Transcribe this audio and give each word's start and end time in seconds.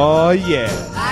Oh, 0.00 0.30
yeah. 0.30 0.68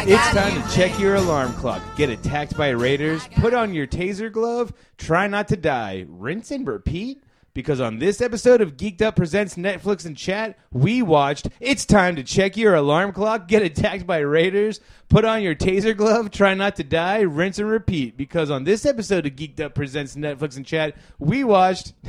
It's 0.07 0.31
time 0.31 0.63
to 0.63 0.77
check 0.77 0.97
your 1.01 1.17
alarm 1.17 1.53
clock. 1.55 1.83
Get 1.97 2.09
attacked 2.09 2.57
by 2.57 2.69
raiders. 2.69 3.29
Put 3.41 3.53
on 3.53 3.75
your 3.75 3.89
taser 3.89 4.31
glove. 4.31 4.73
Try 4.97 5.27
not 5.27 5.49
to 5.49 5.57
die. 5.57 6.07
Rinse 6.09 6.53
and 6.53 6.65
repeat. 6.65 7.21
Because 7.57 7.81
on 7.81 8.01
this 8.01 8.21
episode 8.21 8.61
of 8.61 8.77
Geeked 8.77 9.01
Up 9.01 9.17
Presents 9.17 9.55
Netflix 9.55 10.05
and 10.05 10.15
Chat, 10.15 10.59
we 10.73 11.01
watched 11.01 11.49
It's 11.59 11.87
Time 11.87 12.15
to 12.17 12.23
Check 12.23 12.55
Your 12.55 12.75
Alarm 12.75 13.13
Clock. 13.13 13.49
Get 13.49 13.63
attacked 13.63 14.07
by 14.07 14.19
raiders. 14.19 14.79
Put 15.09 15.25
on 15.25 15.41
your 15.41 15.55
taser 15.55 15.97
glove. 15.97 16.31
Try 16.31 16.53
not 16.53 16.77
to 16.77 16.85
die. 16.85 17.21
Rinse 17.21 17.59
and 17.59 17.71
repeat. 17.71 18.15
Because 18.15 18.51
on 18.51 18.65
this 18.65 18.85
episode 18.85 19.25
of 19.25 19.37
Geeked 19.37 19.61
Up 19.61 19.75
Presents 19.75 20.17
Netflix 20.17 20.59
and 20.59 20.67
Chat, 20.67 20.97
we 21.19 21.45
watched 21.45 21.95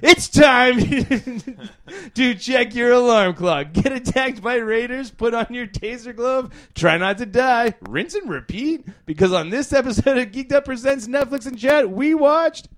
It's 0.00 0.26
time 0.26 0.78
to 2.14 2.34
check 2.34 2.74
your 2.74 2.92
alarm 2.92 3.34
clock. 3.34 3.74
Get 3.74 3.92
attacked 3.92 4.40
by 4.40 4.54
raiders. 4.54 5.10
Put 5.10 5.34
on 5.34 5.48
your 5.50 5.66
taser 5.66 6.16
glove. 6.16 6.50
Try 6.74 6.96
not 6.96 7.18
to 7.18 7.26
die. 7.26 7.74
Rinse 7.82 8.14
and 8.14 8.30
repeat. 8.30 8.86
Because 9.04 9.34
on 9.34 9.50
this 9.50 9.74
episode 9.74 10.16
of 10.16 10.28
Geeked 10.28 10.52
Up 10.52 10.64
Presents 10.64 11.06
Netflix 11.06 11.46
and 11.46 11.58
Chat, 11.58 11.90
we 11.90 12.14
watched 12.14 12.68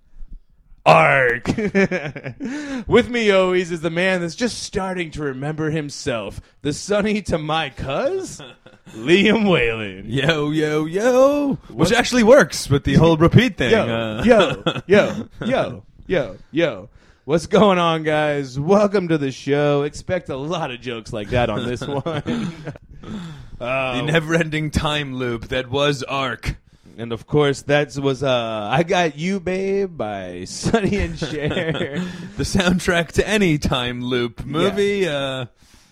Ark. 0.86 1.46
With 2.86 3.08
me 3.10 3.30
always 3.30 3.70
is 3.70 3.80
the 3.82 3.90
man 3.90 4.20
that's 4.20 4.34
just 4.34 4.62
starting 4.62 5.10
to 5.12 5.22
remember 5.22 5.70
himself. 5.70 6.40
The 6.62 6.72
sonny 6.72 7.22
to 7.22 7.38
my 7.38 7.70
cuz, 7.70 8.40
Liam 8.92 9.48
Whalen. 9.50 10.04
Yo, 10.08 10.50
yo, 10.50 10.86
yo. 10.86 11.54
Which 11.68 11.92
actually 11.92 12.22
works 12.22 12.68
with 12.70 12.84
the 12.84 12.94
whole 12.94 13.16
repeat 13.16 13.56
thing. 13.58 13.72
Yo, 13.72 13.82
uh, 13.82 14.22
yo, 14.24 14.62
yo, 14.86 15.28
yo, 15.44 15.84
yo, 16.06 16.36
yo. 16.50 16.88
What's 17.26 17.46
going 17.46 17.78
on, 17.78 18.02
guys? 18.02 18.58
Welcome 18.58 19.08
to 19.08 19.18
the 19.18 19.30
show. 19.30 19.82
Expect 19.82 20.30
a 20.30 20.36
lot 20.36 20.70
of 20.70 20.80
jokes 20.80 21.12
like 21.12 21.28
that 21.30 21.50
on 21.50 21.66
this 21.66 21.86
one. 21.86 22.02
The 22.04 23.64
Uh, 23.64 24.02
never 24.06 24.34
ending 24.34 24.70
time 24.70 25.14
loop 25.14 25.48
that 25.48 25.68
was 25.70 26.02
Ark. 26.02 26.56
And 27.00 27.12
of 27.12 27.26
course, 27.26 27.62
that 27.62 27.96
was 27.96 28.22
uh, 28.22 28.68
"I 28.70 28.82
Got 28.82 29.16
You, 29.16 29.40
Babe" 29.40 29.96
by 29.96 30.44
Sonny 30.46 30.96
and 30.98 31.18
Cher. 31.18 31.96
The 32.36 32.44
soundtrack 32.44 33.12
to 33.12 33.26
any 33.28 33.58
time 33.58 34.02
loop 34.02 34.44
movie. 34.44 35.08
Uh, 35.08 35.46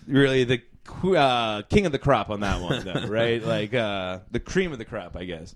really, 0.07 0.43
the 0.45 0.61
uh, 1.17 1.61
king 1.63 1.85
of 1.85 1.91
the 1.91 1.99
crop 1.99 2.29
on 2.29 2.39
that 2.41 2.61
one, 2.61 2.83
though, 2.83 3.07
right? 3.07 3.43
Like 3.43 3.73
uh, 3.73 4.19
the 4.31 4.39
cream 4.39 4.71
of 4.71 4.77
the 4.77 4.85
crop, 4.85 5.15
I 5.15 5.25
guess, 5.25 5.55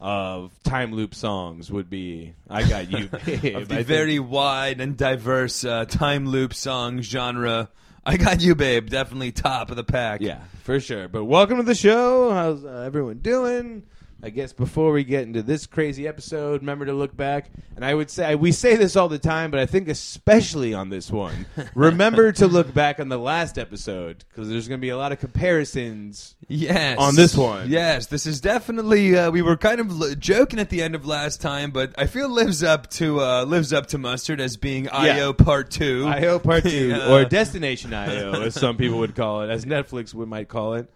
of 0.00 0.52
time 0.62 0.92
loop 0.92 1.14
songs 1.14 1.70
would 1.70 1.90
be 1.90 2.34
"I 2.48 2.66
Got 2.68 2.90
You, 2.90 3.08
Babe." 3.08 3.56
of 3.56 3.62
I 3.62 3.64
the 3.64 3.66
think- 3.76 3.86
very 3.86 4.18
wide 4.18 4.80
and 4.80 4.96
diverse 4.96 5.64
uh, 5.64 5.84
time 5.86 6.26
loop 6.26 6.54
song 6.54 7.00
genre. 7.02 7.68
I 8.02 8.16
got 8.16 8.40
you, 8.40 8.54
babe. 8.54 8.88
Definitely 8.88 9.32
top 9.32 9.70
of 9.70 9.76
the 9.76 9.84
pack. 9.84 10.22
Yeah, 10.22 10.40
for 10.62 10.80
sure. 10.80 11.06
But 11.06 11.26
welcome 11.26 11.58
to 11.58 11.62
the 11.62 11.74
show. 11.74 12.30
How's 12.30 12.64
uh, 12.64 12.82
everyone 12.86 13.18
doing? 13.18 13.82
I 14.22 14.28
guess 14.30 14.52
before 14.52 14.92
we 14.92 15.02
get 15.04 15.22
into 15.22 15.42
this 15.42 15.66
crazy 15.66 16.06
episode, 16.06 16.60
remember 16.60 16.84
to 16.84 16.92
look 16.92 17.16
back. 17.16 17.50
And 17.74 17.84
I 17.84 17.94
would 17.94 18.10
say 18.10 18.34
we 18.34 18.52
say 18.52 18.76
this 18.76 18.94
all 18.94 19.08
the 19.08 19.18
time, 19.18 19.50
but 19.50 19.60
I 19.60 19.64
think 19.66 19.88
especially 19.88 20.74
on 20.74 20.90
this 20.90 21.10
one, 21.10 21.46
remember 21.74 22.30
to 22.32 22.46
look 22.46 22.74
back 22.74 23.00
on 23.00 23.08
the 23.08 23.18
last 23.18 23.56
episode 23.58 24.24
because 24.28 24.48
there's 24.50 24.68
going 24.68 24.78
to 24.78 24.82
be 24.82 24.90
a 24.90 24.96
lot 24.98 25.12
of 25.12 25.20
comparisons. 25.20 26.34
Yes. 26.48 26.98
On 26.98 27.14
this 27.14 27.36
one. 27.36 27.70
Yes, 27.70 28.06
this 28.08 28.26
is 28.26 28.40
definitely. 28.40 29.16
Uh, 29.16 29.30
we 29.30 29.40
were 29.42 29.56
kind 29.56 29.80
of 29.80 29.90
l- 30.02 30.14
joking 30.18 30.58
at 30.58 30.68
the 30.68 30.82
end 30.82 30.94
of 30.94 31.06
last 31.06 31.40
time, 31.40 31.70
but 31.70 31.94
I 31.96 32.06
feel 32.06 32.28
lives 32.28 32.62
up 32.62 32.90
to 32.90 33.20
uh, 33.20 33.44
lives 33.46 33.72
up 33.72 33.86
to 33.88 33.98
mustard 33.98 34.40
as 34.40 34.56
being 34.56 34.88
IO 34.88 35.32
Part 35.32 35.70
Two. 35.70 36.06
IO 36.06 36.38
Part 36.38 36.62
Two 36.64 36.88
Yeah. 36.88 37.10
or 37.12 37.24
Destination 37.24 37.94
IO, 37.94 38.42
as 38.42 38.54
some 38.54 38.76
people 38.76 38.98
would 38.98 39.14
call 39.14 39.42
it, 39.42 39.50
as 39.50 39.64
Netflix 39.64 40.12
would 40.12 40.28
might 40.28 40.48
call 40.48 40.74
it. 40.74 40.90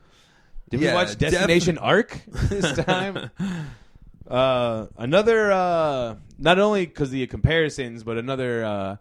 Did 0.74 0.80
we 0.80 0.86
Yeah, 0.86 0.94
watch 0.94 1.16
Destination 1.16 1.78
Arc 1.78 2.20
this 2.26 2.72
time? 2.84 3.30
uh, 4.28 4.86
another, 4.96 5.52
uh, 5.52 6.16
not 6.38 6.58
only 6.58 6.86
because 6.86 7.08
of 7.08 7.12
the 7.12 7.26
comparisons, 7.28 8.02
but 8.02 8.16
another 8.18 8.64
uh, 8.64 8.96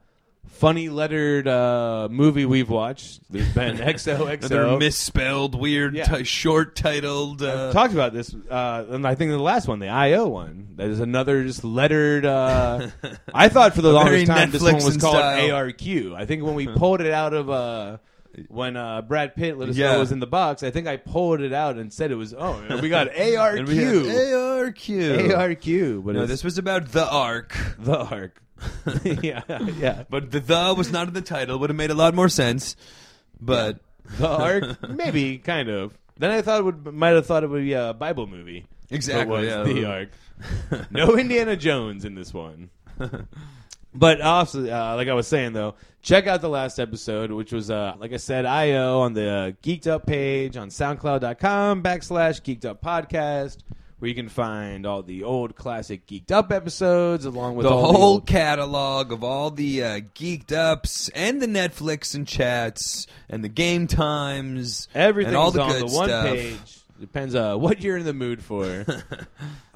funny 0.47 0.89
lettered 0.89 1.47
uh, 1.47 2.07
movie 2.11 2.45
we've 2.45 2.69
watched. 2.69 3.21
There's 3.31 3.51
been 3.53 3.77
XOXO. 3.79 4.45
Another 4.45 4.77
misspelled, 4.77 5.55
weird, 5.59 5.95
Yeah. 5.95 6.03
ti- 6.03 6.23
short 6.25 6.75
titled. 6.75 7.41
Uh, 7.41 7.71
talked 7.71 7.93
about 7.93 8.13
this, 8.13 8.35
uh, 8.49 8.85
and 8.89 9.07
I 9.07 9.15
think 9.15 9.31
the 9.31 9.39
last 9.39 9.67
one, 9.67 9.79
the 9.79 9.87
IO 9.89 10.27
one. 10.27 10.73
That 10.75 10.89
is 10.89 10.99
another 10.99 11.43
just 11.43 11.63
lettered. 11.63 12.25
Uh, 12.25 12.89
I 13.33 13.49
thought 13.49 13.73
for 13.75 13.81
the 13.81 13.93
Very 13.93 14.25
longest 14.25 14.27
time 14.27 14.51
this 14.51 14.61
one 14.61 14.73
Netflix 14.75 14.85
was 14.85 14.95
in 14.95 15.01
called 15.01 15.15
style. 15.15 15.49
ARQ. 15.49 16.15
I 16.15 16.25
think 16.25 16.43
when 16.43 16.55
we 16.55 16.67
pulled 16.67 17.01
it 17.01 17.11
out 17.11 17.33
of 17.33 17.49
uh, 17.49 17.97
when 18.49 18.75
uh, 18.77 19.01
Brad 19.01 19.35
Pitt 19.35 19.57
let 19.57 19.69
us 19.69 19.75
know 19.77 19.83
Yeah. 19.91 19.95
it 19.95 19.99
was 19.99 20.11
in 20.11 20.19
the 20.19 20.27
box, 20.27 20.63
I 20.63 20.71
think 20.71 20.87
I 20.87 20.97
pulled 20.97 21.41
it 21.41 21.53
out 21.53 21.77
and 21.77 21.91
said 21.93 22.11
it 22.11 22.15
was. 22.15 22.33
Oh, 22.33 22.79
we 22.81 22.89
got 22.89 23.07
ARQ. 23.11 23.59
and 23.59 23.67
we 23.67 23.77
had 23.77 23.95
ARQ. 23.95 25.29
ARQ, 25.31 26.03
but 26.05 26.15
No, 26.15 26.21
it's 26.23 26.31
this 26.31 26.43
was 26.43 26.57
about 26.57 26.91
the 26.91 27.07
Ark, 27.07 27.55
the 27.79 27.97
arc. 27.97 28.41
yeah, 29.21 29.41
yeah. 29.77 30.03
but 30.09 30.31
the 30.31 30.39
the 30.39 30.73
was 30.77 30.91
not 30.91 31.07
in 31.09 31.13
the 31.13 31.21
title. 31.21 31.59
Would 31.59 31.69
have 31.69 31.77
made 31.77 31.91
a 31.91 31.95
lot 31.95 32.13
more 32.13 32.29
sense. 32.29 32.75
But 33.41 33.79
The 34.19 34.27
arc, 34.29 34.89
maybe 34.89 35.37
kind 35.37 35.67
of. 35.69 35.97
Then 36.17 36.31
I 36.31 36.41
thought 36.41 36.59
it 36.61 36.63
would 36.63 36.93
might 36.93 37.09
have 37.09 37.25
thought 37.25 37.43
it 37.43 37.49
would 37.49 37.63
be 37.63 37.73
a 37.73 37.93
Bible 37.93 38.25
movie. 38.27 38.65
Exactly, 38.89 39.41
was 39.41 39.47
yeah. 39.47 39.63
the 39.63 39.85
arc. 39.85 40.09
no 40.91 41.17
Indiana 41.17 41.55
Jones 41.57 42.05
in 42.05 42.15
this 42.15 42.33
one. 42.33 42.69
But 43.95 44.21
also, 44.21 44.61
uh, 44.67 44.95
like 44.95 45.07
I 45.07 45.13
was 45.13 45.27
saying 45.27 45.53
though, 45.53 45.75
check 46.01 46.25
out 46.27 46.41
the 46.41 46.49
last 46.49 46.79
episode, 46.79 47.31
which 47.31 47.51
was, 47.51 47.69
uh, 47.69 47.93
like 47.99 48.11
I 48.13 48.17
said, 48.17 48.45
IO 48.45 48.99
on 49.01 49.13
the 49.13 49.29
uh, 49.29 49.51
Geeked 49.61 49.87
Up 49.87 50.05
page 50.05 50.57
on 50.57 50.69
SoundCloud.com 50.69 51.83
backslash 51.83 52.41
Geeked 52.41 52.65
Up 52.65 52.81
Podcast, 52.81 53.57
where 53.99 54.09
you 54.09 54.15
can 54.15 54.29
find 54.29 54.85
all 54.85 55.03
the 55.03 55.23
old 55.23 55.55
classic 55.55 56.07
Geeked 56.07 56.31
Up 56.31 56.51
episodes 56.51 57.25
along 57.25 57.55
with 57.55 57.65
the 57.67 57.71
all 57.71 57.81
whole 57.83 57.91
the 57.93 57.97
old- 57.99 58.25
catalog 58.27 59.11
of 59.11 59.23
all 59.23 59.51
the 59.51 59.83
uh, 59.83 59.99
geeked 60.15 60.51
ups 60.51 61.09
and 61.09 61.41
the 61.41 61.47
Netflix 61.47 62.15
and 62.15 62.27
chats 62.27 63.05
and 63.29 63.43
the 63.43 63.49
game 63.49 63.85
times, 63.87 64.87
everything 64.95 65.29
and 65.29 65.37
all 65.37 65.51
the 65.51 65.61
on 65.61 65.71
good 65.71 65.87
the 65.89 65.95
one 65.95 66.09
stuff. 66.09 66.25
page. 66.25 66.79
Depends 67.03 67.35
uh, 67.35 67.55
what 67.57 67.81
you're 67.81 67.97
in 67.97 68.05
the 68.05 68.13
mood 68.13 68.41
for. 68.41 68.85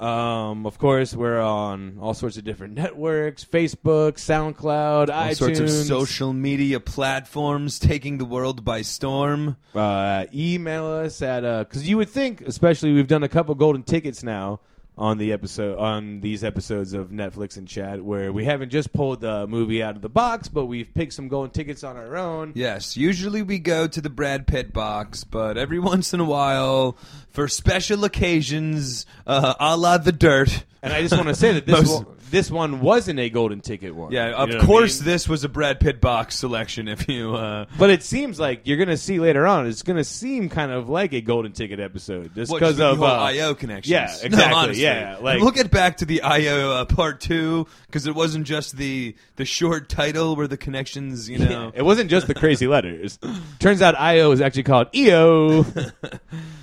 um, 0.00 0.64
of 0.64 0.78
course, 0.78 1.14
we're 1.14 1.38
on 1.38 1.98
all 2.00 2.14
sorts 2.14 2.38
of 2.38 2.44
different 2.44 2.72
networks: 2.72 3.44
Facebook, 3.44 4.12
SoundCloud, 4.12 5.10
All 5.10 5.28
iTunes, 5.28 5.36
sorts 5.36 5.60
of 5.60 5.68
social 5.68 6.32
media 6.32 6.80
platforms 6.80 7.78
taking 7.78 8.16
the 8.16 8.24
world 8.24 8.64
by 8.64 8.80
storm. 8.80 9.58
uh, 9.74 10.24
email 10.32 10.86
us 10.86 11.20
at 11.20 11.42
because 11.68 11.86
you 11.86 11.98
would 11.98 12.08
think, 12.08 12.40
especially 12.40 12.94
we've 12.94 13.08
done 13.08 13.22
a 13.22 13.28
couple 13.28 13.54
golden 13.54 13.82
tickets 13.82 14.22
now 14.22 14.60
on 14.98 15.16
the 15.18 15.32
episode 15.32 15.78
on 15.78 16.20
these 16.20 16.42
episodes 16.42 16.92
of 16.92 17.10
Netflix 17.10 17.56
and 17.56 17.68
Chat, 17.68 18.02
where 18.02 18.32
we 18.32 18.44
haven't 18.44 18.70
just 18.70 18.92
pulled 18.92 19.20
the 19.20 19.46
movie 19.46 19.82
out 19.82 19.94
of 19.96 20.02
the 20.02 20.08
box, 20.08 20.48
but 20.48 20.66
we've 20.66 20.92
picked 20.92 21.12
some 21.12 21.28
golden 21.28 21.50
tickets 21.52 21.84
on 21.84 21.96
our 21.96 22.16
own. 22.16 22.52
Yes, 22.56 22.96
usually 22.96 23.42
we 23.42 23.58
go 23.60 23.86
to 23.86 24.00
the 24.00 24.10
Brad 24.10 24.46
Pitt 24.46 24.72
box, 24.72 25.22
but 25.24 25.56
every 25.56 25.78
once 25.78 26.12
in 26.12 26.20
a 26.20 26.24
while, 26.24 26.98
for 27.30 27.46
special 27.48 28.04
occasions, 28.04 29.06
uh, 29.26 29.54
a 29.60 29.76
la 29.76 29.98
the 29.98 30.12
dirt. 30.12 30.64
And 30.82 30.92
I 30.92 31.02
just 31.02 31.14
want 31.16 31.28
to 31.28 31.34
say 31.34 31.52
that 31.52 31.66
this 31.66 31.76
Most- 31.88 32.04
one, 32.04 32.16
this 32.30 32.50
one 32.50 32.80
wasn't 32.80 33.18
a 33.20 33.30
golden 33.30 33.60
ticket 33.60 33.94
one. 33.94 34.12
Yeah, 34.12 34.28
You 34.28 34.34
of 34.34 34.48
know 34.48 34.54
what 34.56 34.62
I 34.64 34.66
course, 34.66 35.00
mean? 35.00 35.06
this 35.10 35.28
was 35.28 35.44
a 35.44 35.48
Brad 35.48 35.80
Pitt 35.80 36.00
box 36.00 36.36
selection. 36.36 36.88
If 36.88 37.08
you, 37.08 37.34
uh, 37.34 37.66
But 37.78 37.90
it 37.90 38.02
seems 38.02 38.38
like 38.40 38.62
you're 38.64 38.76
going 38.76 38.88
to 38.88 38.96
see 38.96 39.18
later 39.20 39.46
on. 39.46 39.66
It's 39.66 39.82
going 39.82 39.96
to 39.96 40.04
seem 40.04 40.48
kind 40.48 40.70
of 40.72 40.88
like 40.88 41.12
a 41.12 41.20
golden 41.20 41.52
ticket 41.52 41.80
episode, 41.80 42.34
just 42.34 42.50
What, 42.50 42.60
because 42.60 42.76
the 42.76 42.86
of 42.92 42.98
whole 42.98 43.06
uh, 43.06 43.18
IO 43.30 43.54
connections. 43.54 43.90
yeah, 43.90 44.06
No, 44.06 44.26
exactly, 44.26 44.54
honestly. 44.54 44.82
yeah, 44.82 45.16
like- 45.20 45.40
we'll 45.40 45.50
get 45.50 45.70
back 45.70 45.98
to 45.98 46.04
the 46.04 46.22
IO 46.22 46.72
uh, 46.72 46.84
part 46.84 47.20
two 47.20 47.66
because 47.86 48.06
it 48.06 48.14
wasn't 48.14 48.46
just 48.46 48.76
the 48.76 49.14
the 49.36 49.44
short 49.44 49.88
title 49.88 50.34
where 50.36 50.46
the 50.48 50.56
connections, 50.56 51.28
you 51.30 51.38
know. 51.38 51.72
It 51.74 51.82
wasn't 51.82 52.10
just 52.10 52.26
the 52.26 52.34
crazy 52.34 52.66
letters. 52.66 53.18
Turns 53.60 53.82
out 53.82 53.98
IO 53.98 54.30
is 54.32 54.40
actually 54.40 54.64
called 54.64 54.88
EO. 54.94 55.64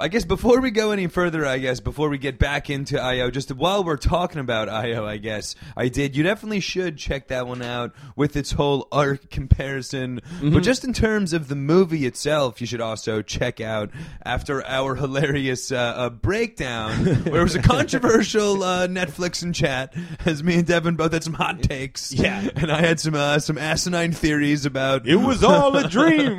I 0.00 0.08
guess 0.08 0.24
before 0.24 0.60
we 0.60 0.70
go 0.70 0.92
any 0.92 1.06
further, 1.08 1.44
I 1.44 1.58
guess 1.58 1.80
before 1.80 2.08
we 2.08 2.18
get 2.18 2.38
back 2.38 2.70
into 2.70 3.00
IO, 3.00 3.30
just 3.30 3.52
while 3.52 3.82
we're 3.82 3.96
talking 3.96 4.40
about 4.40 4.68
IO, 4.68 5.04
I 5.04 5.16
guess 5.16 5.56
I 5.76 5.88
did. 5.88 6.16
You 6.16 6.22
definitely 6.22 6.60
should 6.60 6.98
check 6.98 7.28
that 7.28 7.46
one 7.46 7.62
out 7.62 7.92
with 8.14 8.36
its 8.36 8.52
whole 8.52 8.86
arc 8.92 9.30
comparison. 9.30 10.20
Mm-hmm. 10.20 10.54
But 10.54 10.62
just 10.62 10.84
in 10.84 10.92
terms 10.92 11.32
of 11.32 11.48
the 11.48 11.56
movie 11.56 12.06
itself, 12.06 12.60
you 12.60 12.66
should 12.66 12.80
also 12.80 13.22
check 13.22 13.60
out 13.60 13.90
after 14.24 14.64
our 14.66 14.94
hilarious 14.96 15.72
uh, 15.72 15.76
uh, 15.76 16.10
breakdown, 16.10 17.04
where 17.24 17.40
it 17.40 17.44
was 17.44 17.56
a 17.56 17.62
controversial 17.62 18.62
uh, 18.62 18.86
Netflix 18.86 19.42
and 19.42 19.54
chat, 19.54 19.94
as 20.24 20.42
me 20.42 20.58
and 20.58 20.66
Devin 20.66 20.96
both 20.96 21.12
had 21.12 21.24
some 21.24 21.34
hot 21.34 21.62
takes. 21.62 22.12
Yeah. 22.12 22.48
and 22.56 22.70
I 22.70 22.80
had 22.80 23.00
some 23.00 23.14
uh, 23.14 23.38
some 23.40 23.58
asinine 23.58 24.12
theories 24.12 24.64
about 24.66 25.06
it 25.06 25.16
was 25.16 25.42
all 25.42 25.76
a 25.76 25.88
dream. 25.88 26.38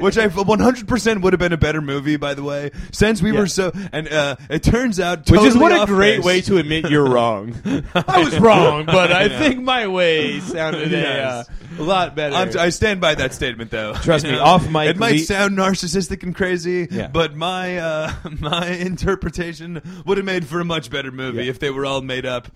which 0.00 0.18
I 0.18 0.28
100% 0.28 1.22
would 1.22 1.32
have 1.32 1.40
been 1.40 1.52
a 1.52 1.58
better 1.58 1.80
movie, 1.80 2.16
by 2.16 2.34
the 2.34 2.42
way. 2.42 2.70
Since 2.94 3.20
we 3.20 3.32
Yeah. 3.32 3.40
were 3.40 3.46
so, 3.46 3.72
and 3.92 4.08
uh, 4.08 4.36
it 4.48 4.62
turns 4.62 4.98
out, 5.00 5.28
Which 5.28 5.42
is 5.42 5.56
what 5.56 5.72
a 5.72 5.84
great 5.86 6.18
base. 6.18 6.24
way 6.24 6.40
to 6.42 6.58
admit 6.58 6.88
you're 6.90 7.08
wrong. 7.08 7.54
I 7.94 8.22
was 8.24 8.38
wrong, 8.38 8.86
but 8.86 9.12
I 9.12 9.28
think 9.38 9.60
my 9.60 9.86
way 9.86 10.40
sounded 10.40 10.90
Yes. 10.90 11.48
a, 11.48 11.50
uh, 11.50 11.54
a 11.76 11.82
lot 11.82 12.14
better. 12.14 12.36
I'm, 12.36 12.56
I 12.58 12.68
stand 12.68 13.00
by 13.00 13.16
that 13.16 13.34
statement, 13.34 13.70
though. 13.72 13.94
Trust 13.94 14.24
me, 14.24 14.38
off 14.38 14.68
mic, 14.70 14.90
It 14.90 14.96
might 14.96 15.12
le- 15.14 15.18
sound 15.18 15.58
narcissistic 15.58 16.22
and 16.22 16.34
crazy, 16.34 16.86
Yeah. 16.90 17.08
but 17.08 17.34
my 17.36 17.78
uh, 17.78 18.12
my 18.38 18.68
interpretation 18.68 19.82
would 20.06 20.18
have 20.18 20.24
made 20.24 20.46
for 20.46 20.60
a 20.60 20.64
much 20.64 20.88
better 20.90 21.10
movie 21.10 21.44
Yeah. 21.44 21.50
if 21.50 21.58
they 21.58 21.70
were 21.70 21.84
all 21.84 22.00
made 22.00 22.26
up. 22.26 22.48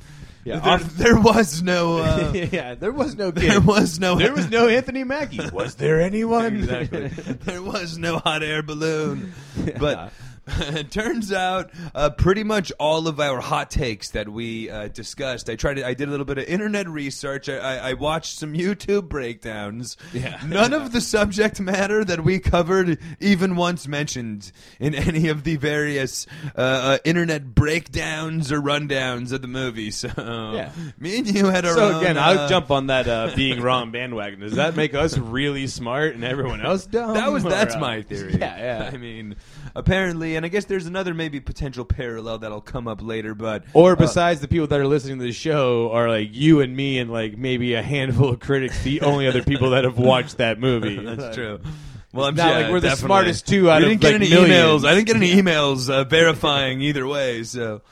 Yeah, 0.45 0.61
there, 0.61 0.73
off- 0.75 0.95
there 0.95 1.19
was 1.21 1.63
no. 1.63 1.99
Uh, 1.99 2.33
yeah, 2.53 2.75
there 2.75 2.93
was 2.93 3.17
no 3.17 3.33
kid. 3.33 3.51
there 3.51 3.61
was 3.61 3.99
no. 3.99 4.15
There 4.15 4.33
was 4.33 4.49
no 4.49 4.69
Anthony 4.69 5.03
Mackie. 5.05 5.47
Was 5.53 5.75
there 5.75 6.01
anyone? 6.01 6.57
exactly. 6.59 7.09
there 7.09 7.61
was 7.61 7.99
no 7.99 8.19
hot 8.19 8.43
air 8.43 8.63
balloon. 8.63 9.33
But 9.79 10.13
it 10.61 10.91
turns 10.91 11.33
out, 11.33 11.71
uh, 11.95 12.11
pretty 12.11 12.45
much 12.45 12.73
all 12.79 13.09
of 13.09 13.21
our 13.21 13.41
hot 13.41 13.71
takes 13.71 14.11
that 14.11 14.29
we 14.29 14.71
uh, 14.71 14.89
discussed. 14.89 15.49
I 15.51 15.57
tried. 15.57 15.75
To, 15.75 15.87
I 15.87 15.95
did 15.95 16.09
a 16.09 16.11
little 16.11 16.27
bit 16.27 16.39
of 16.39 16.45
internet 16.45 16.89
research. 16.89 17.49
I, 17.49 17.57
I, 17.59 17.91
I 17.91 17.93
watched 17.95 18.39
some 18.39 18.55
YouTube 18.55 19.09
breakdowns. 19.09 19.97
Yeah. 20.13 20.41
None 20.47 20.73
of 20.73 20.93
the 20.93 21.01
subject 21.01 21.61
matter 21.61 22.05
that 22.05 22.25
we 22.25 22.39
covered 22.39 22.99
even 23.21 23.57
once 23.57 23.87
mentioned 23.87 24.51
in 24.81 24.95
any 25.09 25.29
of 25.29 25.45
the 25.45 25.57
various 25.57 26.27
uh, 26.57 26.61
uh, 26.61 26.99
internet 27.05 27.55
breakdowns 27.55 28.51
or 28.53 28.61
rundowns 28.61 29.33
of 29.33 29.43
the 29.43 29.49
movie. 29.49 29.91
So 29.91 30.09
Yeah. 30.17 30.73
me 30.99 31.19
and 31.19 31.27
you 31.35 31.47
had 31.47 31.65
our 31.65 31.75
So 31.75 31.89
own, 31.93 32.03
again, 32.03 32.19
I'll 32.19 32.39
uh, 32.41 32.49
jump 32.49 32.71
on 32.71 32.87
that 32.89 33.07
uh, 33.09 33.31
being 33.37 33.61
wrong 33.61 33.91
bandwagon. 33.91 34.41
Does 34.41 34.55
that 34.55 34.77
make 34.77 34.95
us 34.95 35.17
really 35.19 35.67
smart 35.67 36.15
and 36.15 36.25
everyone 36.25 36.61
else 36.65 36.87
dumb? 36.87 37.15
That 37.15 37.31
was 37.33 37.45
Or, 37.45 37.51
that's 37.51 37.75
uh, 37.75 37.81
my 37.81 38.03
theory. 38.03 38.37
Yeah, 38.39 38.57
yeah. 38.85 38.91
I 38.93 38.97
mean, 38.97 39.37
apparently, 39.75 40.37
and 40.39 40.47
I 40.47 40.49
guess 40.49 40.67
there's 40.67 40.87
another 40.87 41.15
maybe 41.15 41.41
potential 41.41 41.85
parallel 41.85 42.39
that'll 42.39 42.61
come 42.61 42.87
up 42.87 43.03
later. 43.03 43.35
But 43.35 43.65
Or 43.75 43.93
uh, 43.93 43.97
besides 43.97 44.41
the 44.41 44.47
people 44.47 44.69
that 44.69 44.79
are 44.79 44.87
listening 44.87 45.19
to 45.19 45.25
the 45.25 45.33
show 45.33 45.91
are 45.91 46.09
like 46.09 46.29
you 46.33 46.61
and 46.61 46.75
me 46.77 47.01
and 47.01 47.11
like 47.11 47.37
maybe 47.37 47.75
a 47.75 47.83
handful 47.83 48.29
of 48.31 48.41
critics, 48.41 48.83
the 48.85 49.01
only 49.01 49.27
other 49.27 49.43
people 49.43 49.71
that 49.71 49.83
have 49.83 49.99
watched 49.99 50.39
that 50.39 50.61
movie. 50.61 50.97
that's 51.05 51.35
true. 51.35 51.59
Well, 52.13 52.27
I'm 52.27 52.37
not 52.37 52.49
yeah, 52.49 52.59
like 52.59 52.71
we're 52.71 52.81
the 52.81 52.89
definitely. 52.89 53.07
smartest 53.07 53.47
two 53.49 53.69
out 53.69 53.83
of, 53.83 53.89
didn't 53.89 54.01
get 54.01 54.13
like, 54.13 54.23
any 54.23 54.31
millions. 54.31 54.83
emails. 54.85 54.89
I 54.89 54.95
didn't 54.95 55.09
get 55.09 55.17
any 55.17 55.35
emails 55.35 55.91
uh, 55.91 56.05
verifying 56.05 56.81
either 56.81 57.07
way. 57.07 57.43
So. 57.43 57.83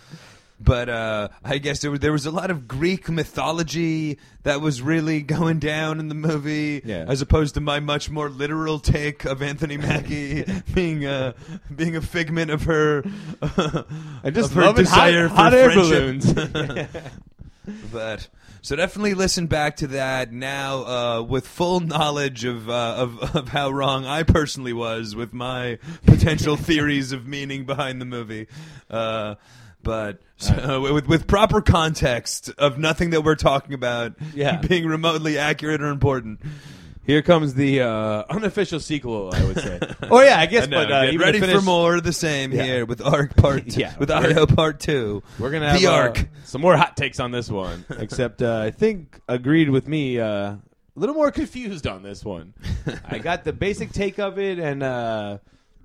But 0.59 0.89
uh, 0.89 1.29
I 1.45 1.59
guess 1.59 1.81
there 1.81 1.91
was, 1.91 2.01
there 2.01 2.13
was 2.13 2.25
a 2.25 2.31
lot 2.31 2.51
of 2.51 2.67
Greek 2.67 3.11
mythology 3.11 4.19
that 4.43 4.63
was 4.63 4.81
really 4.81 5.21
going 5.37 5.59
down 5.59 6.01
in 6.01 6.09
the 6.09 6.15
movie, 6.15 6.81
Yeah. 6.85 7.05
as 7.07 7.21
opposed 7.21 7.55
to 7.55 7.61
my 7.61 7.79
much 7.79 8.09
more 8.09 8.31
literal 8.31 8.79
take 8.79 9.27
of 9.27 9.43
Anthony 9.43 9.77
Mackie 9.77 10.45
being 10.75 11.05
uh, 11.05 11.35
being 11.75 11.95
a 11.95 12.01
figment 12.01 12.51
of 12.51 12.63
her 12.65 13.05
I 13.43 14.31
just 14.31 14.51
of 14.51 14.57
her 14.57 14.63
love 14.63 14.79
it. 14.79 14.87
Hot- 14.89 15.07
desire 15.07 15.29
hot 15.29 15.53
for 15.53 15.59
air 15.59 15.71
friendship. 15.73 16.53
balloons. 16.53 16.87
but 17.93 18.29
so 18.63 18.77
definitely 18.77 19.15
listen 19.15 19.47
back 19.49 19.77
to 19.77 19.87
that 19.89 20.33
now 20.33 20.85
uh, 20.87 21.23
with 21.23 21.47
full 21.47 21.81
knowledge 21.81 22.45
of, 22.45 22.69
uh, 22.71 22.95
of 22.97 23.37
of 23.37 23.49
how 23.49 23.71
wrong 23.71 24.05
I 24.07 24.23
personally 24.23 24.73
was 24.73 25.15
with 25.15 25.33
my 25.33 25.79
potential 26.07 26.57
theories 26.57 27.13
of 27.13 27.27
meaning 27.27 27.65
behind 27.67 28.01
the 28.01 28.05
movie. 28.07 28.47
Uh, 28.91 29.35
but 29.87 30.19
so, 30.37 30.93
with 30.93 31.07
with 31.09 31.27
proper 31.27 31.63
context 31.63 32.51
of 32.59 32.77
nothing 32.79 33.11
that 33.11 33.23
we're 33.23 33.37
talking 33.37 33.73
about 33.73 34.13
Yeah. 34.35 34.61
being 34.69 34.87
remotely 34.87 35.39
accurate 35.39 35.81
or 35.81 35.87
important. 35.87 36.41
Here 37.07 37.23
comes 37.23 37.55
the 37.55 37.83
uh, 37.83 38.25
unofficial 38.29 38.81
sequel, 38.81 39.31
I 39.33 39.45
would 39.45 39.61
say. 39.61 39.79
oh 40.11 40.21
yeah, 40.23 40.41
I 40.41 40.47
guess. 40.47 40.67
But 40.67 40.91
uh, 40.91 41.11
get 41.13 41.21
ready 41.21 41.39
finish- 41.39 41.55
for 41.57 41.63
more 41.63 41.95
of 41.95 42.03
the 42.03 42.13
same 42.13 42.51
Yeah. 42.51 42.65
here 42.65 42.85
with 42.85 43.01
Arc 43.01 43.37
Part 43.37 43.65
Yeah, 43.77 43.97
with 43.97 44.11
IO 44.11 44.45
Part 44.45 44.81
Two. 44.81 45.23
We're 45.39 45.53
gonna 45.53 45.71
have 45.71 45.81
the 45.81 45.87
uh, 45.87 45.93
Arc. 45.93 46.29
some 46.45 46.61
more 46.61 46.77
hot 46.77 46.97
takes 46.97 47.21
on 47.21 47.31
this 47.31 47.49
one. 47.49 47.85
Except 47.99 48.43
uh, 48.43 48.59
I 48.59 48.73
think 48.73 49.21
agreed 49.29 49.71
with 49.71 49.87
me. 49.87 50.19
Uh, 50.19 50.29
a 50.29 50.61
little 50.99 51.15
more 51.15 51.31
confused 51.31 51.87
on 51.87 52.03
this 52.03 52.25
one. 52.25 52.55
I 53.05 53.19
got 53.19 53.45
the 53.45 53.53
basic 53.53 53.93
take 53.93 54.19
of 54.19 54.39
it 54.41 54.59
and 54.59 54.83
uh, 54.83 55.39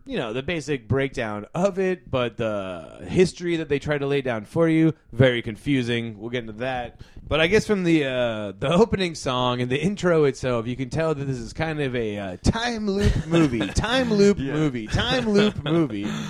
you 0.05 0.17
know 0.17 0.33
the 0.33 0.43
basic 0.43 0.87
breakdown 0.87 1.45
of 1.53 1.79
it, 1.79 2.09
but 2.09 2.37
the 2.37 3.05
history 3.07 3.57
that 3.57 3.69
they 3.69 3.79
try 3.79 3.97
to 3.97 4.07
lay 4.07 4.21
down 4.21 4.45
for 4.45 4.67
you 4.67 4.93
very 5.11 5.41
confusing. 5.41 6.19
We'll 6.19 6.29
get 6.29 6.41
into 6.41 6.53
that. 6.53 7.01
But 7.27 7.39
I 7.39 7.47
guess 7.47 7.65
from 7.65 7.83
the 7.83 8.05
uh, 8.05 8.53
the 8.57 8.71
opening 8.71 9.15
song 9.15 9.61
and 9.61 9.71
the 9.71 9.81
intro 9.81 10.25
itself, 10.25 10.67
you 10.67 10.75
can 10.75 10.89
tell 10.89 11.13
that 11.15 11.25
this 11.25 11.37
is 11.37 11.53
kind 11.53 11.79
of 11.81 11.95
a 11.95 12.17
uh, 12.17 12.37
time 12.43 12.87
loop 12.89 13.25
movie, 13.27 13.65
time 13.67 14.13
loop 14.13 14.37
movie, 14.37 14.87
time 14.87 15.29
loop 15.29 15.63
movie. 15.63 16.07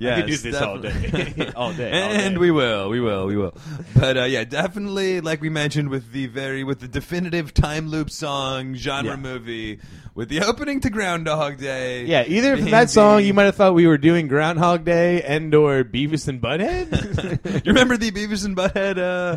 I 0.00 0.20
could 0.20 0.26
do 0.30 0.36
this 0.36 0.56
all 0.60 0.78
day, 0.78 1.50
all 1.56 1.72
day, 1.72 1.90
all 1.90 2.10
and 2.10 2.34
day. 2.34 2.38
we 2.38 2.50
will, 2.50 2.88
we 2.88 3.00
will, 3.00 3.26
we 3.26 3.36
will. 3.36 3.54
But 3.96 4.16
uh, 4.16 4.24
yeah, 4.24 4.44
definitely, 4.44 5.20
like 5.20 5.40
we 5.40 5.48
mentioned, 5.48 5.88
with 5.88 6.12
the 6.12 6.26
very 6.26 6.62
with 6.64 6.80
the 6.80 6.88
definitive 6.88 7.52
time 7.52 7.88
loop 7.88 8.10
song 8.10 8.74
genre 8.74 9.12
Yeah. 9.12 9.16
movie, 9.16 9.80
with 10.14 10.28
the 10.28 10.42
opening 10.42 10.80
to 10.82 10.90
Groundhog 10.90 11.58
Day. 11.58 12.04
Yeah, 12.04 12.24
either 12.26 12.56
from 12.56 12.70
that 12.70 12.90
song 12.90 13.24
you 13.24 13.34
might 13.34 13.44
have 13.44 13.56
thought 13.56 13.74
we 13.74 13.86
were 13.86 13.98
doing 13.98 14.28
Groundhog 14.28 14.84
Day 14.84 15.22
and 15.22 15.52
or 15.54 15.82
Beavis 15.84 16.28
and 16.28 16.40
Butthead. 16.40 17.44
you 17.66 17.72
remember 17.72 17.96
the 17.96 18.10
Beavis 18.12 18.44
and 18.44 18.56
Butthead 18.56 18.98
uh, 18.98 19.36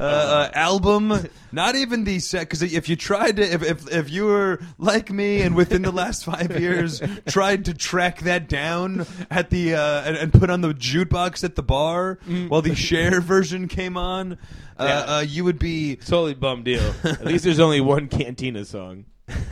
uh, 0.00 0.04
uh, 0.04 0.50
album? 0.54 1.28
Not 1.52 1.74
even 1.76 2.04
the 2.04 2.18
set 2.20 2.40
because 2.42 2.62
if 2.62 2.88
you 2.88 2.96
tried 2.96 3.36
to, 3.36 3.42
if, 3.42 3.62
if 3.62 3.92
if 3.92 4.10
you 4.10 4.24
were 4.26 4.60
like 4.78 5.10
me 5.10 5.42
and 5.42 5.54
within 5.54 5.82
the 5.82 5.90
last 5.90 6.24
five 6.24 6.58
years 6.60 7.00
tried 7.28 7.64
to 7.66 7.74
track 7.74 8.20
that 8.20 8.48
down 8.48 9.06
at 9.30 9.50
the 9.50 9.74
uh, 9.74 10.02
and, 10.04 10.16
and 10.16 10.32
put 10.32 10.48
on 10.50 10.60
the 10.60 10.72
jukebox 10.74 11.44
at 11.44 11.56
the 11.56 11.62
bar 11.62 12.18
while 12.48 12.62
the 12.62 12.74
Cher 12.74 13.20
version 13.20 13.68
came 13.68 13.96
on, 13.96 14.34
uh, 14.78 14.84
Yeah. 14.84 15.16
uh, 15.16 15.20
you 15.20 15.44
would 15.44 15.58
be 15.58 15.96
totally 15.96 16.34
bum 16.34 16.62
deal. 16.62 16.94
At 17.04 17.24
least 17.26 17.44
there's 17.44 17.60
only 17.60 17.80
one 17.80 18.08
Cantina 18.08 18.64
song. 18.64 19.04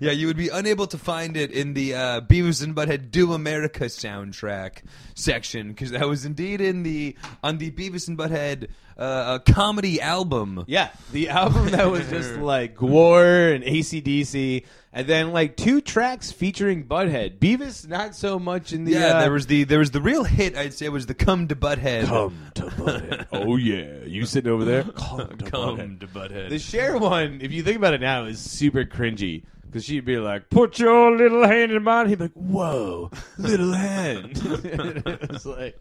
yeah, 0.00 0.12
you 0.12 0.28
would 0.28 0.36
be 0.36 0.48
unable 0.50 0.86
to 0.86 0.96
find 0.98 1.36
it 1.36 1.50
in 1.50 1.74
the 1.74 1.94
uh, 1.94 2.20
Beavis 2.20 2.62
and 2.62 2.74
Butthead 2.76 3.10
Do 3.10 3.32
America 3.32 3.84
soundtrack 3.86 4.82
section 5.14 5.68
because 5.70 5.90
that 5.90 6.08
was 6.08 6.24
indeed 6.24 6.60
in 6.60 6.82
the 6.84 7.16
on 7.42 7.58
the 7.58 7.70
Beavis 7.70 8.06
and 8.08 8.16
Butthead 8.16 8.68
uh, 9.00 9.02
uh, 9.02 9.38
comedy 9.38 10.00
album. 10.00 10.64
Yeah, 10.66 10.90
the 11.10 11.28
album 11.30 11.70
that 11.70 11.90
was 11.90 12.08
just 12.10 12.34
like 12.36 12.76
Gwar 12.76 13.54
and 13.54 13.64
ACDC, 13.64 14.66
and 14.92 15.06
then 15.06 15.32
like 15.32 15.56
two 15.56 15.80
tracks 15.80 16.30
featuring 16.30 16.84
Butthead. 16.84 17.38
Beavis, 17.38 17.88
not 17.88 18.14
so 18.14 18.38
much 18.38 18.72
in 18.74 18.84
the. 18.84 18.92
Yeah, 18.92 19.06
uh, 19.06 19.20
there 19.20 19.32
was 19.32 19.46
the 19.46 19.64
there 19.64 19.78
was 19.78 19.90
the 19.92 20.02
real 20.02 20.24
hit. 20.24 20.54
I'd 20.56 20.74
say 20.74 20.88
was 20.90 21.06
the 21.06 21.14
"Come 21.14 21.48
to 21.48 21.56
Butthead." 21.56 22.06
Come 22.06 22.52
to 22.54 22.62
Butthead. 22.62 23.26
oh 23.32 23.56
yeah, 23.56 24.04
you 24.04 24.26
sitting 24.26 24.52
over 24.52 24.66
there? 24.66 24.82
Come 24.82 25.18
to 25.18 25.36
Butthead. 25.36 25.50
Come 25.50 25.98
to 25.98 26.06
Butthead. 26.06 26.50
The 26.50 26.58
Cher 26.58 26.98
one, 26.98 27.40
if 27.40 27.52
you 27.52 27.62
think 27.62 27.78
about 27.78 27.94
it 27.94 28.02
now, 28.02 28.24
is 28.24 28.38
super 28.38 28.84
cringy. 28.84 29.44
Because 29.70 29.84
she'd 29.84 30.04
be 30.04 30.16
like, 30.16 30.50
put 30.50 30.80
your 30.80 31.16
little 31.16 31.46
hand 31.46 31.70
in 31.70 31.84
mine. 31.84 32.08
He'd 32.08 32.18
be 32.18 32.24
like, 32.24 32.32
whoa, 32.32 33.08
little 33.38 33.72
hand. 33.72 34.32
it 34.64 35.30
was 35.30 35.46
like, 35.46 35.78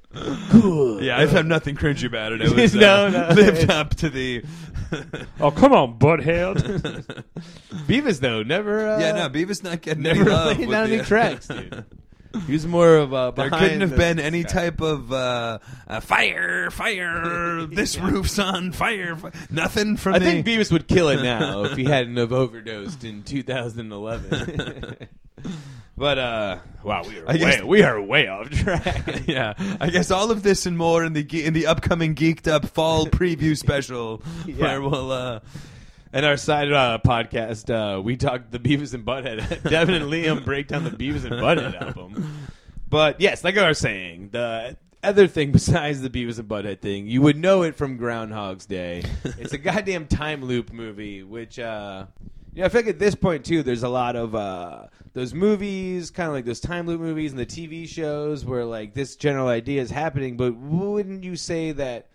good. 0.51 1.03
yeah, 1.03 1.17
I 1.17 1.25
have 1.25 1.47
nothing 1.47 1.75
cringy 1.75 2.05
about 2.05 2.33
it. 2.33 2.41
It 2.43 2.51
was 2.55 2.75
uh, 2.75 2.79
No, 2.79 3.09
no. 3.09 3.33
lived 3.33 3.69
up 3.71 3.95
to 3.95 4.09
the. 4.09 4.43
Oh, 5.39 5.51
come 5.51 5.71
on, 5.71 5.99
butthead. 5.99 6.55
Beavis, 7.87 8.19
though, 8.19 8.41
never. 8.43 8.87
Uh, 8.89 8.99
yeah, 8.99 9.11
no, 9.11 9.29
Beavis 9.29 9.63
not 9.63 9.81
getting 9.81 10.01
never 10.03 10.21
any 10.21 10.29
love 10.29 10.47
laid 10.47 10.59
with 10.59 10.69
down 10.71 10.89
the- 10.89 10.95
any 10.95 11.03
tracks, 11.03 11.47
dude. 11.47 11.85
He 12.45 12.53
was 12.53 12.67
more 12.67 12.95
of 12.97 13.11
a. 13.11 13.33
There 13.35 13.49
couldn't 13.49 13.81
have 13.81 13.95
been 13.97 14.19
any 14.19 14.43
type 14.43 14.81
of 14.81 15.11
uh, 15.11 15.59
uh, 15.87 15.99
fire, 15.99 16.69
fire. 16.69 17.65
This 17.71 17.97
roof's 17.97 18.37
on 18.37 18.71
fire. 18.71 19.15
fi- 19.15 19.31
Nothing 19.49 19.97
from 19.97 20.13
I 20.13 20.19
the. 20.19 20.25
think 20.25 20.45
Beavis 20.45 20.71
would 20.71 20.87
kill 20.87 21.09
it 21.09 21.23
now 21.23 21.63
if 21.63 21.75
he 21.77 21.85
hadn't 21.85 22.17
have 22.17 22.31
overdosed 22.43 23.03
in 23.03 23.23
2011. 23.23 25.07
but 25.97 26.17
uh, 26.19 26.57
wow, 26.83 27.03
we 27.07 27.17
are 27.19 27.23
I 27.29 27.37
guess- 27.37 27.61
way, 27.61 27.65
we 27.67 27.81
are 27.83 27.99
way 28.01 28.27
off 28.27 28.49
track. 28.51 29.23
yeah, 29.27 29.53
I 29.79 29.89
guess 29.89 30.11
all 30.11 30.29
of 30.31 30.43
this 30.43 30.65
and 30.65 30.77
more 30.77 31.03
in 31.03 31.13
the 31.13 31.45
in 31.45 31.53
the 31.53 31.65
upcoming 31.67 32.13
geeked 32.15 32.47
up 32.47 32.65
fall 32.65 33.07
preview 33.07 33.57
special, 33.57 34.21
Yeah. 34.45 34.55
where 34.77 34.81
we'll. 34.81 35.11
Uh, 35.11 35.39
And 36.11 36.25
our 36.25 36.37
side 36.37 36.71
uh, 36.71 36.97
podcast, 37.05 37.69
uh, 37.69 38.01
we 38.01 38.17
talked 38.17 38.51
the 38.51 38.57
Beavis 38.57 38.95
and 38.95 39.05
Butthead. 39.05 39.63
Devin 39.69 39.93
and 39.93 40.05
Liam 40.05 40.43
break 40.43 40.67
down 40.67 40.83
the 40.83 40.89
Beavis 40.89 41.23
and 41.23 41.33
Butthead 41.33 41.79
album. 41.79 42.47
But 42.89 43.21
yes, 43.21 43.43
like 43.43 43.57
I 43.57 43.67
was 43.67 43.77
saying, 43.77 44.29
the 44.31 44.75
other 45.03 45.27
thing 45.27 45.51
besides 45.53 46.01
the 46.01 46.09
Beavis 46.09 46.39
and 46.39 46.49
Butthead 46.49 46.81
thing, 46.81 47.07
you 47.07 47.21
would 47.21 47.37
know 47.37 47.61
it 47.61 47.75
from 47.75 47.97
Groundhog's 47.97 48.65
Day. 48.65 49.03
it's 49.23 49.53
a 49.53 49.59
goddamn 49.59 50.07
time 50.07 50.43
loop 50.43 50.73
movie, 50.73 51.21
which 51.21 51.59
uh, 51.59 52.07
yeah, 52.55 52.65
I 52.65 52.69
feel 52.69 52.81
like 52.81 52.89
at 52.89 52.99
this 52.99 53.13
point 53.13 53.45
too, 53.45 53.61
there's 53.61 53.83
a 53.83 53.89
lot 53.89 54.15
of 54.15 54.33
uh, 54.33 54.87
those 55.13 55.35
movies, 55.35 56.09
kind 56.09 56.27
of 56.27 56.33
like 56.33 56.45
those 56.45 56.59
time 56.59 56.87
loop 56.87 57.01
movies 57.01 57.31
and 57.31 57.39
the 57.39 57.45
TV 57.45 57.87
shows, 57.87 58.43
where 58.45 58.65
like 58.65 58.95
this 58.95 59.15
general 59.15 59.47
idea 59.47 59.79
is 59.79 59.91
happening. 59.91 60.37
But 60.37 60.55
wouldn't 60.55 61.23
you 61.23 61.35
say 61.35 61.71
that? 61.73 62.07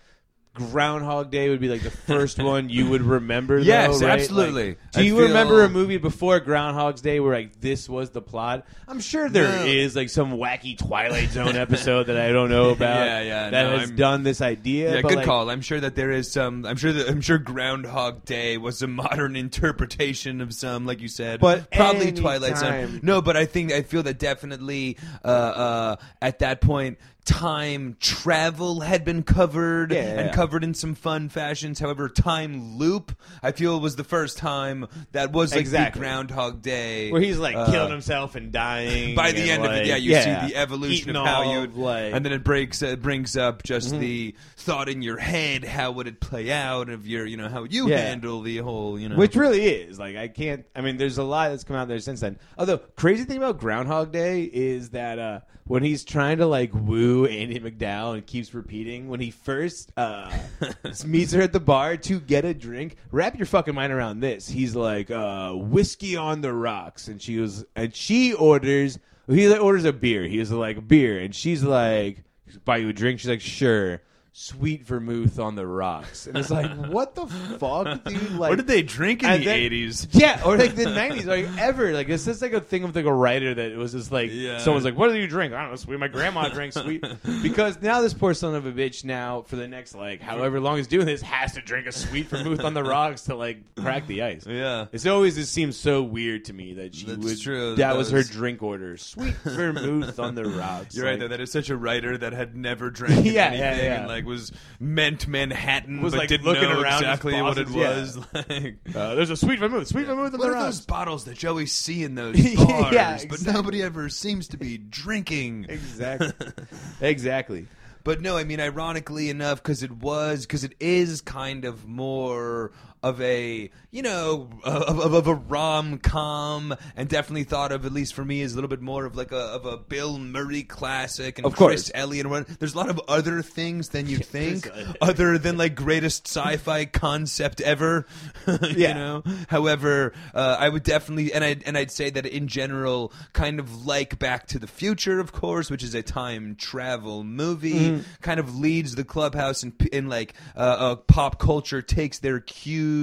Groundhog 0.54 1.30
Day 1.30 1.48
would 1.48 1.60
be 1.60 1.68
like 1.68 1.82
the 1.82 1.90
first 1.90 2.38
one 2.42 2.68
you 2.68 2.88
would 2.90 3.02
remember. 3.02 3.58
Yes, 3.58 4.00
right? 4.02 4.12
absolutely. 4.12 4.68
Like, 4.68 4.78
do 4.92 5.00
I 5.00 5.02
you 5.02 5.16
feel- 5.16 5.26
remember 5.28 5.62
a 5.64 5.68
movie 5.68 5.98
before 5.98 6.38
Groundhog's 6.40 7.00
Day 7.00 7.18
where 7.20 7.34
like 7.34 7.60
this 7.60 7.88
was 7.88 8.10
the 8.10 8.22
plot? 8.22 8.64
I'm 8.86 9.00
sure 9.00 9.28
there 9.28 9.66
is 9.66 9.94
No. 9.94 10.00
like 10.02 10.10
some 10.10 10.32
wacky 10.32 10.78
Twilight 10.78 11.30
Zone 11.30 11.56
episode 11.56 12.04
that 12.04 12.16
I 12.16 12.30
don't 12.32 12.50
know 12.50 12.70
about. 12.70 13.04
Yeah, 13.06 13.20
yeah, 13.22 13.50
That 13.50 13.62
no, 13.64 13.78
has 13.78 13.88
I'm- 13.90 13.96
done 13.96 14.22
this 14.22 14.40
idea. 14.40 14.94
Yeah, 14.94 15.02
but, 15.02 15.08
good 15.08 15.16
like, 15.18 15.26
call. 15.26 15.50
I'm 15.50 15.60
sure 15.60 15.80
that 15.80 15.96
there 15.96 16.10
is 16.12 16.30
some. 16.30 16.64
I'm 16.66 16.76
sure 16.76 16.92
that 16.92 17.08
I'm 17.08 17.20
sure 17.20 17.38
Groundhog 17.38 18.24
Day 18.24 18.56
was 18.56 18.80
a 18.82 18.86
modern 18.86 19.34
interpretation 19.74 20.40
of 20.40 20.54
some, 20.54 20.86
like 20.86 21.00
you 21.00 21.08
said, 21.08 21.40
But 21.40 21.70
probably 21.72 22.12
Twilight 22.12 22.58
Zone. 22.58 23.00
No, 23.02 23.20
but 23.22 23.36
I 23.36 23.46
think 23.46 23.72
I 23.72 23.82
feel 23.82 24.04
that 24.04 24.18
definitely 24.18 24.98
uh, 25.24 25.28
uh, 25.28 25.96
at 26.22 26.38
that 26.40 26.60
point. 26.60 26.98
Time 27.24 27.96
travel 28.00 28.80
had 28.80 29.02
been 29.04 29.22
covered 29.22 29.92
Yeah. 29.92 30.20
and 30.20 30.34
covered 30.34 30.62
in 30.62 30.74
some 30.74 30.94
fun 30.94 31.30
fashions. 31.30 31.80
However, 31.80 32.08
time 32.10 32.76
loop, 32.76 33.16
I 33.42 33.52
feel, 33.52 33.80
was 33.80 33.96
the 33.96 34.04
first 34.04 34.36
time 34.36 34.86
that 35.12 35.32
was 35.32 35.52
like 35.52 35.60
Exactly. 35.60 36.00
the 36.00 36.04
Groundhog 36.06 36.60
Day, 36.60 37.10
where 37.10 37.22
he's 37.22 37.38
like 37.38 37.56
uh, 37.56 37.70
killing 37.70 37.90
himself 37.90 38.34
and 38.34 38.52
dying. 38.52 39.14
by 39.14 39.32
the 39.32 39.40
and, 39.50 39.62
end 39.62 39.64
of 39.64 39.72
it, 39.72 39.86
yeah, 39.86 39.96
you 39.96 40.14
see 40.16 40.48
the 40.48 40.56
evolution 40.56 41.16
of 41.16 41.24
how 41.26 41.52
you, 41.52 41.66
like, 41.68 42.04
Mm-hmm. 42.04 42.16
and 42.16 42.24
then 42.26 42.32
it 42.34 42.44
breaks, 42.44 42.82
uh, 42.82 42.96
brings 42.96 43.36
up 43.38 43.62
just 43.62 43.98
the 43.98 44.34
thought 44.56 44.90
in 44.90 45.00
your 45.00 45.16
head, 45.16 45.64
how 45.64 45.92
would 45.92 46.06
it 46.06 46.20
play 46.20 46.52
out 46.52 46.90
of 46.90 47.06
your, 47.06 47.24
you 47.24 47.38
know, 47.38 47.48
how 47.48 47.64
you 47.64 47.88
Yeah. 47.88 47.98
handle 47.98 48.42
the 48.42 48.58
whole, 48.58 48.98
you 48.98 49.08
know, 49.08 49.16
Which 49.16 49.34
really 49.34 49.64
is 49.64 49.98
like 49.98 50.16
I 50.16 50.28
can't. 50.28 50.66
I 50.76 50.82
mean, 50.82 50.98
there's 50.98 51.16
a 51.18 51.24
lot 51.24 51.48
that's 51.50 51.64
come 51.64 51.76
out 51.76 51.88
there 51.88 52.00
since 52.00 52.20
then. 52.20 52.38
Although 52.58 52.78
crazy 52.96 53.24
thing 53.24 53.38
about 53.38 53.58
Groundhog 53.58 54.12
Day 54.12 54.42
is 54.42 54.90
that 54.90 55.18
uh, 55.18 55.40
when 55.66 55.82
he's 55.82 56.04
trying 56.04 56.38
to 56.38 56.46
like 56.46 56.70
woo 56.74 57.13
Andie 57.22 57.60
MacDowell 57.60 58.14
and 58.14 58.26
keeps 58.26 58.52
repeating 58.52 59.08
when 59.08 59.20
he 59.20 59.30
first 59.30 59.92
uh, 59.96 60.30
meets 61.06 61.32
her 61.32 61.42
at 61.42 61.52
the 61.52 61.60
bar 61.60 61.96
to 61.96 62.20
get 62.20 62.44
a 62.44 62.52
drink. 62.52 62.96
Wrap 63.10 63.36
your 63.36 63.46
fucking 63.46 63.74
mind 63.74 63.92
around 63.92 64.20
this. 64.20 64.48
He's 64.48 64.74
like 64.74 65.10
uh, 65.10 65.52
whiskey 65.52 66.16
on 66.16 66.40
the 66.40 66.52
rocks, 66.52 67.08
and 67.08 67.20
she 67.22 67.38
was 67.38 67.64
and 67.76 67.94
she 67.94 68.32
orders. 68.32 68.98
He 69.26 69.50
orders 69.56 69.84
a 69.84 69.92
beer. 69.92 70.24
He's 70.24 70.50
like 70.50 70.86
beer, 70.86 71.18
and 71.20 71.34
she's 71.34 71.62
like, 71.62 72.24
"Buy 72.64 72.78
you 72.78 72.88
a 72.88 72.92
drink." 72.92 73.20
She's 73.20 73.30
like, 73.30 73.40
"Sure." 73.40 74.00
Sweet 74.36 74.84
vermouth 74.84 75.38
on 75.38 75.54
the 75.54 75.64
rocks, 75.64 76.26
and 76.26 76.36
it's 76.36 76.50
like, 76.50 76.68
what 76.88 77.14
the 77.14 77.24
fuck, 77.28 78.02
dude? 78.02 78.32
Like, 78.32 78.50
what 78.50 78.56
did 78.56 78.66
they 78.66 78.82
drink 78.82 79.22
in 79.22 79.30
the 79.40 79.48
eighties? 79.48 80.08
yeah, 80.10 80.42
or 80.44 80.56
like 80.56 80.74
the 80.74 80.86
nineties, 80.90 81.24
like 81.24 81.46
ever. 81.56 81.92
Like 81.92 82.08
it's 82.08 82.24
just 82.24 82.42
like 82.42 82.52
a 82.52 82.60
thing 82.60 82.82
with 82.82 82.96
like 82.96 83.04
a 83.04 83.12
writer 83.14 83.54
that 83.54 83.70
it 83.70 83.76
was 83.78 83.92
just 83.92 84.10
like 84.10 84.30
Yeah. 84.32 84.58
someone's 84.58 84.84
like, 84.84 84.96
"What 84.96 85.12
do 85.12 85.18
you 85.20 85.28
drink?" 85.28 85.54
I 85.54 85.60
don't 85.62 85.70
know. 85.70 85.76
Sweet. 85.76 86.00
My 86.00 86.08
grandma 86.08 86.48
drank 86.52 86.72
sweet 86.72 87.04
because 87.44 87.80
now 87.80 88.00
this 88.00 88.12
poor 88.12 88.34
son 88.34 88.56
of 88.56 88.66
a 88.66 88.72
bitch 88.72 89.04
now 89.04 89.42
for 89.42 89.54
the 89.54 89.68
next 89.68 89.94
like 89.94 90.20
however 90.20 90.58
long 90.58 90.78
he's 90.78 90.88
doing 90.88 91.06
this 91.06 91.22
has 91.22 91.52
to 91.52 91.60
drink 91.60 91.86
a 91.86 91.92
sweet 91.92 92.26
vermouth 92.26 92.64
on 92.64 92.74
the 92.74 92.82
rocks 92.82 93.22
to 93.26 93.36
like 93.36 93.58
crack 93.76 94.08
the 94.08 94.22
ice. 94.22 94.44
Yeah. 94.48 94.86
It's 94.90 95.06
always 95.06 95.38
it 95.38 95.46
seems 95.46 95.76
so 95.76 96.02
weird 96.02 96.46
to 96.46 96.52
me 96.52 96.74
that 96.74 96.96
she 96.96 97.06
That's 97.06 97.24
would. 97.24 97.40
true. 97.40 97.70
That 97.76 97.90
That 97.92 97.96
was 97.96 98.10
her 98.10 98.24
drink 98.24 98.64
order: 98.64 98.96
sweet 98.96 99.34
vermouth 99.44 100.18
on 100.18 100.34
the 100.34 100.44
rocks. 100.44 100.96
You're 100.96 101.04
right 101.04 101.12
Like, 101.12 101.20
though. 101.20 101.28
That 101.28 101.40
is 101.40 101.52
such 101.52 101.70
a 101.70 101.76
writer 101.76 102.18
that 102.18 102.32
had 102.32 102.56
never 102.56 102.90
drank 102.90 103.24
Yeah, 103.24 103.44
anything 103.46 103.60
yeah, 103.60 103.76
yeah. 103.76 103.98
and 104.00 104.08
like 104.08 104.23
was 104.24 104.52
meant 104.80 105.26
Manhattan, 105.28 106.00
Was, 106.02 106.12
but 106.12 106.18
like, 106.20 106.28
didn't 106.28 106.46
looking 106.46 106.62
know 106.68 106.80
around 106.80 107.02
exactly 107.02 107.40
what 107.40 107.58
it 107.58 107.68
was. 107.70 108.18
Like, 108.34 108.78
Uh, 108.94 109.14
there's 109.14 109.30
a 109.30 109.36
sweet 109.36 109.58
vermouth, 109.58 109.86
sweet 109.88 110.06
vermouth 110.06 110.32
on 110.34 110.38
what 110.38 110.40
the 110.40 110.48
are 110.48 110.52
rocks. 110.52 110.76
those 110.78 110.86
bottles 110.86 111.24
that 111.24 111.42
you 111.42 111.48
always 111.48 111.72
see 111.72 112.02
in 112.04 112.14
those 112.14 112.38
Yeah, 112.38 113.10
bars, 113.12 113.26
but 113.26 113.44
nobody 113.46 113.82
ever 113.82 114.08
seems 114.08 114.48
to 114.48 114.56
be 114.56 114.78
drinking? 114.78 115.66
Exactly. 115.68 116.32
exactly. 117.00 117.66
But 118.02 118.20
no, 118.20 118.36
I 118.36 118.44
mean, 118.44 118.60
ironically 118.60 119.30
enough, 119.30 119.62
because 119.62 119.82
it 119.82 119.90
was, 119.90 120.44
because 120.44 120.62
it 120.62 120.74
is 120.78 121.22
kind 121.22 121.64
of 121.64 121.86
more 121.88 122.72
of 123.04 123.20
a, 123.20 123.70
you 123.90 124.00
know, 124.02 124.48
of, 124.64 124.98
of, 124.98 125.12
of 125.14 125.26
a 125.26 125.34
rom 125.34 125.98
com, 125.98 126.74
and 126.96 127.06
definitely 127.08 127.44
thought 127.44 127.70
of, 127.70 127.84
at 127.84 127.92
least 127.92 128.14
for 128.14 128.24
me, 128.24 128.40
as 128.40 128.52
a 128.52 128.54
little 128.56 128.68
bit 128.68 128.80
more 128.80 129.04
of 129.04 129.14
like 129.14 129.30
a 129.30 129.36
of 129.36 129.66
a 129.66 129.76
Bill 129.76 130.18
Murray 130.18 130.62
classic 130.62 131.38
and 131.38 131.44
Of 131.46 131.52
Chris 131.54 131.82
course. 131.84 131.90
Elliott. 131.94 132.24
and 132.26 132.46
There's 132.58 132.72
a 132.74 132.78
lot 132.78 132.88
of 132.88 132.98
other 133.06 133.42
things 133.42 133.90
than 133.90 134.06
you 134.08 134.16
think, 134.16 134.68
other 135.02 135.36
than 135.36 135.58
like 135.58 135.74
greatest 135.74 136.26
sci-fi 136.26 136.86
concept 136.86 137.60
ever. 137.60 138.06
you 138.48 138.58
Yeah. 138.76 138.94
know. 138.94 139.22
However, 139.48 140.14
uh, 140.34 140.56
I 140.58 140.70
would 140.70 140.82
definitely, 140.82 141.32
and 141.34 141.44
I 141.44 141.56
and 141.66 141.76
I'd 141.76 141.90
say 141.90 142.08
that 142.08 142.24
in 142.24 142.48
general, 142.48 143.12
kind 143.34 143.60
of 143.60 143.84
like 143.84 144.18
Back 144.18 144.46
to 144.48 144.58
the 144.58 144.66
Future, 144.66 145.20
of 145.20 145.30
course, 145.32 145.70
which 145.70 145.82
is 145.82 145.94
a 145.94 146.02
time 146.02 146.56
travel 146.56 147.22
movie, 147.22 148.02
kind 148.22 148.40
of 148.40 148.56
leads 148.58 148.94
the 148.94 149.04
clubhouse 149.04 149.62
in, 149.62 149.74
in 149.92 150.08
like 150.08 150.32
uh, 150.56 150.60
uh, 150.60 150.94
pop 150.96 151.38
culture 151.38 151.82
takes 151.82 152.18
their 152.20 152.40
cues 152.40 152.93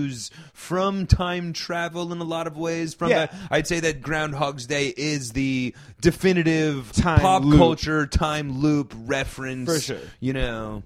from 0.53 1.07
time 1.07 1.53
travel 1.53 2.11
in 2.11 2.19
a 2.19 2.23
lot 2.23 2.47
of 2.47 2.57
ways. 2.57 2.93
From 2.93 3.09
Yeah. 3.09 3.27
that, 3.27 3.35
I'd 3.49 3.67
say 3.67 3.79
that 3.81 4.01
Groundhog's 4.01 4.65
Day 4.67 4.87
is 4.95 5.31
the 5.31 5.73
definitive 6.01 6.91
Time 6.93 7.19
pop 7.19 7.43
loop. 7.43 7.57
culture 7.57 8.05
time 8.07 8.59
loop 8.59 8.93
reference. 8.95 9.69
For 9.71 9.79
sure. 9.79 9.99
you 10.19 10.33
know. 10.33 10.83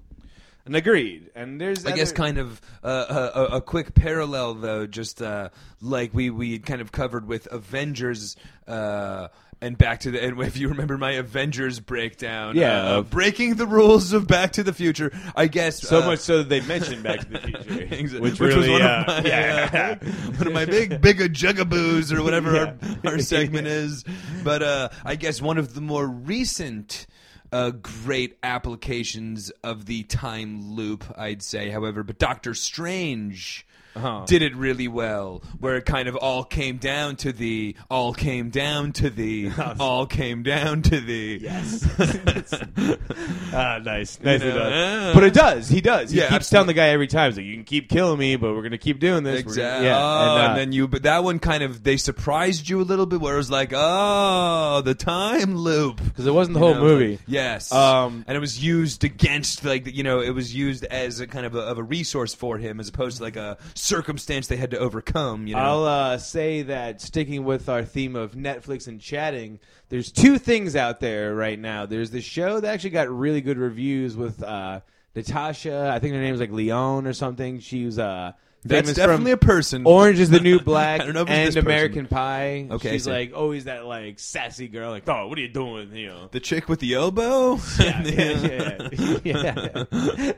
And 0.64 0.74
agreed. 0.74 1.30
And 1.36 1.60
there's 1.60 1.86
I 1.86 1.92
guess 1.92 2.10
kind 2.10 2.38
of 2.38 2.60
uh, 2.82 3.30
a, 3.34 3.40
a, 3.40 3.44
a 3.58 3.60
quick 3.60 3.94
parallel 3.94 4.54
though, 4.54 4.84
just 4.88 5.22
uh, 5.22 5.50
like 5.80 6.12
we 6.12 6.28
we 6.30 6.58
kind 6.58 6.80
of 6.80 6.90
covered 6.90 7.28
with 7.28 7.46
Avengers. 7.52 8.36
Uh, 8.66 9.28
and 9.62 9.78
back 9.78 10.00
to 10.00 10.10
the 10.10 10.22
and 10.22 10.40
if 10.42 10.56
you 10.56 10.68
remember 10.68 10.98
my 10.98 11.12
Avengers 11.12 11.80
breakdown, 11.80 12.56
Yeah, 12.56 12.82
uh, 12.82 12.98
of- 12.98 13.10
breaking 13.10 13.54
the 13.54 13.66
rules 13.66 14.12
of 14.12 14.26
Back 14.26 14.52
to 14.52 14.62
the 14.62 14.72
Future. 14.72 15.10
I 15.34 15.46
guess 15.46 15.80
So 15.82 16.02
uh, 16.02 16.06
much 16.06 16.18
so 16.20 16.38
that 16.38 16.48
they 16.48 16.60
mentioned 16.60 17.02
Back 17.02 17.20
to 17.20 17.26
the 17.28 17.38
Future, 17.40 17.86
Exa- 17.86 18.20
which, 18.20 18.38
was 18.38 18.54
really, 18.54 18.70
one 18.70 18.82
uh, 18.82 19.04
of 19.06 19.24
my 19.24 19.28
yeah, 19.30 19.98
uh, 20.02 20.06
one 20.36 20.46
of 20.46 20.52
my 20.52 20.64
big 20.66 21.00
big 21.00 21.18
jugaboos 21.32 22.12
or 22.12 22.22
whatever 22.22 22.54
Yeah. 22.54 22.74
our, 23.04 23.12
our 23.12 23.18
segment 23.18 23.66
is. 23.68 24.04
But 24.44 24.62
uh, 24.62 24.88
I 25.04 25.16
guess 25.16 25.40
one 25.40 25.58
of 25.58 25.74
the 25.74 25.80
more 25.80 26.06
recent. 26.06 27.06
Uh, 27.52 27.70
great 27.70 28.36
applications 28.42 29.50
of 29.62 29.86
the 29.86 30.02
time 30.02 30.74
loop, 30.74 31.04
I'd 31.16 31.42
say. 31.42 31.70
However, 31.70 32.02
but 32.02 32.18
Doctor 32.18 32.54
Strange 32.54 33.64
Uh-huh. 33.96 34.24
did 34.26 34.42
it 34.42 34.54
really 34.54 34.88
well, 34.88 35.42
where 35.58 35.76
it 35.76 35.86
kind 35.86 36.08
of 36.08 36.16
all 36.16 36.44
came 36.44 36.76
down 36.76 37.16
to 37.16 37.32
the, 37.32 37.74
all 37.90 38.12
came 38.14 38.50
down 38.50 38.92
to 38.92 39.10
the, 39.10 39.50
all 39.80 40.06
came 40.06 40.42
down 40.42 40.82
to 40.82 41.00
the. 41.00 41.38
Yes. 41.42 41.84
ah, 43.52 43.78
nice, 43.82 44.20
nicely 44.20 44.48
know, 44.48 44.58
done. 44.58 45.14
but 45.14 45.24
it 45.24 45.34
does. 45.34 45.68
He 45.68 45.80
does. 45.80 46.10
He 46.10 46.18
Yeah, 46.18 46.28
keeps 46.28 46.50
telling 46.50 46.66
the 46.66 46.74
guy 46.74 46.88
every 46.88 47.06
time, 47.06 47.30
he's 47.30 47.36
like, 47.38 47.46
"You 47.46 47.54
can 47.54 47.64
keep 47.64 47.88
killing 47.88 48.18
me, 48.18 48.36
but 48.36 48.54
we're 48.54 48.62
gonna 48.62 48.78
keep 48.78 49.00
doing 49.00 49.22
this." 49.24 49.40
Exactly. 49.40 49.86
Yeah. 49.86 49.98
Oh, 49.98 50.20
and, 50.36 50.42
and, 50.44 50.52
uh, 50.52 50.54
then 50.56 50.72
you, 50.72 50.88
but 50.88 51.02
that 51.04 51.24
one 51.24 51.38
kind 51.38 51.62
of 51.62 51.82
they 51.82 51.96
surprised 51.96 52.68
you 52.68 52.80
a 52.80 52.82
little 52.84 53.06
bit, 53.06 53.20
where 53.20 53.34
it 53.34 53.38
was 53.38 53.50
like, 53.50 53.72
oh, 53.74 54.82
the 54.84 54.94
time 54.94 55.56
loop. 55.56 56.02
because 56.04 56.26
it 56.26 56.32
wasn't 56.32 56.54
the 56.54 56.60
You 56.60 56.66
whole 56.66 56.74
know, 56.76 56.80
movie. 56.82 57.10
like- 57.12 57.20
yes. 57.26 57.72
Um, 57.72 58.24
and 58.26 58.36
it 58.36 58.40
was 58.40 58.62
used 58.62 59.04
against, 59.04 59.64
like, 59.64 59.94
you 59.94 60.02
know, 60.02 60.20
it 60.20 60.30
was 60.30 60.54
used 60.54 60.84
as 60.84 61.20
a 61.20 61.26
kind 61.26 61.46
of 61.46 61.54
a, 61.54 61.60
of 61.60 61.78
a 61.78 61.82
resource 61.82 62.34
for 62.34 62.58
him, 62.58 62.80
as 62.80 62.88
opposed 62.88 63.18
to 63.18 63.22
like 63.22 63.36
a 63.36 63.56
circumstance 63.86 64.48
they 64.48 64.56
had 64.56 64.72
to 64.72 64.78
overcome. 64.78 65.46
You 65.46 65.54
know. 65.54 65.60
I'll 65.60 65.84
uh, 65.84 66.18
say 66.18 66.62
that 66.62 67.00
sticking 67.00 67.44
with 67.44 67.68
our 67.68 67.84
theme 67.84 68.16
of 68.16 68.32
Netflix 68.32 68.88
and 68.88 69.00
chatting, 69.00 69.60
there's 69.88 70.10
two 70.10 70.38
things 70.38 70.76
out 70.76 71.00
there 71.00 71.34
right 71.34 71.58
now. 71.58 71.86
There's 71.86 72.10
the 72.10 72.20
show 72.20 72.60
that 72.60 72.72
actually 72.72 72.90
got 72.90 73.08
really 73.08 73.40
good 73.40 73.58
reviews 73.58 74.16
with 74.16 74.42
uh, 74.42 74.80
Natasha. 75.14 75.90
I 75.94 75.98
think 75.98 76.14
her 76.14 76.20
name's 76.20 76.40
like 76.40 76.50
Lyonne 76.50 77.06
or 77.06 77.12
something. 77.12 77.60
She 77.60 77.84
was 77.84 77.98
uh, 77.98 78.32
That's 78.68 78.88
famous 78.88 78.96
definitely 78.96 79.32
a 79.32 79.36
from 79.36 79.46
person. 79.48 79.86
Orange 79.86 80.18
is 80.18 80.30
the 80.30 80.40
New 80.40 80.60
Black 80.60 81.00
I 81.02 81.04
don't 81.04 81.14
know 81.14 81.22
if 81.22 81.28
it's 81.28 81.36
and 81.36 81.46
this 81.48 81.54
person. 81.54 81.66
American 81.66 82.06
Pie. 82.06 82.68
Okay, 82.70 82.92
she's 82.92 83.06
like 83.06 83.32
always 83.34 83.64
that 83.64 83.86
like 83.86 84.18
sassy 84.18 84.68
girl. 84.68 84.90
Like, 84.90 85.08
oh, 85.08 85.28
what 85.28 85.38
are 85.38 85.40
you 85.40 85.48
doing? 85.48 85.94
You 85.94 86.06
know. 86.08 86.28
the 86.30 86.40
chick 86.40 86.68
with 86.68 86.80
the 86.80 86.94
elbow. 86.94 87.58
Yeah, 87.78 88.02
yeah, 88.02 88.88
yeah, 88.92 89.18
yeah. 89.24 90.32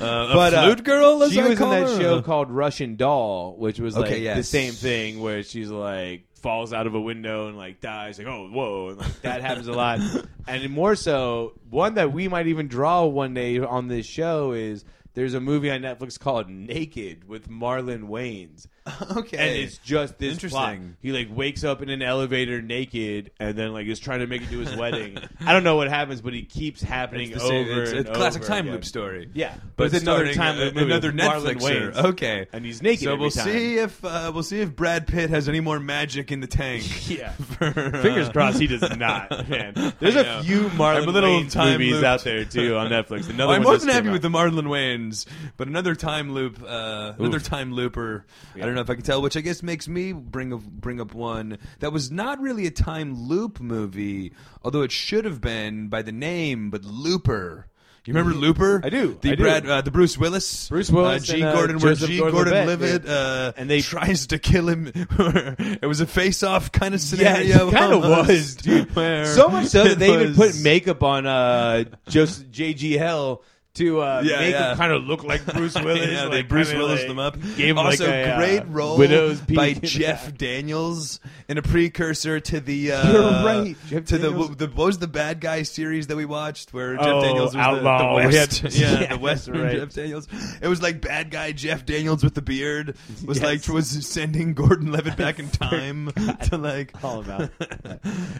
Uh, 0.00 0.28
a 0.30 0.34
But, 0.34 0.54
uh, 0.54 0.62
flute 0.64 0.84
girl. 0.84 1.22
As 1.22 1.32
she 1.32 1.40
I 1.40 1.44
was 1.44 1.52
in 1.52 1.58
call 1.58 1.70
that 1.70 1.82
her? 1.88 2.00
show 2.00 2.22
called 2.22 2.50
Russian 2.50 2.96
Doll, 2.96 3.56
which 3.56 3.78
was 3.80 3.96
like 3.96 4.06
Okay, 4.06 4.20
yes. 4.22 4.36
the 4.36 4.42
same 4.42 4.72
thing 4.72 5.20
where 5.20 5.42
she's 5.42 5.70
like 5.70 6.24
falls 6.34 6.72
out 6.74 6.86
of 6.86 6.94
a 6.94 7.00
window 7.00 7.48
and 7.48 7.56
like 7.56 7.80
dies. 7.80 8.18
Like, 8.18 8.26
oh, 8.26 8.48
whoa, 8.50 8.88
and 8.90 8.98
like 8.98 9.22
that 9.22 9.40
happens 9.42 9.66
a 9.68 9.72
lot. 9.72 10.00
And 10.46 10.70
more 10.70 10.94
so, 10.94 11.54
one 11.70 11.94
that 11.94 12.12
we 12.12 12.28
might 12.28 12.46
even 12.48 12.68
draw 12.68 13.04
one 13.04 13.32
day 13.34 13.58
on 13.58 13.88
this 13.88 14.06
show 14.06 14.52
is 14.52 14.84
there's 15.14 15.34
a 15.34 15.40
movie 15.40 15.70
on 15.70 15.80
Netflix 15.80 16.18
called 16.18 16.48
Naked 16.48 17.28
with 17.28 17.48
Marlon 17.48 18.08
Wayans. 18.08 18.66
Okay. 19.16 19.36
And 19.38 19.56
it's 19.58 19.78
just 19.78 20.18
this 20.18 20.38
plot. 20.38 20.72
Interesting. 20.74 20.96
He 21.00 21.12
like 21.12 21.28
wakes 21.34 21.64
up 21.64 21.80
in 21.82 21.88
an 21.88 22.02
elevator 22.02 22.60
naked, 22.60 23.30
and 23.40 23.56
then 23.56 23.72
like 23.72 23.86
is 23.86 23.98
trying 23.98 24.18
to 24.20 24.26
make 24.26 24.42
it 24.42 24.50
to 24.50 24.58
his 24.58 24.76
wedding. 24.76 25.18
I 25.40 25.52
don't 25.52 25.64
know 25.64 25.76
what 25.76 25.88
happens, 25.88 26.20
but 26.20 26.34
he 26.34 26.42
keeps 26.42 26.82
happening 26.82 27.30
It's 27.30 27.40
the 27.42 27.48
same- 27.48 27.68
over. 27.70 27.82
it's 27.82 27.92
a 27.92 27.96
and 27.98 28.06
classic 28.12 28.42
over 28.42 28.48
time 28.48 28.64
again. 28.64 28.74
loop 28.74 28.84
story. 28.84 29.30
Yeah, 29.34 29.54
but 29.76 29.84
it's 29.94 30.02
another 30.02 30.32
starting, 30.32 30.34
time 30.34 30.56
loop 30.58 30.74
movie 30.74 30.86
another 30.92 31.08
with 31.12 31.20
Marlon 31.20 31.54
Netflixer. 31.54 31.92
Wayans. 31.94 32.04
Okay, 32.04 32.46
and 32.52 32.64
he's 32.64 32.82
naked. 32.82 33.04
So 33.04 33.12
every 33.12 33.20
we'll 33.22 33.30
time. 33.30 33.44
see 33.46 33.76
if 33.78 34.04
uh, 34.04 34.30
we'll 34.34 34.42
see 34.42 34.60
if 34.60 34.74
Brad 34.76 35.06
Pitt 35.06 35.30
has 35.30 35.48
any 35.48 35.60
more 35.60 35.80
magic 35.80 36.30
in 36.30 36.40
the 36.40 36.46
tank. 36.46 36.84
Yeah. 37.14 37.32
For, 37.32 37.66
uh, 37.66 38.02
Fingers 38.02 38.28
crossed 38.30 38.58
he 38.60 38.66
does 38.66 38.82
not, 38.96 39.48
man. 39.48 39.94
There's 40.00 40.16
I 40.16 40.20
a 40.20 40.22
know. 40.24 40.36
know. 40.38 40.42
few 40.42 40.60
Marlon 40.70 41.02
I'm 41.02 41.08
a 41.08 41.12
little 41.12 41.30
Wayans 41.30 41.52
time 41.52 41.72
movies 41.72 41.92
looped. 41.94 42.04
out 42.04 42.24
there 42.24 42.44
too 42.44 42.76
on 42.76 42.90
Netflix. 42.90 43.28
Another 43.30 43.52
I'm 43.54 43.60
one 43.60 43.62
more 43.62 43.74
just 43.74 43.86
than 43.86 43.94
happy 43.94 44.04
came 44.04 44.12
with 44.12 44.22
the 44.22 44.28
Marlon 44.28 44.66
Wayans, 44.66 45.26
but 45.56 45.68
another 45.68 45.94
time 45.94 46.32
loop, 46.32 46.60
uh, 46.62 47.12
another 47.18 47.40
time 47.40 47.72
looper. 47.72 48.24
I 48.56 48.60
don't 48.60 48.73
know 48.74 48.80
if 48.82 48.90
I 48.90 48.94
can 48.94 49.02
tell, 49.02 49.22
which 49.22 49.36
I 49.36 49.40
guess 49.40 49.62
makes 49.62 49.88
me 49.88 50.12
bring 50.12 50.52
up, 50.52 50.62
bring 50.62 51.00
up 51.00 51.14
one 51.14 51.58
that 51.80 51.92
was 51.92 52.10
not 52.10 52.40
really 52.40 52.66
a 52.66 52.70
time 52.70 53.14
loop 53.28 53.60
movie, 53.60 54.32
although 54.62 54.82
it 54.82 54.92
should 54.92 55.24
have 55.24 55.40
been 55.40 55.88
by 55.88 56.02
the 56.02 56.12
name, 56.12 56.70
but 56.70 56.84
Looper. 56.84 57.66
You 58.06 58.12
remember 58.12 58.36
Looper? 58.38 58.82
I 58.84 58.90
do, 58.90 59.18
The 59.22 59.32
I 59.32 59.34
do. 59.34 59.42
Brad, 59.42 59.66
uh, 59.66 59.80
the 59.80 59.90
Bruce 59.90 60.18
Willis, 60.18 60.68
Bruce 60.68 60.90
Willis 60.90 61.22
uh, 61.22 61.32
G. 61.36 61.40
and, 61.40 61.44
uh, 61.48 61.52
Gordon, 61.54 61.78
where 61.78 61.94
Joseph 61.94 62.10
G. 62.10 62.18
Gordon-Levitt, 62.18 63.04
Gordon-Levitt, 63.04 63.04
yeah. 63.06 63.12
uh, 63.12 63.52
And 63.56 63.70
they- 63.70 63.80
tries 63.80 64.26
to 64.26 64.38
kill 64.38 64.68
him. 64.68 64.92
it 64.94 65.86
was 65.86 66.02
a 66.02 66.06
face-off 66.06 66.70
kind 66.70 66.94
of 66.94 67.00
scenario. 67.00 67.46
Yeah, 67.46 67.68
it 67.68 67.72
kind 67.72 67.94
of 67.94 68.02
was, 68.02 68.56
dude. 68.56 68.90
So 68.94 69.48
much 69.48 69.68
so 69.68 69.84
that 69.84 69.98
they 69.98 70.12
even 70.12 70.34
put 70.34 70.54
makeup 70.60 71.02
on 71.02 71.24
uh, 71.26 71.84
just 72.10 72.50
JGL 72.50 73.40
to 73.74 74.00
uh, 74.00 74.22
Yeah, 74.24 74.38
make 74.40 74.52
yeah. 74.52 74.70
him 74.72 74.76
kind 74.78 74.92
of 74.92 75.04
look 75.04 75.24
like 75.24 75.44
Bruce 75.46 75.74
Willis. 75.80 76.08
yeah, 76.10 76.22
like, 76.22 76.30
they 76.30 76.42
Bruce 76.42 76.72
Willis 76.72 77.00
like, 77.00 77.08
them 77.08 77.18
up. 77.18 77.40
Gave 77.56 77.58
him 77.70 77.78
also, 77.78 78.06
like 78.06 78.14
a 78.26 78.36
great 78.36 78.60
uh, 78.60 78.64
role 78.66 78.96
widow's 78.98 79.40
peak. 79.40 79.56
by 79.56 79.72
Jeff 79.82 80.36
Daniels 80.36 81.20
in 81.48 81.58
a 81.58 81.62
precursor 81.62 82.40
to 82.40 82.60
the. 82.60 82.92
Uh, 82.92 83.12
You're 83.12 83.22
right, 83.44 83.76
Jeff 83.88 84.04
to 84.06 84.18
the, 84.18 84.30
Daniels. 84.30 84.56
the 84.56 84.66
what 84.68 84.86
was 84.86 84.98
the 84.98 85.08
bad 85.08 85.40
guy 85.40 85.62
series 85.62 86.06
that 86.06 86.16
we 86.16 86.24
watched 86.24 86.72
where 86.72 86.96
Jeff 86.96 87.04
Oh, 87.06 87.20
Daniels 87.22 87.40
was 87.46 87.52
the- 87.54 87.58
Outlaw. 87.60 87.98
the, 88.20 88.26
We 88.28 88.34
West, 88.34 88.60
had- 88.60 88.74
yeah, 88.74 89.00
yeah, 89.00 89.06
the 89.14 89.18
Western 89.18 89.60
right. 89.60 89.76
Jeff 89.76 89.92
Daniels. 89.92 90.28
It 90.62 90.68
was 90.68 90.80
like 90.80 91.00
bad 91.00 91.30
guy 91.30 91.52
Jeff 91.52 91.84
Daniels 91.84 92.22
with 92.22 92.34
the 92.34 92.42
beard 92.42 92.96
was 93.26 93.40
Yes. 93.40 93.66
like 93.68 93.74
was 93.74 94.06
sending 94.06 94.54
Gordon 94.54 94.92
Levitt 94.92 95.16
back 95.16 95.38
in 95.38 95.48
time 95.50 96.12
to 96.44 96.56
like. 96.56 96.92
All 97.04 97.20
about. 97.20 97.50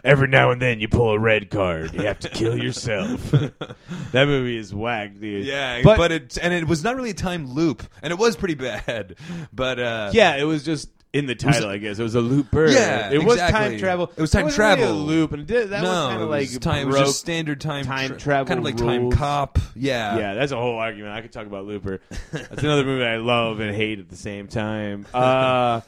Every 0.03 0.27
now 0.27 0.51
and 0.51 0.61
then 0.61 0.79
you 0.79 0.87
pull 0.87 1.11
a 1.11 1.19
red 1.19 1.49
card. 1.49 1.93
You 1.93 2.03
have 2.03 2.19
to 2.19 2.29
kill 2.29 2.57
yourself. 2.57 3.31
that 3.31 4.25
movie 4.27 4.57
is 4.57 4.73
whack, 4.73 5.11
dude. 5.31 5.45
Yeah, 5.45 5.81
but, 5.83 5.97
but, 5.97 6.11
it 6.11 6.37
and 6.41 6.53
it 6.53 6.67
was 6.67 6.83
not 6.83 6.95
really 6.95 7.11
a 7.11 7.15
time 7.15 7.53
loop, 7.53 7.83
and 8.01 8.11
it 8.11 8.19
was 8.19 8.35
pretty 8.35 8.55
bad. 8.55 9.15
But 9.53 9.79
uh, 9.79 10.11
yeah, 10.13 10.35
it 10.35 10.43
was 10.43 10.63
just 10.63 10.89
in 11.15 11.27
the 11.27 11.35
title. 11.35 11.69
I 11.69 11.77
guess 11.77 11.97
it 11.97 12.03
was 12.03 12.15
a 12.15 12.21
looper. 12.21 12.67
Yeah, 12.67 13.09
it 13.09 13.23
was 13.23 13.37
time 13.37 13.77
travel. 13.77 14.11
It 14.17 14.21
was 14.21 14.31
time 14.31 14.45
really 14.45 14.55
travel. 14.55 14.91
a 14.91 14.93
loop, 14.93 15.31
and 15.31 15.47
did, 15.47 15.69
that 15.69 15.81
no, 15.81 15.89
was 15.89 16.09
kind 16.09 16.21
of 16.21 16.29
like 16.29 16.59
time. 16.59 16.81
It 16.81 16.85
was 16.87 16.95
broke 16.95 17.05
just 17.07 17.19
standard 17.19 17.61
time, 17.61 17.85
time 17.85 18.09
tra- 18.09 18.17
travel 18.17 18.47
kind 18.47 18.59
of 18.59 18.65
like 18.65 18.77
time 18.77 19.11
cop. 19.11 19.57
Yeah, 19.75 20.17
Yeah, 20.17 20.33
that's 20.33 20.51
a 20.51 20.57
whole 20.57 20.77
argument. 20.77 21.13
I 21.13 21.21
could 21.21 21.31
talk 21.31 21.47
about 21.47 21.65
Looper. 21.65 22.01
That's 22.31 22.63
another 22.63 22.83
movie 22.83 23.05
I 23.05 23.17
love 23.17 23.59
and 23.61 23.73
hate 23.73 23.99
at 23.99 24.09
the 24.09 24.17
same 24.17 24.47
time. 24.47 25.05
Uh, 25.13 25.81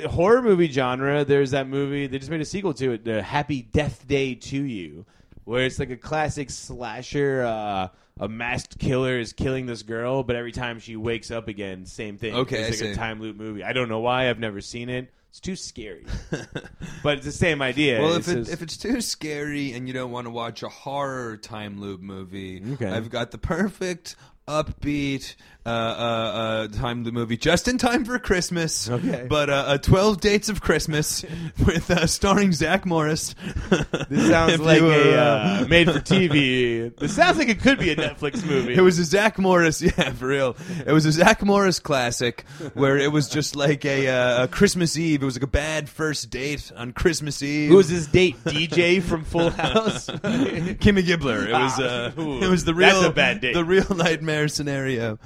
horror 0.06 0.42
movie 0.42 0.68
genre. 0.68 1.24
There's 1.24 1.50
that 1.50 1.68
movie. 1.68 2.06
They 2.06 2.18
just 2.18 2.30
made 2.30 2.40
a 2.40 2.46
sequel 2.46 2.74
to 2.74 2.92
it, 2.92 3.04
the 3.04 3.22
Happy 3.22 3.62
Death 3.62 4.06
Day 4.06 4.34
to 4.34 4.62
You, 4.62 5.04
where 5.44 5.64
it's 5.64 5.78
like 5.78 5.90
a 5.90 5.96
classic 5.96 6.50
slasher. 6.50 7.42
Uh, 7.42 7.88
a 8.20 8.28
masked 8.28 8.78
killer 8.78 9.18
is 9.18 9.32
killing 9.32 9.66
this 9.66 9.82
girl, 9.82 10.22
but 10.22 10.36
every 10.36 10.52
time 10.52 10.78
she 10.78 10.94
wakes 10.96 11.30
up 11.30 11.48
again, 11.48 11.84
same 11.86 12.16
thing. 12.16 12.34
Okay, 12.34 12.62
it's 12.62 12.80
I 12.80 12.84
like 12.86 12.94
a 12.94 12.96
time 12.96 13.20
loop 13.20 13.36
movie. 13.36 13.64
I 13.64 13.72
don't 13.72 13.88
know 13.88 14.00
why. 14.00 14.30
I've 14.30 14.38
never 14.38 14.60
seen 14.60 14.88
it. 14.88 15.12
It's 15.30 15.40
too 15.40 15.56
scary, 15.56 16.06
but 17.02 17.16
it's 17.16 17.26
the 17.26 17.32
same 17.32 17.60
idea. 17.60 18.00
Well, 18.00 18.14
It's 18.14 18.28
if 18.28 18.34
it, 18.36 18.38
just- 18.40 18.52
if 18.52 18.62
it's 18.62 18.76
too 18.76 19.00
scary 19.00 19.72
and 19.72 19.88
you 19.88 19.92
don't 19.94 20.12
want 20.12 20.26
to 20.26 20.30
watch 20.30 20.62
a 20.62 20.68
horror 20.68 21.36
time 21.36 21.80
loop 21.80 22.00
movie, 22.00 22.62
Okay. 22.74 22.86
I've 22.88 23.10
got 23.10 23.32
the 23.32 23.38
perfect 23.38 24.14
upbeat 24.46 25.34
uh, 25.66 25.68
uh, 25.68 25.72
uh, 25.72 26.68
time 26.68 27.04
loop 27.04 27.14
movie 27.14 27.36
just 27.36 27.68
in 27.68 27.78
time 27.78 28.04
for 28.04 28.18
Christmas. 28.18 28.88
Okay. 28.90 29.26
but 29.28 29.48
uh, 29.48 29.52
uh, 29.66 29.78
Twelve 29.78 30.20
Dates 30.20 30.48
of 30.48 30.60
Christmas 30.60 31.24
with 31.66 31.90
uh, 31.90 32.06
starring 32.06 32.52
Zach 32.52 32.84
Morris. 32.84 33.34
this 34.10 34.28
sounds 34.28 34.60
like 34.60 34.80
you 34.80 34.90
a 34.92 35.14
uh, 35.16 35.66
made 35.68 35.90
for 35.90 36.00
TV. 36.00 36.94
This 36.96 37.16
sounds 37.16 37.38
like 37.38 37.48
it 37.48 37.60
could 37.60 37.78
be 37.78 37.90
a 37.90 37.96
Netflix 37.96 38.44
movie. 38.46 38.74
It 38.74 38.80
was 38.82 38.98
a 38.98 39.04
Zach 39.04 39.38
Morris, 39.38 39.80
yeah, 39.80 40.10
for 40.12 40.26
real. 40.26 40.56
It 40.86 40.92
was 40.92 41.06
a 41.06 41.12
Zach 41.12 41.42
Morris 41.42 41.80
classic 41.80 42.44
where 42.74 42.98
it 42.98 43.10
was 43.10 43.28
just 43.28 43.56
like 43.56 43.84
a, 43.84 44.08
uh, 44.08 44.44
a 44.44 44.48
Christmas 44.48 44.98
Eve. 44.98 45.22
It 45.22 45.24
was 45.24 45.36
like 45.36 45.42
a 45.44 45.46
bad 45.46 45.88
first 45.88 46.28
date 46.30 46.72
on 46.76 46.92
Christmas 46.92 47.42
Eve. 47.42 47.70
Who 47.70 47.76
was 47.76 47.88
his 47.88 48.06
date? 48.06 48.36
DJ 48.44 49.02
from 49.02 49.24
Full 49.24 49.50
House. 49.50 50.08
Kimmy 50.08 51.02
Gibbler. 51.02 51.46
It 51.48 51.52
was 51.52 51.80
uh, 51.80 52.12
Ah, 52.16 52.20
it 52.44 52.48
was 52.50 52.64
the 52.64 52.72
that's 52.74 52.94
real 52.96 53.04
a 53.06 53.12
bad 53.12 53.40
date. 53.40 53.54
the 53.54 53.64
real 53.64 53.94
nightmare 53.94 54.48
scenario. 54.48 55.18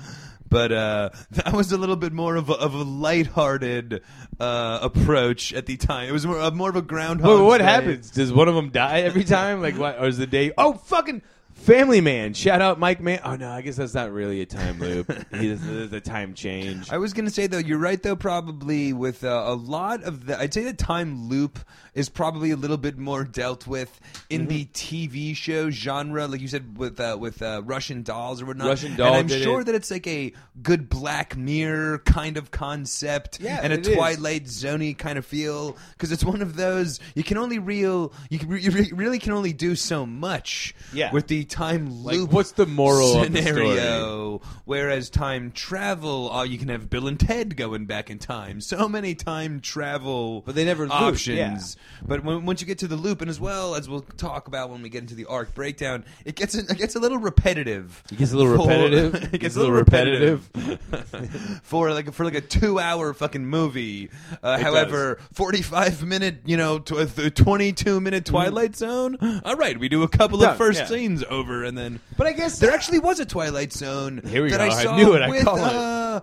But 0.48 0.72
uh, 0.72 1.10
that 1.32 1.52
was 1.52 1.72
a 1.72 1.78
little 1.78 1.96
bit 1.96 2.12
more 2.12 2.36
of 2.36 2.48
a, 2.48 2.54
of 2.54 2.74
a 2.74 2.82
lighthearted 2.82 4.02
uh, 4.40 4.78
approach 4.82 5.52
at 5.52 5.66
the 5.66 5.76
time. 5.76 6.08
It 6.08 6.12
was 6.12 6.26
more, 6.26 6.40
uh, 6.40 6.50
more 6.50 6.70
of 6.70 6.76
a 6.76 6.82
groundhog. 6.82 7.40
Wait, 7.40 7.44
what 7.46 7.58
Day. 7.58 7.64
happens? 7.64 8.10
Does 8.10 8.32
one 8.32 8.48
of 8.48 8.54
them 8.54 8.70
die 8.70 9.00
every 9.00 9.24
time? 9.24 9.60
Like 9.60 9.76
what? 9.76 9.98
Or 9.98 10.06
is 10.06 10.18
the 10.18 10.26
day? 10.26 10.52
Oh, 10.56 10.74
fucking 10.74 11.22
Family 11.58 12.00
Man! 12.00 12.32
Shout 12.32 12.62
out 12.62 12.78
Mike 12.78 13.00
Man. 13.00 13.20
Oh 13.24 13.36
no, 13.36 13.50
I 13.50 13.60
guess 13.60 13.76
that's 13.76 13.92
not 13.92 14.10
really 14.10 14.40
a 14.40 14.46
time 14.46 14.78
loop. 14.78 15.06
There's 15.30 15.92
a 15.92 16.00
time 16.00 16.32
change. 16.32 16.90
I 16.90 16.96
was 16.96 17.12
going 17.12 17.26
to 17.26 17.30
say 17.30 17.46
though, 17.46 17.58
you're 17.58 17.78
right 17.78 18.02
though. 18.02 18.16
Probably 18.16 18.94
with 18.94 19.22
uh, 19.22 19.44
a 19.46 19.54
lot 19.54 20.02
of 20.02 20.26
the, 20.26 20.38
I'd 20.40 20.54
say 20.54 20.64
the 20.64 20.72
time 20.72 21.28
loop 21.28 21.58
is 21.94 22.08
probably 22.08 22.52
a 22.52 22.56
little 22.56 22.76
bit 22.78 22.96
more 22.96 23.24
dealt 23.24 23.66
with 23.66 24.00
in 24.30 24.38
Mm-hmm. 24.42 24.48
the 24.48 24.64
TV 24.66 25.36
show 25.36 25.68
genre, 25.68 26.26
like 26.28 26.40
you 26.40 26.48
said 26.48 26.78
with 26.78 27.00
uh, 27.00 27.16
with 27.20 27.42
uh, 27.42 27.60
Russian 27.64 28.02
dolls 28.02 28.40
or 28.40 28.46
whatnot. 28.46 28.68
Russian 28.68 28.92
and 28.92 29.00
I'm 29.02 29.28
sure 29.28 29.60
it. 29.60 29.64
that 29.64 29.74
it's 29.74 29.90
like 29.90 30.06
a 30.06 30.32
good 30.62 30.88
Black 30.88 31.36
Mirror 31.36 31.98
kind 31.98 32.36
of 32.38 32.50
concept, 32.50 33.40
Yeah, 33.40 33.60
and 33.62 33.72
a 33.74 33.80
is. 33.80 33.88
Twilight 33.88 34.44
Zoney 34.44 34.96
kind 34.96 35.18
of 35.18 35.26
feel 35.26 35.76
because 35.92 36.12
it's 36.12 36.24
one 36.24 36.40
of 36.40 36.56
those 36.56 37.00
you 37.14 37.24
can 37.24 37.36
only 37.36 37.58
real 37.58 38.12
you, 38.30 38.38
can, 38.38 38.50
you 38.56 38.70
re- 38.70 38.92
really 38.94 39.18
can 39.18 39.32
only 39.32 39.52
do 39.52 39.74
so 39.74 40.06
much 40.06 40.74
Yeah. 40.94 41.12
with 41.12 41.26
the 41.26 41.44
time 41.48 42.04
Like, 42.04 42.16
loop. 42.16 42.32
what's 42.32 42.52
the 42.52 42.66
moral 42.66 43.22
of 43.22 43.32
the 43.32 43.42
scenario? 43.42 44.40
Whereas 44.64 45.10
time 45.10 45.50
travel, 45.52 46.30
oh, 46.32 46.42
you 46.42 46.58
can 46.58 46.68
have 46.68 46.88
Bill 46.90 47.08
and 47.08 47.18
Ted 47.18 47.56
going 47.56 47.86
back 47.86 48.10
in 48.10 48.18
time. 48.18 48.60
So 48.60 48.88
many 48.88 49.14
time 49.14 49.60
travel, 49.60 50.42
But 50.46 50.54
they 50.54 50.64
never 50.64 50.84
loop, 50.84 50.92
options. 50.92 51.76
But 52.06 52.22
when, 52.24 52.44
once 52.44 52.60
you 52.60 52.66
get 52.66 52.78
to 52.78 52.88
the 52.88 52.96
loop, 52.96 53.20
and 53.20 53.30
as 53.30 53.40
well 53.40 53.74
as 53.74 53.88
we'll 53.88 54.02
talk 54.02 54.48
about 54.48 54.70
when 54.70 54.82
we 54.82 54.88
get 54.88 55.02
into 55.02 55.14
the 55.14 55.26
arc 55.26 55.54
breakdown, 55.54 56.04
it 56.24 56.34
gets 56.36 56.54
it 56.54 56.76
gets 56.76 56.94
a 56.96 57.00
little 57.00 57.18
repetitive. 57.18 58.02
It 58.12 58.18
gets 58.18 58.32
a 58.32 58.36
little 58.36 58.52
repetitive. 58.52 59.14
it 59.34 59.38
gets 59.40 59.56
a 59.56 59.58
little 59.58 59.74
repetitive. 59.74 60.48
for 61.62 61.92
like 61.92 62.12
for 62.12 62.24
like 62.24 62.34
a 62.34 62.40
two 62.40 62.78
hour 62.78 63.14
fucking 63.14 63.46
movie. 63.46 64.10
Uh, 64.42 64.58
however, 64.58 65.18
forty 65.32 65.62
five 65.62 66.04
minute, 66.04 66.42
you 66.44 66.56
know, 66.56 66.78
twenty 66.78 67.72
two 67.72 68.00
minute 68.00 68.24
Twilight 68.24 68.76
Zone. 68.76 69.16
All 69.44 69.56
right, 69.56 69.78
we 69.78 69.88
do 69.88 70.02
a 70.02 70.08
couple 70.08 70.38
Done, 70.38 70.50
of 70.50 70.56
first 70.56 70.80
yeah. 70.80 70.86
scenes 70.86 71.22
over, 71.38 71.64
and 71.64 71.76
then 71.76 72.00
But 72.16 72.26
I 72.26 72.32
guess 72.32 72.58
there 72.58 72.72
actually 72.72 72.98
was 72.98 73.20
a 73.20 73.26
Twilight 73.26 73.72
Zone 73.72 74.20
Here 74.26 74.42
we 74.42 74.50
that 74.50 74.58
go. 74.58 74.64
I 74.64 74.68
I 74.68 74.82
saw 74.84 74.96
knew 74.96 75.14
it. 75.14 75.22
I 75.22 75.28
with 75.28 75.44
call 75.44 75.60
uh, 75.60 75.68
uh, 75.68 76.20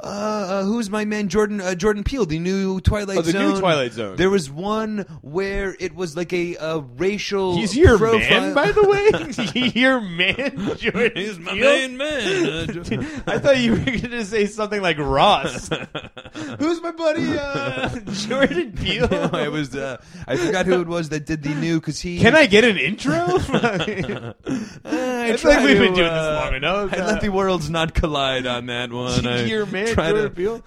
uh, 0.00 0.62
who's 0.64 0.88
my 0.90 1.04
man 1.04 1.28
Jordan 1.28 1.60
uh, 1.60 1.74
Jordan 1.74 2.04
Peele, 2.04 2.24
the 2.26 2.38
new 2.38 2.80
Twilight 2.80 3.18
Oh, 3.18 3.22
the 3.22 3.32
new 3.32 3.50
Zone. 3.50 3.60
Twilight 3.60 3.92
Zone. 3.92 4.16
There 4.16 4.30
was 4.30 4.50
one 4.50 4.98
where 5.22 5.74
it 5.80 5.94
was 5.94 6.16
like 6.16 6.32
a, 6.32 6.56
uh 6.56 6.78
racial. 6.96 7.56
He's 7.56 7.76
your 7.76 7.98
profile. 7.98 8.40
man, 8.40 8.54
by 8.54 8.70
the 8.72 8.84
way. 8.88 9.70
your 9.74 10.00
man, 10.00 10.76
Jordan. 10.76 11.12
He's 11.16 11.38
my 11.38 11.52
Peele? 11.52 11.64
main 11.64 11.96
man. 11.96 12.46
Uh, 12.46 12.66
Jo- 12.72 13.06
I 13.26 13.38
thought 13.38 13.58
you 13.58 13.72
were 13.72 13.78
going 13.78 14.00
to 14.10 14.24
say 14.24 14.46
something 14.46 14.80
like 14.80 14.98
Ross. 14.98 15.68
Who's 16.58 16.80
my 16.82 16.92
buddy, 16.92 17.36
uh, 17.38 17.98
Jordan 18.12 18.72
Peele? 18.72 19.08
No, 19.08 19.30
it 19.34 19.50
was. 19.50 19.74
Uh, 19.74 20.00
I 20.26 20.36
forgot 20.36 20.66
who 20.66 20.80
it 20.80 20.86
was 20.86 21.08
that 21.10 21.26
did 21.26 21.42
the 21.42 21.54
new 21.54 21.80
because 21.80 22.00
he. 22.00 22.18
Can 22.18 22.34
I 22.36 22.46
get 22.46 22.64
an 22.64 22.76
intro? 22.78 23.14
Uh, 23.14 24.32
I 24.84 25.28
It's 25.30 25.44
like 25.44 25.60
we've 25.64 25.76
to, 25.76 25.82
been 25.82 25.94
doing 25.94 26.06
this 26.06 26.12
uh, 26.12 26.40
long 26.44 26.54
enough. 26.54 26.92
I 26.92 27.04
let 27.06 27.20
the 27.20 27.28
worlds 27.30 27.68
not 27.70 27.94
collide 27.94 28.46
on 28.46 28.66
that 28.66 28.92
one. 28.92 29.26
I 29.26 29.42
your 29.44 29.66
man, 29.66 29.87
try 29.94 30.10
Jordan 30.10 30.24
to- 30.24 30.30
Peele. 30.30 30.62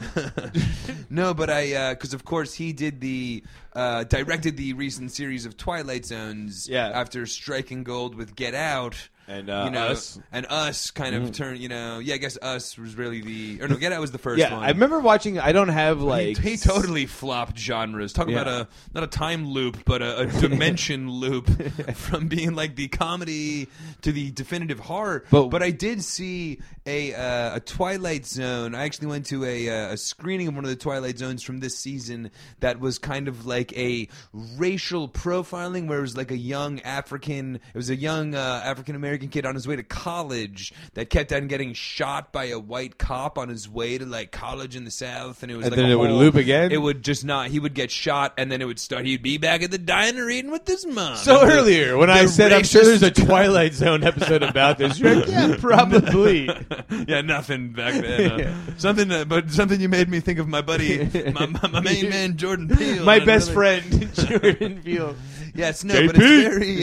no, 1.10 1.34
but 1.34 1.50
I 1.50 1.94
because 1.94 2.14
of 2.14 2.26
course 2.26 2.54
he 2.54 2.74
did 2.74 3.02
the 3.02 3.44
uh, 3.74 4.04
directed 4.06 4.58
the 4.58 4.74
recent 4.74 5.12
series 5.12 5.46
of 5.46 5.58
Twilight 5.58 6.06
Zones. 6.06 6.68
Yeah. 6.70 6.88
After 6.90 7.26
striking 7.26 7.84
gold 7.84 8.16
with 8.16 8.36
Get 8.36 8.54
Out. 8.54 9.10
And, 9.28 9.50
uh, 9.50 9.62
you 9.66 9.72
know, 9.72 9.88
Us. 9.90 10.18
Mm. 10.18 10.24
and 10.34 10.46
us 10.48 10.92
kind 10.92 11.16
of 11.16 11.32
turn. 11.32 11.56
You 11.56 11.70
know, 11.70 12.00
yeah. 12.00 12.16
I 12.16 12.18
guess 12.18 12.38
us 12.42 12.78
was 12.78 12.96
really 12.98 13.22
the 13.22 13.62
or 13.62 13.70
no, 13.70 13.78
Get 13.78 13.94
Out 13.94 14.02
was 14.02 14.12
the 14.12 14.18
first 14.18 14.40
Yeah, 14.40 14.54
one. 14.54 14.64
I 14.64 14.70
remember 14.70 15.00
watching. 15.00 15.40
I 15.40 15.54
don't 15.54 15.70
have 15.70 16.02
like 16.02 16.38
he, 16.38 16.58
totally 16.58 17.06
flopped 17.06 17.58
genres. 17.58 18.12
Talk 18.12 18.28
Yeah. 18.28 18.42
about 18.42 18.48
a 18.50 18.68
not 18.94 19.04
a 19.06 19.08
time 19.08 19.48
loop, 19.48 19.86
but 19.86 20.02
a, 20.02 20.22
a 20.22 20.26
dimension 20.42 21.10
loop 21.10 21.48
from 21.96 22.28
being 22.28 22.56
like 22.56 22.76
the 22.76 22.90
comedy 22.90 23.70
to 24.02 24.12
the 24.12 24.32
definitive 24.32 24.80
horror. 24.80 25.24
But- 25.30 25.64
I 25.64 25.70
did 25.72 26.04
see 26.04 26.60
a 26.86 27.13
uh, 27.13 27.56
a 27.56 27.60
Twilight 27.60 28.26
Zone. 28.26 28.74
I 28.74 28.84
actually 28.86 29.08
went 29.08 29.28
to 29.28 29.46
a, 29.46 29.70
uh, 29.70 29.94
a 29.94 29.98
screening 29.98 30.48
of 30.48 30.56
one 30.56 30.63
of 30.63 30.70
the 30.70 30.76
Twilight 30.76 31.17
Zones 31.17 31.44
from 31.44 31.60
this 31.60 31.78
season 31.78 32.32
that 32.60 32.80
was 32.80 32.98
kind 32.98 33.28
of 33.28 33.46
like 33.46 33.76
a 33.78 34.08
racial 34.34 35.08
profiling, 35.08 35.88
where 35.88 36.00
it 36.00 36.02
was 36.02 36.17
like 36.17 36.32
a 36.32 36.38
young 36.38 36.80
African. 36.82 37.56
It 37.56 37.76
was 37.76 37.89
a 37.89 37.96
young 37.96 38.34
uh, 38.36 38.62
African 38.63 38.96
American 38.96 39.30
kid 39.30 39.46
on 39.46 39.54
his 39.56 39.67
way 39.67 39.76
to 39.76 39.84
college 39.84 40.74
that 40.96 41.10
kept 41.10 41.32
on 41.32 41.48
getting 41.48 41.74
shot 41.74 42.32
by 42.32 42.46
a 42.46 42.58
white 42.60 42.98
cop 42.98 43.38
on 43.38 43.50
his 43.50 43.70
way 43.70 43.98
to 43.98 44.06
like 44.06 44.32
college 44.32 44.76
in 44.76 44.84
the 44.86 44.91
South, 44.91 45.44
and 45.44 45.52
it 45.52 45.56
was 45.58 45.65
And 45.67 45.72
like 45.74 45.78
then 45.78 45.89
a 45.89 45.94
it 45.94 46.00
would 46.00 46.12
loop 46.12 46.36
again? 46.36 46.72
It 46.72 46.82
would 46.82 47.04
just 47.04 47.24
not. 47.24 47.50
He 47.50 47.60
would 47.60 47.74
get 47.76 47.91
shot, 47.91 48.34
and 48.38 48.52
then 48.52 48.62
it 48.62 48.65
would 48.65 48.80
start. 48.80 49.06
He'd 49.06 49.22
be 49.22 49.38
back 49.38 49.62
at 49.62 49.70
the 49.72 49.78
diner 49.78 50.30
eating 50.30 50.52
with 50.52 50.67
his 50.67 50.86
mom. 50.86 51.17
So 51.17 51.41
And 51.41 51.50
the- 51.52 51.56
earlier, 51.56 51.98
when 51.98 52.10
I 52.10 52.26
said 52.26 52.52
I'm 52.52 52.63
sure 52.63 52.84
there's 52.84 53.04
a 53.04 53.12
Twilight 53.26 53.74
Zone 53.74 54.04
episode 54.04 54.41
about 54.41 54.78
this, 54.80 55.00
you're 55.00 55.15
like, 55.15 55.28
yeah, 55.28 55.56
probably. 55.60 56.50
yeah, 57.08 57.22
nothing 57.22 57.74
back 57.74 57.94
then. 57.94 58.42
uh, 58.42 58.56
Something, 58.78 59.12
uh, 59.12 59.26
but 59.26 59.52
something 59.52 59.80
you 59.80 59.90
made 59.90 60.10
me 60.10 60.20
think 60.20 60.40
of 60.40 60.48
my 60.48 60.62
buddy, 60.62 61.06
my, 61.32 61.46
my, 61.46 61.68
my 61.68 61.80
main 61.82 62.10
man 62.10 62.38
Jordan 62.38 62.68
Peele. 62.68 63.04
My 63.04 63.20
best 63.20 63.52
friend, 63.52 64.14
Jordan 64.16 64.82
Peele. 64.84 65.16
Yes, 65.54 65.84
no, 65.84 66.08
but 66.08 66.16
it's 66.16 66.18
very 66.18 66.78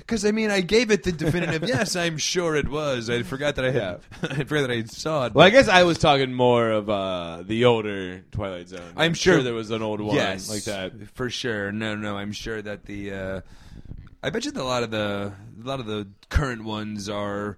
because 0.00 0.24
I 0.26 0.32
mean 0.32 0.50
I 0.50 0.60
gave 0.60 0.90
it 0.90 1.02
the 1.02 1.12
definitive. 1.12 1.66
yes, 1.66 1.96
I'm 1.96 2.18
sure 2.18 2.56
it 2.56 2.68
was. 2.68 3.08
I 3.08 3.22
forgot 3.22 3.56
that 3.56 3.64
I 3.64 3.70
had. 3.70 4.00
Yeah. 4.22 4.28
I 4.30 4.44
forgot 4.44 4.68
that 4.68 4.70
I 4.70 4.82
saw 4.84 5.26
it. 5.26 5.34
Well, 5.34 5.46
I 5.46 5.50
guess 5.50 5.68
I 5.68 5.84
was 5.84 5.98
talking 5.98 6.32
more 6.34 6.70
of 6.70 6.90
uh, 6.90 7.42
the 7.46 7.64
older 7.64 8.20
Twilight 8.30 8.68
Zone. 8.68 8.92
I'm 8.96 9.14
sure- 9.14 9.42
there 9.42 9.54
was 9.54 9.70
an 9.70 9.82
old 9.82 10.00
one 10.00 10.14
yes, 10.14 10.50
like 10.50 10.64
that. 10.64 10.92
for 11.14 11.30
sure. 11.30 11.72
No, 11.72 11.96
no, 11.96 12.16
I'm 12.16 12.32
sure 12.32 12.60
that 12.60 12.84
the. 12.84 13.12
Uh, 13.12 13.40
I 14.22 14.30
bet 14.30 14.44
you 14.44 14.52
that 14.52 14.62
a 14.62 14.64
lot 14.64 14.82
of 14.82 14.90
the 14.90 15.32
a 15.62 15.66
lot 15.66 15.80
of 15.80 15.86
the 15.86 16.06
current 16.28 16.64
ones 16.64 17.08
are 17.08 17.56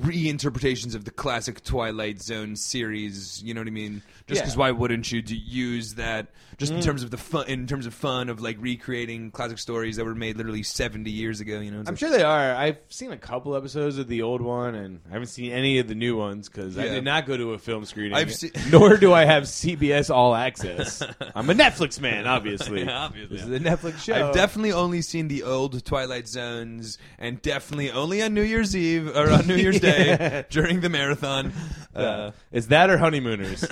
reinterpretations 0.00 0.94
of 0.94 1.04
the 1.04 1.10
classic 1.10 1.62
Twilight 1.64 2.20
Zone 2.20 2.56
series. 2.56 3.42
You 3.42 3.54
know 3.54 3.60
what 3.60 3.68
I 3.68 3.72
mean? 3.72 4.02
Just 4.26 4.42
because 4.42 4.56
why 4.56 4.70
wouldn't 4.70 5.10
you 5.10 5.22
use 5.26 5.94
that? 5.94 6.28
Just 6.58 6.72
Mm. 6.72 6.76
in 6.78 6.82
terms 6.82 7.02
of 7.04 7.12
the 7.12 7.16
fun, 7.16 7.46
in 7.46 7.66
terms 7.68 7.86
of 7.86 7.94
fun 7.94 8.28
of 8.28 8.40
like 8.40 8.56
recreating 8.58 9.30
classic 9.30 9.58
stories 9.58 9.94
that 9.94 10.04
were 10.04 10.14
made 10.16 10.36
literally 10.36 10.64
70 10.64 11.08
years 11.08 11.38
ago. 11.40 11.60
You 11.60 11.70
know, 11.70 11.80
It's 11.80 11.88
I'm 11.88 11.92
like- 11.94 12.00
sure 12.00 12.10
they 12.10 12.24
are. 12.24 12.52
I've 12.52 12.78
seen 12.88 13.12
a 13.12 13.16
couple 13.16 13.54
episodes 13.54 13.96
of 13.96 14.08
the 14.08 14.22
old 14.22 14.40
one, 14.40 14.74
and 14.74 14.98
I 15.08 15.12
haven't 15.12 15.28
seen 15.28 15.52
any 15.52 15.78
of 15.78 15.86
the 15.86 15.94
new 15.94 16.16
ones 16.16 16.48
because 16.48 16.76
I 16.76 16.82
did 16.88 17.04
not 17.04 17.26
go 17.26 17.36
to 17.36 17.52
a 17.52 17.58
film 17.58 17.84
screening. 17.84 18.14
I've 18.14 18.34
se- 18.34 18.50
nor 18.72 18.96
do 18.96 19.12
I 19.12 19.24
have 19.24 19.44
CBS 19.44 20.10
All 20.12 20.34
Access. 20.34 21.00
I'm 21.36 21.48
a 21.48 21.54
Netflix 21.54 22.00
man, 22.00 22.26
obviously. 22.26 22.82
Yeah, 22.84 22.98
obviously. 23.04 23.36
This 23.36 23.46
is 23.46 23.52
a 23.52 23.60
Netflix 23.60 23.98
show. 24.02 24.14
I've 24.28 24.34
definitely 24.34 24.72
only 24.72 25.00
seen 25.00 25.28
the 25.28 25.44
old 25.44 25.84
Twilight 25.84 26.26
Zones, 26.26 26.98
and 27.20 27.40
definitely 27.40 27.92
only 27.92 28.20
on 28.20 28.34
New 28.34 28.42
Year's 28.42 28.74
Eve 28.74 29.16
or 29.16 29.30
on 29.30 29.46
New 29.46 29.54
Year's 29.54 29.78
Day 29.78 30.44
during 30.50 30.80
the 30.80 30.88
marathon. 30.88 31.52
Uh, 31.94 31.98
Uh, 31.98 32.30
it's 32.52 32.66
that 32.68 32.90
or 32.90 32.98
Honeymooners. 32.98 33.64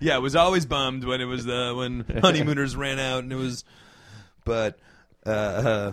yeah, 0.00 0.14
I 0.16 0.18
was 0.18 0.36
always 0.36 0.66
bummed 0.66 1.04
when 1.04 1.20
it 1.20 1.24
was 1.24 1.44
the 1.44 1.72
when 1.76 1.87
honeymooners 2.22 2.76
ran 2.76 2.98
out, 2.98 3.22
and 3.22 3.32
it 3.32 3.36
was, 3.36 3.64
but 4.44 4.78
uh, 5.26 5.30
uh, 5.30 5.92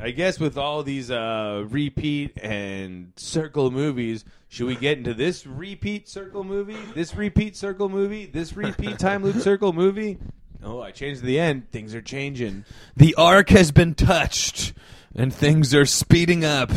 I 0.00 0.10
guess 0.10 0.38
with 0.38 0.58
all 0.58 0.82
these 0.82 1.10
uh, 1.10 1.64
repeat 1.68 2.38
and 2.42 3.12
circle 3.16 3.70
movies, 3.70 4.24
should 4.48 4.66
we 4.66 4.76
get 4.76 4.98
into 4.98 5.14
this 5.14 5.46
repeat 5.46 6.08
circle 6.08 6.44
movie? 6.44 6.78
This 6.94 7.14
repeat 7.14 7.56
circle 7.56 7.88
movie? 7.88 8.26
This 8.26 8.54
repeat 8.56 8.98
time 8.98 9.22
loop 9.22 9.36
circle 9.36 9.72
movie? 9.72 10.18
Oh, 10.62 10.80
I 10.80 10.90
changed 10.90 11.22
the 11.22 11.38
end. 11.38 11.70
Things 11.70 11.94
are 11.94 12.02
changing. 12.02 12.64
the 12.96 13.14
arc 13.14 13.50
has 13.50 13.72
been 13.72 13.94
touched, 13.94 14.72
and 15.14 15.32
things 15.32 15.74
are 15.74 15.86
speeding 15.86 16.44
up. 16.44 16.70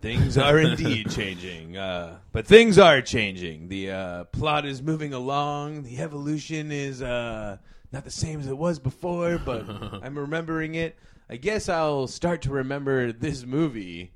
Things 0.00 0.36
are 0.36 0.58
indeed 0.58 1.10
changing. 1.16 1.78
Uh, 1.78 2.18
but 2.32 2.46
things 2.46 2.78
are 2.78 3.00
changing. 3.00 3.68
The 3.68 3.90
uh, 3.90 4.24
plot 4.24 4.66
is 4.66 4.82
moving 4.82 5.14
along. 5.14 5.84
The 5.84 5.98
evolution 5.98 6.70
is 6.70 7.00
uh, 7.00 7.56
not 7.94 8.04
the 8.04 8.10
same 8.10 8.40
as 8.40 8.48
it 8.48 8.58
was 8.58 8.80
before, 8.80 9.38
but 9.38 9.64
I'm 10.02 10.18
remembering 10.18 10.74
it. 10.74 10.96
I 11.30 11.36
guess 11.36 11.68
I'll 11.68 12.08
start 12.08 12.42
to 12.42 12.50
remember 12.50 13.12
this 13.12 13.46
movie 13.46 14.10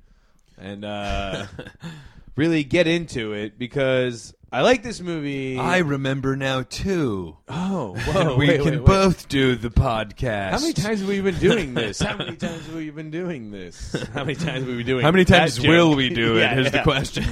and 0.57 0.83
uh, 0.83 1.45
really 2.35 2.65
get 2.65 2.87
into 2.87 3.31
it 3.31 3.57
because 3.57 4.35
I 4.51 4.61
like 4.61 4.81
this 4.81 4.99
movie. 4.99 5.59
I 5.59 5.77
remember 5.79 6.35
now 6.35 6.63
too. 6.63 7.37
oh, 7.47 7.95
whoa, 8.07 8.35
we 8.35 8.47
wait, 8.47 8.61
can 8.61 8.71
wait, 8.71 8.77
wait. 8.79 8.85
both 8.85 9.27
do 9.29 9.55
the 9.55 9.69
podcast. 9.69 10.51
How 10.51 10.59
many 10.59 10.73
times 10.73 10.99
have 11.01 11.07
we 11.09 11.21
been 11.21 11.37
doing 11.37 11.75
this? 11.75 11.99
How 12.01 12.17
many 12.17 12.35
times 12.35 12.65
have 12.65 12.75
we 12.75 12.89
been 12.89 13.11
doing 13.11 13.51
this? 13.51 13.95
How 14.13 14.23
many 14.23 14.33
times 14.35 14.59
have 14.61 14.67
we 14.67 14.77
been 14.77 14.85
doing? 14.87 15.03
How 15.03 15.11
many 15.11 15.25
times 15.25 15.57
joke? 15.57 15.67
will 15.67 15.95
we 15.95 16.09
do 16.09 16.37
it? 16.37 16.41
Yeah, 16.41 16.59
Is 16.61 16.71
the 16.71 16.81
question. 16.81 17.25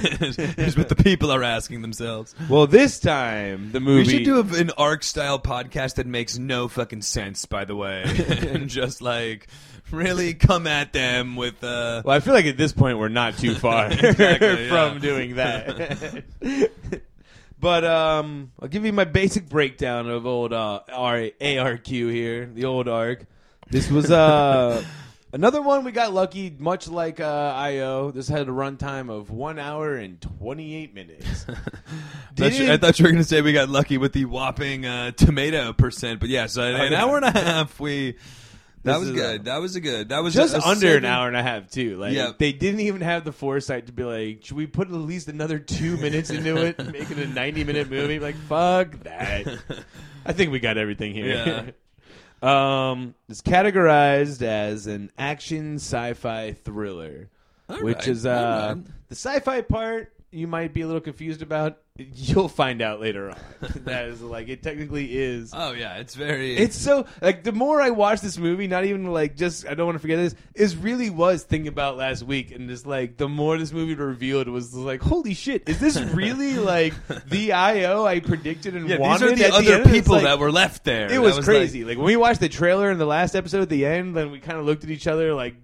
is 0.58 0.76
what 0.76 0.88
the 0.88 0.94
people 0.96 1.32
are 1.32 1.42
asking 1.42 1.82
themselves. 1.82 2.36
Well, 2.48 2.68
this 2.68 3.00
time 3.00 3.72
the 3.72 3.80
movie. 3.80 4.06
We 4.06 4.12
should 4.18 4.24
do 4.24 4.38
a, 4.38 4.60
an 4.60 4.70
arc 4.78 5.02
style 5.02 5.40
podcast 5.40 5.96
that 5.96 6.06
makes 6.06 6.38
no 6.38 6.68
fucking 6.68 7.02
sense, 7.02 7.46
by 7.46 7.64
the 7.64 7.74
way, 7.74 8.04
and 8.48 8.68
just 8.68 9.02
like 9.02 9.48
really 9.90 10.34
come 10.34 10.66
at 10.68 10.92
them 10.92 11.34
with. 11.34 11.64
Uh, 11.64 12.02
Well, 12.04 12.14
I 12.16 12.20
feel 12.20 12.34
like 12.34 12.46
at 12.46 12.56
this 12.56 12.72
point 12.72 12.98
we're 12.98 13.08
not 13.08 13.38
too 13.38 13.54
far 13.56 13.86
Exactly, 13.90 14.68
from 14.68 15.00
doing 15.00 15.34
that. 15.36 16.22
But 17.60 17.84
um, 17.84 18.52
I'll 18.60 18.68
give 18.68 18.84
you 18.84 18.92
my 18.92 19.04
basic 19.04 19.48
breakdown 19.48 20.08
of 20.08 20.26
old 20.26 20.52
uh, 20.52 20.80
R- 20.92 21.30
ARQ 21.40 21.86
here, 21.86 22.46
the 22.46 22.64
old 22.64 22.88
arc. 22.88 23.26
This 23.70 23.90
was 23.90 24.10
uh, 24.10 24.82
another 25.32 25.60
one 25.60 25.84
we 25.84 25.92
got 25.92 26.12
lucky, 26.14 26.54
much 26.58 26.88
like 26.88 27.20
uh, 27.20 27.52
IO. 27.56 28.10
This 28.10 28.28
had 28.28 28.48
a 28.48 28.52
runtime 28.52 29.10
of 29.10 29.30
one 29.30 29.58
hour 29.58 29.94
and 29.96 30.20
twenty 30.20 30.74
eight 30.76 30.94
minutes. 30.94 31.44
Thought 32.36 32.58
you- 32.58 32.72
I 32.72 32.76
thought 32.76 32.98
you 32.98 33.04
were 33.04 33.10
going 33.10 33.22
to 33.22 33.28
say 33.28 33.42
we 33.42 33.52
got 33.52 33.68
lucky 33.68 33.98
with 33.98 34.12
the 34.12 34.24
whopping 34.24 34.86
uh, 34.86 35.10
tomato 35.12 35.72
percent, 35.72 36.20
but 36.20 36.28
yes, 36.28 36.56
an 36.56 36.94
hour 36.94 37.16
and 37.16 37.24
a 37.24 37.30
half. 37.38 37.78
We 37.80 38.16
that 38.84 38.98
was 39.00 39.10
good. 39.10 39.44
that 39.46 39.58
was 39.60 39.76
a 39.76 39.80
good. 39.80 40.08
That 40.10 40.22
was 40.22 40.34
just 40.34 40.54
a- 40.54 40.58
a 40.58 40.62
under 40.62 40.96
an 40.96 41.04
hour 41.04 41.26
and 41.28 41.36
a 41.36 41.42
half 41.42 41.70
too. 41.70 41.96
Like 41.96 42.14
Yeah. 42.14 42.32
they 42.38 42.52
didn't 42.52 42.80
even 42.80 43.00
have 43.00 43.24
the 43.24 43.32
foresight 43.32 43.86
to 43.86 43.92
be 43.92 44.04
like, 44.04 44.44
should 44.44 44.56
we 44.56 44.66
put 44.66 44.88
at 44.88 44.94
least 44.94 45.28
another 45.28 45.58
two 45.58 45.96
minutes 45.96 46.30
into 46.30 46.56
it, 46.58 46.76
and 46.78 46.92
make 46.92 47.10
it 47.10 47.18
a 47.18 47.26
ninety 47.26 47.64
minute 47.64 47.90
movie? 47.90 48.18
Like 48.18 48.36
fuck 48.36 48.92
that. 49.04 49.46
I 50.24 50.32
think 50.32 50.52
we 50.52 50.60
got 50.60 50.78
everything 50.78 51.14
here. 51.14 51.74
um, 52.42 53.14
it's 53.28 53.42
categorized 53.42 54.42
as 54.42 54.86
an 54.86 55.10
action 55.18 55.76
sci-fi 55.76 56.52
thriller, 56.52 57.28
All 57.68 57.82
which 57.82 57.96
right, 57.98 58.08
is 58.08 58.26
all 58.26 58.32
uh, 58.34 58.74
right. 58.74 58.84
the 59.08 59.14
sci-fi 59.14 59.62
part. 59.62 60.12
You 60.30 60.46
might 60.46 60.74
be 60.74 60.82
a 60.82 60.86
little 60.86 61.00
confused 61.00 61.40
about. 61.40 61.78
You'll 61.96 62.48
find 62.50 62.80
out 62.82 63.00
later 63.00 63.30
on. 63.30 63.38
that 63.86 64.04
is 64.04 64.20
like 64.20 64.48
it 64.48 64.62
technically 64.62 65.16
is. 65.18 65.52
Oh 65.54 65.72
yeah, 65.72 65.96
it's 65.96 66.14
very. 66.14 66.54
It's 66.56 66.76
so 66.76 67.06
like 67.22 67.42
the 67.44 67.50
more 67.50 67.80
I 67.80 67.90
watch 67.90 68.20
this 68.20 68.38
movie, 68.38 68.66
not 68.68 68.84
even 68.84 69.06
like 69.06 69.36
just 69.36 69.66
I 69.66 69.74
don't 69.74 69.86
want 69.86 69.96
to 69.96 70.00
forget 70.00 70.18
this. 70.18 70.34
Is 70.54 70.76
really 70.76 71.10
was 71.10 71.42
thinking 71.42 71.68
about 71.68 71.96
last 71.96 72.22
week, 72.22 72.52
and 72.52 72.68
just 72.68 72.86
like 72.86 73.16
the 73.16 73.28
more 73.28 73.56
this 73.58 73.72
movie 73.72 73.94
revealed, 73.94 74.46
it 74.46 74.50
was 74.50 74.74
like 74.74 75.00
holy 75.00 75.34
shit, 75.34 75.68
is 75.68 75.80
this 75.80 75.98
really 76.14 76.54
like 76.58 76.92
the 77.26 77.52
IO 77.54 78.04
I 78.04 78.20
predicted 78.20 78.76
and 78.76 78.88
yeah, 78.88 78.98
these 78.98 79.22
are 79.22 79.34
the 79.34 79.44
at 79.46 79.52
other 79.52 79.72
end? 79.80 79.90
People 79.90 80.14
like- 80.16 80.24
that 80.24 80.38
were 80.38 80.52
left 80.52 80.84
there. 80.84 81.06
It 81.06 81.10
That 81.10 81.22
was, 81.22 81.36
like- 81.36 81.44
crazy. 81.46 81.84
Like, 81.84 81.96
when 81.96 82.06
we 82.06 82.16
watched 82.16 82.40
the 82.40 82.48
trailer 82.50 82.90
in 82.90 82.98
the 82.98 83.06
last 83.06 83.34
episode 83.34 83.62
at 83.62 83.70
the 83.70 83.86
end, 83.86 84.14
then 84.14 84.30
we 84.30 84.40
kind 84.40 84.58
of 84.58 84.66
looked 84.66 84.84
at 84.84 84.90
each 84.90 85.06
other 85.06 85.34
like 85.34 85.56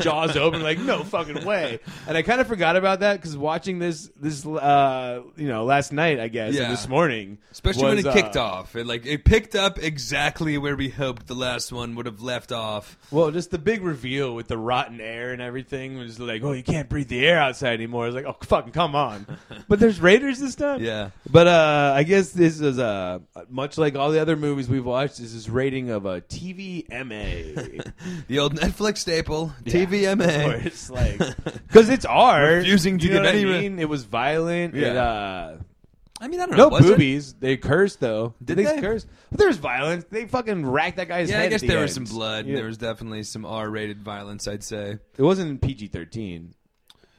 jaws 0.00 0.36
open, 0.36 0.62
like 0.62 0.78
no 0.78 1.02
fucking 1.04 1.44
way. 1.44 1.78
And 2.06 2.16
I 2.16 2.22
kind 2.22 2.40
of 2.40 2.46
forgot 2.46 2.76
about 2.76 3.00
that 3.00 3.14
because 3.16 3.36
watching 3.36 3.78
this 3.78 4.10
this 4.20 4.44
uh 4.44 5.22
you 5.36 5.48
know 5.48 5.64
last 5.64 5.92
night 5.92 6.18
I 6.18 6.28
guess 6.28 6.54
Yeah. 6.54 6.64
and 6.64 6.72
this 6.72 6.88
morning, 6.88 7.38
Especially 7.52 7.84
when 7.84 7.96
was, 7.96 8.06
it 8.06 8.12
kicked 8.12 8.36
uh, 8.36 8.44
off. 8.44 8.76
It 8.76 8.86
like 8.86 9.06
it 9.06 9.24
picked 9.24 9.54
up 9.54 9.78
exactly 9.78 10.58
where 10.58 10.76
we 10.76 10.88
hoped 10.88 11.26
the 11.26 11.34
last 11.34 11.72
one 11.72 11.94
would 11.94 12.06
have 12.06 12.20
left 12.20 12.52
off. 12.52 12.98
Well, 13.10 13.30
just 13.30 13.50
the 13.50 13.58
big 13.58 13.82
reveal 13.82 14.34
with 14.34 14.48
the 14.48 14.58
rotten 14.58 15.00
air 15.00 15.32
and 15.32 15.40
everything 15.40 15.96
was 15.98 16.18
like, 16.18 16.42
oh, 16.42 16.52
you 16.52 16.62
can't 16.62 16.88
breathe 16.88 17.08
the 17.08 17.26
air 17.26 17.38
outside 17.38 17.74
anymore. 17.74 18.06
It's 18.06 18.14
like, 18.14 18.24
oh, 18.26 18.36
fucking 18.42 18.72
come 18.72 18.94
on. 18.94 19.26
but 19.68 19.78
there's 19.80 20.00
Raiders 20.00 20.38
this 20.40 20.54
time. 20.54 20.82
Yeah. 20.82 21.10
But 21.30 21.46
uh, 21.46 21.92
I 21.96 22.02
guess 22.02 22.30
this 22.30 22.60
is 22.60 22.78
uh, 22.78 23.20
much 23.48 23.78
like 23.78 23.94
all 23.96 24.10
the 24.10 24.20
other 24.20 24.36
movies 24.36 24.68
we've 24.68 24.84
watched. 24.84 25.18
This 25.18 25.32
is 25.32 25.48
rating 25.48 25.90
of 25.90 26.06
a 26.06 26.20
TVMA. 26.20 27.92
The 28.28 28.38
old 28.38 28.54
Netflix 28.56 28.98
staple, 28.98 29.52
Or 29.66 29.70
TVMA. 29.70 30.64
it's 30.66 30.90
like 30.90 31.18
because 31.66 31.88
it's 31.88 32.04
R. 32.04 32.46
Refusing 32.56 32.98
to 32.98 33.04
you 33.06 33.10
know 33.14 33.16
give 33.22 33.24
what 33.26 33.34
any 33.34 33.56
I 33.56 33.60
mean? 33.62 33.78
It 33.78 33.88
was 33.88 34.04
violent. 34.04 34.74
It, 34.76 34.82
Yeah. 34.94 35.02
uh, 35.02 35.58
I 36.22 36.28
mean, 36.28 36.38
I 36.40 36.46
don't 36.46 36.56
know. 36.56 36.64
no 36.64 36.68
was 36.68 36.84
it? 36.86 36.90
boobies. 36.92 37.32
They 37.34 37.56
cursed 37.56 38.00
though. 38.00 38.34
Did 38.44 38.58
they, 38.58 38.64
they? 38.64 38.80
curse? 38.80 39.06
But 39.30 39.38
there 39.38 39.48
was 39.48 39.56
violence. 39.56 40.04
They 40.10 40.26
fucking 40.26 40.66
racked 40.66 40.98
that 40.98 41.08
guy's 41.08 41.30
Yeah, 41.30 41.36
head. 41.36 41.42
I 41.42 41.46
at 41.46 41.50
guess 41.50 41.60
the 41.62 41.66
there 41.68 41.80
was 41.80 41.94
some 41.94 42.04
blood. 42.04 42.46
Yeah. 42.46 42.56
There 42.56 42.66
was 42.66 42.76
definitely 42.76 43.22
some 43.22 43.46
R-rated 43.46 44.02
violence. 44.02 44.46
I'd 44.46 44.62
say. 44.62 44.98
It 45.16 45.22
wasn't 45.22 45.62
PG 45.62 45.86
thirteen. 45.88 46.54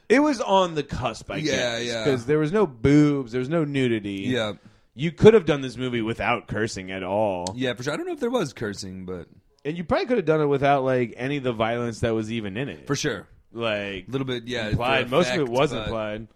It 0.08 0.20
was 0.20 0.40
on 0.40 0.74
the 0.74 0.82
cusp, 0.82 1.30
I 1.30 1.36
Yeah, 1.36 1.78
guess. 1.78 1.84
yeah. 1.86 2.04
Because 2.04 2.26
there 2.26 2.38
was 2.38 2.52
no 2.52 2.66
boobs, 2.66 3.32
there 3.32 3.38
was 3.38 3.48
no 3.48 3.64
nudity. 3.64 4.24
Yeah, 4.28 4.52
You 4.94 5.10
could 5.10 5.32
have 5.32 5.46
done 5.46 5.62
this 5.62 5.76
movie 5.78 6.02
without 6.02 6.48
cursing 6.48 6.90
at 6.92 7.02
all. 7.02 7.54
yeah, 7.56 7.72
for 7.72 7.82
sure. 7.82 7.94
I 7.94 7.96
don't 7.96 8.06
know 8.06 8.12
if 8.12 8.20
there 8.20 8.28
was 8.30 8.52
cursing, 8.52 9.06
but 9.06 9.26
And 9.64 9.76
you 9.76 9.84
probably 9.84 10.06
could 10.06 10.16
have 10.18 10.26
done 10.26 10.40
it 10.40 10.46
without 10.46 10.84
like 10.84 11.14
any 11.16 11.36
of 11.36 11.44
the 11.44 11.52
violence 11.52 12.00
that 12.00 12.14
was 12.14 12.32
even 12.32 12.56
in 12.56 12.68
it. 12.68 12.86
for 12.86 12.96
sure, 12.96 13.26
like 13.52 14.06
a 14.08 14.10
little 14.10 14.26
bit. 14.26 14.44
Yeah, 14.48 14.68
implied. 14.68 15.10
Most 15.10 15.30
of 15.32 15.38
it 15.40 15.48
was 15.48 15.72
but- 15.72 15.82
implied. 15.84 16.28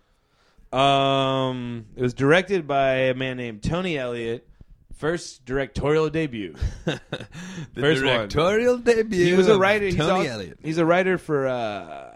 Um 0.73 1.87
it 1.97 2.03
was 2.03 2.13
directed 2.15 2.67
by 2.67 2.93
a 3.11 3.15
man 3.15 3.37
named 3.37 3.63
Tony 3.63 3.97
Elliott. 3.97 4.47
First 4.95 5.45
directorial 5.45 6.09
debut. 6.09 6.55
the 6.85 7.01
First 7.75 8.03
one. 8.03 8.15
directorial 8.15 8.79
debut. 8.79 9.25
He 9.27 9.33
was 9.35 9.49
a 9.49 9.59
writer. 9.59 9.87
He's 9.87 9.97
Tony 9.97 10.27
al- 10.27 10.35
Elliott. 10.35 10.59
He's 10.63 10.79
a 10.79 10.87
writer 10.87 11.19
for 11.19 11.47
uh 11.47 12.16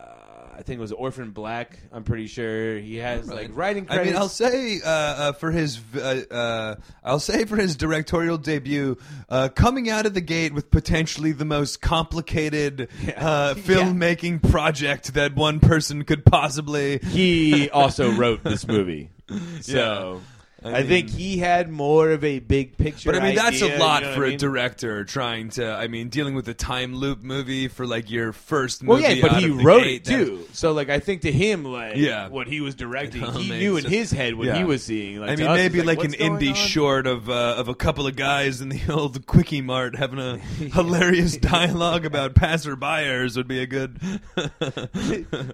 I 0.61 0.63
think 0.63 0.77
it 0.77 0.83
was 0.83 0.93
Orphan 0.93 1.31
Black. 1.31 1.79
I'm 1.91 2.05
pretty 2.05 2.27
sure 2.27 2.77
he 2.77 2.97
has 2.97 3.27
like 3.31 3.49
writing 3.55 3.87
I 3.89 4.05
mean, 4.05 4.15
I'll 4.15 4.29
say 4.29 4.83
uh, 4.85 4.89
uh, 4.91 5.33
for 5.33 5.51
his, 5.51 5.81
uh, 5.97 6.21
uh, 6.31 6.75
I'll 7.03 7.19
say 7.19 7.47
for 7.47 7.57
his 7.57 7.77
directorial 7.77 8.37
debut, 8.37 8.99
uh, 9.31 9.49
coming 9.49 9.89
out 9.89 10.05
of 10.05 10.13
the 10.13 10.21
gate 10.21 10.53
with 10.53 10.71
potentially 10.71 11.33
the 11.33 11.47
most 11.47 11.81
complicated 11.81 12.91
uh, 13.17 13.55
Yeah. 13.57 13.63
filmmaking 13.63 14.51
project 14.51 15.15
that 15.15 15.35
one 15.35 15.61
person 15.61 16.05
could 16.05 16.27
possibly. 16.27 16.99
he 16.99 17.71
also 17.71 18.13
wrote 18.13 18.45
this 18.45 18.69
movie. 18.69 19.09
So 19.63 20.21
I, 20.65 20.79
I 20.79 20.83
think 20.83 21.11
he 21.11 21.39
had 21.39 21.71
more 21.71 22.11
of 22.11 22.23
a 22.25 22.39
big 22.39 22.77
picture. 22.77 23.11
But 23.13 23.21
I 23.21 23.27
mean, 23.27 23.35
that's 23.35 23.63
idea, 23.63 23.77
a 23.77 23.81
lot 23.81 24.03
you 24.03 24.09
know 24.09 24.15
for 24.15 24.25
I 24.25 24.27
a 24.27 24.31
mean? 24.31 24.39
director 24.39 25.05
trying 25.05 25.49
to. 25.51 25.73
I 25.73 25.89
mean, 25.89 26.09
dealing 26.09 26.35
with 26.35 26.49
a 26.49 26.55
time 26.55 26.95
loop 26.95 27.23
movie 27.23 27.69
for 27.69 27.87
like 27.87 28.11
your 28.11 28.33
first 28.33 28.83
Well, 28.83 28.99
movie. 28.99 29.15
yeah, 29.15 29.23
but 29.29 29.39
he 29.41 29.49
wrote 29.51 29.85
gate, 29.85 30.09
it 30.09 30.13
too. 30.13 30.47
So, 30.53 30.73
like, 30.73 30.91
I 30.91 30.99
think 30.99 31.23
to 31.23 31.33
him, 31.33 31.65
like, 31.65 31.97
Yeah. 31.97 32.29
what 32.29 32.47
he 32.47 32.61
was 32.61 32.75
directing, 32.75 33.23
he 33.33 33.49
knew 33.49 33.77
in 33.77 33.85
his 33.85 34.11
head 34.11 34.35
what 34.35 34.47
Yeah. 34.49 34.59
he 34.59 34.65
was 34.65 34.83
seeing. 34.83 35.21
Like, 35.21 35.31
I 35.31 35.37
mean, 35.37 35.47
us, 35.47 35.57
maybe 35.57 35.83
like, 35.83 35.99
what's 35.99 36.15
an 36.15 36.21
indie 36.21 36.51
on? 36.51 36.55
short 36.55 37.07
of 37.07 37.29
uh, 37.31 37.55
of 37.59 37.69
a 37.69 37.75
couple 37.75 38.07
of 38.07 38.17
guys 38.17 38.61
in 38.61 38.69
the 38.69 38.81
old 38.93 39.27
quickie 39.27 39.61
mart 39.63 39.97
having 39.97 40.19
a 40.19 40.39
hilarious 40.75 41.37
dialogue 41.39 42.05
about 42.05 42.35
passerbyers 42.35 43.37
would 43.37 43.49
be 43.49 43.61
a 43.61 43.67
good, 43.67 43.99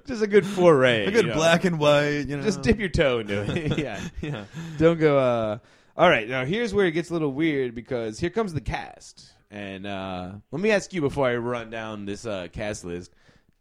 Just 0.06 0.22
a 0.22 0.26
good 0.26 0.46
foray. 0.46 1.06
a 1.06 1.10
good 1.10 1.24
you 1.24 1.30
know? 1.30 1.34
black 1.36 1.64
and 1.64 1.78
white. 1.78 2.26
You 2.26 2.36
know, 2.36 2.42
Just 2.42 2.62
dip 2.62 2.78
your 2.78 2.88
toe 2.88 3.20
into 3.20 3.42
it. 3.42 3.78
yeah. 3.78 4.00
Yeah. 4.20 4.44
Don't 4.78 4.95
go. 4.96 5.18
uh 5.18 5.59
All 5.96 6.09
right, 6.09 6.28
now 6.28 6.44
here's 6.44 6.74
where 6.74 6.87
it 6.87 6.92
gets 6.92 7.11
a 7.11 7.12
little 7.12 7.32
weird 7.32 7.74
because 7.74 8.18
here 8.18 8.30
comes 8.30 8.52
the 8.52 8.61
cast, 8.61 9.32
and 9.50 9.87
uh 9.87 10.32
let 10.50 10.61
me 10.61 10.70
ask 10.70 10.92
you 10.92 11.00
before 11.00 11.26
I 11.26 11.37
run 11.37 11.70
down 11.70 12.04
this 12.04 12.26
uh 12.26 12.48
cast 12.52 12.85
list: 12.85 13.12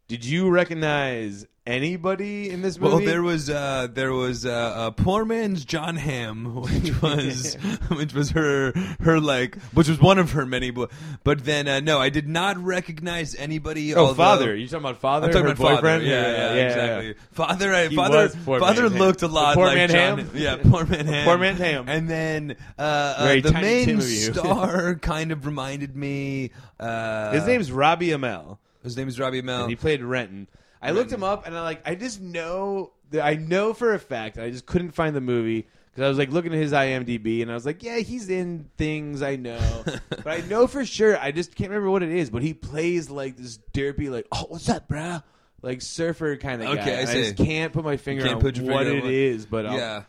Did 0.07 0.25
you 0.25 0.49
recognize 0.49 1.45
anybody 1.65 2.49
in 2.49 2.61
this 2.61 2.79
movie? 2.79 2.95
Well, 2.95 3.05
there 3.05 3.23
was 3.23 3.49
uh, 3.49 3.87
there 3.91 4.13
was 4.13 4.45
uh, 4.45 4.49
uh, 4.51 4.91
poor 4.91 5.25
man's 5.25 5.65
Jon 5.65 5.95
Hamm, 5.95 6.55
which 6.61 7.01
was 7.01 7.55
which 7.91 8.13
was 8.13 8.31
her 8.31 8.71
her 9.01 9.19
like 9.19 9.59
which 9.73 9.87
was 9.87 9.99
one 9.99 10.17
of 10.19 10.31
her 10.31 10.45
many. 10.45 10.71
But 10.71 10.91
but 11.23 11.43
then 11.45 11.67
uh, 11.67 11.79
no, 11.79 11.99
I 11.99 12.09
did 12.09 12.27
not 12.27 12.57
recognize 12.57 13.35
anybody. 13.35 13.93
oh, 13.95 13.99
although- 14.01 14.13
father. 14.13 14.55
You 14.55 14.67
talking 14.67 14.85
about 14.85 14.97
father? 15.01 15.27
I'm 15.27 15.33
talking 15.33 15.47
her 15.47 15.53
about 15.53 15.61
father. 15.63 15.75
boyfriend? 15.81 16.03
Yeah, 16.05 16.53
yeah, 16.53 16.65
exactly. 16.65 17.15
Father, 17.31 17.73
I, 17.73 17.87
He 17.87 17.95
father, 17.95 18.29
poor 18.43 18.59
father 18.59 18.89
looked 18.89 19.21
a 19.21 19.27
lot 19.27 19.55
poor 19.55 19.67
like 19.67 19.75
man 19.77 19.89
John. 19.89 20.17
Ham? 20.19 20.29
Yeah, 20.35 20.57
poor 20.57 20.85
man 20.85 21.05
Ham. 21.05 21.25
Poor 21.25 21.37
man 21.37 21.55
Ham. 21.57 21.85
And 21.87 22.09
then 22.09 22.55
uh, 22.77 22.81
uh, 22.81 23.35
the 23.41 23.51
main 23.53 23.85
Tim 23.85 23.99
of 23.99 24.03
you. 24.09 24.33
star 24.33 24.95
kind 24.95 25.31
of 25.31 25.45
reminded 25.45 25.95
me. 25.95 26.51
Uh, 26.79 27.31
His 27.31 27.45
name's 27.47 27.71
Robbie 27.71 28.09
Amell. 28.09 28.57
his 28.83 28.97
name 28.97 29.07
is 29.07 29.19
Robbie 29.19 29.41
Amell. 29.41 29.61
and 29.61 29.69
he 29.69 29.75
played 29.75 30.01
Renton. 30.03 30.47
I 30.85 30.91
looked 30.91 31.11
him 31.11 31.23
up, 31.23 31.45
and 31.47 31.57
I 31.57 31.61
like 31.63 31.81
I 31.87 31.95
just 31.95 32.21
know 32.21 32.91
that 33.11 33.23
I 33.25 33.35
know 33.35 33.73
for 33.73 33.93
a 33.93 33.99
fact 33.99 34.37
I 34.37 34.49
just 34.49 34.65
couldn't 34.65 34.91
find 34.91 35.15
the 35.15 35.21
movie 35.21 35.67
because 35.91 36.03
I 36.05 36.07
was 36.09 36.17
like 36.17 36.29
looking 36.31 36.53
at 36.53 36.59
his 36.59 36.71
IMDb, 36.71 37.41
and 37.41 37.49
I 37.51 37.53
was 37.53 37.65
like, 37.65 37.83
yeah, 37.83 37.97
he's 37.97 38.29
in 38.29 38.69
things 38.77 39.21
I 39.21 39.35
know, 39.35 39.59
but 40.09 40.27
I 40.27 40.41
know 40.47 40.67
for 40.67 40.85
sure 40.85 41.17
I 41.17 41.31
just 41.31 41.55
can't 41.55 41.69
remember 41.69 41.89
what 41.89 42.03
it 42.03 42.11
is. 42.11 42.29
But 42.29 42.41
he 42.43 42.53
plays 42.53 43.09
like 43.09 43.37
this 43.37 43.59
derpy, 43.73 44.09
like, 44.09 44.27
oh, 44.31 44.45
what's 44.49 44.69
up, 44.69 44.87
bro? 44.87 45.19
Like 45.61 45.81
surfer 45.81 46.35
kind 46.37 46.61
of 46.61 46.67
guy. 46.75 46.81
Okay, 46.81 46.95
I 46.95 46.99
and 47.01 47.09
see. 47.09 47.21
just 47.23 47.37
can't 47.37 47.73
put 47.73 47.83
my 47.83 47.97
finger 47.97 48.23
Can't 48.23 48.35
on 48.35 48.41
put 48.41 48.57
your 48.57 48.71
what 48.71 48.85
finger 48.85 48.97
it 48.97 49.01
on 49.01 49.05
what- 49.05 49.13
is, 49.13 49.45
but 49.45 49.65
I'll- 49.65 49.77
Yeah. 49.77 50.03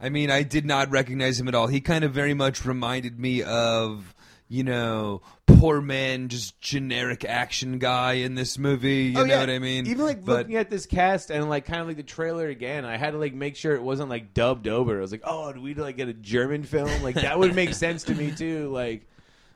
I 0.00 0.10
mean, 0.10 0.30
I 0.30 0.44
did 0.44 0.64
not 0.64 0.90
recognize 0.92 1.40
him 1.40 1.48
at 1.48 1.56
all. 1.56 1.66
He 1.66 1.80
kind 1.80 2.04
of 2.04 2.12
very 2.12 2.32
much 2.32 2.64
reminded 2.64 3.18
me 3.18 3.42
of, 3.42 4.14
you 4.48 4.64
know, 4.64 5.20
poor 5.46 5.80
man, 5.80 6.28
just 6.28 6.58
generic 6.60 7.24
action 7.24 7.78
guy 7.78 8.14
in 8.14 8.34
this 8.34 8.58
movie. 8.58 9.04
You 9.14 9.18
Oh, 9.20 9.24
know 9.24 9.34
yeah. 9.34 9.40
what 9.40 9.50
I 9.50 9.58
mean? 9.58 9.86
Even 9.86 10.04
like 10.04 10.24
But- 10.24 10.38
looking 10.38 10.56
at 10.56 10.70
this 10.70 10.86
cast 10.86 11.30
and 11.30 11.48
like 11.48 11.64
kind 11.66 11.80
of 11.82 11.86
like 11.88 11.96
the 11.96 12.02
trailer 12.02 12.48
again, 12.48 12.84
I 12.84 12.96
had 12.96 13.10
to 13.12 13.18
like 13.18 13.34
make 13.34 13.56
sure 13.56 13.74
it 13.74 13.82
wasn't 13.82 14.08
like 14.10 14.32
dubbed 14.34 14.66
over. 14.68 14.96
I 14.96 15.00
was 15.00 15.12
like, 15.12 15.22
oh, 15.24 15.52
do 15.52 15.60
we 15.60 15.74
like 15.74 15.96
get 15.96 16.08
a 16.08 16.14
German 16.14 16.62
film? 16.62 17.02
Like 17.02 17.16
that 17.16 17.38
would 17.38 17.54
make 17.54 17.74
sense 17.74 18.04
to 18.04 18.14
me 18.14 18.30
too. 18.30 18.68
Like, 18.70 19.06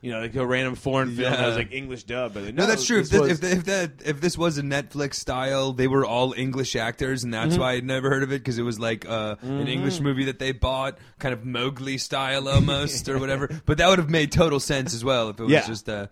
you 0.03 0.11
know, 0.11 0.19
like 0.19 0.35
a 0.35 0.45
random 0.45 0.75
foreign 0.75 1.15
film 1.15 1.31
that 1.31 1.47
was 1.47 1.55
like 1.55 1.71
English 1.73 2.03
dub. 2.03 2.33
But 2.35 2.43
like, 2.43 2.53
No, 2.53 2.67
that's 2.67 2.85
true. 2.85 2.99
If 2.99 3.09
this 3.09 3.19
was- 3.21 3.41
if, 3.41 3.43
if 3.59 3.63
that 3.65 3.91
if 4.05 4.19
this 4.21 4.37
was 4.37 4.57
a 4.57 4.61
Netflix 4.61 5.15
style, 5.15 5.71
they 5.73 5.87
were 5.87 6.05
all 6.05 6.33
English 6.37 6.75
actors, 6.75 7.23
and 7.23 7.33
Mm-hmm. 7.33 7.49
that's 7.49 7.57
why 7.57 7.71
I'd 7.71 7.85
never 7.85 8.09
heard 8.09 8.21
of 8.21 8.31
it 8.31 8.39
because 8.39 8.57
it 8.59 8.63
was 8.63 8.79
like 8.79 9.07
uh, 9.09 9.37
an 9.41 9.67
English 9.67 9.99
movie 10.01 10.25
that 10.25 10.37
they 10.39 10.51
bought, 10.51 10.97
kind 11.19 11.33
of 11.33 11.45
Mowgli 11.45 11.97
style 11.97 12.47
almost 12.49 13.07
or 13.09 13.17
whatever. 13.17 13.49
But 13.65 13.77
that 13.79 13.87
would 13.89 13.97
have 13.99 14.09
made 14.09 14.31
total 14.31 14.59
sense 14.59 14.93
as 14.93 15.03
well 15.03 15.29
if 15.29 15.39
it 15.39 15.43
was 15.43 15.51
Yeah. 15.53 15.65
just 15.65 15.87
uh, 15.89 16.07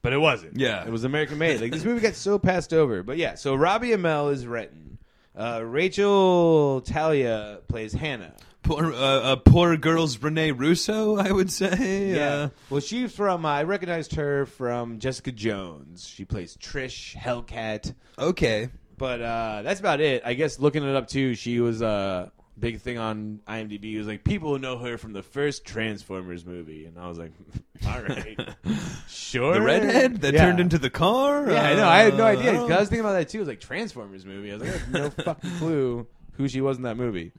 but 0.00 0.12
it 0.12 0.18
wasn't. 0.18 0.58
Yeah. 0.58 0.84
it 0.86 0.90
was 0.92 1.02
American 1.04 1.38
made. 1.38 1.60
Like 1.60 1.72
this 1.72 1.84
movie 1.84 2.00
got 2.00 2.14
so 2.14 2.38
passed 2.38 2.72
over. 2.72 3.02
But 3.02 3.16
yeah, 3.16 3.34
so 3.34 3.54
Robbie 3.56 3.88
Amell 3.90 4.32
is 4.32 4.46
Renton. 4.46 4.98
Uh, 5.36 5.62
Rachael 5.64 6.80
Taylor 6.82 7.58
plays 7.68 7.92
Hannah. 7.92 8.34
Poor 8.64 8.92
uh, 8.92 8.96
uh, 8.96 9.36
poor 9.36 9.76
girl's 9.76 10.20
Renee 10.20 10.50
Russo. 10.50 11.16
I 11.16 11.30
would 11.30 11.50
say. 11.50 12.12
Yeah. 12.14 12.34
Uh, 12.34 12.48
Well, 12.70 12.80
she's 12.80 13.14
from. 13.14 13.44
Uh, 13.46 13.48
I 13.50 13.62
recognized 13.62 14.14
her 14.16 14.46
from 14.46 14.98
Jessica 14.98 15.30
Jones. 15.32 16.06
She 16.08 16.24
plays 16.24 16.56
Trish 16.56 17.14
Hellcat. 17.14 17.94
okay. 18.18 18.70
But 18.96 19.20
uh, 19.22 19.62
that's 19.62 19.80
about 19.80 20.00
it. 20.00 20.22
I 20.24 20.34
guess 20.34 20.60
looking 20.60 20.84
it 20.88 20.94
up 20.94 21.08
too, 21.08 21.34
she 21.34 21.58
was 21.60 21.82
a 21.82 22.30
big 22.56 22.80
thing 22.80 22.96
on 22.96 23.40
IMDb. 23.48 23.92
It 23.94 23.98
was 23.98 24.06
like 24.06 24.22
people 24.22 24.56
know 24.60 24.78
her 24.78 24.96
from 24.98 25.12
the 25.12 25.22
first 25.22 25.64
Transformers 25.64 26.46
movie, 26.46 26.86
and 26.86 26.96
I 26.96 27.08
was 27.08 27.18
like, 27.18 27.32
all 27.88 28.00
right, 28.02 28.38
sure. 29.08 29.54
The 29.54 29.60
redhead 29.62 30.20
that 30.20 30.34
Yeah. 30.34 30.44
turned 30.46 30.60
into 30.60 30.78
the 30.78 30.90
car. 30.90 31.50
Yeah, 31.50 31.60
I 31.70 31.74
know. 31.74 31.88
I 31.88 31.98
had 32.02 32.16
no 32.16 32.24
idea. 32.24 32.52
I 32.52 32.62
was 32.78 32.88
thinking 32.88 33.00
about 33.00 33.14
that 33.14 33.28
too. 33.28 33.38
It 33.38 33.40
was 33.40 33.48
like 33.48 33.60
Transformers 33.60 34.24
movie. 34.24 34.52
I 34.52 34.54
was 34.56 34.62
like, 34.62 34.74
I 34.74 34.78
have 34.78 34.90
no 34.92 35.10
fucking 35.24 35.50
clue 35.58 36.06
who 36.34 36.46
she 36.46 36.60
was 36.60 36.76
in 36.76 36.84
that 36.84 36.96
movie. 36.96 37.32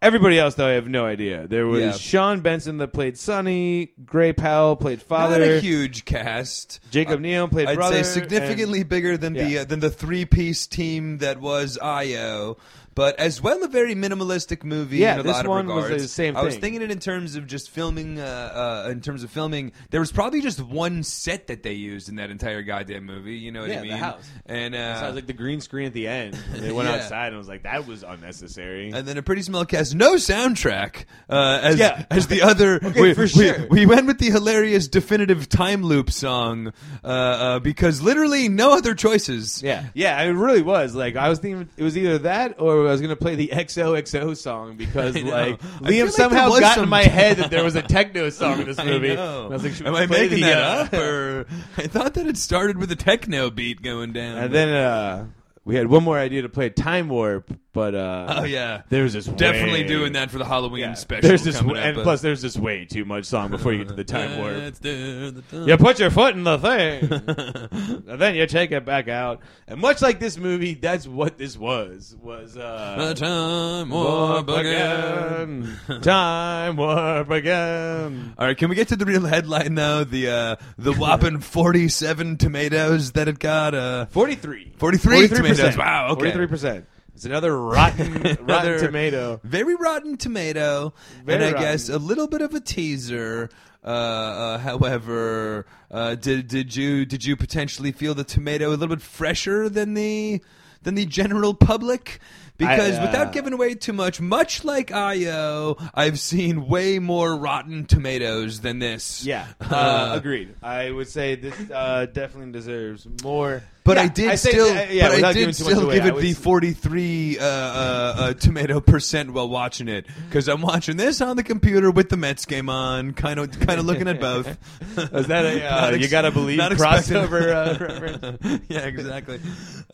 Everybody 0.00 0.38
else, 0.38 0.54
though, 0.54 0.68
I 0.68 0.72
have 0.72 0.86
no 0.86 1.04
idea. 1.06 1.48
There 1.48 1.66
was 1.66 1.80
Yeah. 1.80 1.92
Shaun 1.92 2.40
Benson 2.40 2.78
that 2.78 2.92
played 2.92 3.18
Sonny. 3.18 3.90
Gray 4.06 4.32
Powell 4.32 4.76
played 4.76 4.98
Not 5.00 5.08
father. 5.08 5.56
a 5.56 5.60
huge 5.60 6.04
cast. 6.04 6.78
Jacob 6.92 7.20
Neal 7.20 7.48
played 7.48 7.66
I'd 7.66 7.74
brother. 7.74 8.04
say 8.04 8.20
significantly 8.20 8.84
bigger 8.84 9.16
than 9.16 9.32
the 9.32 9.44
Yeah. 9.50 9.60
uh, 9.62 9.64
than 9.64 9.80
the 9.80 9.90
three 9.90 10.24
piece 10.24 10.68
team 10.68 11.18
that 11.18 11.40
was 11.40 11.78
IO, 11.82 12.58
but 12.98 13.16
as 13.20 13.40
well 13.40 13.62
a 13.62 13.68
very 13.68 13.94
minimalistic 13.94 14.64
movie 14.64 14.96
Yeah, 14.98 15.14
in 15.14 15.20
a 15.20 15.22
this 15.22 15.32
lot 15.32 15.44
of 15.44 15.50
one 15.50 15.66
was 15.68 15.88
the 15.88 16.08
same 16.08 16.36
I 16.36 16.42
was 16.42 16.54
thing. 16.54 16.60
thinking 16.62 16.82
it 16.82 16.90
in 16.90 16.98
terms 16.98 17.36
of 17.36 17.46
just 17.46 17.70
filming. 17.70 18.18
Uh, 18.18 18.84
uh, 18.86 18.90
in 18.90 19.00
terms 19.00 19.22
of 19.22 19.30
filming, 19.30 19.70
there 19.90 20.00
was 20.00 20.10
probably 20.10 20.40
just 20.40 20.60
one 20.60 21.04
set 21.04 21.46
that 21.46 21.62
they 21.62 21.74
used 21.74 22.08
in 22.08 22.16
that 22.16 22.30
entire 22.30 22.62
goddamn 22.62 23.04
movie. 23.04 23.36
You 23.36 23.52
know 23.52 23.60
what 23.60 23.70
Yeah, 23.70 23.78
I 23.78 23.82
the 23.82 23.96
house. 23.96 24.28
And 24.46 24.74
uh, 24.74 24.98
So 24.98 25.04
I 25.04 25.06
was 25.06 25.14
like 25.14 25.26
the 25.28 25.32
green 25.32 25.60
screen 25.60 25.86
at 25.86 25.92
the 25.92 26.08
end. 26.08 26.36
They 26.58 26.72
went 26.72 26.88
Yeah. 26.88 26.96
outside 26.96 27.26
and 27.28 27.36
I 27.36 27.38
was 27.38 27.46
like, 27.48 27.62
that 27.62 27.86
was 27.86 28.02
unnecessary. 28.02 28.90
and 28.90 29.06
then 29.06 29.16
a 29.16 29.22
pretty 29.22 29.42
small 29.42 29.64
cast, 29.64 29.94
no 29.94 30.14
soundtrack. 30.14 31.04
Uh, 31.30 31.60
as 31.62 31.78
Yeah. 31.78 32.04
as 32.10 32.26
the 32.26 32.42
other, 32.42 32.80
Okay, 32.82 33.00
we, 33.00 33.14
for 33.14 33.22
we- 33.22 33.28
sure. 33.28 33.66
we 33.70 33.86
went 33.86 34.06
with 34.06 34.18
the 34.18 34.30
hilarious 34.30 34.88
definitive 34.88 35.48
time 35.48 35.82
loop 35.84 36.10
song 36.10 36.72
uh, 37.04 37.06
uh, 37.06 37.58
because 37.60 38.02
literally 38.02 38.48
no 38.48 38.72
other 38.76 38.94
choices. 38.94 39.62
yeah, 39.62 39.84
yeah, 39.94 40.20
it 40.22 40.30
really 40.30 40.62
was. 40.62 40.94
Like 40.96 41.14
I 41.16 41.28
was 41.28 41.38
thinking, 41.38 41.68
it 41.76 41.82
was 41.82 41.96
either 41.96 42.18
that 42.18 42.60
or 42.60 42.87
I 42.88 42.92
was 42.92 43.00
gonna 43.00 43.16
play 43.16 43.34
the 43.34 43.48
XOXO 43.48 44.36
song 44.36 44.76
because 44.76 45.16
I 45.16 45.20
know. 45.20 45.30
like 45.30 45.54
I 45.54 45.66
feel 45.66 45.80
Liam 45.90 46.04
like 46.06 46.10
somehow 46.14 46.40
there 46.44 46.50
was 46.50 46.60
got 46.60 46.74
some- 46.76 46.84
in 46.84 46.90
my 46.90 47.02
head 47.18 47.36
that 47.38 47.50
there 47.50 47.62
was 47.64 47.76
a 47.76 47.82
techno 47.82 48.30
song 48.30 48.60
in 48.60 48.66
this 48.66 48.78
movie. 48.84 49.14
know. 49.14 49.44
And 49.46 49.52
I 49.54 49.56
was 49.56 49.64
like, 49.64 49.74
should 49.74 49.86
Am 49.86 49.92
we 49.92 49.98
I 50.00 50.06
play 50.06 50.20
making 50.22 50.36
the, 50.40 50.42
that 50.44 50.58
uh, 50.58 50.82
up? 50.84 50.92
Or 50.94 51.46
I 51.76 51.86
thought 51.86 52.14
that 52.14 52.26
it 52.26 52.36
started 52.36 52.78
with 52.78 52.90
a 52.92 52.96
techno 52.96 53.50
beat 53.50 53.82
going 53.82 54.12
down. 54.12 54.38
And 54.38 54.54
then 54.54 54.68
uh, 54.70 55.26
we 55.64 55.74
had 55.76 55.86
one 55.88 56.02
more 56.02 56.18
idea 56.18 56.42
to 56.42 56.48
play 56.48 56.70
Time 56.70 57.08
Warp, 57.08 57.50
but 57.78 57.94
uh, 57.94 58.40
oh 58.40 58.42
yeah, 58.44 58.82
there's 58.88 59.12
this 59.12 59.26
definitely 59.26 59.82
way- 59.82 59.86
doing 59.86 60.14
that 60.14 60.32
for 60.32 60.38
the 60.38 60.44
Halloween 60.44 60.80
Yeah. 60.80 60.94
special. 60.94 61.28
There's 61.28 61.44
this, 61.44 61.58
coming 61.58 61.76
and 61.76 61.96
up, 61.96 62.00
uh, 62.00 62.02
plus 62.02 62.20
there's 62.22 62.42
this 62.42 62.56
way 62.56 62.86
too 62.86 63.04
much 63.04 63.24
song 63.26 63.52
before 63.52 63.72
you 63.72 63.78
get 63.84 63.88
to 63.88 63.94
the 63.94 64.02
Time 64.02 64.36
Warp. 64.38 64.56
Let's 64.56 64.80
the 64.80 65.44
time. 65.48 65.68
You 65.68 65.76
put 65.76 66.00
your 66.00 66.10
foot 66.10 66.34
in 66.34 66.42
the 66.42 66.58
thing, 66.58 68.02
and 68.08 68.20
then 68.20 68.34
you 68.34 68.46
take 68.48 68.72
it 68.72 68.84
back 68.84 69.06
out. 69.06 69.40
And 69.68 69.80
much 69.80 70.02
like 70.02 70.18
this 70.18 70.36
movie, 70.38 70.74
that's 70.74 71.06
what 71.06 71.38
this 71.38 71.56
was. 71.56 72.16
Was 72.20 72.54
The 72.54 72.64
uh, 72.64 73.14
time 73.14 73.90
warp 73.90 74.48
again. 74.48 75.78
again, 75.88 76.00
time 76.00 76.76
warp 76.76 77.30
again. 77.30 78.34
All 78.36 78.46
right, 78.46 78.58
can 78.58 78.70
we 78.70 78.74
get 78.74 78.88
to 78.88 78.96
the 78.96 79.04
real 79.04 79.24
headline 79.24 79.74
now? 79.74 80.02
The 80.02 80.30
uh, 80.30 80.56
the 80.78 80.92
whopping 80.94 81.38
forty-seven 81.54 82.38
tomatoes 82.38 83.12
that 83.12 83.28
it 83.28 83.38
got. 83.38 83.74
Uh, 83.76 84.06
Forty-three. 84.06 84.72
43 84.78 85.28
tomatoes. 85.28 85.76
Wow, 85.76 86.06
okay. 86.08 86.14
Forty-three 86.20 86.46
percent. 86.48 86.86
It's 87.18 87.24
another 87.24 87.60
rotten, 87.60 88.22
rotten 88.42 88.78
tomato. 88.78 89.40
very 89.42 89.74
rotten 89.74 90.16
tomato, 90.16 90.94
Very 91.24 91.46
and 91.46 91.56
I 91.56 91.60
guess 91.60 91.88
a 91.88 91.98
little 91.98 92.28
bit 92.28 92.42
of 92.42 92.54
a 92.54 92.60
teaser. 92.60 93.50
Uh, 93.82 93.88
uh, 93.88 94.58
however, 94.58 95.66
uh, 95.90 96.14
did 96.14 96.46
did 96.46 96.76
you 96.76 97.04
did 97.04 97.24
you 97.24 97.34
potentially 97.34 97.90
feel 97.90 98.14
the 98.14 98.22
tomato 98.22 98.68
a 98.68 98.76
little 98.76 98.94
bit 98.94 99.02
fresher 99.02 99.68
than 99.68 99.94
the 99.94 100.40
than 100.84 100.94
the 100.94 101.06
general 101.06 101.54
public? 101.54 102.20
Because 102.58 102.96
I, 102.98 103.02
uh, 103.02 103.06
without 103.06 103.32
giving 103.32 103.52
away 103.52 103.74
too 103.74 103.92
much, 103.92 104.20
much 104.20 104.64
like 104.64 104.90
IO, 104.92 105.76
I've 105.94 106.18
seen 106.18 106.66
way 106.68 106.98
more 106.98 107.34
Rotten 107.36 107.86
Tomatoes 107.86 108.60
than 108.60 108.78
this. 108.80 109.24
Yeah, 109.24 109.46
uh, 109.60 110.12
agreed. 110.16 110.54
I 110.62 110.90
would 110.90 111.08
say 111.08 111.36
this 111.36 111.54
uh, 111.70 112.06
definitely 112.12 112.52
deserves 112.52 113.06
more. 113.22 113.62
But 113.84 113.96
Yeah, 113.96 114.02
I 114.02 114.08
did 114.08 114.38
say- 114.38 114.50
still, 114.50 114.66
uh, 114.66 114.86
yeah, 114.90 115.08
but 115.08 115.24
I 115.24 115.32
did 115.32 115.38
giving 115.38 115.54
too 115.54 115.64
much 115.64 115.72
still 115.72 115.84
away, 115.84 115.94
give 115.94 116.04
I 116.04 116.08
it 116.18 116.20
the 116.20 116.32
43 116.34 117.38
uh, 117.38 117.42
uh, 117.42 117.46
uh, 117.46 118.32
tomato 118.34 118.80
percent 118.80 119.32
while 119.32 119.48
watching 119.48 119.88
it 119.88 120.04
because 120.28 120.46
I'm 120.46 120.60
watching 120.60 120.98
this 120.98 121.22
on 121.22 121.36
the 121.38 121.42
computer 121.42 121.90
with 121.90 122.10
the 122.10 122.18
Mets 122.18 122.44
game 122.44 122.68
on, 122.68 123.14
kind 123.14 123.40
of, 123.40 123.58
kind 123.60 123.80
of 123.80 123.86
looking 123.86 124.06
at 124.06 124.20
both. 124.20 124.46
Is 124.98 125.28
that 125.28 125.46
a, 125.46 125.64
uh, 125.74 125.86
ex- 125.92 126.02
you 126.02 126.08
gotta 126.08 126.30
believe 126.30 126.58
crossover 126.60 127.48
uh, 127.48 127.78
reference? 127.82 128.62
yeah, 128.68 128.80
exactly. 128.80 129.40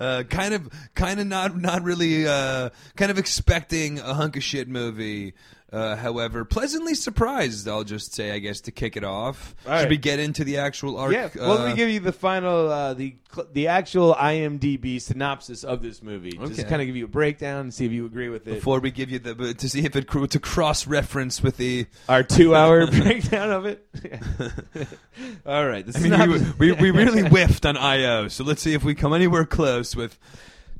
Uh, 0.00 0.24
kind 0.29 0.55
of, 0.55 0.68
kind 0.96 1.20
of 1.20 1.29
not, 1.29 1.57
not 1.57 1.85
really. 1.85 2.27
Uh, 2.54 2.70
kind 2.96 3.10
of 3.10 3.18
expecting 3.18 3.98
a 3.98 4.14
hunk 4.14 4.36
of 4.36 4.42
shit 4.42 4.68
movie. 4.68 5.34
Uh, 5.74 5.96
however, 5.96 6.44
pleasantly 6.44 6.94
surprised. 6.94 7.66
I'll 7.66 7.82
just 7.82 8.14
say, 8.14 8.30
I 8.30 8.38
guess, 8.38 8.60
to 8.60 8.70
kick 8.70 8.96
it 8.96 9.02
off. 9.02 9.56
All 9.66 9.72
Should 9.72 9.82
right. 9.82 9.90
we 9.90 9.96
get 9.96 10.20
into 10.20 10.44
the 10.44 10.58
actual 10.58 10.96
arc? 10.96 11.12
Yeah. 11.12 11.30
Well, 11.34 11.56
let 11.56 11.60
uh, 11.62 11.66
me 11.70 11.74
give 11.74 11.88
you 11.88 11.98
the 11.98 12.12
final, 12.12 12.70
uh, 12.70 12.94
the 12.94 13.16
the 13.52 13.66
actual 13.66 14.14
IMDb 14.14 15.00
synopsis 15.00 15.64
of 15.64 15.82
this 15.82 16.00
movie. 16.00 16.30
Just 16.30 16.68
kind 16.68 16.80
of 16.80 16.86
give 16.86 16.94
you 16.94 17.06
a 17.06 17.08
breakdown 17.08 17.62
and 17.62 17.74
see 17.74 17.86
if 17.86 17.90
you 17.90 18.06
agree 18.06 18.28
with 18.28 18.46
it. 18.46 18.54
before 18.54 18.78
we 18.78 18.92
give 18.92 19.10
you 19.10 19.18
the 19.18 19.54
to 19.54 19.68
see 19.68 19.84
if 19.84 19.96
it 19.96 20.08
to 20.30 20.38
cross 20.38 20.86
reference 20.86 21.42
with 21.42 21.56
the. 21.56 21.86
Our 22.08 22.22
two-hour 22.22 22.86
breakdown 22.92 23.50
of 23.50 23.66
it. 23.66 23.84
All 25.44 25.66
right. 25.66 25.84
I 25.92 25.98
mean, 25.98 26.54
we, 26.56 26.70
we 26.70 26.72
we 26.72 26.90
really 26.92 27.22
whiffed 27.28 27.66
on 27.66 27.76
IO, 27.76 28.28
so 28.28 28.44
let's 28.44 28.62
see 28.62 28.74
if 28.74 28.84
we 28.84 28.94
come 28.94 29.12
anywhere 29.12 29.44
close 29.44 29.96
with. 29.96 30.20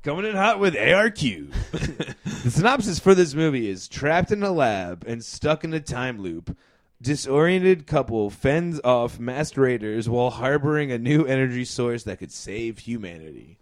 Coming 0.05 0.27
in 0.27 0.37
hot 0.37 0.61
with 0.61 0.75
ARQ. 0.75 1.51
the 2.43 2.51
synopsis 2.51 2.99
for 2.99 3.14
this 3.14 3.33
movie 3.33 3.71
is 3.71 3.88
trapped 3.88 4.31
in 4.31 4.43
a 4.43 4.53
lab 4.53 5.03
and 5.07 5.25
stuck 5.25 5.64
in 5.64 5.73
a 5.73 5.81
time 5.81 6.21
loop. 6.21 6.55
Disoriented 7.01 7.87
couple 7.87 8.29
fends 8.29 8.79
off 8.85 9.19
raiders 9.57 10.07
while 10.07 10.29
harboring 10.29 10.93
a 10.93 10.99
new 10.99 11.25
energy 11.25 11.64
source 11.64 12.03
that 12.03 12.19
could 12.19 12.33
save 12.33 12.81
humanity. 12.81 13.57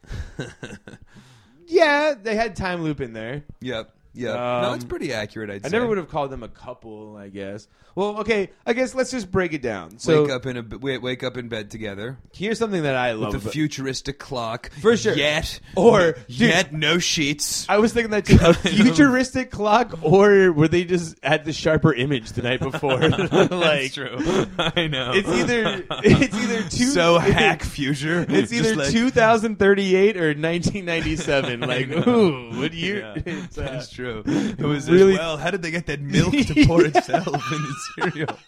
yeah, 1.69 2.15
they 2.21 2.35
had 2.35 2.57
time 2.57 2.83
loop 2.83 3.01
in 3.01 3.13
there. 3.13 3.45
Yep. 3.61 3.95
Yep. 4.15 4.35
no, 4.35 4.43
Um, 4.69 4.75
it's 4.75 4.85
pretty 4.85 5.13
accurate. 5.13 5.49
I'd 5.51 5.65
I 5.65 5.69
say. 5.69 5.73
never 5.77 5.87
would 5.87 5.97
have 5.99 6.09
called 6.11 6.31
them 6.31 6.43
a 6.43 6.49
couple, 6.49 7.17
I 7.17 7.29
guess. 7.29 7.67
Well, 7.95 8.21
okay, 8.21 8.51
I 8.67 8.73
guess 8.73 8.95
let's 8.95 9.11
just 9.11 9.31
break 9.31 9.53
it 9.53 9.61
down. 9.61 9.99
So 9.99 10.23
wake 10.23 10.31
up 10.33 10.47
in 10.47 10.57
a 10.57 10.63
wake, 10.79 11.03
wake 11.03 11.23
up 11.23 11.37
in 11.37 11.49
bed 11.49 11.71
together 11.71 12.17
here's 12.33 12.59
something 12.59 12.85
that 12.85 12.95
I 12.97 13.13
love. 13.13 13.35
about- 13.35 13.53
futuristic 13.53 14.19
clock. 14.19 14.71
For 14.81 14.97
sure. 14.97 15.15
Yet 15.15 15.61
Or, 15.77 16.13
dude- 16.13 16.25
yet 16.29 16.73
no 16.73 16.99
sheets. 16.99 17.67
I 17.69 17.79
was 17.79 17.93
thinking 17.93 18.11
that 18.13 18.25
too. 18.25 18.39
A 18.41 18.55
futuristic 18.55 19.51
clock, 19.51 19.99
or 20.03 20.53
were 20.53 20.69
they 20.69 20.85
just 20.85 21.17
at 21.23 21.45
the 21.45 21.53
sharper 21.53 21.93
image 21.93 22.33
the 22.33 22.41
night 22.43 22.61
before? 22.61 22.97
like, 23.09 23.51
That's 23.51 23.95
true. 23.95 24.17
I 24.59 24.87
know. 24.89 25.13
It's 25.15 25.29
either 25.29 25.85
it's 26.03 26.35
either 26.37 26.63
two 26.71 26.87
so 26.87 27.19
hack 27.19 27.63
future. 27.63 28.25
It's 28.29 28.51
Just 28.51 28.53
either 28.53 28.77
like- 28.77 28.91
2038 28.93 30.17
or 30.17 30.29
1997. 30.29 31.61
Like, 31.61 31.89
know. 31.89 32.09
ooh, 32.09 32.59
what 32.61 32.73
year? 32.73 33.01
Yeah, 33.17 33.23
It's, 33.27 33.59
uh, 33.59 33.63
that's 33.63 33.91
true. 34.03 34.23
It 34.27 34.61
was 34.61 34.91
really- 34.91 35.15
well. 35.15 35.37
How 35.37 35.51
did 35.51 35.63
they 35.63 35.71
get 35.71 35.87
that 35.87 36.01
milk 36.01 36.33
to 36.33 36.67
pour 36.67 36.85
itself 36.85 37.27
in 37.27 37.63
the 37.63 37.75
cereal? 38.11 38.39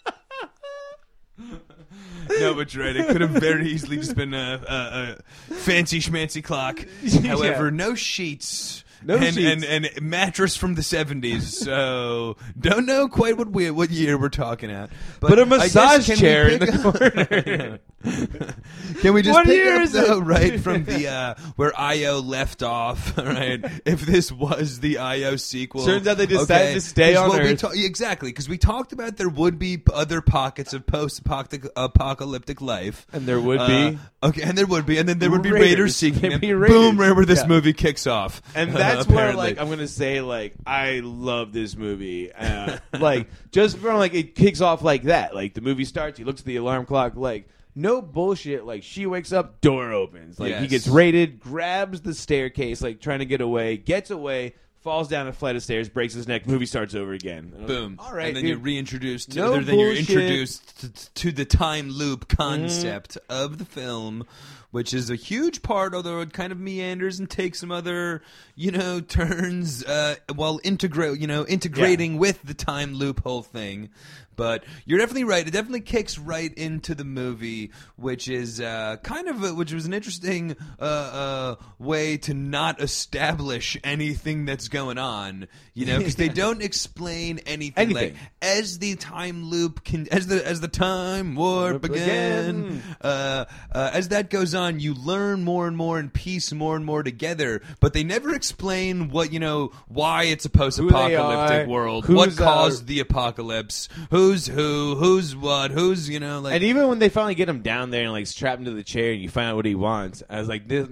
no, 2.39 2.53
but 2.53 2.73
you're 2.73 2.85
right. 2.85 2.95
It 2.95 3.07
could 3.07 3.21
have 3.21 3.31
very 3.31 3.67
easily 3.69 3.97
just 3.97 4.15
been 4.15 4.33
a, 4.33 4.61
a, 4.67 5.17
a 5.51 5.53
fancy 5.53 5.99
schmancy 5.99 6.43
clock. 6.43 6.85
However, 7.25 7.71
no 7.71 7.95
sheets. 7.95 8.83
No 9.05 9.15
and, 9.17 9.35
sheets. 9.35 9.63
and 9.65 9.85
and 9.85 10.01
mattress 10.01 10.55
from 10.57 10.75
the 10.75 10.83
seventies. 10.83 11.57
So 11.57 12.37
don't 12.59 12.85
know 12.85 13.07
quite 13.07 13.37
what 13.37 13.49
we 13.51 13.69
what 13.71 13.89
year 13.91 14.17
we're 14.17 14.29
talking 14.29 14.71
at. 14.71 14.89
But 15.19 15.39
a 15.39 15.45
massage 15.45 16.07
chair 16.19 16.47
in 16.49 16.59
the 16.59 16.71
corner. 16.81 17.79
Can 19.01 19.13
we 19.13 19.23
just 19.23 19.33
What 19.33 19.45
pick 19.47 19.55
year 19.55 19.75
up 19.77 19.81
is 19.81 19.91
though, 19.93 20.17
it? 20.21 20.23
right 20.23 20.59
from 20.59 20.83
the 20.85 21.07
uh, 21.07 21.33
where 21.55 21.77
IO 21.79 22.19
left 22.21 22.61
off? 22.61 23.17
Right, 23.17 23.63
if 23.85 24.01
this 24.05 24.31
was 24.31 24.79
the 24.79 24.99
IO 24.99 25.35
sequel, 25.37 25.85
Turns 25.85 26.07
out 26.07 26.17
they 26.17 26.27
decided 26.27 26.75
to 26.75 26.81
stay 26.81 27.15
on 27.15 27.39
Earth. 27.39 27.59
ta- 27.61 27.71
exactly, 27.73 28.29
because 28.29 28.47
we 28.47 28.57
talked 28.59 28.93
about 28.93 29.17
there 29.17 29.27
would 29.29 29.57
be 29.57 29.81
other 29.91 30.21
pockets 30.21 30.73
of 30.73 30.85
post-apocalyptic 30.85 32.61
life, 32.61 33.07
And 33.11 33.25
there 33.25 33.39
would 33.41 33.59
Uh, 33.59 33.67
be. 33.91 33.99
okay, 34.23 34.41
and 34.43 34.57
there 34.57 34.67
would 34.67 34.85
be, 34.85 34.97
and 34.99 35.09
then 35.09 35.17
there 35.19 35.31
would 35.31 35.41
be 35.41 35.51
Raiders. 35.51 35.69
Raiders 35.69 35.95
seeking 35.95 36.31
Raiders. 36.31 36.69
Boom! 36.69 36.97
Right 36.99 37.15
where 37.15 37.25
this 37.25 37.41
Yeah. 37.41 37.47
movie 37.47 37.73
kicks 37.73 38.05
off, 38.07 38.41
And 38.53 38.71
that's 38.97 39.07
where, 39.07 39.17
apparently. 39.29 39.45
like, 39.47 39.59
I'm 39.59 39.69
gonna 39.69 39.87
say, 39.87 40.21
like, 40.21 40.53
I 40.65 41.01
love 41.03 41.53
this 41.53 41.75
movie. 41.75 42.31
Uh, 42.33 42.77
like, 42.99 43.27
just 43.51 43.77
from 43.77 43.97
like 43.97 44.13
it 44.13 44.35
kicks 44.35 44.61
off 44.61 44.81
like 44.81 45.03
that. 45.03 45.33
Like 45.35 45.53
the 45.53 45.61
movie 45.61 45.85
starts, 45.85 46.17
he 46.17 46.23
looks 46.23 46.41
at 46.41 46.45
the 46.47 46.55
alarm 46.57 46.85
clock, 46.85 47.15
like. 47.15 47.47
No 47.77 48.01
bullshit. 48.01 48.65
Like 48.65 48.83
she 48.83 49.05
wakes 49.05 49.33
up, 49.33 49.59
door 49.59 49.91
opens. 49.91 50.39
Like 50.39 50.55
he 50.55 50.61
Yes. 50.61 50.69
gets 50.69 50.87
raided, 50.87 51.41
grabs 51.41 51.99
the 51.99 52.13
staircase, 52.13 52.81
like 52.81 53.01
trying 53.01 53.19
to 53.19 53.25
get 53.25 53.41
away, 53.41 53.75
gets 53.75 54.11
away, 54.11 54.53
falls 54.79 55.09
down 55.09 55.27
a 55.27 55.33
flight 55.33 55.57
of 55.57 55.61
stairs, 55.63 55.89
breaks 55.89 56.13
his 56.13 56.25
neck. 56.25 56.47
Movie 56.47 56.67
starts 56.67 56.95
over 56.95 57.11
again. 57.11 57.51
And 57.53 57.55
I 57.55 57.59
was 57.63 57.69
like, 57.69 57.77
Boom! 57.79 57.95
All 57.99 58.13
right, 58.13 58.27
and 58.27 58.37
then 58.37 58.43
dude. 58.43 58.49
you're 58.51 58.59
reintroduced. 58.59 59.35
No 59.35 59.59
then 59.61 59.77
you're 59.77 59.87
bullshit. 59.89 60.05
Mm-hmm. 60.07 60.19
introduced 60.19 60.79
to, 60.79 61.13
to 61.15 61.31
the 61.33 61.43
time 61.43 61.89
loop 61.89 62.29
concept 62.29 63.17
of 63.27 63.57
the 63.57 63.65
film, 63.65 64.25
which 64.75 64.93
is 64.93 65.09
a 65.09 65.15
huge 65.15 65.61
part. 65.61 65.93
Although 65.93 66.19
it 66.19 66.33
kind 66.33 66.51
of 66.51 66.59
meanders 66.59 67.17
and 67.17 67.29
takes 67.29 67.61
some 67.61 67.71
other, 67.71 68.21
you 68.55 68.71
know, 68.71 68.99
turns 69.17 69.85
uh, 69.85 70.15
while 70.35 70.59
integrate, 70.65 71.17
you 71.17 71.27
know, 71.27 71.45
integrating 71.45 72.17
with 72.17 72.43
the 72.43 72.53
time 72.53 72.93
loop 72.93 73.23
whole 73.23 73.41
thing. 73.41 73.87
But 74.35 74.63
you're 74.85 74.99
definitely 74.99 75.23
right. 75.23 75.47
It 75.47 75.51
definitely 75.51 75.81
kicks 75.81 76.17
right 76.17 76.53
into 76.53 76.95
the 76.95 77.05
movie, 77.05 77.71
which 77.95 78.27
is 78.27 78.59
uh, 78.61 78.97
kind 79.03 79.27
of 79.27 79.43
a, 79.43 79.53
which 79.53 79.73
was 79.73 79.85
an 79.85 79.93
interesting 79.93 80.55
uh, 80.79 80.83
uh, 80.83 81.55
way 81.79 82.17
to 82.17 82.33
not 82.33 82.81
establish 82.81 83.77
anything 83.83 84.45
that's 84.45 84.67
going 84.67 84.97
on. 84.97 85.47
You 85.73 85.85
know, 85.85 85.97
because 85.97 86.15
they 86.15 86.29
don't 86.43 86.61
explain 86.61 87.39
anything. 87.45 87.73
Anything. 87.91 88.13
Like 88.13 88.15
as 88.41 88.79
the 88.79 88.95
time 88.95 89.45
loop 89.45 89.83
can, 89.83 90.07
as 90.09 90.27
the 90.27 90.45
as 90.45 90.61
the 90.61 90.67
time 90.67 91.35
warp 91.35 91.83
again. 91.83 92.81
uh, 93.01 93.45
uh, 93.71 93.89
as 93.93 94.09
that 94.09 94.29
goes 94.29 94.53
on, 94.55 94.79
you 94.79 94.93
learn 94.93 95.43
more 95.43 95.67
and 95.67 95.75
more 95.77 95.99
and 95.99 96.13
piece 96.13 96.51
more 96.51 96.75
and 96.75 96.85
more 96.85 97.03
together. 97.03 97.61
But 97.79 97.93
they 97.93 98.03
never 98.03 98.33
explain 98.33 99.09
what 99.09 99.31
you 99.33 99.39
know 99.39 99.71
why 99.87 100.23
it's 100.23 100.45
a 100.45 100.49
post-apocalyptic 100.49 101.67
world, 101.67 102.07
what 102.09 102.35
caused 102.37 102.87
the 102.87 102.99
apocalypse, 102.99 103.89
who's 104.25 104.47
who, 104.47 104.95
who's 104.95 105.35
what, 105.35 105.71
who's 105.71 106.09
you 106.09 106.19
know 106.19 106.39
like. 106.41 106.53
And 106.55 106.63
even 106.63 106.87
when 106.87 106.99
they 106.99 107.09
finally 107.09 107.35
get 107.35 107.47
him 107.49 107.61
down 107.61 107.89
there 107.91 108.03
and 108.03 108.11
like 108.11 108.27
strap 108.27 108.57
him 108.59 108.65
to 108.65 108.71
the 108.71 108.83
chair 108.83 109.11
and 109.13 109.21
you 109.21 109.29
find 109.29 109.49
out 109.49 109.55
what 109.55 109.65
he 109.65 109.75
wants, 109.75 110.23
I 110.29 110.39
was 110.39 110.47
like, 110.47 110.67
this, 110.67 110.87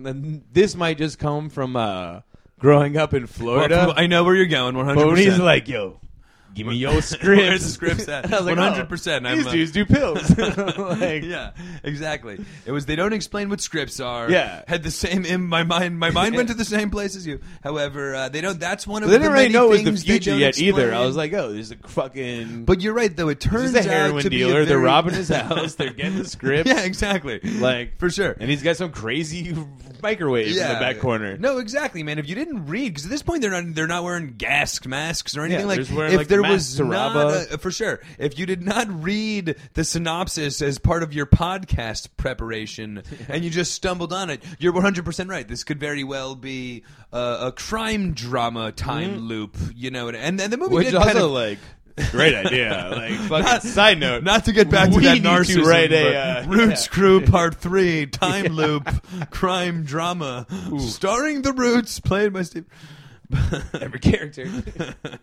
this 0.52 0.76
might 0.76 0.98
just 0.98 1.20
come 1.20 1.50
from 1.50 1.76
uh, 1.76 2.22
growing 2.60 2.98
up 2.98 3.14
in 3.14 3.24
Well, 3.24 3.28
Florida. 3.28 3.94
I 3.96 4.08
know 4.08 4.24
where 4.24 4.36
you're 4.36 4.46
going. 4.46 4.76
One 4.76 4.86
but 4.86 4.96
hundred 4.98 5.08
when 5.08 5.18
he's 5.18 5.40
like, 5.40 5.68
yo, 5.68 6.00
give 6.54 6.68
me 6.68 6.76
your 6.76 7.02
scripts. 7.02 7.24
Where's 7.28 7.64
the 7.64 7.70
scripts 7.70 8.08
at? 8.08 8.26
And 8.26 8.34
I 8.36 8.38
was 8.38 8.46
like, 8.46 8.58
100%, 8.58 9.26
oh, 9.26 9.30
I'm, 9.30 9.38
These 9.38 9.48
dudes 9.48 9.72
do 9.72 9.86
pills. 9.86 10.38
like, 11.00 11.24
yeah, 11.24 11.52
exactly. 11.84 12.44
It 12.66 12.72
was 12.72 12.86
they 12.86 12.96
don't 12.96 13.14
explain 13.14 13.50
what 13.50 13.62
scripts 13.62 14.00
are. 14.00 14.30
Yeah. 14.30 14.64
had 14.68 14.84
the 14.84 14.92
same 14.92 15.26
in 15.26 15.44
my 15.44 15.64
mind. 15.64 16.00
My 16.00 16.10
mind 16.12 16.36
went 16.36 16.50
to 16.50 16.54
the 16.54 16.66
same 16.66 16.90
place 16.90 17.16
as 17.16 17.26
you. 17.26 17.40
However, 17.64 18.16
uh, 18.16 18.30
they 18.30 18.42
don't. 18.42 18.60
That's 18.60 18.86
one 18.86 19.04
of 19.04 19.10
They 19.10 19.18
the 19.18 19.24
didn't 19.24 19.34
really 19.34 19.50
know 19.50 19.72
it 19.72 19.86
was 19.86 20.04
the 20.04 20.08
future 20.12 20.36
yet 20.36 20.60
either. 20.60 20.94
I 20.94 21.06
was 21.06 21.16
like, 21.16 21.34
oh, 21.34 21.52
there's 21.54 21.72
a 21.72 21.76
fucking. 21.78 22.66
but 22.66 22.82
you're 22.82 22.94
right 22.94 23.16
though. 23.16 23.30
It 23.30 23.40
turns 23.40 23.72
this 23.74 23.86
is 23.86 23.88
a 23.88 23.90
out 23.90 23.96
heroin 24.08 24.24
to 24.24 24.30
be 24.30 24.42
a 24.44 24.48
dealer. 24.48 24.66
They're 24.66 24.80
robbing 24.80 25.14
his 25.14 25.30
house. 25.30 25.76
They're 25.76 25.94
getting 25.94 26.18
the 26.18 26.26
scripts. 26.28 26.70
yeah, 26.72 26.82
exactly. 26.82 27.40
Like 27.40 27.98
for 27.98 28.10
sure. 28.10 28.36
and 28.40 28.50
he's 28.50 28.64
got 28.64 28.78
some 28.78 28.92
crazy 28.92 29.56
microwave 30.02 30.48
in 30.48 30.54
the 30.56 30.80
back 30.80 31.00
corner. 31.00 31.38
No, 31.38 31.58
exactly, 31.60 32.04
man. 32.04 32.20
If 32.20 32.28
you 32.28 32.36
didn't 32.36 32.66
read, 32.68 32.90
because 32.90 33.06
at 33.06 33.10
this 33.12 33.24
point 33.24 33.42
they're 33.42 33.52
not 33.52 33.74
they're 33.74 33.88
not 33.88 34.04
wearing 34.04 34.36
gas 34.38 34.86
masks 34.86 35.38
or 35.38 35.42
anything 35.42 35.62
Yeah, 35.62 35.66
like. 35.66 35.88
they're 35.88 35.98
wearing, 35.98 36.14
if 36.14 36.18
like, 36.18 36.28
there 36.28 36.43
was 36.52 36.80
not 36.80 37.16
a- 37.52 37.58
for 37.58 37.72
sure, 37.72 38.02
if 38.18 38.38
you 38.38 38.46
did 38.46 38.62
not 38.62 38.88
read 39.04 39.56
the 39.74 39.84
synopsis 39.84 40.62
as 40.62 40.78
part 40.80 41.04
of 41.04 41.14
your 41.14 41.26
podcast 41.26 42.10
preparation 42.18 43.04
and 43.30 43.44
you 43.44 43.50
just 43.50 43.74
stumbled 43.74 44.14
on 44.14 44.30
it, 44.30 44.44
you're 44.60 44.74
100 44.74 45.06
percent 45.06 45.30
right. 45.30 45.48
This 45.48 45.64
could 45.64 45.80
very 45.80 46.04
well 46.04 46.36
be 46.36 46.84
uh, 47.12 47.38
a 47.48 47.52
crime 47.52 48.14
drama 48.14 48.72
time 48.72 49.18
loop, 49.28 49.58
you 49.76 49.92
know, 49.92 50.10
and 50.10 50.40
and 50.40 50.52
the 50.54 50.58
movie 50.58 50.64
Mm-hmm. 50.74 50.76
Which 50.76 50.86
did 50.88 50.96
also 50.96 51.08
kind 51.12 51.20
of. 51.24 51.32
like 51.32 51.60
great 52.12 52.34
idea. 52.34 52.90
Like 52.96 53.14
fucking 53.30 53.46
Not- 53.46 53.62
side 53.64 54.00
note. 54.00 54.24
Not 54.24 54.46
to 54.46 54.52
get 54.52 54.70
back 54.70 54.90
to 54.90 54.96
we 54.98 55.04
that 55.04 55.14
need 55.14 55.24
to 55.24 55.30
narcissism, 55.30 55.66
write 55.66 55.92
a, 55.92 56.04
but 56.04 56.16
uh, 56.16 56.48
Roots. 56.50 56.88
Crew 56.88 57.22
Part 57.22 57.56
Three, 57.56 58.08
Time 58.08 58.46
Loop, 58.54 58.90
crime 59.30 59.84
drama, 59.84 60.48
starring 60.80 61.44
the 61.44 61.54
Roots, 61.54 62.00
played 62.00 62.34
by 62.34 62.42
Steve. 62.42 62.66
Every 63.82 64.00
character. 64.00 64.48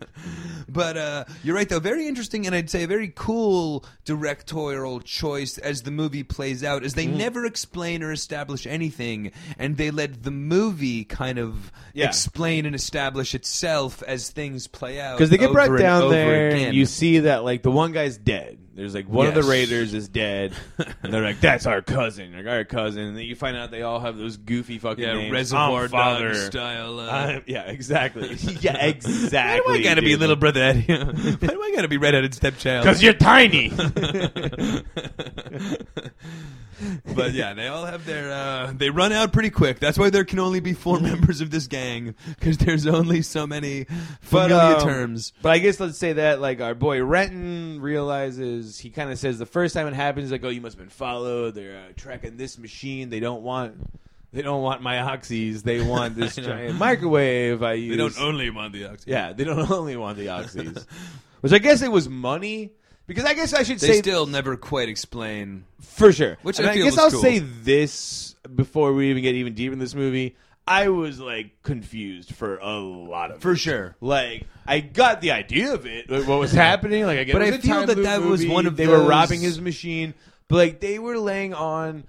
but 0.68 0.96
uh, 0.96 1.24
you're 1.44 1.54
right, 1.54 1.68
though. 1.68 1.80
Very 1.80 2.06
interesting, 2.06 2.46
and 2.46 2.54
I'd 2.54 2.70
say 2.70 2.84
a 2.84 2.86
very 2.86 3.12
cool 3.14 3.84
directorial 4.04 5.00
choice 5.00 5.58
as 5.58 5.82
the 5.82 5.90
movie 5.90 6.22
plays 6.22 6.62
out. 6.64 6.84
Is 6.84 6.94
they 6.94 7.06
Mm. 7.06 7.16
never 7.16 7.44
explain 7.46 8.02
or 8.02 8.12
establish 8.12 8.66
anything, 8.66 9.32
and 9.58 9.76
they 9.76 9.90
let 9.90 10.22
the 10.22 10.30
movie 10.30 11.04
kind 11.04 11.38
of 11.38 11.72
Yeah. 11.92 12.06
explain 12.06 12.66
and 12.66 12.74
establish 12.74 13.34
itself 13.34 14.02
as 14.06 14.30
things 14.30 14.66
play 14.66 15.00
out. 15.00 15.16
Because 15.18 15.30
they 15.30 15.38
get 15.38 15.52
brought 15.52 15.76
down 15.78 16.10
there, 16.10 16.48
again. 16.50 16.68
and 16.68 16.76
you 16.76 16.86
see 16.86 17.20
that 17.20 17.44
like 17.44 17.62
the 17.62 17.70
one 17.70 17.92
guy's 17.92 18.16
dead. 18.16 18.58
There's 18.72 18.94
like 18.94 19.08
one 19.08 19.26
of 19.26 19.34
the 19.34 19.42
raiders 19.42 19.94
is 19.94 20.08
dead, 20.08 20.54
and 21.02 21.12
they're 21.12 21.24
like, 21.24 21.40
"That's 21.40 21.66
our 21.66 21.82
cousin, 21.82 22.32
like 22.36 22.46
our 22.46 22.64
cousin." 22.64 23.02
And 23.02 23.16
then 23.16 23.24
you 23.24 23.34
find 23.34 23.56
out 23.56 23.72
they 23.72 23.82
all 23.82 23.98
have 23.98 24.16
those 24.16 24.36
goofy 24.36 24.78
fucking 24.78 25.02
yeah, 25.02 25.14
names. 25.14 25.32
Reservoir 25.32 25.84
I'm 25.84 25.88
father. 25.88 26.32
Dog 26.32 26.52
style. 26.52 27.00
Uh, 27.00 27.08
I'm- 27.08 27.42
yeah, 27.46 27.62
exactly. 27.62 28.28
yeah, 28.60 28.74
why 28.74 28.86
exactly. 28.86 29.74
do 29.74 29.80
I 29.80 29.82
gotta 29.82 30.02
be 30.02 30.10
dude. 30.10 30.20
little 30.20 30.36
brother 30.36 30.62
Eddie? 30.62 30.84
why 30.86 31.48
do 31.48 31.62
I 31.62 31.72
gotta 31.74 31.88
be 31.88 31.96
redheaded 31.96 32.32
stepchild? 32.32 32.84
Because 32.84 33.02
you're 33.02 33.12
tiny. 33.12 33.70
but 37.14 37.32
yeah, 37.32 37.54
they 37.54 37.66
all 37.66 37.84
have 37.84 38.06
their. 38.06 38.30
Uh, 38.30 38.72
they 38.74 38.90
run 38.90 39.12
out 39.12 39.32
pretty 39.32 39.50
quick. 39.50 39.80
That's 39.80 39.98
why 39.98 40.10
there 40.10 40.24
can 40.24 40.38
only 40.38 40.60
be 40.60 40.74
four 40.74 41.00
members 41.00 41.40
of 41.40 41.50
this 41.50 41.66
gang 41.66 42.14
because 42.28 42.58
there's 42.58 42.86
only 42.86 43.22
so 43.22 43.46
many 43.46 43.84
But, 44.30 44.48
familiar 44.48 44.76
um, 44.76 44.82
terms. 44.82 45.32
But 45.42 45.52
I 45.52 45.58
guess 45.58 45.80
let's 45.80 45.98
say 45.98 46.14
that 46.14 46.40
like 46.40 46.60
our 46.60 46.74
boy 46.74 47.02
Renton 47.02 47.80
realizes 47.80 48.59
he 48.78 48.90
kind 48.90 49.10
of 49.10 49.18
says 49.18 49.38
the 49.38 49.46
first 49.46 49.74
time 49.74 49.86
it 49.86 49.94
happens, 49.94 50.30
like, 50.30 50.44
"Oh, 50.44 50.48
you 50.48 50.60
must 50.60 50.76
have 50.76 50.84
been 50.84 50.90
followed. 50.90 51.54
They're 51.54 51.76
uh, 51.78 51.92
tracking 51.96 52.36
this 52.36 52.58
machine. 52.58 53.10
They 53.10 53.20
don't 53.20 53.42
want." 53.42 53.74
They 54.32 54.42
don't 54.42 54.62
want 54.62 54.80
my 54.80 54.96
oxys. 54.98 55.64
They 55.64 55.80
want 55.84 56.14
this 56.14 56.36
giant 56.36 56.78
microwave 56.78 57.64
I 57.64 57.72
use. 57.72 57.90
They 57.90 57.96
don't 57.96 58.20
only 58.20 58.48
want 58.50 58.72
the 58.72 58.84
oxygen. 58.84 59.12
Yeah, 59.12 59.32
they 59.32 59.42
don't 59.42 59.68
only 59.72 59.96
want 59.96 60.18
the 60.18 60.26
oxys. 60.26 60.86
Which 61.40 61.52
I 61.52 61.58
guess 61.58 61.82
it 61.82 61.90
was 61.90 62.08
money. 62.08 62.70
Because 63.08 63.24
I 63.24 63.34
guess 63.34 63.52
I 63.52 63.64
should 63.64 63.80
say 63.80 63.88
They 63.88 63.92
say 63.94 63.98
still 64.02 64.26
never 64.26 64.56
quite 64.56 64.88
explain. 64.88 65.64
for 65.80 66.12
sure. 66.12 66.38
Which 66.42 66.60
I 66.60 66.70
I, 66.70 66.74
feel 66.74 66.84
guess 66.84 66.96
I'll 66.96 67.10
cool. 67.10 67.20
say 67.20 67.40
this 67.40 68.36
before 68.54 68.92
we 68.92 69.10
even 69.10 69.24
get 69.24 69.34
even 69.34 69.54
deeper 69.54 69.72
in 69.72 69.80
this 69.80 69.96
movie. 69.96 70.36
I 70.66 70.88
was 70.88 71.18
like 71.18 71.62
confused 71.62 72.34
for 72.34 72.58
a 72.58 72.78
lot 72.78 73.30
of 73.32 73.40
For 73.40 73.52
it. 73.52 73.58
sure. 73.58 73.96
Like 74.00 74.46
I 74.66 74.80
got 74.80 75.20
the 75.20 75.32
idea 75.32 75.74
of 75.74 75.86
it, 75.86 76.10
like, 76.10 76.26
what 76.28 76.38
was 76.38 76.52
happening. 76.68 77.04
Like 77.06 77.18
I 77.18 77.24
get 77.24 77.32
But 77.32 77.42
I 77.42 77.58
feel 77.58 77.86
that 77.86 78.02
that 78.02 78.22
was 78.22 78.46
one 78.46 78.66
of 78.66 78.76
they 78.76 78.86
were 78.86 79.02
robbing 79.02 79.40
his 79.40 79.60
machine, 79.60 80.14
but 80.48 80.56
like 80.56 80.80
they 80.80 80.98
were 80.98 81.18
laying 81.18 81.54
on. 81.54 82.04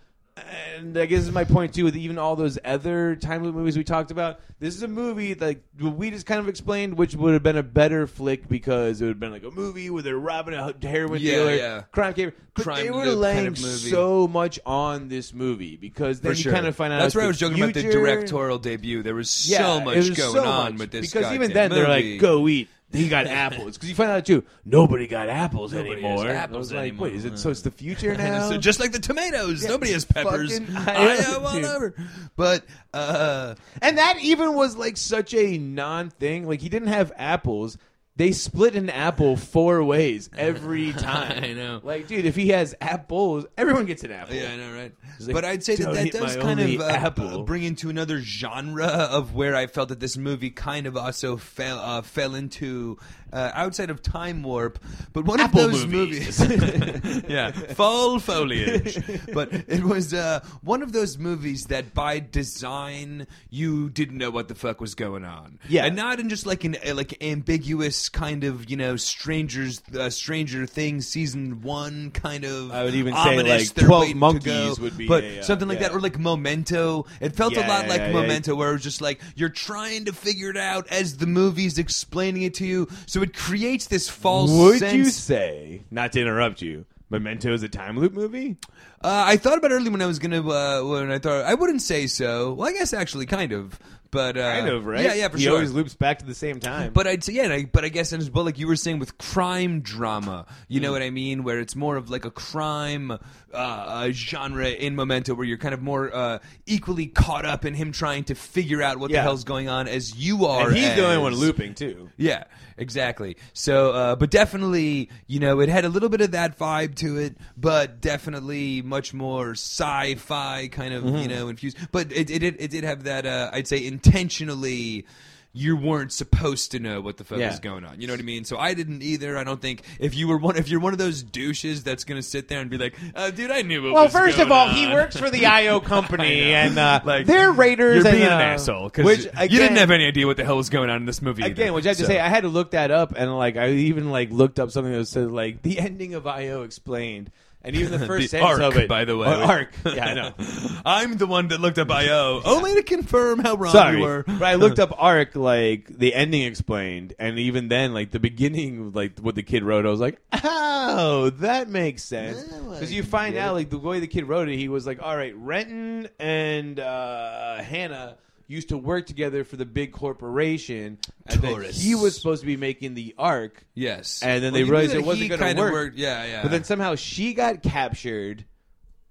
And 0.76 0.98
I 0.98 1.06
guess 1.06 1.20
this 1.20 1.28
is 1.28 1.34
my 1.34 1.44
point 1.44 1.74
too 1.74 1.84
with 1.84 1.96
even 1.96 2.18
all 2.18 2.36
those 2.36 2.58
other 2.66 3.16
time 3.16 3.44
loop 3.44 3.56
movies 3.56 3.78
we 3.78 3.84
talked 3.84 4.12
about. 4.12 4.40
This 4.60 4.76
is 4.76 4.84
a 4.84 4.88
movie 4.88 5.34
like 5.36 5.64
we 5.80 6.12
just 6.12 6.26
kind 6.26 6.40
of 6.40 6.48
explained, 6.48 6.98
which 6.98 7.16
would 7.16 7.34
have 7.34 7.44
been 7.44 7.58
a 7.58 7.64
better 7.64 8.08
flick 8.08 8.48
because 8.48 9.02
it 9.02 9.06
would 9.06 9.12
have 9.12 9.20
been 9.20 9.32
like 9.32 9.44
a 9.44 9.52
movie 9.52 9.90
where 9.90 10.04
they're 10.04 10.18
robbing 10.18 10.54
a 10.54 10.74
heroin 10.82 11.22
Yeah, 11.22 11.32
dealer, 11.32 11.56
yeah. 11.56 11.82
crime 11.92 12.14
caper. 12.14 12.36
But 12.54 12.64
Crime 12.64 12.84
they 12.86 12.92
were 12.92 13.06
laying 13.06 13.46
kind 13.46 13.48
of 13.58 13.62
movie. 13.64 13.90
so 13.90 14.28
much 14.28 14.60
on 14.66 15.08
this 15.08 15.34
movie 15.34 15.78
because 15.78 16.20
then 16.20 16.34
For 16.34 16.38
you 16.38 16.44
sure. 16.44 16.52
kind 16.54 16.68
of 16.68 16.76
find 16.76 16.92
out 16.92 17.00
That's 17.00 17.16
where 17.16 17.24
I 17.24 17.28
was 17.28 17.40
joking 17.40 17.62
about 17.64 17.74
the 17.74 17.84
directorial 17.84 18.58
debut. 18.58 19.04
There 19.04 19.16
was 19.16 19.50
Yeah, 19.50 19.60
so 19.60 19.82
much 19.82 19.96
was 19.96 20.10
going 20.12 20.34
so 20.34 20.46
on 20.46 20.72
much. 20.74 20.80
with 20.80 20.92
this 20.92 21.12
because 21.14 21.32
even 21.34 21.54
then 21.54 21.72
they're 21.72 21.88
like, 21.88 22.20
"Go 22.20 22.48
eat." 22.50 22.68
He 22.94 23.08
got 23.10 23.28
apples 23.28 23.78
because 23.78 23.90
you 23.90 23.96
find 23.96 24.12
out 24.12 24.26
too. 24.26 24.44
Nobody 24.66 25.08
got 25.08 25.30
apples 25.30 25.74
Nobody 25.74 25.94
anymore. 25.94 26.26
has 26.26 26.36
I 26.36 26.40
apples 26.40 26.58
was 26.58 26.74
like, 26.74 26.80
anymore. 26.90 27.08
Wait, 27.08 27.16
is 27.16 27.26
it 27.26 27.38
so? 27.40 27.50
It's 27.50 27.62
the 27.62 27.72
future 27.72 28.14
now. 28.18 28.50
so 28.50 28.58
just 28.58 28.80
like 28.80 28.92
the 28.92 29.00
tomatoes, 29.00 29.64
nobody 29.66 29.92
has 29.94 30.06
peppers. 30.06 30.60
fucking 30.60 30.76
I 30.76 31.16
have 31.16 31.44
all 31.46 31.54
dude. 31.54 31.66
over. 31.66 31.96
But 32.36 32.64
uh, 32.94 33.56
And 33.82 33.98
that 33.98 34.18
even 34.22 34.54
was 34.56 34.76
like 34.76 34.98
such 34.98 35.34
a 35.34 35.58
non 35.58 36.10
thing. 36.10 36.48
Like 36.48 36.62
he 36.62 36.70
didn't 36.70 36.90
have 36.90 37.12
apples. 37.16 37.78
They 38.18 38.34
split 38.34 38.76
an 38.76 38.90
apple 38.90 39.38
four 39.38 39.84
ways 39.84 40.30
every 40.38 40.92
time. 40.98 41.44
I 41.44 41.54
know. 41.54 41.80
Like, 41.82 42.08
dude, 42.08 42.26
if 42.26 42.36
he 42.36 42.50
has 42.50 42.76
apples, 42.82 43.46
everyone 43.58 43.86
gets 43.86 44.04
an 44.04 44.12
apple. 44.12 44.36
Yeah, 44.36 44.52
I 44.52 44.56
know, 44.58 44.74
right? 44.74 44.94
like, 45.22 45.34
but 45.34 45.46
I'd 45.46 45.64
say 45.64 45.76
that 45.76 45.84
"Don't 45.86 45.96
that 45.96 46.08
eat 46.08 46.14
does 46.14 46.36
my 46.36 46.42
kind 46.42 46.60
only 46.60 46.76
of 46.76 46.82
uh, 46.82 46.86
apple." 46.88 47.44
bring 47.44 47.64
into 47.64 47.90
another 47.90 48.20
genre 48.20 48.86
of 48.86 49.34
where 49.34 49.56
I 49.56 49.68
felt 49.68 49.90
that 49.90 50.00
this 50.02 50.18
movie 50.18 50.50
kind 50.50 50.88
of 50.88 50.98
also 50.98 51.38
fell 51.38 51.80
uh, 51.80 52.02
fell 52.02 52.36
into 52.36 52.98
uh, 53.34 53.52
outside 53.54 53.90
of 53.90 54.02
Time 54.02 54.44
Warp, 54.44 54.80
but 55.14 55.26
one 55.26 55.40
Apple 55.40 55.62
of 55.62 55.72
those 55.72 55.86
movies. 55.86 56.40
movies, 56.40 57.24
yeah, 57.30 57.52
fall 57.52 58.20
foliage. 58.20 59.00
but 59.34 59.54
it 59.54 59.84
was 59.84 60.14
uh, 60.14 60.44
one 60.62 60.82
of 60.82 60.94
those 60.94 61.18
movies 61.18 61.66
that 61.66 61.94
by 61.94 62.20
design 62.20 63.28
you 63.50 63.90
didn't 63.90 64.18
know 64.18 64.32
what 64.32 64.48
the 64.48 64.56
fuck 64.56 64.82
was 64.82 64.96
going 64.96 65.26
on. 65.26 65.60
Yeah. 65.68 65.86
and 65.86 65.96
not 65.96 66.20
in 66.20 66.30
just 66.30 66.46
like 66.46 66.64
an 66.64 66.78
uh, 66.86 66.94
like 66.94 67.24
ambiguous 67.24 68.10
kind 68.10 68.44
of 68.44 68.70
you 68.70 68.78
know 68.78 68.96
strangers 68.96 69.82
uh, 69.98 70.10
Stranger 70.10 70.66
Things 70.66 71.08
season 71.08 71.62
one 71.62 72.12
kind 72.12 72.46
of. 72.46 72.72
I 72.72 72.84
would 72.84 72.96
even 72.96 73.14
say, 73.16 73.42
like, 73.42 73.74
12 73.74 74.16
Monkeys 74.16 74.80
would 74.80 74.98
be 74.98 75.08
but 75.08 75.24
a, 75.24 75.40
uh, 75.40 75.44
something 75.44 75.68
like 75.68 75.80
yeah. 75.80 75.90
that, 75.90 75.96
or 75.96 76.00
like 76.00 76.20
Memento. 76.20 77.06
It 77.20 77.36
felt 77.36 77.56
a 77.56 77.62
lot 77.62 77.84
yeah, 77.84 77.90
like 77.90 78.02
yeah, 78.02 78.08
yeah. 78.08 78.22
Memento, 78.22 78.56
where 78.56 78.70
it 78.70 78.74
was 78.74 78.84
just 78.84 79.02
like 79.02 79.22
you're 79.36 79.50
trying 79.50 80.06
to 80.06 80.14
figure 80.14 80.50
it 80.50 80.58
out 80.58 80.88
as 80.88 81.18
the 81.18 81.28
movie's 81.28 81.78
explaining 81.78 82.44
it 82.44 82.54
to 82.56 82.66
you. 82.66 82.88
So 83.06 83.21
it 83.22 83.36
creates 83.36 83.88
this 83.88 84.10
false 84.10 84.52
Would 84.52 84.80
sense. 84.80 84.94
you 84.94 85.06
say, 85.06 85.84
not 85.92 86.12
to 86.14 86.22
interrupt 86.22 86.62
you, 86.62 86.86
Memento 87.10 87.54
is 87.54 87.64
a 87.64 87.70
time 87.70 87.98
loop 88.00 88.14
movie? 88.14 88.58
Uh, 89.04 89.24
I 89.28 89.38
thought 89.38 89.58
about 89.58 89.72
it 89.72 89.76
early 89.76 89.90
when 89.90 90.02
I 90.02 90.06
was 90.06 90.20
gonna 90.20 90.48
uh, 90.48 90.82
when 90.84 91.12
I 91.12 91.20
thought 91.20 91.46
I 91.46 91.54
wouldn't 91.56 91.82
say 91.82 92.08
so. 92.08 92.54
Well, 92.54 92.70
I 92.70 92.72
guess 92.72 92.94
actually 92.94 93.26
kind 93.26 93.52
of, 93.52 93.78
but 94.12 94.38
uh, 94.38 94.54
Kind 94.60 94.68
of, 94.70 94.86
right? 94.86 95.04
Yeah, 95.04 95.14
yeah, 95.16 95.28
for 95.28 95.38
he 95.38 95.44
sure. 95.46 95.54
always 95.56 95.72
loops 95.72 95.96
back 95.96 96.20
to 96.20 96.26
the 96.26 96.36
same 96.36 96.60
time. 96.60 96.94
But 96.94 97.08
I'd 97.08 97.24
say 97.24 97.34
yeah, 97.34 97.44
and 97.46 97.54
I, 97.54 97.66
but 97.66 97.84
I 97.84 97.90
guess 97.90 98.14
as 98.14 98.30
well, 98.30 98.46
like 98.46 98.60
you 98.60 98.68
were 98.68 98.76
saying 98.76 99.00
with 99.00 99.18
crime 99.18 99.82
drama, 99.82 100.46
you 100.68 100.80
Mm. 100.80 100.84
know 100.84 100.92
what 100.92 101.02
I 101.02 101.10
mean, 101.10 101.44
where 101.44 101.60
it's 101.60 101.76
more 101.76 101.98
of 101.98 102.10
like 102.12 102.24
a 102.26 102.32
crime 102.32 103.10
uh, 103.12 103.18
uh, 103.56 104.12
genre 104.12 104.70
in 104.70 104.96
Memento, 104.96 105.34
where 105.34 105.46
you're 105.48 105.58
kind 105.58 105.74
of 105.74 105.82
more 105.82 106.16
uh, 106.16 106.40
equally 106.68 107.08
caught 107.08 107.44
up 107.46 107.66
in 107.66 107.74
him 107.74 107.92
trying 107.92 108.24
to 108.26 108.36
figure 108.36 108.82
out 108.84 108.98
what 109.00 109.10
Yeah. 109.12 109.18
the 109.18 109.24
hell's 109.24 109.44
going 109.44 109.68
on 109.68 109.88
as 109.88 110.16
you 110.16 110.46
are. 110.46 110.68
and 110.68 110.78
he's 110.78 110.96
the 110.96 111.04
only 111.04 111.16
as- 111.16 111.22
one 111.22 111.34
looping 111.36 111.74
too. 111.74 112.10
Yeah, 112.18 112.44
exactly. 112.78 113.38
So, 113.54 113.92
uh, 113.92 114.16
but 114.16 114.30
definitely, 114.32 115.10
you 115.28 115.40
know, 115.40 115.60
it 115.60 115.70
had 115.70 115.86
a 115.86 115.90
little 115.90 116.10
bit 116.10 116.22
of 116.22 116.32
that 116.32 116.58
vibe 116.58 116.96
to 116.96 117.18
it, 117.18 117.36
but 117.58 118.02
definitely 118.02 118.82
much 118.82 119.14
more 119.14 119.52
sci-fi 119.52 120.68
kind 120.70 120.94
of, 120.94 121.04
Mm-hmm. 121.04 121.18
you 121.18 121.28
know, 121.28 121.48
infused. 121.48 121.78
But 121.92 122.12
it 122.12 122.30
it 122.30 122.40
did 122.40 122.56
it 122.60 122.72
did 122.72 122.84
have 122.84 123.04
that. 123.04 123.26
Uh, 123.26 123.50
I'd 123.54 123.68
say 123.68 123.86
intentionally. 123.86 125.06
You 125.54 125.76
weren't 125.76 126.14
supposed 126.14 126.72
to 126.72 126.80
know 126.80 127.02
what 127.02 127.18
the 127.18 127.26
fuck 127.26 127.38
Yeah. 127.40 127.50
was 127.50 127.60
going 127.60 127.84
on. 127.84 128.00
You 128.00 128.08
know 128.08 128.14
what 128.14 128.22
I 128.22 128.24
mean? 128.24 128.46
So 128.46 128.58
I 128.58 128.74
didn't 128.74 129.02
either. 129.04 129.38
I 129.38 129.44
don't 129.44 129.62
think 129.62 129.82
if 130.00 130.16
you 130.16 130.30
were 130.30 130.38
one, 130.38 130.56
if 130.56 130.70
you're 130.70 130.80
one 130.80 130.94
of 130.94 131.00
those 131.00 131.22
douches 131.24 131.84
that's 131.84 132.06
gonna 132.06 132.22
sit 132.24 132.48
there 132.48 132.62
and 132.62 132.70
be 132.70 132.78
like, 132.78 132.96
uh, 133.16 133.32
"Dude, 133.32 133.52
I 133.52 133.62
knew 133.62 133.84
what 133.84 133.94
Well, 133.94 134.08
first 134.08 134.40
of 134.40 134.50
all, 134.50 134.70
on." 134.70 134.76
he 134.76 134.88
works 134.88 135.18
for 135.18 135.30
the 135.30 135.46
IO 135.58 135.82
company, 135.82 136.42
and 136.54 136.80
uh, 136.80 137.02
Like, 137.04 137.26
they're 137.26 137.52
raiders. 137.52 137.98
You're 137.98 138.08
and, 138.08 138.18
being 138.18 138.30
uh, 138.30 138.36
an 138.36 138.42
asshole 138.42 138.90
because 138.90 139.26
you 139.26 139.50
didn't 139.60 139.76
have 139.78 139.92
any 139.92 140.06
idea 140.06 140.26
what 140.26 140.38
the 140.38 140.46
hell 140.46 140.56
was 140.56 140.70
going 140.70 140.90
on 140.90 140.96
in 140.98 141.06
this 141.06 141.22
movie. 141.22 141.44
Again, 141.44 141.66
either. 141.68 141.74
which 141.74 141.86
I 141.86 141.90
have 141.90 141.98
to 141.98 142.06
say, 142.06 142.20
I 142.20 142.30
had 142.30 142.44
to 142.44 142.50
look 142.50 142.72
that 142.72 142.90
up, 142.90 143.14
and 143.18 143.36
like 143.36 143.58
I 143.58 143.72
even 143.72 144.10
like 144.10 144.32
looked 144.32 144.58
up 144.58 144.72
something 144.72 144.94
that 144.94 145.06
said 145.08 145.32
like 145.32 145.64
the 145.64 145.80
ending 145.80 146.14
of 146.14 146.26
IO 146.26 146.64
explained, 146.64 147.30
and 147.64 147.76
even 147.76 148.00
the 148.00 148.06
first 148.08 148.30
sentence 148.30 148.60
ARQ, 148.60 148.68
of 148.68 148.78
it. 148.78 148.88
by 148.90 149.06
the 149.06 149.18
way. 149.18 149.28
Oh, 149.28 149.48
ARQ. 149.48 149.96
Yeah, 149.96 150.06
I 150.08 150.14
know. 150.14 150.34
I'm 150.86 151.18
the 151.18 151.28
one 151.28 151.50
that 151.50 151.62
looked 151.62 151.78
up 151.78 151.90
IO 151.92 152.42
only 152.46 152.76
to 152.76 152.84
confirm 152.84 153.40
how 153.40 153.56
wrong 153.56 153.72
Sorry, 153.72 153.98
you 153.98 154.04
were. 154.04 154.24
but 154.26 154.44
I 154.44 154.56
looked 154.56 154.80
up 154.80 154.92
ARQ 154.92 155.36
like 155.36 155.88
the 155.88 156.14
ending 156.14 156.44
explained, 156.44 157.14
and 157.20 157.38
even 157.40 157.68
then, 157.68 157.94
like 157.94 158.12
the 158.12 158.20
beginning, 158.20 158.92
like 158.94 159.20
what 159.20 159.36
the 159.36 159.44
kid 159.44 159.64
wrote, 159.64 159.86
I 159.86 159.90
was 159.90 160.00
like, 160.00 160.20
oh, 160.44 161.30
that 161.38 161.70
makes 161.70 162.04
sense 162.04 162.44
because 162.44 162.92
you 162.92 163.04
find 163.04 163.38
out 163.38 163.54
like 163.54 163.70
the 163.70 163.78
way 163.78 164.00
the 164.00 164.08
kid 164.08 164.26
wrote 164.28 164.50
it, 164.50 164.58
he 164.58 164.68
was 164.68 164.86
like, 164.88 165.02
all 165.02 165.16
right, 165.16 165.36
Renton 165.36 166.08
and 166.20 166.80
uh, 166.80 167.62
Hannah. 167.64 168.18
Used 168.52 168.68
to 168.68 168.78
work 168.78 169.08
together 169.08 169.46
for 169.46 169.56
the 169.56 169.66
big 169.66 169.94
corporation, 169.94 170.98
and 171.26 171.42
then 171.42 171.64
he 171.72 171.96
was 171.96 172.18
supposed 172.18 172.42
to 172.42 172.46
be 172.46 172.58
making 172.58 172.96
the 172.96 173.16
ARQ, 173.18 173.52
Yes, 173.76 174.22
And 174.22 174.44
then 174.44 174.52
Well, 174.52 174.60
they 174.60 174.66
you 174.66 174.72
realized 174.72 174.94
it 174.94 175.06
wasn't 175.06 175.24
he 175.24 175.30
gonna 175.30 175.46
kinda 175.46 175.62
work. 175.62 175.72
Worked. 175.72 175.98
Yeah, 175.98 176.26
yeah. 176.26 176.42
But 176.42 176.52
then 176.52 176.66
somehow 176.66 176.96
she 176.96 177.34
got 177.34 177.64
captured 177.64 178.44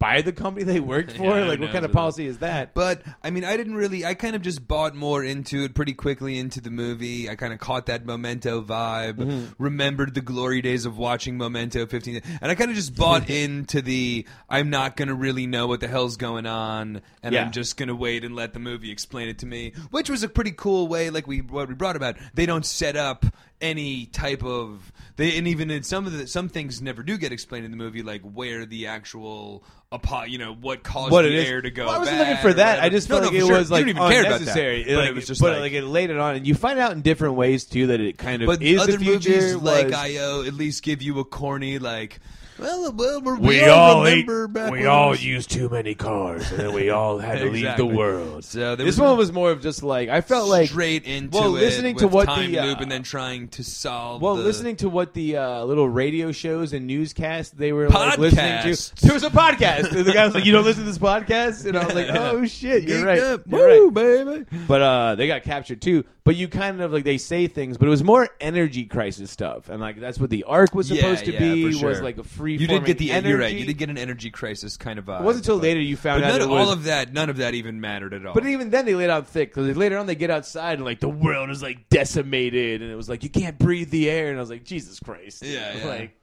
by 0.01 0.23
the 0.23 0.33
company 0.33 0.65
they 0.65 0.81
worked 0.81 1.13
for. 1.17 1.39
Yeah, 1.39 1.45
like, 1.45 1.61
what 1.61 1.71
kind 1.71 1.85
of 1.85 1.93
policy 1.93 2.27
is 2.27 2.39
that? 2.39 2.75
But 2.75 3.03
I 3.23 3.31
mean, 3.31 3.45
I 3.45 3.57
didn't 3.57 3.75
really. 3.77 4.05
I 4.05 4.15
kind 4.15 4.35
of 4.35 4.43
just 4.43 4.67
bought 4.67 4.97
more 4.97 5.23
into 5.23 5.63
it 5.63 5.75
pretty 5.75 5.93
quickly 5.93 6.39
into 6.39 6.61
the 6.61 6.71
movie. 6.71 7.31
I 7.31 7.37
kind 7.37 7.53
of 7.53 7.61
caught 7.61 7.87
that 7.87 8.05
Memento 8.05 8.63
vibe. 8.63 9.19
Mm-hmm. 9.19 9.63
Remembered 9.63 10.15
the 10.15 10.23
glory 10.23 10.63
days 10.63 10.87
of 10.87 10.99
watching 10.99 11.37
Memento 11.39 11.87
15, 11.87 12.23
and 12.41 12.51
I 12.51 12.55
kind 12.57 12.71
of 12.71 12.77
just 12.77 12.97
bought 12.97 13.31
into 13.31 13.81
the. 13.83 14.27
I'm 14.49 14.71
not 14.71 14.97
gonna 14.97 15.15
really 15.15 15.47
know 15.47 15.67
what 15.69 15.81
the 15.81 15.89
hell's 15.89 16.17
going 16.17 16.47
on, 16.47 17.03
and 17.23 17.35
Yeah. 17.35 17.45
I'm 17.45 17.53
just 17.53 17.77
gonna 17.77 17.95
wait 17.95 18.25
and 18.25 18.35
let 18.35 18.55
the 18.55 18.59
movie 18.59 18.91
explain 18.91 19.29
it 19.29 19.39
to 19.41 19.47
me, 19.47 19.75
which 19.91 20.09
was 20.11 20.23
a 20.23 20.29
pretty 20.29 20.53
cool 20.53 20.89
way. 20.89 21.11
Like 21.11 21.27
we 21.27 21.43
what 21.43 21.69
we 21.69 21.75
brought 21.75 21.97
about, 21.97 22.17
they 22.35 22.47
don't 22.47 22.65
set 22.65 22.97
up 22.97 23.27
any 23.61 24.07
type 24.07 24.43
of 24.45 24.93
they 25.17 25.37
and 25.37 25.47
even 25.49 25.71
in 25.71 25.83
some 25.83 26.07
of 26.07 26.13
the 26.17 26.27
some 26.27 26.49
things 26.49 26.81
never 26.81 27.03
do 27.03 27.19
get 27.19 27.33
explained 27.33 27.65
in 27.65 27.71
the 27.71 27.77
movie, 27.77 28.03
like 28.03 28.23
where 28.23 28.65
the 28.67 28.87
actual 28.87 29.63
apo- 29.93 30.25
you 30.25 30.39
know 30.39 30.55
what 30.55 30.83
caused 30.83 31.13
what 31.13 31.23
the 31.23 31.29
it 31.29 31.35
is. 31.35 31.49
air 31.49 31.61
to 31.61 31.71
go. 31.71 31.87
Well, 31.87 31.97
I 31.97 31.99
wasn't 31.99 32.19
looking 32.19 32.37
for 32.39 32.53
that. 32.55 32.81
I 32.81 32.89
just 32.89 33.09
felt 33.09 33.23
no, 33.23 33.29
like 33.29 33.37
it 33.37 33.47
sure. 33.47 33.59
was 33.59 33.69
You 33.71 33.75
like 33.77 33.83
don't 33.83 33.89
even 33.91 34.09
care 34.09 34.21
about 34.23 34.31
that. 34.31 34.37
unnecessary. 34.41 34.85
But 34.85 34.95
like, 34.95 35.09
it 35.11 35.15
was 35.15 35.27
just 35.27 35.41
but 35.41 35.53
like, 35.53 35.61
like 35.61 35.73
it 35.73 35.83
laid 35.85 36.11
it 36.11 36.19
on, 36.19 36.37
and 36.37 36.47
you 36.47 36.55
find 36.55 36.79
out 36.79 36.93
in 36.93 37.03
different 37.03 37.35
ways 37.35 37.65
too 37.65 37.89
that 37.89 38.01
it 38.01 38.17
kind 38.19 38.43
of 38.43 38.47
but 38.47 38.63
is 38.63 38.81
other 38.81 38.93
the 38.93 38.99
future. 38.99 39.31
movies 39.31 39.55
like 39.57 39.93
IO 39.93 40.43
uh, 40.43 40.47
at 40.47 40.55
least 40.55 40.83
give 40.83 41.03
you 41.03 41.19
a 41.19 41.25
corny 41.25 41.79
like. 41.79 42.21
Well, 42.61 42.93
well, 42.93 43.21
we're, 43.23 43.37
we, 43.37 43.49
we, 43.49 43.65
all 43.65 44.07
ate, 44.07 44.27
back 44.53 44.71
we 44.71 44.87
all 44.87 45.13
it 45.13 45.23
used 45.23 45.51
too 45.51 45.69
many 45.69 45.95
cars, 45.95 46.51
and 46.51 46.61
then 46.61 46.73
we 46.73 46.91
all 46.91 47.19
had 47.19 47.39
to 47.39 47.51
leave 47.51 47.77
the 47.77 47.87
world. 47.87 48.45
So 48.45 48.77
this 48.77 48.87
was 48.87 49.01
one 49.01 49.17
was 49.17 49.33
more 49.33 49.51
of 49.51 49.63
just 49.63 49.83
like 49.83 50.09
I 50.09 50.21
felt 50.21 50.49
like 50.49 50.69
straight 50.69 51.05
into 51.05 51.37
well, 51.39 51.57
it 51.57 51.61
listening 51.61 51.97
to 51.97 52.07
with 52.07 52.15
what 52.15 52.27
time 52.27 52.53
the, 52.53 52.59
uh, 52.59 52.67
loop 52.67 52.81
and 52.81 52.91
then 52.91 53.03
trying 53.03 53.49
to 53.49 53.65
solve. 53.65 54.21
Well, 54.23 54.37
the- 54.37 54.43
listening 54.43 54.77
to 54.77 54.89
what 54.89 55.15
the 55.15 55.37
uh, 55.37 55.65
little 55.65 55.89
radio 55.89 56.33
shows 56.33 56.73
and 56.73 56.87
newscasts 56.87 57.51
they 57.51 57.73
were 57.73 57.89
like 57.89 58.19
listening 58.19 58.75
to. 58.75 58.95
There 59.03 59.15
was 59.15 59.25
a 59.25 59.31
podcast. 59.31 59.93
And 59.93 60.05
the 60.05 60.13
guy 60.13 60.25
was 60.25 60.35
like, 60.35 60.45
"You 60.45 60.53
don't 60.53 60.65
listen 60.65 60.85
to 60.85 60.89
this 60.89 60.99
podcast?" 60.99 61.67
And 61.67 61.77
I 61.77 61.85
was 61.85 61.95
like, 61.95 62.09
"Oh 62.11 62.45
shit, 62.47 62.85
you're 62.85 62.99
Geeked 62.99 63.07
right, 63.07 63.19
up. 63.21 63.43
you're 63.47 63.91
Woo, 63.91 63.91
right." 63.91 63.95
baby. 63.95 64.65
But 64.67 64.83
uh, 64.83 65.15
they 65.15 65.27
got 65.27 65.43
captured 65.43 65.81
too. 65.81 66.05
But 66.31 66.37
you 66.37 66.47
kind 66.47 66.81
of 66.81 66.93
like 66.93 67.03
they 67.03 67.19
say 67.19 67.49
things, 67.49 67.77
but 67.77 67.87
it 67.87 67.91
was 67.91 68.05
more 68.05 68.29
energy 68.41 68.85
crisis 68.85 69.33
stuff, 69.33 69.69
and 69.69 69.81
like 69.81 69.99
that's 69.99 70.17
what 70.21 70.31
the 70.31 70.45
ARQ 70.49 70.75
was 70.77 70.89
Yeah, 70.89 71.01
supposed 71.01 71.25
to 71.25 71.33
yeah, 71.33 71.39
be. 71.41 71.73
for 71.81 71.89
Was 71.89 72.01
like 72.03 72.19
a 72.19 72.23
free. 72.23 72.53
You 72.57 72.69
didn't 72.69 72.85
get 72.87 72.99
the 72.99 73.11
energy. 73.11 73.31
you're 73.31 73.39
right. 73.41 73.53
You 73.53 73.67
did 73.67 73.79
get 73.79 73.89
an 73.91 73.99
energy 73.99 74.31
crisis 74.31 74.77
kind 74.77 75.01
of 75.01 75.07
vibe. 75.07 75.23
It 75.23 75.25
wasn't 75.25 75.45
until 75.47 75.57
but- 75.57 75.65
later 75.65 75.81
you 75.81 75.97
found 75.97 76.21
But 76.23 76.27
out 76.29 76.31
none, 76.35 76.41
it 76.43 76.45
of- 76.45 76.51
was. 76.51 76.67
all 76.69 76.73
of 76.73 76.85
that, 76.85 77.13
none 77.13 77.31
of 77.31 77.39
that 77.39 77.55
even 77.55 77.81
mattered 77.81 78.15
at 78.15 78.25
all. 78.25 78.33
But 78.33 78.47
even 78.47 78.71
then, 78.71 78.85
they 78.87 78.95
laid 78.95 79.11
out 79.11 79.27
thick 79.27 79.53
because 79.53 79.77
later 79.77 79.99
on 79.99 80.07
they 80.07 80.15
get 80.15 80.31
outside 80.31 80.75
and 80.75 80.85
like 80.85 81.01
the 81.01 81.09
world 81.09 81.51
is 81.51 81.65
like 81.65 81.89
decimated, 81.89 82.81
and 82.81 82.93
it 82.93 82.95
was 82.95 83.09
like 83.09 83.25
you 83.25 83.31
can't 83.31 83.59
breathe 83.59 83.91
the 83.91 84.09
air, 84.09 84.29
and 84.29 84.37
I 84.37 84.41
was 84.41 84.51
like, 84.51 84.63
Jesus 84.63 85.01
Christ, 85.01 85.43
Yeah, 85.45 85.75
yeah. 85.79 85.85
like 85.85 86.17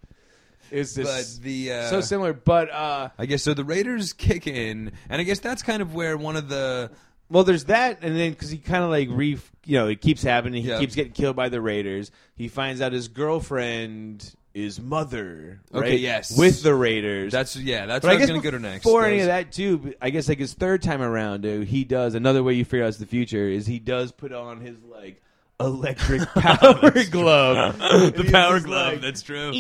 it's 0.72 0.96
but 0.96 1.44
the 1.44 1.72
uh, 1.74 1.90
so 1.90 2.00
similar. 2.02 2.32
But 2.34 2.72
uh, 2.72 3.10
I 3.18 3.26
guess 3.26 3.44
so. 3.44 3.54
The 3.54 3.64
Raiders 3.66 4.14
kick 4.14 4.48
in, 4.48 4.92
and 5.10 5.20
I 5.22 5.24
guess 5.24 5.40
that's 5.40 5.64
kind 5.64 5.82
of 5.82 5.94
where 5.94 6.16
one 6.18 6.36
of 6.38 6.50
the 6.50 6.92
well, 7.30 7.44
there's 7.44 7.66
that, 7.66 8.00
and 8.02 8.16
then 8.18 8.32
because 8.32 8.50
he 8.50 8.58
kind 8.58 8.84
of 8.84 8.90
like 8.90 9.10
re, 9.12 9.38
you 9.66 9.78
know, 9.78 9.88
it 9.88 10.02
keeps 10.02 10.24
happening. 10.24 10.64
He 10.64 10.70
Yeah. 10.70 10.80
keeps 10.80 10.96
getting 10.96 11.12
killed 11.14 11.36
by 11.36 11.50
the 11.50 11.62
Raiders. 11.62 12.12
He 12.36 12.48
finds 12.48 12.82
out 12.82 12.94
his 12.94 13.08
girlfriend 13.08 14.34
is 14.54 14.80
mother. 14.80 15.60
Okay, 15.74 15.90
right? 15.92 16.00
yes. 16.00 16.36
with 16.38 16.64
the 16.64 16.74
Raiders. 16.74 17.32
that's 17.32 17.56
yeah 17.56 17.86
that's 17.86 18.02
But 18.04 18.08
what 18.08 18.12
I 18.14 18.16
I, 18.16 18.18
guess 18.20 18.24
was 18.24 18.30
going 18.32 18.42
to 18.42 18.52
go 18.52 18.58
to 18.58 18.60
next. 18.64 18.84
before 18.84 19.06
any 19.06 19.20
of 19.20 19.28
that 19.28 19.52
too, 19.52 19.94
I 20.02 20.10
guess 20.10 20.28
like 20.28 20.40
his 20.40 20.54
third 20.54 20.82
time 20.82 21.02
around, 21.02 21.46
uh, 21.46 21.60
he 21.60 21.84
does 21.84 22.16
another 22.16 22.42
way 22.44 22.54
you 22.54 22.66
figure 22.66 22.84
out 22.84 22.88
it's 22.90 22.98
the 22.98 23.06
future 23.06 23.48
is 23.48 23.68
he 23.68 23.78
does 23.80 24.12
put 24.12 24.32
on 24.32 24.62
his 24.62 24.78
like 24.84 25.22
electric 25.60 26.22
power 26.36 26.92
glove, 27.10 27.80
the 28.16 28.30
power 28.32 28.60
glove. 28.60 29.02
that's 29.02 29.22
true. 29.24 29.52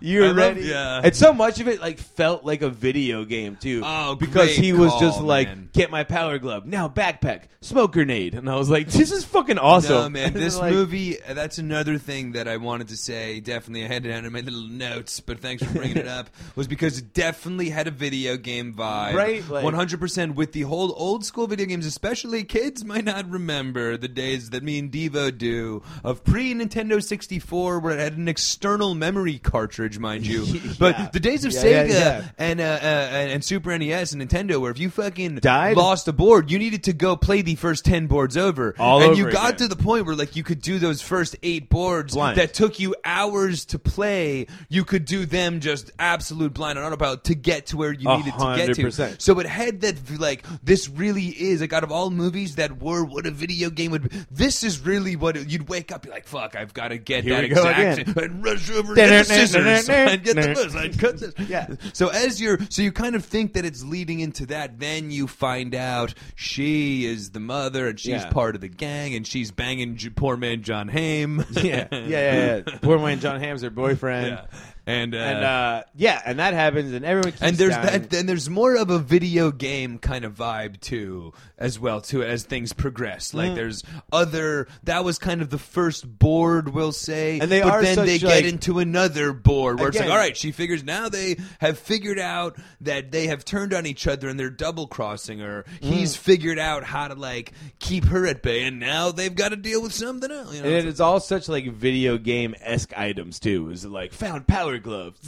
You're 0.00 0.24
I 0.24 0.28
love- 0.28 0.36
ready. 0.36 0.62
yeah. 0.62 1.00
And 1.04 1.14
so 1.14 1.32
much 1.34 1.60
of 1.60 1.68
it 1.68 1.80
like 1.80 1.98
felt 1.98 2.44
like 2.44 2.62
a 2.62 2.70
video 2.70 3.24
game 3.24 3.56
too. 3.56 3.82
Oh, 3.84 4.14
because 4.14 4.46
great 4.54 4.58
he 4.64 4.72
was 4.72 4.90
call, 4.90 5.00
just 5.00 5.20
like, 5.20 5.48
man. 5.48 5.68
get 5.72 5.90
my 5.90 6.04
power 6.04 6.38
glove 6.38 6.64
now, 6.66 6.88
backpack, 6.88 7.42
smoke 7.60 7.92
grenade, 7.92 8.34
and 8.34 8.48
I 8.48 8.56
was 8.56 8.70
like, 8.70 8.88
this 8.88 9.12
is 9.12 9.24
fucking 9.24 9.58
awesome. 9.58 9.94
No, 9.96 10.08
man, 10.08 10.26
And 10.28 10.36
this 10.42 10.56
like, 10.58 10.72
movie, 10.72 11.22
uh, 11.22 11.34
that's 11.34 11.58
another 11.58 11.98
thing 11.98 12.32
that 12.32 12.48
I 12.48 12.56
wanted 12.56 12.88
to 12.88 12.96
say. 12.96 13.40
Definitely, 13.40 13.84
I 13.84 13.88
had 13.88 14.06
it 14.06 14.08
down 14.08 14.24
in 14.24 14.32
my 14.32 14.40
little 14.40 14.62
notes, 14.68 15.20
but 15.20 15.40
thanks 15.40 15.62
for 15.62 15.72
bringing 15.74 15.98
it 15.98 16.08
up. 16.08 16.30
Was 16.56 16.68
because 16.68 16.98
it 16.98 17.12
definitely 17.12 17.68
had 17.68 17.86
a 17.86 17.90
video 17.92 18.36
game 18.38 18.72
vibe. 18.74 19.14
Right, 19.14 19.46
like- 19.48 19.64
100% 19.64 20.34
with 20.36 20.52
the 20.52 20.62
whole 20.62 20.94
old 20.96 21.24
school 21.24 21.46
video 21.46 21.66
games, 21.66 21.84
especially 21.86 22.44
kids 22.44 22.82
might 22.84 23.04
not 23.04 23.28
remember 23.28 23.96
the 23.98 24.08
days 24.08 24.50
that 24.50 24.62
me 24.62 24.78
and 24.78 24.90
Devo 24.90 25.17
do 25.36 25.82
of 26.04 26.24
pre 26.24 26.54
Nintendo 26.54 27.02
64 27.02 27.78
where 27.80 27.94
it 27.94 27.98
had 28.00 28.16
an 28.16 28.28
external 28.28 28.94
memory 28.94 29.38
cartridge, 29.38 29.98
mind 29.98 30.26
you. 30.26 30.46
But 30.78 31.12
the 31.12 31.20
days 31.20 31.44
of 31.44 31.52
Yeah, 31.52 31.62
Sega 31.62 31.88
yeah, 31.88 31.98
yeah. 31.98 32.28
And, 32.38 32.60
uh, 32.60 32.64
uh, 32.64 32.86
and 32.86 33.32
and 33.32 33.44
Super 33.44 33.76
NES 33.76 34.12
and 34.12 34.22
Nintendo 34.22 34.60
where 34.60 34.70
if 34.70 34.78
you 34.78 34.90
fucking 34.90 35.36
Died? 35.36 35.76
lost 35.76 36.06
a 36.08 36.12
board, 36.12 36.50
you 36.50 36.58
needed 36.58 36.84
to 36.84 36.92
go 36.92 37.16
play 37.16 37.42
the 37.42 37.54
first 37.56 37.84
10 37.84 38.06
boards 38.06 38.36
over. 38.36 38.74
All 38.78 39.00
and 39.02 39.10
over 39.12 39.18
you 39.20 39.30
got 39.30 39.54
again. 39.54 39.68
to 39.68 39.74
the 39.74 39.82
point 39.82 40.06
where 40.06 40.14
like 40.14 40.36
you 40.36 40.42
could 40.44 40.60
do 40.60 40.78
those 40.78 41.02
first 41.02 41.36
eight 41.42 41.68
boards 41.68 42.14
Blind. 42.14 42.38
that 42.38 42.54
took 42.54 42.78
you 42.78 42.94
hours 43.04 43.64
to 43.66 43.78
play. 43.78 44.46
You 44.68 44.84
could 44.84 45.04
do 45.04 45.26
them 45.26 45.60
just 45.60 45.90
absolute 45.98 46.54
blind 46.54 46.78
on 46.78 46.84
autopilot 46.84 47.24
to 47.24 47.34
get 47.34 47.66
to 47.66 47.76
where 47.76 47.92
you 47.92 48.08
needed 48.08 48.32
to 48.38 48.56
get 48.56 48.74
to. 48.76 49.20
So 49.20 49.38
it 49.40 49.46
had 49.46 49.80
that 49.82 49.96
like 50.20 50.44
this 50.62 50.88
really 50.88 51.26
is 51.26 51.60
like 51.60 51.72
out 51.72 51.84
of 51.84 51.90
all 51.92 52.10
movies 52.10 52.56
that 52.56 52.80
were 52.80 53.04
what 53.04 53.26
a 53.26 53.30
video 53.30 53.70
game 53.70 53.90
would. 53.92 54.08
be, 54.10 54.16
This 54.30 54.62
is 54.62 54.80
really 54.80 55.07
what 55.16 55.36
it, 55.36 55.48
you'd 55.48 55.68
wake 55.68 55.92
up 55.92 56.04
you're 56.04 56.14
like 56.14 56.26
fuck 56.26 56.56
I've 56.56 56.72
got 56.74 56.88
to 56.88 56.98
get 56.98 57.24
Here 57.24 57.34
that 57.34 57.42
we 57.42 57.48
go 57.48 57.68
exact 57.68 57.98
again. 58.08 58.24
and 58.24 58.44
rush 58.44 58.70
over 58.70 58.88
and 58.88 58.96
get 58.96 59.08
the 59.08 59.24
scissors 59.24 59.88
and 59.88 60.22
get 60.22 60.36
the 60.36 60.54
bus 60.54 60.74
and 60.74 60.98
cut 60.98 61.18
this. 61.20 61.34
Yeah. 61.48 61.68
So 61.92 62.08
as 62.08 62.40
you're 62.40 62.58
so 62.70 62.82
you 62.82 62.92
kind 62.92 63.14
of 63.14 63.24
think 63.24 63.54
that 63.54 63.64
it's 63.64 63.82
leading 63.84 64.20
into 64.20 64.46
that, 64.46 64.78
then 64.78 65.10
you 65.10 65.26
find 65.26 65.74
out 65.74 66.14
she 66.34 67.04
is 67.06 67.30
the 67.30 67.40
mother 67.40 67.88
and 67.88 67.98
she's 67.98 68.08
Yeah. 68.22 68.30
part 68.30 68.54
of 68.54 68.60
the 68.60 68.68
gang 68.68 69.14
and 69.14 69.26
she's 69.26 69.50
banging 69.50 69.96
J- 69.96 70.10
poor 70.10 70.36
man 70.36 70.62
Jon 70.62 70.88
Hamm. 70.88 71.44
yeah, 71.52 71.86
yeah, 71.90 71.90
yeah, 71.92 72.56
yeah. 72.66 72.78
Poor 72.82 72.98
man 72.98 73.20
Jon 73.20 73.40
Hamm's 73.40 73.62
her 73.62 73.70
boyfriend. 73.70 74.26
yeah. 74.52 74.58
And 74.88 75.14
uh, 75.14 75.18
And 75.18 75.44
uh, 75.44 75.82
yeah, 75.94 76.20
and 76.24 76.38
that 76.38 76.54
happens, 76.54 76.92
and 76.92 77.04
everyone 77.04 77.32
keeps 77.32 77.42
and 77.42 77.56
there's 77.56 77.74
dying. 77.74 77.84
that 78.02 78.10
then 78.10 78.24
there's 78.26 78.48
more 78.48 78.74
of 78.76 78.88
a 78.90 78.98
video 78.98 79.50
game 79.52 79.98
kind 79.98 80.24
of 80.24 80.34
vibe 80.34 80.80
too 80.80 81.32
as 81.58 81.78
well 81.78 82.00
too 82.00 82.22
as 82.22 82.44
things 82.44 82.72
progress 82.72 83.32
Mm. 83.32 83.34
like 83.34 83.54
there's 83.54 83.82
other 84.12 84.68
that 84.84 85.04
was 85.04 85.18
kind 85.18 85.42
of 85.42 85.50
the 85.50 85.58
first 85.58 86.06
board 86.18 86.68
we'll 86.72 86.92
say 86.92 87.38
And 87.40 87.50
they 87.50 87.60
but 87.60 87.70
are 87.72 87.82
then 87.82 87.96
they 88.06 88.18
like- 88.18 88.42
get 88.42 88.46
into 88.46 88.78
another 88.78 89.32
board 89.32 89.78
where 89.80 89.88
it's 89.88 89.98
like 89.98 90.08
all 90.08 90.16
right 90.16 90.36
she 90.36 90.52
figures 90.52 90.84
now 90.84 91.08
they 91.08 91.36
have 91.58 91.78
figured 91.78 92.18
out 92.18 92.56
that 92.82 93.10
they 93.10 93.26
have 93.26 93.44
turned 93.44 93.74
on 93.74 93.86
each 93.86 94.06
other 94.06 94.28
and 94.28 94.38
they're 94.38 94.50
double 94.50 94.86
crossing 94.86 95.40
her 95.40 95.64
he's 95.80 96.14
Mm. 96.14 96.18
figured 96.18 96.58
out 96.58 96.84
how 96.84 97.08
to 97.08 97.14
like 97.14 97.52
keep 97.80 98.04
her 98.06 98.24
at 98.26 98.40
bay 98.42 98.62
and 98.64 98.78
now 98.80 99.10
they've 99.10 99.34
got 99.34 99.48
to 99.50 99.56
deal 99.56 99.82
with 99.82 99.92
something 99.92 100.30
else 100.30 100.54
you 100.54 100.62
know 100.62 100.68
and 100.68 100.88
it's 100.88 101.00
all 101.00 101.18
such 101.20 101.48
like 101.48 101.66
video 101.72 102.16
game 102.18 102.54
esque 102.60 102.96
items 102.96 103.38
too. 103.40 103.70
Is 103.70 103.84
like 103.84 104.12
found 104.12 104.46
power 104.46 104.77
glove, 104.78 105.16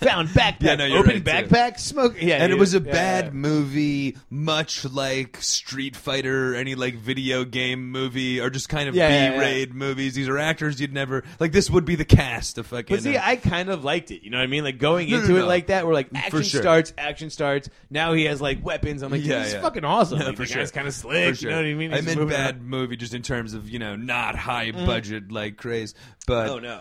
found 0.00 0.28
backpack, 0.28 0.62
Yeah, 0.62 0.74
no, 0.76 0.84
you're 0.86 0.98
open 0.98 1.22
right, 1.24 1.24
too. 1.24 1.54
backpack, 1.54 1.78
smoke. 1.78 2.16
Yeah, 2.20 2.36
and 2.36 2.52
it 2.52 2.56
yeah, 2.56 2.60
was 2.60 2.74
a 2.74 2.80
yeah, 2.80 2.92
bad 2.92 3.24
yeah. 3.26 3.30
movie, 3.32 4.16
much 4.30 4.84
like 4.84 5.36
Street 5.42 5.96
Fighter, 5.96 6.54
any 6.54 6.74
like 6.74 6.96
video 6.96 7.44
game 7.44 7.90
movie, 7.90 8.40
or 8.40 8.50
just 8.50 8.68
kind 8.68 8.88
of 8.88 8.94
Yeah, 8.94 9.08
yeah, 9.08 9.32
B-rated 9.32 9.74
movies. 9.74 10.14
These 10.14 10.28
are 10.28 10.38
actors 10.38 10.80
you'd 10.80 10.92
never 10.92 11.24
like. 11.40 11.52
This 11.52 11.70
would 11.70 11.84
be 11.84 11.94
the 11.94 12.04
cast 12.04 12.58
of 12.58 12.66
fucking. 12.66 12.96
But 12.96 13.02
see, 13.02 13.16
uh, 13.16 13.22
I 13.24 13.36
kind 13.36 13.68
of 13.70 13.84
liked 13.84 14.10
it. 14.10 14.22
You 14.22 14.30
know 14.30 14.38
what 14.38 14.44
I 14.44 14.48
mean? 14.48 14.64
Like 14.64 14.78
going 14.78 15.08
No, 15.10 15.16
no, 15.16 15.22
into 15.22 15.36
it 15.36 15.40
no. 15.40 15.46
like 15.46 15.66
that, 15.68 15.84
where 15.84 15.94
like 15.94 16.08
action 16.14 16.42
sure. 16.42 16.60
starts, 16.62 16.92
action 16.98 17.30
starts. 17.30 17.68
Now 17.90 18.12
he 18.12 18.24
has 18.24 18.40
like 18.40 18.64
weapons. 18.64 19.02
I'm 19.02 19.10
like, 19.12 19.24
Yeah, 19.24 19.38
this 19.40 19.48
is 19.48 19.54
yeah. 19.54 19.60
fucking 19.62 19.84
awesome. 19.84 20.18
Yeah, 20.20 20.26
like, 20.26 20.36
for 20.36 20.42
the 20.42 20.48
sure. 20.48 20.62
guy's 20.62 20.70
kind 20.70 20.88
of 20.88 20.94
for 20.94 21.00
slick. 21.00 21.36
sure. 21.36 21.50
You 21.50 21.56
know 21.56 21.62
what 21.62 21.68
I 21.70 21.74
mean? 21.74 21.92
I 21.92 21.96
He's 21.96 22.06
meant 22.06 22.18
moving 22.18 22.36
bad 22.36 22.62
movie, 22.62 22.96
just 22.96 23.14
in 23.14 23.22
terms 23.22 23.54
of 23.54 23.68
you 23.68 23.78
know 23.78 23.96
not 23.96 24.36
high 24.36 24.70
budget 24.72 25.30
like 25.32 25.56
craze, 25.56 25.94
but 26.26 26.48
Oh 26.48 26.58
no, 26.58 26.80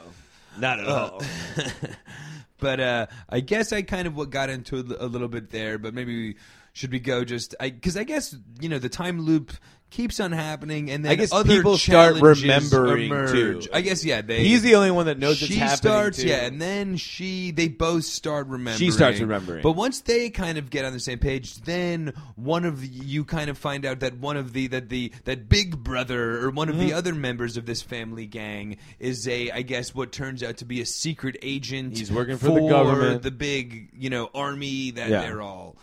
not 0.58 0.80
at 0.80 0.88
Uh, 0.88 1.10
all. 1.14 1.22
but 2.60 2.80
uh, 2.80 3.08
I 3.30 3.40
guess 3.40 3.72
I 3.74 3.82
kind 3.82 4.08
of 4.08 4.16
what 4.16 4.30
got 4.30 4.50
into 4.50 4.78
it 4.78 4.86
a 5.00 5.06
little 5.06 5.28
bit 5.28 5.50
there. 5.50 5.78
But 5.78 5.94
maybe 5.94 6.36
should 6.74 6.92
we 6.92 7.00
go 7.00 7.24
just 7.24 7.56
I 7.60 7.70
because 7.70 7.98
I, 7.98 8.04
guess 8.04 8.36
you 8.60 8.70
know 8.70 8.80
the 8.80 8.90
time 8.90 9.22
loop 9.22 9.52
keeps 9.92 10.20
on 10.20 10.32
happening, 10.32 10.90
and 10.90 11.06
then 11.06 11.12
I 11.12 11.16
guess 11.16 11.32
other 11.32 11.54
people 11.56 11.78
start 11.78 12.16
challenges 12.16 12.42
remembering, 12.42 13.06
emerge. 13.06 13.66
too. 13.66 13.70
I 13.72 13.82
guess 13.82 14.04
yeah, 14.04 14.22
they. 14.22 14.44
He's 14.44 14.64
the 14.64 14.74
only 14.76 14.90
one 14.90 15.06
that 15.06 15.20
knows 15.20 15.38
she 15.38 15.46
it's 15.46 15.56
happening. 15.56 15.70
She 15.72 15.78
starts, 15.78 16.18
too. 16.18 16.28
yeah, 16.28 16.46
and 16.46 16.60
then 16.60 16.98
she, 16.98 17.52
they 17.52 17.68
both 17.68 18.06
start 18.06 18.48
remembering. 18.48 18.80
She 18.80 18.90
starts 18.90 19.20
remembering. 19.20 19.62
But 19.62 19.74
once 19.74 20.02
they 20.02 20.30
kind 20.32 20.58
of 20.58 20.70
get 20.72 20.86
on 20.86 20.94
the 20.94 21.00
same 21.00 21.20
page, 21.20 21.58
then 21.62 22.14
one 22.36 22.66
of 22.66 22.82
the, 22.82 22.88
you 22.88 23.24
kind 23.26 23.50
of 23.50 23.58
find 23.58 23.86
out 23.86 24.00
that 24.00 24.18
one 24.18 24.38
of 24.38 24.54
the 24.54 24.68
that 24.68 24.90
the 24.90 25.12
that 25.26 25.48
big 25.48 25.84
brother 25.84 26.44
or 26.44 26.50
one 26.50 26.70
of 26.70 26.76
Mm-hmm. 26.76 26.88
the 26.88 26.94
other 26.94 27.14
members 27.14 27.58
of 27.58 27.66
this 27.66 27.82
family 27.82 28.26
gang 28.26 28.78
is 28.98 29.28
a, 29.28 29.52
I 29.52 29.62
guess, 29.62 29.94
what 29.94 30.12
turns 30.14 30.42
out 30.42 30.58
to 30.58 30.66
be 30.66 30.80
a 30.80 30.86
secret 30.86 31.36
agent. 31.42 31.98
He's 31.98 32.10
working 32.12 32.38
for 32.38 32.48
the 32.60 32.68
government. 32.68 33.24
the 33.24 33.30
big, 33.32 33.90
you 33.94 34.10
know, 34.10 34.30
army 34.34 34.92
that 34.92 35.10
Yeah. 35.10 35.22
they're 35.22 35.42
all, 35.42 35.76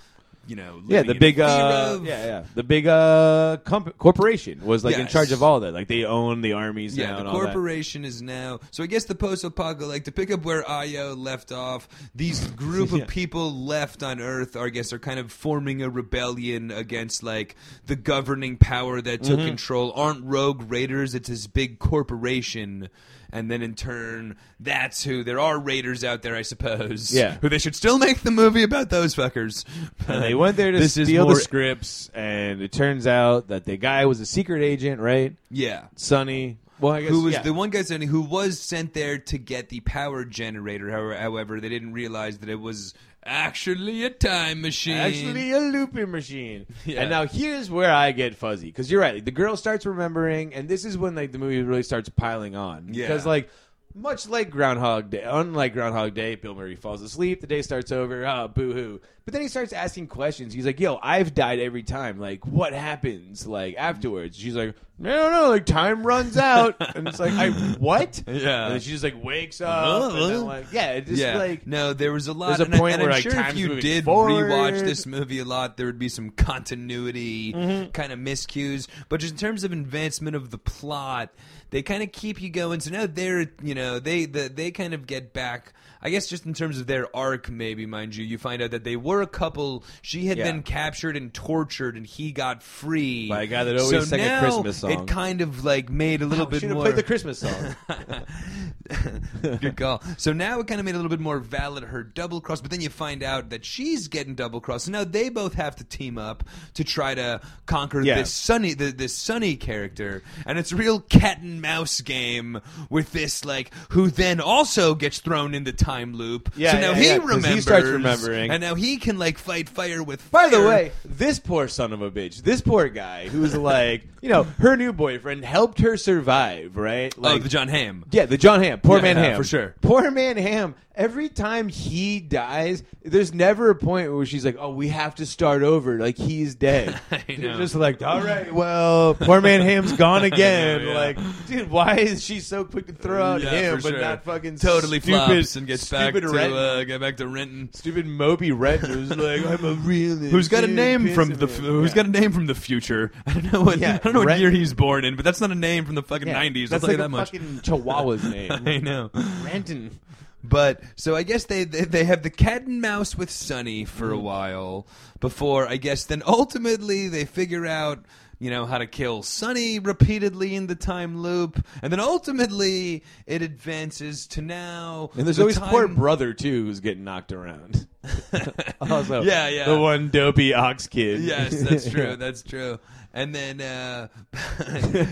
you 0.48 0.56
know, 0.56 0.80
Yeah, 0.86 1.02
the 1.02 1.14
big, 1.14 1.38
uh, 1.38 2.00
yeah, 2.02 2.24
yeah, 2.26 2.44
the 2.54 2.62
big 2.62 2.86
uh, 2.86 3.58
comp- 3.64 3.96
corporation 3.98 4.60
was 4.64 4.84
like 4.84 4.94
in 4.94 5.02
Yes. 5.02 5.12
charge 5.12 5.30
of 5.32 5.42
all 5.42 5.60
that. 5.60 5.72
Like 5.72 5.88
they 5.88 6.04
own 6.04 6.40
the 6.40 6.54
armies 6.54 6.96
now 6.96 7.02
Yeah, 7.04 7.16
and 7.18 7.26
the 7.26 7.30
all 7.30 7.38
that. 7.40 7.44
corporation 7.52 8.04
is 8.04 8.22
now. 8.22 8.60
So 8.70 8.82
I 8.82 8.86
guess 8.86 9.04
the 9.04 9.14
post-apocalyptic, 9.14 9.88
like 9.88 10.04
to 10.04 10.12
pick 10.12 10.30
up 10.30 10.44
where 10.44 10.68
Io 10.68 11.14
left 11.14 11.52
off, 11.52 11.88
these 12.14 12.46
group 12.52 12.92
of 13.00 13.06
people 13.06 13.52
left 13.66 14.02
on 14.02 14.20
Earth, 14.20 14.56
are, 14.56 14.66
I 14.66 14.70
guess, 14.70 14.92
are 14.92 14.98
kind 14.98 15.18
of 15.20 15.30
forming 15.30 15.82
a 15.82 15.90
rebellion 15.90 16.70
against 16.70 17.22
like 17.22 17.54
the 17.86 17.96
governing 17.96 18.56
power 18.56 19.00
that 19.00 19.22
took 19.22 19.38
Mm-hmm. 19.38 19.46
control. 19.48 19.92
Aren't 19.94 20.24
rogue 20.24 20.70
raiders? 20.70 21.14
It's 21.14 21.28
this 21.28 21.46
big 21.46 21.78
corporation. 21.78 22.88
And 23.30 23.50
then 23.50 23.60
in 23.60 23.74
turn, 23.74 24.36
that's 24.58 25.04
who 25.04 25.22
there 25.22 25.38
are 25.38 25.58
raiders 25.58 26.02
out 26.02 26.22
there, 26.22 26.34
I 26.34 26.42
suppose. 26.42 27.12
Yeah. 27.14 27.36
who 27.42 27.48
they 27.48 27.58
should 27.58 27.76
still 27.76 27.98
make 27.98 28.20
the 28.22 28.30
movie 28.30 28.62
about 28.62 28.88
those 28.90 29.14
fuckers. 29.14 29.64
And 30.06 30.22
they 30.22 30.34
went 30.34 30.56
there 30.56 30.72
to 30.72 30.78
This 30.78 30.96
is 30.96 31.08
steal 31.08 31.24
more- 31.26 31.34
the 31.34 31.40
scripts, 31.40 32.10
and 32.14 32.62
it 32.62 32.72
turns 32.72 33.06
out 33.06 33.48
that 33.48 33.64
the 33.64 33.76
guy 33.76 34.06
was 34.06 34.20
a 34.20 34.26
secret 34.26 34.62
agent, 34.62 35.00
right? 35.00 35.36
Yeah, 35.50 35.84
Sonny. 35.96 36.56
Well, 36.80 36.92
I 36.94 37.00
guess- 37.02 37.10
who 37.10 37.24
was 37.24 37.34
yeah. 37.34 37.42
the 37.42 37.52
one 37.52 37.70
guy 37.70 37.82
sending 37.82 38.08
who 38.08 38.22
was 38.22 38.58
sent 38.58 38.94
there 38.94 39.18
to 39.18 39.36
get 39.38 39.68
the 39.68 39.80
power 39.80 40.24
generator. 40.24 40.90
However, 40.90 41.16
however, 41.16 41.60
they 41.60 41.68
didn't 41.68 41.92
realize 41.92 42.38
that 42.38 42.48
it 42.48 42.60
was 42.60 42.94
actually 43.28 44.04
a 44.04 44.10
time 44.10 44.62
machine. 44.62 44.96
Actually, 44.96 45.52
a 45.52 45.58
looping 45.60 46.10
machine. 46.10 46.66
Yeah. 46.84 47.02
And 47.02 47.10
now 47.10 47.26
here's 47.26 47.70
where 47.70 47.92
I 47.92 48.12
get 48.12 48.34
fuzzy 48.34 48.68
because 48.68 48.90
you're 48.90 49.00
right. 49.00 49.22
The 49.22 49.30
girl 49.30 49.56
starts 49.56 49.84
remembering, 49.84 50.54
and 50.54 50.68
this 50.68 50.84
is 50.84 50.96
when 50.96 51.14
like 51.14 51.32
the 51.32 51.38
movie 51.38 51.62
really 51.62 51.82
starts 51.82 52.08
piling 52.08 52.56
on. 52.56 52.88
Yeah. 52.92 53.06
Because 53.06 53.26
like. 53.26 53.50
Much 53.94 54.28
like 54.28 54.50
Groundhog 54.50 55.10
Day, 55.10 55.22
unlike 55.22 55.72
Groundhog 55.72 56.14
Day, 56.14 56.34
Bill 56.36 56.54
Murray 56.54 56.76
falls 56.76 57.02
asleep. 57.02 57.40
The 57.40 57.46
day 57.48 57.62
starts 57.62 57.90
over. 57.90 58.24
Ah, 58.24 58.46
boo 58.46 58.72
hoo. 58.72 59.00
But 59.24 59.32
then 59.32 59.42
he 59.42 59.48
starts 59.48 59.72
asking 59.72 60.06
questions. 60.06 60.54
He's 60.54 60.64
like, 60.64 60.78
"Yo, 60.78 60.98
I've 61.02 61.34
died 61.34 61.58
every 61.58 61.82
time. 61.82 62.18
Like, 62.18 62.46
what 62.46 62.72
happens? 62.72 63.46
Like 63.46 63.74
afterwards?" 63.76 64.38
She's 64.38 64.54
like, 64.54 64.74
"I 65.02 65.08
don't 65.08 65.32
know. 65.32 65.48
Like 65.50 65.66
time 65.66 66.06
runs 66.06 66.36
out." 66.36 66.76
and 66.96 67.08
it's 67.08 67.18
like, 67.18 67.32
"I 67.32 67.50
what?" 67.50 68.22
Yeah. 68.28 68.68
And 68.72 68.82
she 68.82 68.90
just 68.92 69.02
like 69.04 69.22
wakes 69.22 69.60
up. 69.60 70.12
and 70.12 70.30
then, 70.32 70.44
like, 70.44 70.66
yeah, 70.72 70.92
it 70.92 71.06
just 71.06 71.20
yeah, 71.20 71.36
like 71.36 71.66
no, 71.66 71.92
there 71.92 72.12
was 72.12 72.28
a 72.28 72.32
lot. 72.32 72.56
There's 72.58 72.60
a 72.60 72.64
and 72.70 72.74
point 72.80 72.94
and 72.94 73.02
where, 73.02 73.10
I'm 73.10 73.16
like, 73.16 73.22
sure 73.22 73.38
if 73.40 73.56
you 73.56 73.80
did 73.80 74.04
forward. 74.04 74.44
rewatch 74.50 74.80
this 74.80 75.04
movie 75.06 75.40
a 75.40 75.44
lot, 75.44 75.76
there 75.76 75.86
would 75.86 75.98
be 75.98 76.08
some 76.08 76.30
continuity 76.30 77.52
Mm-hmm. 77.52 77.90
kind 77.90 78.12
of 78.12 78.18
miscues. 78.18 78.86
But 79.08 79.20
just 79.20 79.32
in 79.32 79.38
terms 79.38 79.64
of 79.64 79.72
advancement 79.72 80.36
of 80.36 80.50
the 80.50 80.58
plot, 80.58 81.30
they 81.70 81.82
kind 81.82 82.02
of 82.02 82.12
keep 82.12 82.40
you 82.40 82.50
going. 82.50 82.80
So 82.80 82.90
now 82.90 83.06
they're, 83.06 83.50
you 83.62 83.74
know, 83.74 83.98
they 83.98 84.24
the, 84.24 84.48
they 84.48 84.70
kind 84.70 84.94
of 84.94 85.06
get 85.06 85.32
back. 85.32 85.72
I 86.02 86.10
guess 86.10 86.26
just 86.28 86.46
in 86.46 86.54
terms 86.54 86.78
of 86.78 86.86
their 86.86 87.14
arc, 87.16 87.50
maybe 87.50 87.84
mind 87.86 88.14
you, 88.16 88.24
you 88.24 88.38
find 88.38 88.62
out 88.62 88.70
that 88.70 88.84
they 88.84 88.96
were 88.96 89.20
a 89.22 89.26
couple. 89.26 89.84
She 90.02 90.26
had 90.26 90.38
Yeah. 90.38 90.44
been 90.44 90.62
captured 90.62 91.16
and 91.16 91.32
tortured, 91.34 91.96
and 91.96 92.06
he 92.06 92.32
got 92.32 92.62
free 92.62 93.28
By 93.28 93.42
a 93.42 93.46
guy 93.46 93.64
that 93.64 93.76
always 93.78 93.90
so 93.90 94.04
sang 94.04 94.20
a 94.20 94.24
now 94.24 94.40
Christmas 94.40 94.76
song. 94.78 94.90
It 94.92 95.06
kind 95.06 95.40
of 95.40 95.64
like 95.64 95.90
made 95.90 96.22
a 96.22 96.26
little 96.26 96.46
bit 96.50 96.60
should 96.60 96.70
have 96.70 96.76
more. 96.76 96.84
played 96.86 96.96
the 96.96 97.02
Christmas 97.02 97.38
song. 97.40 97.74
Good 99.42 99.76
call. 99.76 100.02
So 100.16 100.32
now 100.32 100.60
it 100.60 100.66
kind 100.66 100.80
of 100.80 100.84
made 100.86 100.94
a 100.94 100.98
little 100.98 101.10
bit 101.10 101.20
more 101.20 101.38
valid 101.38 101.84
her 101.84 102.02
double 102.02 102.40
cross, 102.40 102.60
but 102.60 102.70
then 102.70 102.80
you 102.80 102.88
find 102.88 103.22
out 103.22 103.50
that 103.50 103.64
she's 103.64 104.08
getting 104.08 104.34
double 104.34 104.60
crossed. 104.60 104.86
So 104.86 104.92
now 104.92 105.04
they 105.04 105.28
both 105.28 105.54
have 105.54 105.76
to 105.76 105.84
team 105.84 106.16
up 106.18 106.44
to 106.74 106.84
try 106.84 107.14
to 107.14 107.40
conquer 107.66 108.00
Yeah. 108.00 108.16
this 108.16 108.32
Sunny, 108.32 108.74
the, 108.74 108.90
this 108.92 109.14
Sunny 109.14 109.56
character, 109.56 110.22
and 110.46 110.58
it's 110.58 110.72
a 110.72 110.76
real 110.76 111.00
cat 111.00 111.40
and 111.40 111.60
mouse 111.60 112.00
game 112.00 112.60
with 112.88 113.12
this 113.12 113.44
like 113.44 113.70
who 113.90 114.08
then 114.10 114.40
also 114.40 114.94
gets 114.94 115.18
thrown 115.18 115.54
in 115.54 115.58
into 115.58 115.72
time 115.88 116.14
loop. 116.14 116.52
Yeah, 116.56 116.72
so 116.72 116.80
now 116.80 116.90
yeah, 116.90 116.94
he 116.96 117.06
yeah, 117.06 117.18
'cause 117.18 117.28
he 117.30 117.34
remembers. 117.36 117.62
starts 117.62 117.86
remembering. 117.86 118.50
and 118.50 118.60
now 118.60 118.74
he 118.74 118.96
can 118.98 119.18
like 119.18 119.38
fight 119.38 119.68
fire 119.68 120.02
with. 120.02 120.20
Fire. 120.20 120.50
By 120.50 120.56
the 120.56 120.62
way, 120.66 120.92
this 121.04 121.38
poor 121.38 121.68
son 121.68 121.92
of 121.92 122.02
a 122.02 122.10
bitch, 122.10 122.42
this 122.42 122.60
poor 122.60 122.88
guy 122.88 123.28
who's 123.28 123.56
like, 123.56 124.06
you 124.20 124.28
know, 124.28 124.42
her 124.58 124.76
new 124.76 124.92
boyfriend 124.92 125.44
helped 125.44 125.80
her 125.80 125.96
survive, 125.96 126.76
right? 126.76 127.14
oh, 127.16 127.20
Like, 127.20 127.42
the 127.42 127.48
Jon 127.48 127.68
Hamm. 127.68 128.04
Yeah, 128.10 128.26
the 128.26 128.36
Jon 128.38 128.62
Hamm. 128.62 128.80
Poor 128.80 128.96
Yeah, 128.96 129.02
man 129.02 129.16
yeah, 129.16 129.22
Hamm. 129.30 129.36
for 129.36 129.44
sure. 129.44 129.74
Poor 129.80 130.10
man 130.10 130.36
Hamm. 130.36 130.74
Every 130.94 131.28
time 131.28 131.68
he 131.68 132.18
dies, 132.18 132.82
there's 133.04 133.32
never 133.32 133.70
a 133.70 133.76
point 133.76 134.12
where 134.12 134.26
she's 134.26 134.44
like, 134.44 134.56
oh, 134.58 134.70
we 134.72 134.88
have 134.88 135.14
to 135.16 135.26
start 135.26 135.62
over. 135.62 135.96
Like, 136.00 136.16
he's 136.18 136.56
dead. 136.56 137.00
I 137.12 137.22
They're 137.28 137.38
know. 137.52 137.56
just 137.56 137.76
like, 137.76 138.02
all 138.02 138.20
right, 138.20 138.52
well, 138.52 139.14
poor 139.14 139.40
man 139.40 139.60
Hamm's 139.60 139.92
gone 139.92 140.24
again. 140.32 140.84
yeah. 140.88 140.94
Like, 140.94 141.18
dude, 141.46 141.70
why 141.70 141.98
is 141.98 142.24
she 142.24 142.40
so 142.40 142.64
quick 142.64 142.88
to 142.88 142.92
throw 142.94 143.22
out 143.22 143.42
Yeah, 143.42 143.50
him, 143.50 143.76
for 143.76 143.82
but 143.84 143.88
sure. 143.90 144.00
not 144.00 144.24
fucking 144.24 144.56
totally 144.56 144.98
stupid, 144.98 145.24
flops 145.26 145.54
and 145.54 145.68
gets 145.68 145.77
back 145.86 146.10
stupid 146.14 146.20
to 146.22 146.28
Renton? 146.30 146.58
uh, 146.58 146.84
get 146.84 147.00
back 147.00 147.16
to 147.18 147.28
Renton. 147.28 147.70
Stupid 147.72 148.06
Moby 148.06 148.52
Renton 148.52 148.90
who's 148.90 149.16
like, 149.16 149.44
I'm 149.46 149.64
a 149.64 149.72
real 149.86 150.16
Who's 150.16 150.48
got 150.48 150.64
a 150.64 150.66
name 150.68 151.14
from 151.14 151.30
the 151.34 151.46
Who's 151.46 151.58
Who's 151.58 151.94
got 151.94 152.06
a 152.06 152.10
name 152.10 152.32
from 152.32 152.46
the 152.46 152.54
future? 152.54 153.12
I 153.26 153.32
don't 153.34 153.52
know 153.52 153.62
what 153.62 153.78
Yeah, 153.78 153.94
I 153.94 153.98
don't 153.98 154.12
know 154.14 154.20
what 154.20 154.28
Ren- 154.28 154.40
year 154.40 154.50
he's 154.50 154.74
born 154.74 155.04
in, 155.04 155.16
but 155.16 155.24
that's 155.24 155.40
not 155.40 155.50
a 155.50 155.54
name 155.54 155.84
from 155.84 155.94
the 155.94 156.02
fucking 156.02 156.28
nineties. 156.28 156.72
I'll 156.72 156.78
That's 156.80 156.92
tell 156.92 156.98
like 156.98 156.98
you 156.98 157.04
a 157.04 157.30
that 157.32 157.42
much. 157.42 157.64
fucking 157.64 157.82
Chihuahua's 157.82 158.24
name. 158.30 158.52
I 158.66 158.78
know. 158.78 159.10
Renton. 159.44 159.98
But 160.44 160.80
so 160.94 161.16
I 161.16 161.24
guess 161.24 161.44
they, 161.44 161.64
they 161.64 161.84
they 161.84 162.04
have 162.04 162.22
the 162.22 162.30
cat 162.30 162.62
and 162.62 162.80
mouse 162.80 163.16
with 163.16 163.28
Sunny 163.30 163.84
for 163.84 164.12
a 164.12 164.18
while 164.18 164.86
before 165.20 165.66
I 165.68 165.76
guess 165.78 166.04
then 166.04 166.22
ultimately 166.26 167.08
they 167.08 167.24
figure 167.24 167.66
out 167.66 168.04
you 168.38 168.50
know 168.50 168.66
how 168.66 168.78
to 168.78 168.86
kill 168.86 169.22
Sunny 169.22 169.78
repeatedly 169.78 170.54
in 170.54 170.66
the 170.66 170.74
time 170.74 171.18
loop, 171.22 171.64
and 171.82 171.92
then 171.92 172.00
ultimately 172.00 173.02
it 173.26 173.42
advances 173.42 174.26
to 174.28 174.42
now. 174.42 175.10
And 175.16 175.26
there's 175.26 175.36
the 175.36 175.42
always 175.42 175.58
poor 175.58 175.88
brother 175.88 176.32
too 176.32 176.66
who's 176.66 176.80
getting 176.80 177.04
knocked 177.04 177.32
around. 177.32 177.86
also, 178.80 179.22
Yeah, 179.22 179.48
yeah. 179.48 179.64
the 179.68 179.78
one 179.78 180.08
dopey 180.10 180.54
ox 180.54 180.86
kid. 180.86 181.20
Yes, 181.20 181.60
that's 181.62 181.90
true. 181.90 182.16
That's 182.16 182.42
true. 182.42 182.78
And 183.14 183.34
then 183.34 183.60
uh, 183.60 184.08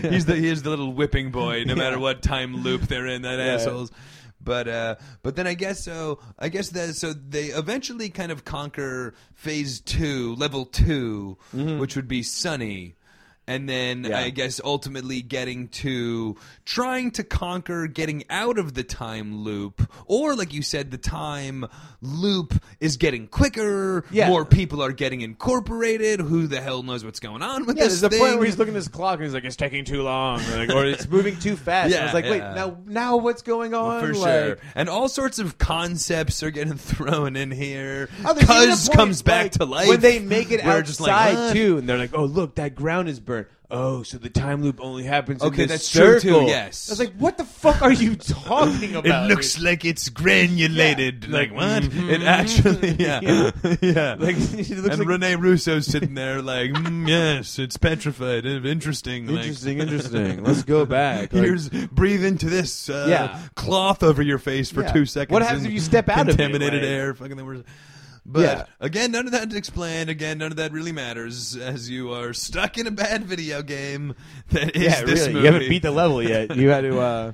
he's 0.09 0.25
the 0.25 0.35
he's 0.39 0.63
the 0.63 0.69
little 0.69 0.93
whipping 0.93 1.31
boy, 1.31 1.63
no 1.65 1.75
matter 1.75 1.99
what 1.99 2.21
time 2.21 2.63
loop 2.63 2.81
they're 2.83 3.07
in. 3.07 3.23
That 3.23 3.39
Yeah. 3.39 3.55
assholes. 3.55 3.91
But 4.39 4.67
uh, 4.67 4.95
but 5.23 5.35
then 5.35 5.47
I 5.47 5.55
guess 5.55 5.83
so. 5.83 6.19
I 6.39 6.49
guess 6.49 6.69
that 6.69 6.95
so 6.95 7.11
they 7.13 7.45
eventually 7.45 8.09
kind 8.09 8.31
of 8.31 8.45
conquer 8.45 9.13
phase 9.33 9.81
two, 9.81 10.35
level 10.35 10.65
2 10.65 11.37
which 11.79 11.95
would 11.95 12.07
be 12.07 12.23
Sunny. 12.23 12.95
And 13.47 13.67
then. 13.67 14.03
Yeah. 14.03 14.19
I 14.19 14.29
guess 14.29 14.59
ultimately 14.63 15.21
getting 15.21 15.69
to 15.69 16.35
trying 16.65 17.11
to 17.11 17.23
conquer 17.23 17.87
getting 17.87 18.23
out 18.29 18.57
of 18.59 18.73
the 18.73 18.83
time 18.83 19.43
loop, 19.43 19.89
or 20.05 20.35
like 20.35 20.53
you 20.53 20.61
said, 20.61 20.91
the 20.91 20.97
time 20.97 21.65
loop 22.01 22.53
is 22.79 22.97
getting 22.97 23.27
quicker. 23.27 24.03
Yeah. 24.11 24.27
More 24.29 24.45
people 24.45 24.83
are 24.83 24.91
getting 24.91 25.21
incorporated. 25.21 26.19
Who 26.19 26.47
the 26.47 26.61
hell 26.61 26.83
knows 26.83 27.03
what's 27.05 27.19
going 27.19 27.41
on 27.41 27.65
with 27.65 27.77
Yeah, 27.77 27.85
this 27.85 28.01
there's 28.01 28.13
a 28.13 28.19
point 28.19 28.37
where 28.37 28.45
he's 28.45 28.57
looking 28.57 28.73
at 28.73 28.77
his 28.77 28.87
clock 28.87 29.15
and 29.15 29.23
he's 29.23 29.33
like, 29.33 29.45
"It's 29.45 29.55
taking 29.55 29.85
too 29.85 30.03
long," 30.03 30.41
or, 30.51 30.57
like, 30.57 30.69
or 30.69 30.85
"It's 30.85 31.07
moving 31.09 31.39
too 31.39 31.55
fast." 31.55 31.93
Yeah, 31.93 32.01
I 32.01 32.03
was 32.05 32.13
like, 32.13 32.25
"Wait, 32.25 32.39
now, 32.39 32.77
now 32.85 33.17
what's 33.17 33.41
going 33.41 33.73
on?" 33.73 34.01
for 34.01 34.13
Like- 34.13 34.45
sure, 34.45 34.57
and 34.75 34.89
all 34.89 35.07
sorts 35.09 35.39
of 35.39 35.57
concepts 35.57 36.43
are 36.43 36.51
getting 36.51 36.73
thrown 36.77 37.35
in 37.35 37.51
here. 37.51 38.09
Oh, 38.25 38.33
there's 38.33 38.49
even 38.49 38.69
a 38.69 38.71
Cuz 38.73 38.89
comes 38.89 39.21
back 39.21 39.43
like, 39.45 39.51
to 39.53 39.65
life 39.65 39.87
when 39.87 39.99
they 40.01 40.19
make 40.19 40.51
it 40.51 40.63
outside 40.63 41.33
like, 41.35 41.53
too, 41.53 41.77
and 41.77 41.87
they're 41.87 41.97
like, 41.97 42.11
"Oh, 42.13 42.25
look, 42.25 42.55
that 42.55 42.75
ground 42.75 43.07
is 43.09 43.19
burnt." 43.19 43.36
Oh, 43.69 44.01
so 44.01 44.17
the 44.17 44.29
time 44.29 44.63
loop 44.63 44.79
only 44.81 45.03
happens 45.03 45.41
Okay, 45.43 45.63
in 45.63 45.67
this 45.67 45.91
that's 45.91 45.91
true, 45.91 46.19
circle. 46.21 46.41
too, 46.41 46.45
yes. 46.47 46.89
I 46.89 46.93
was 46.93 46.99
like, 46.99 47.13
"What 47.17 47.37
the 47.37 47.43
fuck 47.43 47.81
are 47.81 47.91
you 47.91 48.15
talking 48.15 48.95
about? 48.95 49.25
It 49.25 49.27
looks 49.27 49.55
dude? 49.55 49.63
like 49.65 49.83
it's 49.83 50.07
granulated. 50.07 51.25
Yeah. 51.27 51.33
Like, 51.37 51.51
Like, 51.51 51.59
what? 51.59 51.83
mhm. 51.83 52.09
It 52.09 52.21
actually, 52.23 52.91
yeah, 52.99 53.19
yeah. 53.81 54.15
Like, 54.19 54.37
it 54.37 54.69
looks 54.69 54.69
and 54.69 54.99
like- 54.99 55.07
Rene 55.07 55.35
Russo's 55.35 55.85
sitting 55.85 56.13
there, 56.13 56.41
like, 56.41 56.71
mm, 56.71 57.09
yes, 57.09 57.59
it's 57.59 57.75
petrified. 57.75 58.45
uh, 58.45 58.49
Interesting. 58.49 59.27
like- 59.27 59.37
Interesting, 59.39 59.79
interesting. 59.79 60.43
Let's 60.45 60.63
go 60.63 60.85
back. 60.85 61.33
Like- 61.33 61.43
Here's 61.43 61.67
breathe 61.69 62.23
into 62.23 62.49
this 62.49 62.89
uh, 62.89 63.07
Yeah. 63.09 63.39
cloth 63.55 64.01
over 64.01 64.21
your 64.21 64.37
face 64.39 64.71
for 64.71 64.83
Yeah. 64.83 64.93
two 64.93 65.05
seconds. 65.05 65.33
What 65.33 65.41
happens 65.43 65.65
if 65.65 65.73
you 65.73 65.81
step 65.81 66.07
out 66.07 66.21
of 66.21 66.27
it, 66.29 66.37
contaminated 66.37 66.85
air? 66.85 67.13
Fucking 67.13 67.35
the 67.35 67.43
worst. 67.43 67.63
But 68.29 68.41
Yeah. 68.41 68.63
again, 68.81 69.11
none 69.11 69.25
of 69.25 69.31
that 69.31 69.53
explained. 69.53 70.09
Again, 70.09 70.39
none 70.39 70.51
of 70.51 70.57
that 70.57 70.73
really 70.73 70.91
matters 70.91 71.55
as 71.55 71.89
you 71.89 72.11
are 72.11 72.33
stuck 72.33 72.77
in 72.77 72.85
a 72.85 72.91
bad 72.91 73.23
video 73.23 73.61
game 73.61 74.15
that 74.51 74.75
is 74.75 74.83
yeah, 74.83 75.01
this 75.03 75.21
really. 75.21 75.33
movie. 75.33 75.39
You 75.39 75.53
haven't 75.53 75.69
beat 75.69 75.81
the 75.81 75.91
level 75.91 76.21
yet. 76.21 76.53
You 76.55 76.67
had 76.69 76.81
to. 76.81 76.99
Uh, 76.99 77.31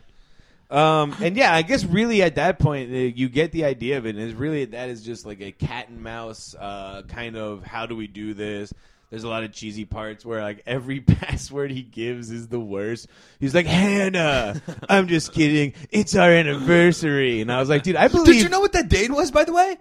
um, 0.75 1.15
and 1.19 1.35
yeah, 1.35 1.53
I 1.53 1.63
guess 1.63 1.83
really 1.83 2.21
at 2.21 2.35
that 2.35 2.59
point 2.59 2.91
uh, 2.91 2.95
you 2.95 3.27
get 3.27 3.51
the 3.51 3.65
idea 3.65 3.97
of 3.97 4.05
it. 4.05 4.15
And 4.15 4.23
it's 4.23 4.37
really 4.37 4.65
that 4.65 4.89
is 4.89 5.01
just 5.03 5.25
like 5.25 5.41
a 5.41 5.51
cat 5.51 5.89
and 5.89 5.99
mouse 6.01 6.53
uh, 6.59 7.01
kind 7.07 7.37
of 7.37 7.63
how 7.63 7.87
do 7.87 7.95
we 7.95 8.05
do 8.05 8.35
this. 8.35 8.71
There's 9.09 9.23
a 9.23 9.29
lot 9.29 9.43
of 9.43 9.51
cheesy 9.51 9.85
parts 9.85 10.23
where 10.23 10.41
like 10.41 10.61
every 10.67 10.99
password 11.01 11.71
he 11.71 11.81
gives 11.81 12.29
is 12.29 12.49
the 12.49 12.59
worst. 12.59 13.07
He's 13.39 13.55
like 13.55 13.65
Hannah, 13.65 14.61
I'm 14.87 15.07
just 15.07 15.33
kidding. 15.33 15.73
It's 15.89 16.15
our 16.15 16.29
anniversary, 16.31 17.41
and 17.41 17.51
I 17.51 17.59
was 17.59 17.69
like, 17.69 17.81
dude, 17.81 17.95
I 17.95 18.07
believe. 18.09 18.25
Did 18.27 18.41
you 18.43 18.49
know 18.49 18.59
what 18.59 18.73
that 18.73 18.89
date 18.89 19.11
was, 19.11 19.31
by 19.31 19.43
the 19.43 19.53
way? 19.53 19.77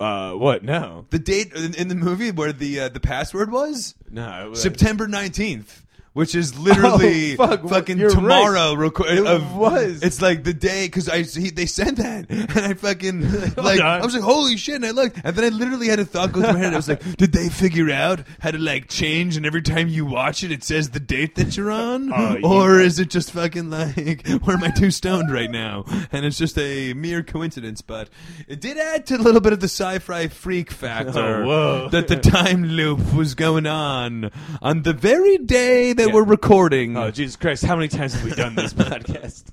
Uh, 0.00 0.32
what? 0.32 0.62
No, 0.64 1.06
The 1.10 1.18
date 1.20 1.52
in, 1.54 1.74
in 1.74 1.88
the 1.88 1.94
movie 1.94 2.30
where 2.32 2.52
the 2.52 2.80
uh, 2.80 2.88
the 2.88 3.00
password 3.00 3.50
was 3.52 3.94
no. 4.10 4.46
it 4.46 4.50
was- 4.50 4.62
September 4.62 5.06
nineteenth. 5.06 5.83
Which 6.14 6.34
is 6.36 6.52
oh, 6.56 6.60
literally 6.60 7.36
Oh, 7.36 7.46
fuck, 7.48 7.68
fucking 7.68 7.98
you're 7.98 8.08
tomorrow. 8.10 8.74
reco- 8.76 9.10
It 9.10 9.26
of, 9.26 9.56
was. 9.56 10.02
It's 10.02 10.22
like 10.22 10.44
the 10.44 10.54
day 10.54 10.86
because 10.86 11.08
I 11.08 11.22
he, 11.22 11.50
they 11.50 11.66
sent 11.66 11.98
that 11.98 12.26
and 12.30 12.50
I 12.52 12.74
fucking 12.74 13.24
oh, 13.58 13.62
like. 13.62 13.80
I 13.80 13.98
was 14.04 14.14
like 14.14 14.22
holy 14.22 14.56
shit 14.56 14.76
and 14.76 14.86
I 14.86 14.90
looked 14.92 15.20
and 15.24 15.34
then 15.36 15.44
I 15.44 15.48
literally 15.54 15.88
had 15.88 15.98
a 15.98 16.04
thought 16.04 16.30
go 16.32 16.40
through 16.40 16.52
my 16.52 16.58
head. 16.60 16.72
I 16.72 16.76
was 16.76 16.88
like, 16.88 17.02
did 17.16 17.32
they 17.32 17.48
figure 17.48 17.90
out 17.90 18.20
how 18.38 18.52
to 18.52 18.58
like 18.58 18.88
change 18.88 19.36
and 19.36 19.44
every 19.44 19.60
time 19.62 19.88
you 19.88 20.06
watch 20.06 20.44
it, 20.44 20.52
it 20.52 20.62
says 20.62 20.90
the 20.90 21.00
date 21.00 21.34
that 21.34 21.56
you're 21.56 21.72
on, 21.72 22.12
Oh, 22.12 22.36
yeah. 22.38 22.46
or 22.46 22.78
is 22.80 22.98
it 23.00 23.10
just 23.10 23.32
fucking 23.32 23.70
like 23.70 24.24
where 24.44 24.56
am 24.56 24.62
I 24.62 24.70
too 24.70 24.92
stoned 24.92 25.32
right 25.32 25.50
now? 25.50 25.84
And 26.12 26.24
it's 26.24 26.38
just 26.38 26.56
a 26.58 26.94
mere 26.94 27.24
coincidence, 27.24 27.82
but 27.82 28.08
it 28.46 28.60
did 28.60 28.78
add 28.78 29.04
to 29.06 29.16
a 29.16 29.18
little 29.18 29.40
bit 29.40 29.52
of 29.52 29.58
the 29.58 29.66
sci-fi 29.68 30.28
freak 30.28 30.70
factor 30.70 31.44
Oh, 31.44 31.88
that 31.88 32.06
the 32.06 32.16
time 32.16 32.62
loop 32.64 33.12
was 33.14 33.34
going 33.34 33.66
on 33.66 34.30
on 34.62 34.82
the 34.82 34.92
very 34.92 35.38
day 35.38 35.92
that 35.92 36.03
Yeah. 36.08 36.14
we're 36.14 36.24
recording. 36.24 36.96
Oh 36.96 37.10
Jesus 37.10 37.36
Christ! 37.36 37.64
How 37.64 37.76
many 37.76 37.88
times 37.88 38.14
have 38.14 38.24
we 38.24 38.30
done 38.32 38.54
this 38.54 38.72
podcast? 38.74 39.44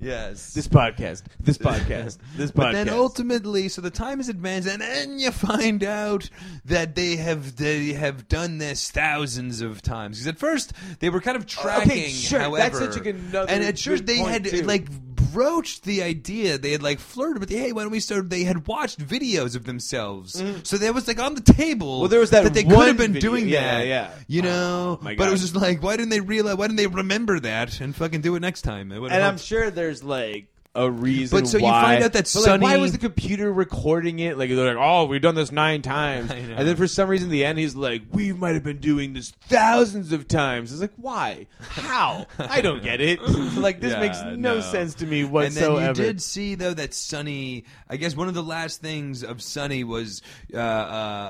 yes. 0.00 0.54
This 0.54 0.68
podcast. 0.68 1.22
This 1.40 1.58
podcast. 1.58 2.18
This 2.36 2.50
podcast. 2.50 2.54
But 2.54 2.72
then 2.72 2.88
ultimately, 2.90 3.68
so 3.68 3.80
the 3.80 3.90
time 3.90 4.20
is 4.20 4.28
advanced, 4.28 4.68
and 4.68 4.80
then 4.82 5.18
you 5.18 5.30
find 5.30 5.82
out 5.84 6.28
that 6.64 6.94
they 6.94 7.16
have 7.16 7.56
they 7.56 7.92
have 7.92 8.28
done 8.28 8.58
this 8.58 8.90
thousands 8.90 9.60
of 9.60 9.82
times. 9.82 10.18
Because 10.18 10.28
at 10.28 10.38
first 10.38 10.72
they 11.00 11.10
were 11.10 11.20
kind 11.20 11.36
of 11.36 11.44
oh, 11.44 11.46
tracking, 11.46 11.90
Okay, 11.92 12.08
sure. 12.08 12.40
however, 12.40 12.56
That's 12.78 12.78
such 12.94 12.96
a 13.00 13.00
good- 13.04 13.16
another 13.16 13.50
and 13.50 13.64
at 13.64 13.78
first 13.78 14.06
they 14.06 14.18
had 14.18 14.44
too. 14.44 14.62
like 14.62 14.86
broached 15.36 15.82
the 15.84 16.02
idea. 16.02 16.56
They 16.56 16.72
had 16.72 16.82
like 16.82 16.98
flirted 16.98 17.40
with, 17.40 17.50
hey, 17.50 17.70
why 17.72 17.82
don't 17.82 17.92
we 17.92 18.00
start? 18.00 18.30
They 18.30 18.44
had 18.44 18.66
watched 18.66 18.98
videos 18.98 19.54
of 19.54 19.64
themselves, 19.64 20.40
mm-hmm. 20.40 20.60
so 20.62 20.78
that 20.78 20.94
was 20.94 21.06
like 21.06 21.20
on 21.20 21.34
the 21.34 21.42
table. 21.42 22.00
Well, 22.00 22.08
there 22.08 22.20
was 22.20 22.30
that 22.30 22.54
they 22.54 22.64
could 22.64 22.72
have 22.88 22.96
been 22.96 23.12
video. 23.12 23.30
doing 23.30 23.48
Yeah, 23.48 23.78
that. 23.78 23.86
yeah. 23.86 24.10
You 24.28 24.40
know, 24.40 24.98
Oh, 24.98 24.98
but 25.02 25.28
it 25.28 25.30
was 25.30 25.42
just 25.42 25.54
like, 25.54 25.82
why 25.82 25.96
didn't 25.98 26.08
they 26.08 26.20
realize? 26.20 26.56
Why 26.56 26.66
didn't 26.68 26.78
they 26.78 26.86
remember 26.86 27.38
that 27.40 27.80
and 27.82 27.94
fucking 27.94 28.22
do 28.22 28.34
it 28.36 28.40
next 28.40 28.62
time? 28.62 28.92
It 28.92 29.02
and 29.02 29.22
I'm 29.22 29.36
sure 29.36 29.70
there's 29.70 30.02
like 30.02 30.46
a 30.76 30.90
reason. 30.90 31.38
But 31.40 31.48
so 31.48 31.58
you 31.58 31.64
find 31.64 32.04
out 32.04 32.12
that 32.12 32.30
But, 32.32 32.46
like, 32.46 32.60
why 32.60 32.76
was 32.76 32.92
the 32.92 32.98
computer 32.98 33.52
recording 33.52 34.18
it? 34.18 34.38
Like 34.38 34.50
they're 34.50 34.74
like, 34.74 34.82
oh, 34.84 35.06
we've 35.06 35.20
done 35.22 35.34
this 35.34 35.50
nine 35.50 35.82
times, 35.82 36.30
and 36.30 36.68
then 36.68 36.76
for 36.76 36.86
some 36.86 37.08
reason, 37.08 37.28
at 37.28 37.32
the 37.32 37.44
end, 37.44 37.58
he's 37.58 37.74
like, 37.74 38.02
we 38.12 38.32
might 38.32 38.54
have 38.54 38.62
been 38.64 38.78
doing 38.78 39.12
this 39.14 39.30
thousands 39.48 40.12
of 40.12 40.28
times. 40.28 40.72
It's 40.72 40.80
like, 40.80 40.92
why? 40.96 41.46
How? 41.60 42.26
I 42.38 42.60
don't 42.60 42.82
get 42.82 43.00
it. 43.00 43.20
like 43.56 43.80
this 43.80 43.92
Yeah, 43.92 44.00
makes 44.00 44.22
no, 44.22 44.34
no. 44.36 44.60
sense 44.60 44.94
to 44.96 45.06
me 45.06 45.22
And 45.22 45.30
whatsoever. 45.32 45.78
then 45.94 46.06
you 46.06 46.12
did 46.12 46.22
see 46.22 46.54
though 46.54 46.74
that 46.74 46.94
Sonny. 46.94 47.64
I 47.88 47.96
guess 47.96 48.16
one 48.16 48.28
of 48.28 48.34
the 48.34 48.42
last 48.42 48.80
things 48.80 49.22
of 49.22 49.40
Sonny 49.40 49.84
was 49.84 50.22
uh, 50.52 50.58
uh, 50.58 50.60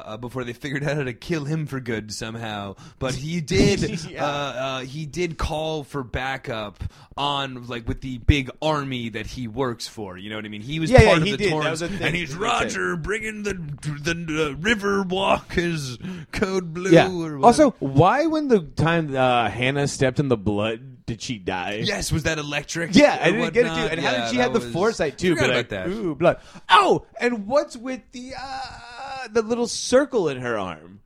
uh, 0.06 0.16
before 0.16 0.44
they 0.44 0.52
figured 0.54 0.82
out 0.84 0.96
how 0.96 1.02
to 1.04 1.12
kill 1.12 1.44
him 1.44 1.66
for 1.66 1.80
good 1.80 2.12
somehow. 2.12 2.76
But 2.98 3.14
he 3.14 3.40
did. 3.42 4.04
Yeah. 4.10 4.24
uh, 4.24 4.28
uh, 4.28 4.80
he 4.80 5.06
did 5.06 5.38
call 5.38 5.84
for 5.84 6.02
backup 6.02 6.82
on 7.16 7.66
like 7.66 7.86
with 7.88 8.00
the 8.00 8.18
big 8.18 8.50
army 8.60 9.08
that 9.10 9.26
he 9.26 9.35
works 9.46 9.86
for. 9.86 10.16
You 10.16 10.30
know 10.30 10.36
what 10.36 10.44
I 10.44 10.48
mean? 10.48 10.62
He 10.62 10.80
was 10.80 10.90
Yeah, 10.90 11.02
yeah, 11.02 11.10
part 11.10 11.22
he 11.22 11.32
of 11.32 11.38
the 11.38 11.44
did. 11.44 11.52
That 11.52 11.56
Torrens, 11.56 11.70
was 11.70 11.82
a 11.82 11.88
thing. 11.88 12.02
and 12.06 12.16
he's 12.16 12.28
He 12.28 12.34
did. 12.34 12.40
Roger 12.42 12.96
bringing 12.96 13.42
the 13.42 13.52
the 13.54 14.50
uh, 14.52 14.56
river 14.60 15.02
walk 15.02 15.58
is 15.58 15.98
code 16.32 16.72
blue. 16.72 16.90
yeah. 16.90 17.08
Or 17.08 17.16
whatever. 17.38 17.44
Also, 17.44 17.70
why 17.80 18.26
when 18.26 18.48
the 18.48 18.60
time 18.60 19.14
uh, 19.16 19.48
Hannah 19.50 19.86
stepped 19.88 20.18
in 20.20 20.28
the 20.28 20.36
blood 20.36 20.92
did 21.06 21.22
she 21.22 21.38
die? 21.38 21.82
Yes, 21.84 22.10
was 22.10 22.24
that 22.24 22.36
electric? 22.38 22.94
Yeah, 22.96 23.16
I 23.22 23.28
or 23.28 23.32
didn't 23.32 23.52
get 23.54 23.66
it 23.66 23.68
too. 23.68 23.74
whatnot? 23.74 23.92
And 23.92 24.00
how 24.00 24.10
Yeah, 24.12 24.20
did 24.22 24.30
she 24.30 24.36
that 24.38 24.42
have 24.42 24.52
the 24.54 24.58
was- 24.58 24.72
foresight 24.72 25.18
too? 25.18 25.34
Forgot 25.36 25.42
But 25.42 25.50
about 25.50 25.56
like, 25.56 25.68
that. 25.68 25.88
ooh, 25.88 26.14
blood. 26.16 26.40
Oh, 26.68 27.06
and 27.20 27.46
what's 27.46 27.76
with 27.76 28.00
the 28.10 28.32
uh, 28.36 29.28
the 29.30 29.42
little 29.42 29.68
circle 29.68 30.28
in 30.28 30.38
her 30.38 30.58
arm? 30.58 31.00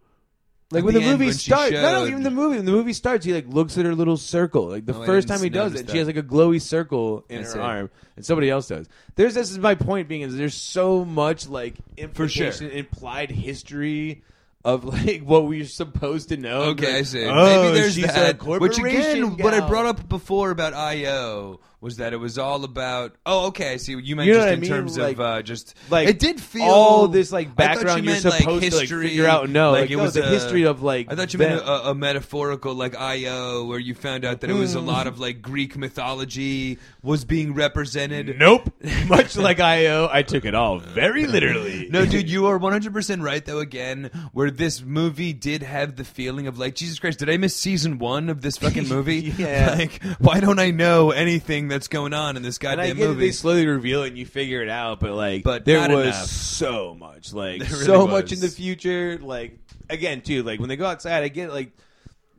Like 0.73 0.85
when 0.85 0.95
the 0.95 1.01
the, 1.01 1.07
end 1.07 1.13
movie 1.19 1.27
when 1.27 1.35
starts, 1.35 1.73
no, 1.73 1.83
no, 1.83 2.07
even 2.07 2.23
the 2.23 2.31
movie. 2.31 2.57
When 2.57 2.65
the 2.65 2.71
movie 2.71 2.93
starts, 2.93 3.25
he 3.25 3.35
like 3.35 3.49
looks 3.49 3.77
at 3.77 3.85
her 3.85 3.95
little 3.95 4.17
circle. 4.17 4.69
Like 4.69 4.87
the 4.87 4.95
I 4.95 5.05
first 5.05 5.27
didn't 5.27 5.39
time 5.39 5.45
he 5.45 5.51
does 5.51 5.73
notice 5.73 5.81
it, 5.81 5.87
that. 5.87 5.93
she 5.93 5.99
has 5.99 6.07
like 6.07 6.17
a 6.17 6.23
glowy 6.23 6.63
circle 6.63 7.25
in 7.29 7.43
her 7.43 7.61
arm, 7.61 7.91
and 8.15 8.25
somebody 8.25 8.49
else 8.51 8.69
does. 8.69 8.89
There's 9.17 9.35
this 9.35 9.51
is 9.51 9.59
my 9.59 9.75
point 9.75 10.07
being 10.09 10.21
is 10.23 10.37
there's 10.37 10.55
so 10.55 11.05
much 11.05 11.49
like 11.49 11.75
implication, 11.97 12.71
implied 12.71 13.31
history. 13.31 14.23
Of 14.63 14.85
like 14.85 15.23
what 15.23 15.47
we're 15.47 15.65
supposed 15.65 16.29
to 16.29 16.37
know. 16.37 16.61
Okay, 16.73 16.85
Like, 16.87 16.95
I 16.97 17.03
see. 17.05 17.25
Oh, 17.25 17.63
Maybe 17.63 17.79
there's 17.79 17.95
she's 17.95 18.05
that. 18.05 18.43
A 18.43 18.45
Which 18.45 18.77
again, 18.77 19.25
corporation 19.25 19.37
what 19.39 19.55
I 19.55 19.61
gal. 19.61 19.69
brought 19.69 19.87
up 19.87 20.07
before 20.07 20.51
about 20.51 20.75
IO 20.75 21.61
was 21.81 21.97
that 21.97 22.13
it 22.13 22.19
was 22.19 22.37
all 22.39 22.65
about. 22.65 23.15
Oh, 23.25 23.47
okay. 23.49 23.73
I 23.73 23.77
see. 23.79 23.93
You 23.93 24.17
meant 24.17 24.27
You 24.27 24.35
know 24.35 24.39
just 24.41 24.47
what 24.47 24.49
I 24.51 24.53
in 24.55 24.61
mean? 24.61 24.71
terms 24.71 24.99
Like- 24.99 25.17
of 25.17 25.21
uh, 25.21 25.43
just 25.43 25.75
like 25.89 26.09
it 26.09 26.19
did 26.19 26.41
feel 26.41 26.65
all 26.65 27.09
this 27.09 27.33
like 27.33 27.47
I 27.47 27.51
thought 27.51 27.57
background 27.57 28.05
you 28.05 28.13
you're 28.13 28.13
meant, 28.15 28.25
like, 28.27 28.41
supposed 28.43 28.71
to 28.71 28.77
like 28.77 28.89
figure 28.89 29.27
out. 29.27 29.49
No, 29.49 29.73
like, 29.73 29.91
it 29.91 29.97
was 29.97 30.15
the 30.15 30.23
a- 30.25 30.29
history 30.29 30.65
of 30.65 30.83
like. 30.83 31.11
I 31.11 31.15
thought 31.17 31.33
you 31.33 31.39
them. 31.39 31.57
meant 31.57 31.63
a, 31.67 31.91
a 31.91 31.95
metaphorical 31.95 32.75
like 32.75 32.95
IO, 32.97 33.65
where 33.65 33.79
you 33.79 33.95
found 33.95 34.25
out 34.25 34.41
that 34.43 34.51
it 34.51 34.55
was 34.55 34.75
a 34.75 34.81
lot 34.81 35.07
of 35.07 35.19
like 35.19 35.41
Greek 35.43 35.77
mythology 35.77 36.79
was 37.03 37.25
being 37.25 37.55
represented. 37.55 38.39
Nope. 38.39 38.73
Much 39.09 39.37
like 39.37 39.61
IO, 39.61 40.09
I 40.13 40.23
took 40.23 40.45
it 40.45 40.55
all 40.55 40.79
very 40.79 41.27
literally. 41.27 41.79
No, 41.91 42.07
dude, 42.07 42.31
you 42.31 42.47
are 42.47 42.59
100% 42.59 43.23
right, 43.23 43.45
though, 43.45 43.59
again, 43.59 44.11
where 44.33 44.51
this 44.51 44.81
movie 44.83 45.33
did 45.33 45.63
have 45.63 45.97
the 45.97 46.05
feeling 46.05 46.47
of, 46.47 46.57
like, 46.59 46.75
Jesus 46.77 46.99
Christ, 47.01 47.19
did 47.19 47.29
I 47.29 47.37
miss 47.37 47.57
season 47.57 47.99
one 47.99 48.29
of 48.29 48.43
this 48.43 48.57
fucking 48.59 48.87
movie? 48.89 49.33
Yeah. 49.37 49.75
Like, 49.77 50.01
why 50.21 50.39
don't 50.41 50.59
I 50.61 50.71
know 50.71 51.11
anything 51.11 51.69
that's 51.71 51.89
going 51.89 52.13
on 52.13 52.37
in 52.37 52.43
this 52.43 52.59
and 52.59 52.69
I 52.69 52.77
goddamn 52.77 52.97
get 52.99 53.09
movie? 53.09 53.27
they 53.27 53.33
slowly 53.33 53.67
reveal 53.67 54.03
it 54.03 54.09
and 54.09 54.19
you 54.19 54.27
figure 54.27 54.63
it 54.63 54.69
out, 54.69 55.01
but 55.01 55.13
like, 55.13 55.43
But 55.43 55.65
there 55.65 55.81
not 55.81 55.91
was 55.91 56.07
enough. 56.09 56.27
so 56.27 56.95
much, 56.95 57.33
like, 57.33 57.61
There 57.63 57.71
really 57.71 57.85
so 57.85 58.07
much 58.07 58.33
in 58.33 58.41
was. 58.41 58.51
the 58.55 58.57
future. 58.57 59.19
Like, 59.23 59.59
again, 59.89 60.21
too, 60.21 60.43
like 60.43 60.61
when 60.61 60.69
they 60.69 60.77
go 60.77 60.87
outside, 60.87 61.23
I 61.23 61.29
get 61.29 61.53
like. 61.53 61.73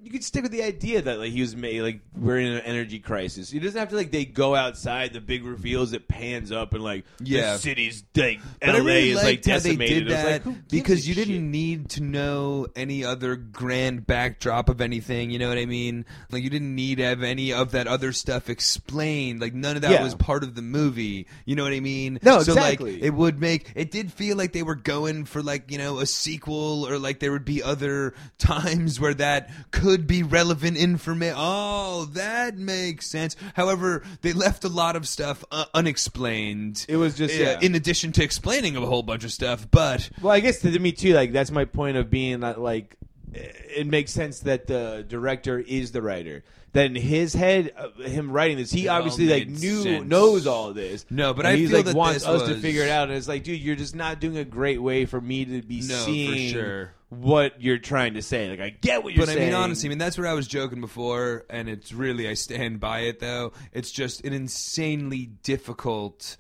You 0.04 0.10
could 0.10 0.24
stick 0.24 0.42
with 0.42 0.52
the 0.52 0.64
idea 0.64 1.00
that 1.04 1.20
like 1.20 1.32
he 1.32 1.42
was 1.42 1.56
made 1.56 1.80
like 1.84 2.00
we're 2.18 2.40
in 2.40 2.48
an 2.54 2.62
energy 2.62 2.98
crisis. 2.98 3.54
It 3.54 3.60
doesn't 3.60 3.80
have 3.80 3.90
to 3.90 3.96
like 3.96 4.10
they 4.10 4.26
go 4.26 4.56
outside. 4.56 5.14
The 5.14 5.22
big 5.22 5.46
reveals 5.46 5.94
it 5.94 6.08
pans 6.08 6.52
up 6.52 6.74
and 6.74 6.84
like 6.84 7.06
Yeah. 7.20 7.54
the 7.54 7.60
city's 7.60 8.04
like 8.16 8.40
But 8.60 8.70
LA 8.70 8.78
really 8.80 9.10
is 9.12 9.18
like 9.18 9.24
liked 9.26 9.46
how 9.46 9.52
they 9.60 9.76
decimated. 9.76 9.94
did 9.94 10.02
It 10.02 10.06
was 10.06 10.24
that 10.24 10.46
like, 10.48 10.68
because 10.70 11.08
you 11.08 11.14
didn't 11.14 11.36
shit? 11.36 11.44
need 11.44 11.90
to 11.92 12.02
know 12.04 12.66
any 12.76 13.06
other 13.06 13.36
grand 13.36 14.08
backdrop 14.08 14.70
of 14.70 14.82
anything. 14.82 15.30
You 15.30 15.38
know 15.38 15.50
what 15.50 15.60
I 15.60 15.68
mean? 15.68 16.06
Like 16.32 16.42
you 16.44 16.50
didn't 16.50 16.74
need 16.74 16.96
to 16.98 17.04
have 17.04 17.22
any 17.22 17.54
of 17.54 17.70
that 17.74 17.86
other 17.86 18.12
stuff 18.12 18.50
explained. 18.50 19.40
Like 19.40 19.54
none 19.54 19.76
of 19.76 19.84
that 19.84 19.92
Yeah. 19.92 20.04
was 20.04 20.16
part 20.16 20.42
of 20.44 20.56
the 20.56 20.64
movie. 20.64 21.28
You 21.46 21.56
know 21.56 21.64
what 21.64 21.74
I 21.74 21.80
mean? 21.80 22.18
No, 22.24 22.42
so 22.42 22.54
exactly. 22.54 22.94
like 22.94 23.04
it 23.04 23.12
would 23.14 23.40
make 23.40 23.72
it 23.76 23.92
did 23.92 24.12
feel 24.12 24.36
like 24.36 24.52
they 24.54 24.64
were 24.64 24.74
going 24.76 25.26
for 25.26 25.44
like 25.44 25.70
you 25.70 25.78
know 25.78 26.00
a 26.00 26.08
sequel 26.08 26.88
or 26.90 26.98
like 26.98 27.20
there 27.20 27.32
would 27.32 27.46
be 27.46 27.62
other 27.62 28.16
times 28.40 29.00
where 29.00 29.14
that 29.14 29.52
could 29.70 29.91
be 30.08 30.24
relevant 30.24 30.78
information. 30.78 31.36
Oh, 31.38 32.06
that 32.14 32.58
makes 32.58 33.08
sense. 33.08 33.36
However, 33.56 34.04
they 34.22 34.34
left 34.34 34.64
a 34.64 34.70
lot 34.70 34.96
of 34.96 35.08
stuff 35.08 35.44
uh, 35.52 35.66
unexplained. 35.74 36.86
It 36.90 36.98
was 36.98 37.16
just, 37.16 37.34
Uh, 37.40 37.44
yeah. 37.44 37.60
in 37.62 37.76
addition 37.76 38.12
to 38.14 38.24
explaining 38.24 38.76
a 38.76 38.82
whole 38.82 39.04
bunch 39.04 39.24
of 39.24 39.32
stuff, 39.32 39.68
but 39.70 40.10
Well, 40.22 40.34
I 40.34 40.40
guess 40.40 40.60
to 40.62 40.80
me 40.80 40.92
too. 40.92 41.14
Like 41.14 41.32
that's 41.32 41.52
my 41.52 41.66
point 41.66 41.98
of 41.98 42.10
being 42.10 42.40
that 42.42 42.60
like 42.60 42.96
it 43.34 43.88
makes 43.88 44.12
sense 44.12 44.40
that 44.42 44.68
the 44.68 45.06
director 45.08 45.60
is 45.60 45.92
the 45.92 46.02
writer. 46.02 46.44
That 46.74 46.86
in 46.86 46.96
his 46.96 47.34
head, 47.34 47.74
uh, 47.78 47.90
him 48.04 48.32
writing 48.32 48.56
this, 48.56 48.72
he 48.72 48.86
It 48.86 48.88
all 48.88 49.00
obviously 49.00 49.28
like 49.28 49.48
made 49.50 49.60
knew 49.60 49.84
sense. 49.84 50.08
knows 50.08 50.48
all 50.48 50.72
this. 50.72 51.06
No, 51.10 51.34
but 51.34 51.46
And 51.46 51.54
I 51.56 51.58
he's 51.58 51.70
feel 51.70 51.80
like 51.80 51.86
that 51.88 51.96
wants 51.98 52.20
this 52.20 52.28
us 52.28 52.44
to 52.48 52.54
was- 52.54 52.62
figure 52.62 52.84
it 52.84 52.90
out. 52.90 53.10
And 53.10 53.18
it's 53.18 53.28
like, 53.28 53.44
dude, 53.44 53.60
you're 53.60 53.76
just 53.76 53.94
not 53.94 54.22
doing 54.22 54.38
a 54.38 54.46
great 54.46 54.82
way 54.82 55.06
for 55.06 55.20
me 55.20 55.44
to 55.44 55.62
be 55.62 55.82
No, 55.82 55.98
for 55.98 56.04
seeing 56.06 56.54
sure. 56.54 56.94
what 57.10 57.62
you're 57.62 57.78
trying 57.78 58.14
to 58.14 58.22
say. 58.22 58.50
Like 58.50 58.62
I 58.62 58.70
get 58.70 59.04
what 59.04 59.14
you're 59.14 59.26
saying. 59.26 59.38
but 59.38 59.42
I 59.42 59.46
saying. 59.48 59.54
mean, 59.54 59.62
honestly, 59.62 59.88
I 59.88 59.90
mean 59.90 59.98
that's 59.98 60.18
where 60.18 60.28
I 60.28 60.34
was 60.34 60.48
joking 60.48 60.80
before, 60.80 61.44
and 61.50 61.68
it's 61.68 61.92
really 61.92 62.30
I 62.30 62.36
stand 62.36 62.80
by 62.80 63.02
it 63.02 63.20
though. 63.20 63.52
It's 63.74 63.92
just 63.92 64.24
an 64.24 64.32
insanely 64.32 65.30
difficult. 65.44 66.38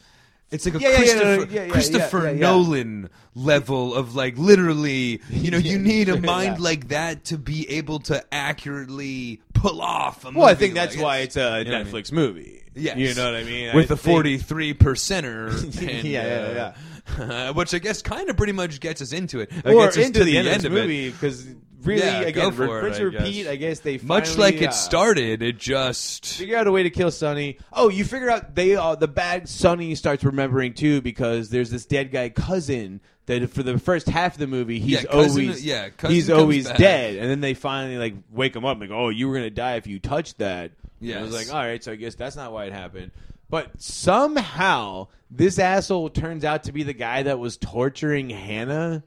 It's 0.52 0.66
like 0.66 0.76
a 0.76 0.80
Yeah, 0.80 0.90
yeah, 0.90 0.94
yeah, 0.94 0.98
Christopher, 0.98 1.54
yeah, 1.56 1.64
yeah, 1.64 1.72
Christopher 1.72 2.18
yeah, 2.20 2.24
yeah, 2.26 2.32
yeah. 2.32 2.40
Nolan 2.40 3.10
level 3.36 3.96
of 3.96 4.16
like 4.16 4.38
literally, 4.38 5.22
you 5.30 5.50
know, 5.52 5.58
you 5.58 5.80
need 5.92 6.10
a 6.10 6.20
mind 6.20 6.58
Yeah. 6.58 6.64
like 6.64 6.88
that 6.90 7.26
to 7.26 7.38
be 7.38 7.70
able 7.70 8.00
to 8.00 8.24
accurately 8.34 9.42
pull 9.54 9.82
off. 9.82 10.26
A 10.26 10.32
well, 10.32 10.46
I 10.48 10.56
think 10.56 10.74
that's 10.74 10.98
why 10.98 11.20
it's- 11.20 11.38
a 11.38 11.60
you 11.60 11.66
know 11.66 11.72
what 11.72 11.82
I 11.82 11.84
mean? 11.84 11.94
Netflix 11.94 12.12
movie. 12.12 12.58
Yes. 12.74 12.98
you 12.98 13.14
know 13.14 13.26
what 13.32 13.36
I 13.36 13.44
mean. 13.44 13.76
with 13.76 13.92
I 13.92 13.96
a 13.96 13.98
forty-three 13.98 14.74
percenter. 14.76 15.50
and, 15.82 16.04
Yeah, 16.06 16.74
yeah, 17.18 17.24
uh, 17.24 17.54
which 17.54 17.74
I 17.74 17.80
guess 17.80 18.02
kind 18.02 18.30
of 18.30 18.38
pretty 18.38 18.54
much 18.54 18.80
gets 18.80 19.02
us 19.02 19.12
into 19.12 19.40
it. 19.42 19.52
or 19.66 19.74
gets 19.74 19.98
us 19.98 20.06
into 20.06 20.20
to 20.20 20.26
the, 20.26 20.38
end, 20.38 20.48
of 20.48 20.56
of 20.56 20.62
the 20.64 20.70
movie 20.70 21.10
because 21.10 21.46
really, 21.84 22.02
Yeah, 22.02 22.22
again, 22.22 22.50
go 22.50 22.52
for 22.52 22.82
rinse 22.84 22.98
I 22.98 23.02
and 23.04 23.14
repeat. 23.14 23.44
guess. 23.44 23.48
I 23.52 23.56
guess 23.56 23.80
they 23.80 23.98
Much 24.00 24.38
like 24.38 24.62
uh, 24.62 24.66
it 24.66 24.74
started, 24.74 25.42
it 25.42 25.58
just 25.58 26.26
figure 26.26 26.58
out 26.58 26.68
a 26.68 26.72
way 26.72 26.84
to 26.84 26.90
kill 26.90 27.12
Sonny. 27.12 27.58
Oh, 27.74 27.90
you 27.90 28.04
figure 28.06 28.30
out 28.30 28.56
they 28.56 28.76
uh, 28.76 28.96
the 28.96 29.08
bad 29.08 29.48
Sonny 29.50 29.96
starts 29.96 30.24
remembering 30.24 30.74
too 30.74 31.02
because 31.02 31.50
there's 31.50 31.70
this 31.70 31.86
dead 31.86 32.12
guy 32.12 32.30
cousin 32.30 33.02
that 33.28 33.50
for 33.50 33.64
the 33.64 33.78
first 33.78 34.08
half 34.10 34.34
of 34.34 34.40
the 34.40 34.48
movie 34.48 34.80
he's 34.80 35.04
Yeah, 35.04 35.10
cousin- 35.12 35.44
always 35.46 35.66
yeah, 35.66 35.90
cousin 35.90 36.16
he's 36.16 36.30
always 36.30 36.68
back. 36.68 36.78
dead, 36.78 37.16
and 37.18 37.30
then 37.30 37.40
they 37.42 37.54
finally 37.54 37.98
like 37.98 38.16
wake 38.32 38.56
him 38.56 38.66
up 38.66 38.80
like 38.80 38.92
oh 38.92 39.10
you 39.10 39.28
were 39.28 39.36
gonna 39.36 39.50
die 39.50 39.76
if 39.76 39.88
you 39.88 40.00
touched 40.00 40.40
that. 40.40 40.72
Yeah, 41.00 41.20
I 41.20 41.22
was 41.24 41.34
like 41.34 41.54
all 41.54 41.62
right, 41.62 41.84
so 41.84 41.92
I 41.92 41.96
guess 41.96 42.16
that's 42.16 42.36
not 42.36 42.52
why 42.52 42.66
it 42.66 42.74
happened. 42.74 43.12
But 43.50 43.82
somehow 43.82 45.08
this 45.30 45.60
asshole 45.60 46.10
turns 46.10 46.44
out 46.46 46.64
to 46.64 46.72
be 46.72 46.84
the 46.84 46.94
guy 46.94 47.24
that 47.24 47.40
was 47.40 47.58
torturing 47.58 48.30
Hannah. 48.30 49.04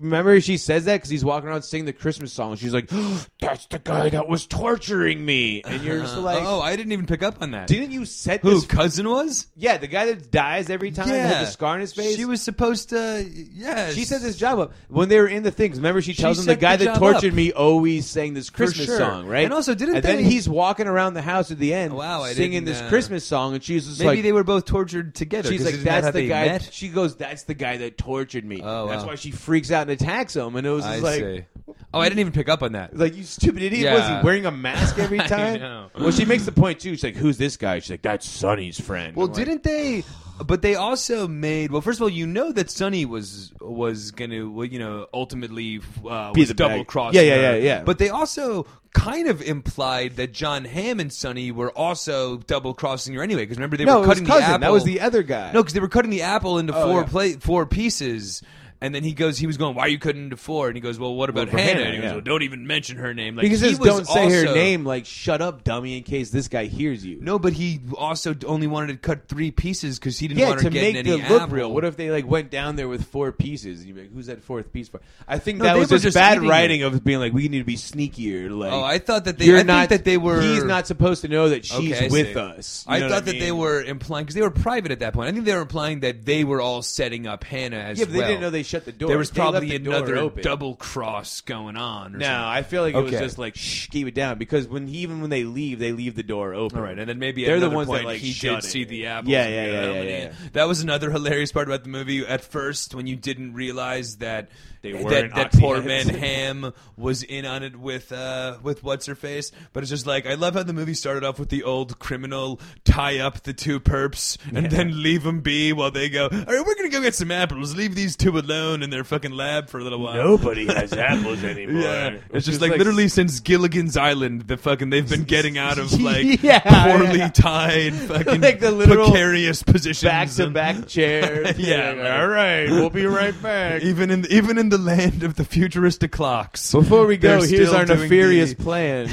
Remember, 0.00 0.40
she 0.40 0.56
says 0.56 0.86
that 0.86 0.96
because 0.96 1.10
he's 1.10 1.24
walking 1.24 1.48
around 1.48 1.62
singing 1.62 1.84
the 1.84 1.92
Christmas 1.92 2.32
song. 2.32 2.56
She's 2.56 2.72
like, 2.72 2.88
"That's 3.40 3.66
the 3.66 3.78
guy 3.78 4.08
that 4.10 4.28
was 4.28 4.46
torturing 4.46 5.24
me," 5.24 5.62
and 5.62 5.82
you're 5.82 5.98
just 6.00 6.16
like, 6.16 6.42
oh, 6.42 6.60
I 6.60 6.74
didn't 6.76 6.92
even 6.92 7.06
pick 7.06 7.22
up 7.22 7.42
on 7.42 7.50
that. 7.50 7.66
"Didn't 7.68 7.90
you 7.92 8.04
set 8.04 8.40
Who 8.40 8.50
this?" 8.54 8.64
cousin 8.66 9.08
was? 9.08 9.46
yeah, 9.56 9.76
the 9.76 9.86
guy 9.86 10.06
that 10.06 10.30
dies 10.30 10.70
every 10.70 10.90
time, 10.90 11.08
that 11.08 11.34
had 11.34 11.46
the 11.46 11.50
scar 11.50 11.74
on 11.74 11.80
his 11.80 11.92
face. 11.92 12.16
She 12.16 12.24
was 12.24 12.40
supposed 12.42 12.88
to. 12.90 13.26
Yes, 13.52 13.94
She 13.94 14.04
set 14.04 14.22
this 14.22 14.36
job 14.36 14.58
up 14.58 14.72
when 14.88 15.08
they 15.08 15.18
were 15.18 15.28
in 15.28 15.42
the 15.42 15.50
things. 15.50 15.76
Remember, 15.76 16.00
she 16.00 16.14
tells 16.14 16.38
him 16.38 16.46
the 16.46 16.52
set 16.52 16.60
guy 16.60 16.76
the 16.76 16.86
that 16.86 16.90
job 16.94 16.98
tortured 17.00 17.28
up. 17.32 17.34
me 17.34 17.52
always 17.52 18.06
sang 18.06 18.34
this 18.34 18.48
Christmas 18.50 18.86
sure. 18.86 18.98
song, 18.98 19.26
right? 19.26 19.44
And 19.44 19.52
also, 19.52 19.74
didn't 19.74 19.96
and 19.96 20.04
then 20.04 20.16
they- 20.18 20.24
he's 20.24 20.48
walking 20.48 20.86
around 20.86 21.14
the 21.14 21.22
house 21.22 21.50
at 21.50 21.58
the 21.58 21.74
end, 21.74 21.94
Wow, 21.94 22.22
I 22.22 22.32
singing 22.32 22.64
didn't, 22.64 22.66
this 22.66 22.80
uh, 22.80 22.88
Christmas 22.88 23.24
song, 23.24 23.54
and 23.54 23.62
she's 23.62 23.86
just 23.86 23.98
Maybe 24.00 24.08
like, 24.16 24.22
they 24.22 24.32
were 24.32 24.44
both 24.44 24.64
tortured 24.64 25.14
together. 25.14 25.48
She's 25.50 25.58
'cause 25.60 25.66
like, 25.66 25.74
isn't 25.74 25.84
that 25.84 25.90
that's 26.02 26.06
how 26.06 26.10
the 26.12 26.20
they 26.20 26.28
guy. 26.28 26.46
met? 26.46 26.68
She 26.72 26.88
goes, 26.88 27.16
that's 27.16 27.42
the 27.42 27.54
guy 27.54 27.76
that 27.78 27.98
tortured 27.98 28.44
me. 28.44 28.60
Oh, 28.62 28.88
That's 28.88 29.02
wow. 29.02 29.10
why 29.10 29.14
she 29.16 29.30
freaks 29.30 29.70
out. 29.70 29.89
Attacks 29.90 30.34
him, 30.36 30.56
and 30.56 30.66
it 30.66 30.70
was 30.70 30.84
I 30.84 30.92
just 31.00 31.04
like. 31.04 31.20
see. 31.20 31.44
Oh, 31.92 31.98
I 31.98 32.08
didn't 32.08 32.20
even 32.20 32.32
pick 32.32 32.48
up 32.48 32.62
on 32.62 32.72
that. 32.72 32.96
Like 32.96 33.16
you 33.16 33.24
stupid 33.24 33.62
idiot! 33.62 33.82
Yeah. 33.84 33.94
Was 33.94 34.08
he 34.20 34.24
wearing 34.26 34.46
a 34.46 34.50
mask 34.50 34.98
every 34.98 35.20
I 35.20 35.26
time? 35.26 35.60
know. 35.60 35.90
Well, 35.98 36.12
she 36.12 36.24
makes 36.24 36.44
the 36.44 36.52
point 36.52 36.80
too. 36.80 36.90
She's 36.90 37.02
like, 37.04 37.16
"Who's 37.16 37.36
this 37.38 37.56
guy?" 37.56 37.78
She's 37.80 37.90
like, 37.90 38.02
"That's 38.02 38.28
Sonny's 38.28 38.80
friend." 38.80 39.16
Well, 39.16 39.26
I'm 39.26 39.32
like, 39.32 39.44
didn't 39.44 39.62
they? 39.64 40.04
But 40.44 40.62
they 40.62 40.74
also 40.74 41.28
made. 41.28 41.70
Well, 41.70 41.82
first 41.82 41.98
of 41.98 42.02
all, 42.02 42.08
you 42.08 42.26
know 42.26 42.50
that 42.52 42.70
Sonny 42.70 43.04
was 43.04 43.52
was 43.60 44.10
going 44.12 44.30
to, 44.30 44.50
well, 44.50 44.64
you 44.64 44.78
know, 44.78 45.06
ultimately 45.12 45.80
uh, 46.08 46.32
Be 46.32 46.40
was 46.42 46.48
the 46.48 46.54
bad- 46.54 46.68
double 46.68 46.84
crossing. 46.84 47.16
Yeah, 47.20 47.34
yeah, 47.34 47.40
yeah, 47.52 47.54
yeah. 47.56 47.82
But 47.82 47.98
they 47.98 48.08
also 48.08 48.66
kind 48.94 49.28
of 49.28 49.42
implied 49.42 50.16
that 50.16 50.32
Jon 50.32 50.64
Hamm 50.64 50.98
and 50.98 51.12
Sonny 51.12 51.52
were 51.52 51.70
also 51.72 52.38
double 52.38 52.72
crossing 52.72 53.14
her 53.14 53.22
anyway. 53.22 53.42
Because 53.42 53.58
remember 53.58 53.76
they 53.76 53.84
no, 53.84 53.98
were 53.98 54.04
it 54.04 54.08
was 54.08 54.08
cutting 54.18 54.26
cousin. 54.26 54.40
the 54.42 54.46
apple. 54.46 54.60
That 54.60 54.72
was 54.72 54.84
the 54.84 55.00
other 55.00 55.22
guy. 55.22 55.52
No, 55.52 55.60
because 55.62 55.74
they 55.74 55.80
were 55.80 55.88
cutting 55.88 56.10
the 56.10 56.22
apple 56.22 56.58
into 56.58 56.74
Oh, 56.74 56.86
four 56.86 57.00
yeah. 57.02 57.06
plate 57.06 57.42
four 57.42 57.66
pieces. 57.66 58.42
And 58.82 58.94
then 58.94 59.04
he 59.04 59.12
goes, 59.12 59.36
he 59.36 59.46
was 59.46 59.58
going, 59.58 59.74
"Why 59.74 59.82
are 59.82 59.88
you 59.88 59.98
cutting 59.98 60.24
into 60.24 60.38
four? 60.38 60.68
And 60.68 60.74
he 60.74 60.80
goes, 60.80 60.98
"Well, 60.98 61.14
what 61.14 61.28
about 61.28 61.50
for 61.50 61.58
Hannah?" 61.58 61.72
Hannah, 61.72 61.80
and 61.84 61.94
he 61.96 62.00
goes, 62.00 62.04
yeah. 62.08 62.12
well, 62.12 62.20
"Don't 62.22 62.42
even 62.42 62.66
mention 62.66 62.96
her 62.96 63.12
name." 63.12 63.36
Like 63.36 63.42
because 63.42 63.60
he 63.60 63.68
just 63.70 63.80
was 63.80 63.88
don't 63.90 64.06
say 64.06 64.30
her 64.30 64.40
also- 64.48 64.54
name. 64.54 64.86
Like, 64.86 65.04
shut 65.04 65.42
up, 65.42 65.64
dummy, 65.64 65.98
in 65.98 66.02
case 66.02 66.30
this 66.30 66.48
guy 66.48 66.64
hears 66.64 67.04
you. 67.04 67.18
No, 67.20 67.38
but 67.38 67.52
he 67.52 67.80
also 67.98 68.34
only 68.46 68.66
wanted 68.66 68.92
to 68.92 68.96
cut 68.96 69.28
three 69.28 69.50
pieces 69.50 69.98
because 69.98 70.18
he 70.18 70.28
didn't 70.28 70.40
yeah, 70.40 70.48
want 70.48 70.60
her 70.62 70.70
to 70.70 70.70
getting 70.70 70.94
make 70.94 71.06
any 71.06 71.10
the 71.22 71.28
look 71.28 71.42
apple. 71.42 71.56
real. 71.56 71.72
What 71.74 71.84
if 71.84 71.96
they 71.98 72.10
like 72.10 72.26
went 72.26 72.50
down 72.50 72.76
there 72.76 72.88
with 72.88 73.04
four 73.04 73.32
pieces? 73.32 73.80
And 73.80 73.88
you'd 73.88 73.96
be 73.96 74.00
like, 74.02 74.14
"Who's 74.14 74.26
that 74.28 74.42
fourth 74.42 74.72
piece 74.72 74.88
for?" 74.88 75.00
I 75.28 75.38
think 75.38 75.58
No, 75.58 75.64
that 75.66 75.74
they 75.74 75.78
was 75.80 75.90
were 75.90 75.96
just 75.96 76.04
just 76.04 76.14
bad 76.14 76.38
eating 76.38 76.48
writing 76.48 76.82
of 76.82 77.04
being 77.04 77.18
like, 77.18 77.34
"We 77.34 77.48
need 77.48 77.58
to 77.58 77.64
be 77.64 77.76
sneakier." 77.76 78.50
Like, 78.50 78.72
Oh, 78.72 78.82
I 78.82 78.96
thought 78.98 79.26
that 79.26 79.36
they. 79.38 79.58
I 79.58 79.62
not 79.62 79.88
think 79.90 79.90
that 79.90 80.04
they 80.06 80.16
were. 80.16 80.40
He's 80.40 80.64
not 80.64 80.86
supposed 80.86 81.20
to 81.20 81.28
know 81.28 81.50
that 81.50 81.66
she's 81.66 81.92
Okay, 81.96 82.06
I 82.06 82.08
with 82.10 82.32
see. 82.32 82.40
us. 82.40 82.86
You 82.88 82.94
I 82.94 82.98
know 83.00 83.08
thought 83.10 83.14
what 83.16 83.24
that 83.26 83.32
mean? 83.32 83.40
they 83.42 83.52
were 83.52 83.82
implying 83.82 84.24
because 84.24 84.36
they 84.36 84.40
were 84.42 84.50
private 84.50 84.90
at 84.90 85.00
that 85.00 85.12
point. 85.12 85.28
I 85.28 85.32
think 85.32 85.44
they 85.44 85.54
were 85.54 85.60
implying 85.60 86.00
that 86.00 86.24
they 86.24 86.44
were 86.44 86.62
all 86.62 86.80
setting 86.80 87.26
up 87.26 87.44
Hannah 87.44 87.76
as 87.76 87.98
Yeah, 87.98 88.06
but 88.06 88.12
they 88.12 88.18
well. 88.20 88.28
didn't 88.28 88.40
know 88.40 88.48
they 88.50 88.62
shut 88.70 88.84
the 88.84 88.92
door. 88.92 89.08
There 89.08 89.18
was 89.18 89.30
They 89.30 89.40
left 89.42 89.52
probably 89.52 89.68
the 89.70 89.78
door 89.80 89.94
another 89.94 90.16
open. 90.16 90.42
double 90.42 90.76
cross 90.76 91.40
going 91.42 91.76
on. 91.76 92.14
Or 92.14 92.18
No, 92.18 92.24
something. 92.26 92.42
I 92.44 92.62
feel 92.62 92.82
like 92.82 92.94
it 92.94 93.02
was 93.02 93.12
Okay. 93.14 93.24
just 93.24 93.38
like 93.38 93.56
shh, 93.56 93.88
keep 93.88 94.06
it 94.06 94.14
down 94.14 94.38
because 94.38 94.66
when 94.68 94.86
he, 94.86 94.98
even 94.98 95.20
when 95.20 95.30
they 95.30 95.44
leave, 95.44 95.78
they 95.78 95.92
leave 95.92 96.14
the 96.14 96.22
door 96.22 96.54
open. 96.54 96.78
All 96.78 96.84
right, 96.84 96.98
and 96.98 97.08
then 97.08 97.18
maybe 97.18 97.44
They're 97.44 97.56
at 97.56 97.60
the 97.60 97.66
another 97.66 97.76
ones 97.76 97.88
that, 97.88 97.94
point 97.94 98.06
like, 98.06 98.18
he 98.20 98.32
shut 98.32 98.60
did 98.62 98.64
it. 98.64 98.68
see 98.70 98.84
the 98.84 99.06
apples. 99.06 99.30
Yeah, 99.30 99.42
and 99.44 99.54
yeah, 99.54 99.66
go, 99.66 99.72
yeah, 99.92 100.00
"I'm 100.00 100.06
yeah, 100.06 100.18
yeah. 100.24 100.32
That 100.54 100.68
was 100.68 100.80
another 100.80 101.10
hilarious 101.10 101.52
part 101.52 101.68
about 101.68 101.82
the 101.84 101.90
movie 101.90 102.26
at 102.26 102.42
first 102.42 102.94
when 102.94 103.06
you 103.06 103.16
didn't 103.16 103.54
realize 103.54 104.16
that 104.16 104.48
They 104.82 104.92
that, 104.92 105.04
weren't 105.04 105.34
that 105.34 105.52
poor 105.52 105.80
heads. 105.82 106.06
man 106.06 106.14
Hamm 106.18 106.72
was 106.96 107.22
in 107.22 107.44
on 107.44 107.62
it 107.62 107.76
with 107.76 108.12
uh, 108.12 108.56
with 108.62 108.82
what's 108.82 109.06
her 109.06 109.14
face. 109.14 109.52
But 109.72 109.82
it's 109.82 109.90
just 109.90 110.06
like 110.06 110.26
I 110.26 110.34
love 110.34 110.54
how 110.54 110.62
the 110.62 110.72
movie 110.72 110.94
started 110.94 111.24
off 111.24 111.38
with 111.38 111.48
the 111.50 111.64
old 111.64 111.98
criminal 111.98 112.60
tie 112.84 113.18
up 113.18 113.42
the 113.42 113.52
two 113.52 113.78
perps 113.80 114.38
and 114.54 114.70
then 114.70 115.02
leave 115.02 115.22
them 115.24 115.40
be 115.40 115.72
while 115.72 115.90
they 115.90 116.08
go. 116.08 116.24
All 116.24 116.38
right, 116.38 116.64
we're 116.66 116.74
gonna 116.76 116.88
go 116.88 117.02
get 117.02 117.14
some 117.14 117.30
apples. 117.30 117.74
Leave 117.76 117.94
these 117.94 118.16
two 118.16 118.38
alone 118.38 118.59
in 118.82 118.90
their 118.90 119.04
fucking 119.04 119.32
lab 119.32 119.68
for 119.68 119.78
a 119.80 119.82
little 119.82 119.98
while. 120.00 120.14
Nobody 120.14 120.66
has 120.66 120.92
apples 120.94 121.42
anymore. 121.44 121.82
Yeah, 121.82 122.18
it's 122.32 122.46
just 122.46 122.60
like, 122.60 122.72
literally 122.76 123.08
since 123.08 123.40
Gilligan's 123.40 123.96
Island, 123.96 124.42
the 124.42 124.56
fucking 124.56 124.90
they've 124.90 125.08
been 125.08 125.24
getting 125.24 125.58
out 125.58 125.78
of 125.78 125.92
like 126.00 126.42
Yeah, 126.42 126.60
poorly 126.60 127.18
yeah. 127.18 127.28
tied 127.30 127.94
fucking 127.94 128.40
Like 128.40 128.60
the 128.60 128.70
literal 128.70 129.06
precarious 129.10 129.62
positions. 129.62 130.08
back 130.10 130.28
to 130.30 130.44
and- 130.44 130.54
back 130.54 130.86
chairs. 130.86 131.58
Yeah, 131.58 131.88
Like, 131.90 131.98
like- 131.98 132.12
all 132.12 132.28
right, 132.28 132.70
we'll 132.70 132.90
be 132.90 133.06
right 133.06 133.42
back. 133.42 133.82
Even 133.82 134.10
in 134.10 134.26
even 134.30 134.58
in 134.58 134.68
the 134.68 134.78
land 134.78 135.22
of 135.22 135.36
the 135.36 135.44
futuristic 135.44 136.12
clocks. 136.12 136.72
Before 136.72 137.06
we 137.06 137.16
go, 137.16 137.40
they're 137.40 137.48
here's 137.48 137.68
still 137.68 137.76
our 137.78 137.84
doing 137.84 138.00
nefarious 138.02 138.54
the- 138.54 138.62
plan. 138.62 139.08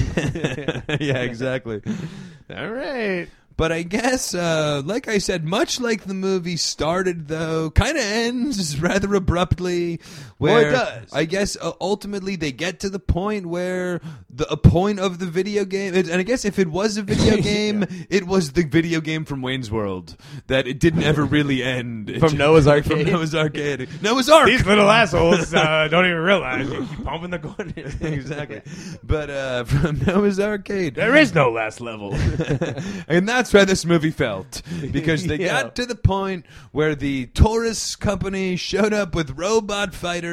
yeah, 1.00 1.18
exactly. 1.20 1.82
all 2.50 2.70
right. 2.70 3.28
But 3.58 3.72
I 3.72 3.82
guess, 3.82 4.36
uh, 4.36 4.84
like 4.86 5.08
I 5.08 5.18
said, 5.18 5.44
much 5.44 5.82
like 5.82 6.04
the 6.04 6.14
movie 6.14 6.58
started, 6.58 7.28
though, 7.28 7.72
kind 7.72 7.98
of 7.98 8.04
ends 8.04 8.80
rather 8.82 9.16
abruptly. 9.16 10.00
Where 10.38 10.54
Well, 10.54 10.68
it 10.68 10.72
does. 10.72 11.14
I 11.14 11.26
guess 11.26 11.58
uh, 11.60 11.72
ultimately 11.82 12.36
they 12.36 12.52
get 12.52 12.80
to 12.82 12.90
the 12.92 13.00
point 13.00 13.48
where 13.48 14.02
the 14.30 14.48
a 14.52 14.58
point 14.58 15.00
of 15.00 15.18
the 15.18 15.26
video 15.26 15.66
game, 15.66 15.96
and 15.96 16.12
I 16.12 16.22
guess 16.22 16.46
if 16.46 16.60
it 16.60 16.68
was 16.68 16.98
a 16.98 17.02
video 17.02 17.38
game, 17.42 17.86
it 18.12 18.28
was 18.28 18.52
the 18.52 18.64
video 18.64 19.02
game 19.02 19.26
from 19.26 19.42
Wayne's 19.42 19.72
World 19.72 20.16
that 20.46 20.68
it 20.68 20.80
didn't 20.80 21.02
ever 21.04 21.26
really 21.26 21.64
end 21.64 22.12
It 22.12 22.20
From 22.20 22.30
just- 22.30 22.38
Noah's 22.38 22.66
From 22.86 23.04
Noah's 23.04 23.34
Arcade. 23.44 23.90
Noah's 24.04 24.30
Ark. 24.30 24.46
These 24.46 24.64
little 24.66 24.90
assholes 24.92 25.52
uh, 25.56 25.88
don't 25.90 26.06
even 26.06 26.18
realize 26.20 26.70
you 26.70 26.86
keep 26.86 27.04
pumping 27.04 27.32
the 27.32 27.40
gun. 27.40 27.74
exactly. 28.02 28.62
But 29.04 29.30
uh, 29.32 29.64
from 29.64 30.00
Noah's 30.06 30.40
Arcade. 30.40 30.94
There 30.96 31.16
is 31.16 31.34
no 31.34 31.50
last 31.50 31.82
level. 31.82 32.14
and 33.08 33.28
that's 33.28 33.52
where 33.54 33.66
this 33.66 33.86
movie 33.86 34.12
felt 34.12 34.62
because 34.92 35.26
they 35.26 35.38
Yeah. 35.38 35.64
got 35.64 35.76
to 35.78 35.86
the 35.88 35.96
point 35.96 36.46
where 36.72 36.94
the 36.94 37.26
Torus 37.34 37.98
company 38.00 38.56
showed 38.56 38.94
up 38.94 39.16
with 39.16 39.32
robot 39.32 39.96
fighters. 39.96 40.27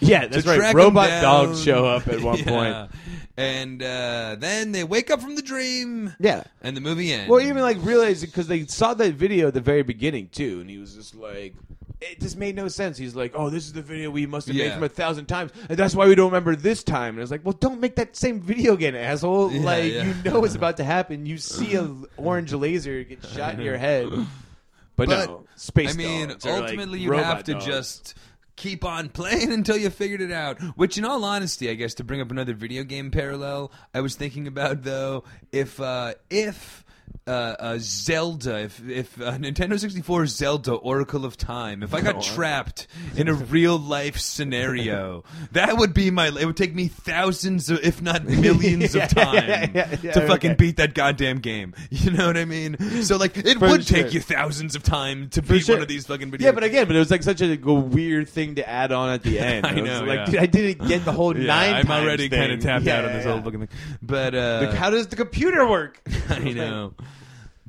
Yeah, 0.00 0.26
that's 0.26 0.46
right. 0.46 0.74
Robot 0.74 1.22
dogs 1.22 1.62
show 1.62 1.84
up 1.86 2.08
at 2.08 2.20
one 2.22 2.38
Yeah. 2.38 2.44
point. 2.44 2.90
and 3.36 3.82
uh, 3.82 4.36
then 4.38 4.72
they 4.72 4.84
wake 4.84 5.10
up 5.10 5.20
from 5.20 5.36
the 5.36 5.42
dream. 5.42 6.14
Yeah. 6.20 6.44
and 6.62 6.76
the 6.76 6.80
movie 6.80 7.12
ends. 7.12 7.30
Well, 7.30 7.40
even 7.40 7.62
like 7.62 7.78
realized 7.80 8.24
because 8.24 8.46
they 8.46 8.66
saw 8.66 8.94
that 8.94 9.14
video 9.14 9.48
at 9.48 9.54
the 9.54 9.60
very 9.60 9.82
beginning 9.82 10.28
too, 10.32 10.60
and 10.60 10.68
he 10.70 10.78
was 10.78 10.94
just 10.94 11.14
like, 11.14 11.54
it 12.00 12.20
just 12.20 12.36
made 12.36 12.56
no 12.56 12.66
sense. 12.66 12.98
He's 12.98 13.14
like, 13.14 13.32
"Oh, 13.36 13.48
this 13.48 13.64
is 13.64 13.72
the 13.74 13.80
video 13.82 14.10
we 14.10 14.26
must 14.26 14.48
have 14.48 14.56
made 14.56 14.64
Yeah. 14.66 14.74
from 14.74 14.82
a 14.82 14.88
thousand 14.88 15.26
times, 15.26 15.52
and 15.68 15.78
that's 15.78 15.94
why 15.94 16.08
we 16.08 16.16
don't 16.16 16.26
remember 16.32 16.56
this 16.56 16.82
time." 16.82 17.10
And 17.10 17.18
I 17.18 17.22
was 17.22 17.30
like, 17.30 17.44
"Well, 17.44 17.52
don't 17.52 17.78
make 17.80 17.94
that 17.94 18.16
same 18.16 18.40
video 18.40 18.74
again, 18.74 18.96
asshole! 18.96 19.52
Yeah, 19.52 19.60
like 19.60 19.92
yeah. 19.92 20.04
you 20.06 20.14
know 20.24 20.44
it's 20.44 20.56
about 20.56 20.78
to 20.78 20.84
happen. 20.84 21.26
You 21.26 21.38
see 21.38 21.76
a 21.76 21.88
orange 22.16 22.52
laser 22.52 23.04
get 23.04 23.24
shot 23.26 23.54
in 23.54 23.60
your 23.60 23.76
head, 23.76 24.08
but, 24.10 24.26
But, 24.96 25.08
no, 25.10 25.44
space. 25.54 25.94
I 25.94 25.96
mean, 25.96 26.28
dogs 26.28 26.44
like, 26.44 26.62
ultimately, 26.64 26.98
you 26.98 27.10
robot 27.10 27.24
have 27.36 27.44
to 27.44 27.52
dogs. 27.54 27.66
just 27.66 28.14
keep 28.56 28.84
on 28.84 29.08
playing 29.08 29.52
until 29.52 29.76
you 29.76 29.90
figured 29.90 30.20
it 30.20 30.32
out. 30.32 30.60
Which, 30.76 30.98
in 30.98 31.04
all 31.04 31.24
honesty, 31.24 31.70
I 31.70 31.74
guess 31.74 31.94
to 31.94 32.04
bring 32.04 32.20
up 32.20 32.30
another 32.30 32.54
video 32.54 32.84
game 32.84 33.10
parallel, 33.10 33.72
I 33.94 34.00
was 34.00 34.14
thinking 34.14 34.46
about 34.46 34.82
though 34.82 35.24
if 35.50 35.80
uh, 35.80 36.14
if. 36.30 36.84
Uh, 37.24 37.30
uh, 37.30 37.78
Zelda, 37.78 38.62
if 38.62 38.88
if 38.88 39.20
uh, 39.20 39.32
Nintendo 39.38 39.78
64 39.78 40.26
Zelda 40.26 40.72
Oracle 40.72 41.24
of 41.24 41.36
Time, 41.36 41.82
if 41.84 41.94
I 41.94 42.00
got 42.00 42.20
trapped 42.20 42.88
in 43.16 43.28
a 43.28 43.34
real 43.34 43.78
life 43.78 44.18
scenario, 44.18 45.22
that 45.52 45.76
would 45.76 45.94
be 45.94 46.10
my. 46.10 46.28
It 46.28 46.44
would 46.44 46.56
take 46.56 46.74
me 46.74 46.88
thousands, 46.88 47.70
of, 47.70 47.78
if 47.84 48.02
not 48.02 48.24
millions 48.26 48.96
of 48.96 49.08
time 49.08 49.48
yeah, 49.48 49.70
yeah, 49.72 49.96
yeah, 50.02 50.12
to 50.12 50.26
fucking 50.26 50.52
okay. 50.52 50.56
beat 50.56 50.76
that 50.78 50.94
goddamn 50.94 51.38
game. 51.38 51.74
You 51.90 52.10
know 52.10 52.26
what 52.26 52.36
I 52.36 52.44
mean? 52.44 52.76
So 53.02 53.16
like, 53.18 53.36
it 53.36 53.58
For 53.58 53.68
would 53.68 53.84
sure. 53.84 54.02
take 54.02 54.14
you 54.14 54.20
thousands 54.20 54.74
of 54.74 54.82
time 54.82 55.28
to 55.30 55.42
beat 55.42 55.66
sure. 55.66 55.76
one 55.76 55.82
of 55.82 55.88
these 55.88 56.06
fucking 56.06 56.30
video. 56.30 56.48
Yeah, 56.48 56.52
but 56.52 56.64
again, 56.64 56.86
but 56.88 56.96
it 56.96 56.98
was 56.98 57.10
like 57.10 57.22
such 57.22 57.40
a 57.40 57.56
weird 57.56 58.28
thing 58.28 58.56
to 58.56 58.68
add 58.68 58.90
on 58.90 59.10
at 59.10 59.22
the 59.22 59.38
end. 59.38 59.64
I 59.64 59.74
was 59.74 59.84
know, 59.84 60.04
like 60.04 60.26
dude, 60.26 60.40
I 60.40 60.46
didn't 60.46 60.88
get 60.88 61.04
the 61.04 61.12
whole 61.12 61.36
yeah, 61.36 61.46
nine. 61.46 61.74
I'm 61.74 61.90
already 61.90 62.28
kind 62.28 62.50
of 62.50 62.60
tapped 62.60 62.88
out 62.88 63.04
on 63.04 63.12
this 63.12 63.24
whole 63.24 63.40
fucking 63.40 63.60
thing. 63.60 63.68
But 64.00 64.34
uh, 64.34 64.66
Like, 64.66 64.74
how 64.76 64.90
does 64.90 65.06
the 65.06 65.16
computer 65.16 65.68
work? 65.68 66.00
I 66.28 66.38
know. 66.40 66.94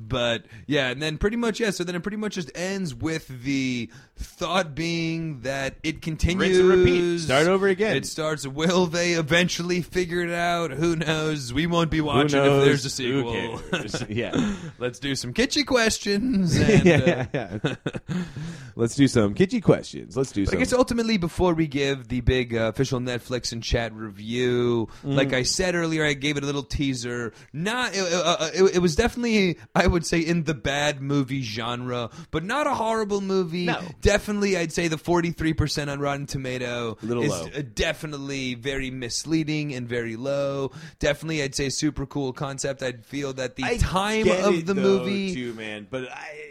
But 0.08 0.44
yeah, 0.66 0.90
and 0.90 1.00
then 1.00 1.18
pretty 1.18 1.36
much 1.36 1.60
yeah. 1.60 1.70
So 1.70 1.84
then 1.84 1.94
it 1.94 2.02
pretty 2.02 2.16
much 2.16 2.34
just 2.34 2.50
ends 2.54 2.94
with 2.94 3.28
the 3.42 3.90
thought 4.16 4.74
being 4.74 5.40
that 5.40 5.74
it 5.82 6.00
continues. 6.02 6.56
Rinse 6.56 6.58
and 6.60 6.68
repeat. 6.68 7.18
Start 7.20 7.46
over 7.48 7.66
again. 7.68 7.96
It 7.96 8.06
starts. 8.06 8.46
Will 8.46 8.86
they 8.86 9.12
eventually 9.12 9.82
figure 9.82 10.20
it 10.22 10.30
out? 10.32 10.70
Who 10.70 10.96
knows? 10.96 11.52
We 11.52 11.66
won't 11.66 11.90
be 11.90 12.00
watching 12.00 12.38
knows? 12.38 12.60
if 12.62 12.64
there's 12.64 13.00
a 13.00 13.02
Who 13.02 13.18
sequel. 13.20 13.58
cares? 13.70 14.04
yeah. 14.08 14.54
Let's 14.78 14.98
do 14.98 15.14
some 15.16 15.32
kitschy 15.34 15.66
questions. 15.66 16.56
And, 16.64 16.84
yeah, 16.84 16.94
uh, 16.96 17.26
yeah, 17.32 17.58
yeah. 17.62 17.74
Let's 18.76 18.94
do 18.96 19.06
some 19.08 19.34
kitschy 19.34 19.62
questions. 19.62 20.16
Let's 20.16 20.32
do 20.32 20.44
But 20.44 20.50
I 20.50 20.52
some. 20.52 20.58
guess 20.60 20.72
ultimately, 20.72 21.16
before 21.16 21.54
we 21.54 21.66
give 21.66 22.08
the 22.08 22.20
big 22.20 22.54
uh, 22.56 22.68
official 22.74 23.00
Netflix 23.00 23.52
and 23.52 23.62
chat 23.62 23.92
review, 23.92 24.88
like 25.02 25.28
Mm. 25.28 25.34
I 25.34 25.42
said 25.42 25.74
earlier, 25.74 26.04
I 26.04 26.12
gave 26.14 26.36
it 26.36 26.42
a 26.42 26.46
little 26.46 26.62
teaser. 26.62 27.32
Not, 27.52 27.94
it, 27.94 28.12
uh, 28.12 28.50
it, 28.54 28.76
it 28.76 28.78
was 28.80 28.94
definitely, 28.96 29.58
I 29.74 29.86
would 29.86 30.04
say, 30.06 30.20
in 30.20 30.44
the 30.44 30.54
bad 30.54 31.00
movie 31.00 31.42
genre, 31.42 32.10
but 32.30 32.44
not 32.44 32.66
a 32.66 32.74
horrible 32.74 33.20
movie. 33.20 33.66
No. 33.66 33.80
Definitely, 34.04 34.56
I'd 34.58 34.70
say 34.70 34.88
the 34.88 34.98
forty-three 34.98 35.54
percent 35.54 35.88
on 35.88 35.98
Rotten 35.98 36.26
Tomato 36.26 36.98
little 37.02 37.22
is 37.22 37.30
low. 37.30 37.48
uh, 37.56 37.62
definitely 37.74 38.54
very 38.54 38.90
misleading 38.90 39.74
and 39.74 39.88
very 39.88 40.14
low. 40.16 40.72
Definitely, 40.98 41.42
I'd 41.42 41.54
say 41.54 41.70
super 41.70 42.04
cool 42.04 42.34
concept. 42.34 42.82
I'd 42.82 43.06
feel 43.06 43.32
that 43.32 43.56
the 43.56 43.64
I 43.64 43.78
time 43.78 44.24
get 44.24 44.44
of 44.44 44.54
it, 44.54 44.66
the 44.66 44.74
though, 44.74 44.82
movie. 44.82 45.34
too, 45.34 45.54
man. 45.54 45.86
But 45.90 46.10
I. 46.12 46.50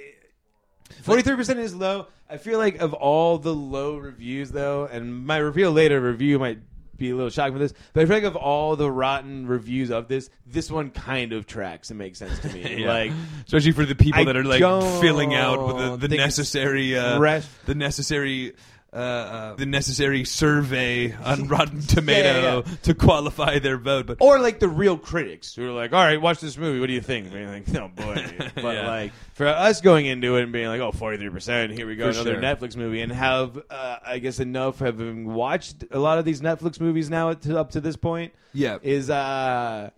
Forty-three 1.03 1.35
percent 1.35 1.59
is 1.59 1.75
low. 1.75 2.07
I 2.29 2.37
feel 2.37 2.57
like 2.57 2.81
of 2.81 2.93
all 2.93 3.37
the 3.37 3.53
low 3.53 3.97
reviews, 3.97 4.49
though, 4.49 4.85
and 4.85 5.25
my 5.25 5.37
reveal 5.37 5.71
later 5.71 6.01
review 6.01 6.39
might 6.39 6.59
be 7.03 7.11
a 7.11 7.15
little 7.15 7.29
shocking 7.29 7.53
for 7.53 7.59
this, 7.59 7.73
but 7.93 8.03
I 8.03 8.05
feel 8.05 8.15
like 8.17 8.23
of 8.23 8.35
all 8.35 8.75
the 8.75 8.89
rotten 8.89 9.47
reviews 9.47 9.91
of 9.91 10.07
this, 10.07 10.29
this 10.45 10.71
one 10.71 10.89
kind 10.89 11.33
of 11.33 11.45
tracks 11.45 11.89
and 11.89 11.99
makes 11.99 12.19
sense 12.19 12.39
to 12.39 12.49
me. 12.49 12.61
Yeah. 12.83 12.91
Like, 12.91 13.11
especially 13.45 13.73
for 13.73 13.85
the 13.85 13.95
people 13.95 14.21
I 14.21 14.25
that 14.25 14.35
are 14.35 14.43
like 14.43 14.59
filling 14.99 15.35
out 15.35 15.67
with 15.67 16.01
the, 16.01 16.07
the 16.07 16.17
necessary 16.17 16.97
uh, 16.97 17.19
the 17.65 17.75
necessary 17.75 18.53
uh, 18.93 18.97
uh, 18.97 19.55
the 19.55 19.65
necessary 19.65 20.23
survey 20.23 21.13
on 21.13 21.47
Rotten 21.47 21.81
Tomato 21.81 22.63
yeah. 22.65 22.75
to 22.83 22.93
qualify 22.93 23.59
their 23.59 23.77
vote. 23.77 24.05
But 24.05 24.17
or 24.21 24.39
like 24.39 24.59
the 24.59 24.67
real 24.67 24.97
critics 24.97 25.55
who 25.55 25.67
are 25.67 25.71
like, 25.71 25.93
"All 25.93 26.03
right, 26.03 26.21
watch 26.21 26.39
this 26.39 26.57
movie. 26.57 26.79
What 26.79 26.87
do 26.87 26.93
you 26.93 27.01
think?" 27.01 27.27
And 27.27 27.35
you're 27.35 27.49
like, 27.49 27.67
"No, 27.69 27.87
boy." 27.87 28.13
But 28.55 28.75
Yeah. 28.75 28.87
like 28.87 29.11
for 29.33 29.47
us 29.47 29.81
going 29.81 30.05
into 30.05 30.35
it 30.37 30.43
and 30.43 30.51
being 30.51 30.67
like, 30.67 30.81
"Oh, 30.81 30.91
43 30.91 31.29
percent. 31.29 31.71
Here 31.71 31.87
we 31.87 31.95
go, 31.95 32.05
For 32.11 32.19
another 32.19 32.33
sure. 32.33 32.41
Netflix 32.41 32.75
movie," 32.75 33.01
and 33.01 33.11
have 33.11 33.57
uh, 33.69 33.97
I 34.05 34.19
guess 34.19 34.39
enough 34.39 34.79
having 34.79 35.33
watched 35.33 35.83
a 35.91 35.99
lot 35.99 36.19
of 36.19 36.25
these 36.25 36.41
Netflix 36.41 36.79
movies 36.79 37.09
now 37.09 37.33
to, 37.33 37.59
up 37.59 37.71
to 37.71 37.81
this 37.81 37.95
point 37.95 38.33
yeah, 38.53 38.77
is 38.83 39.09
uh 39.09 39.89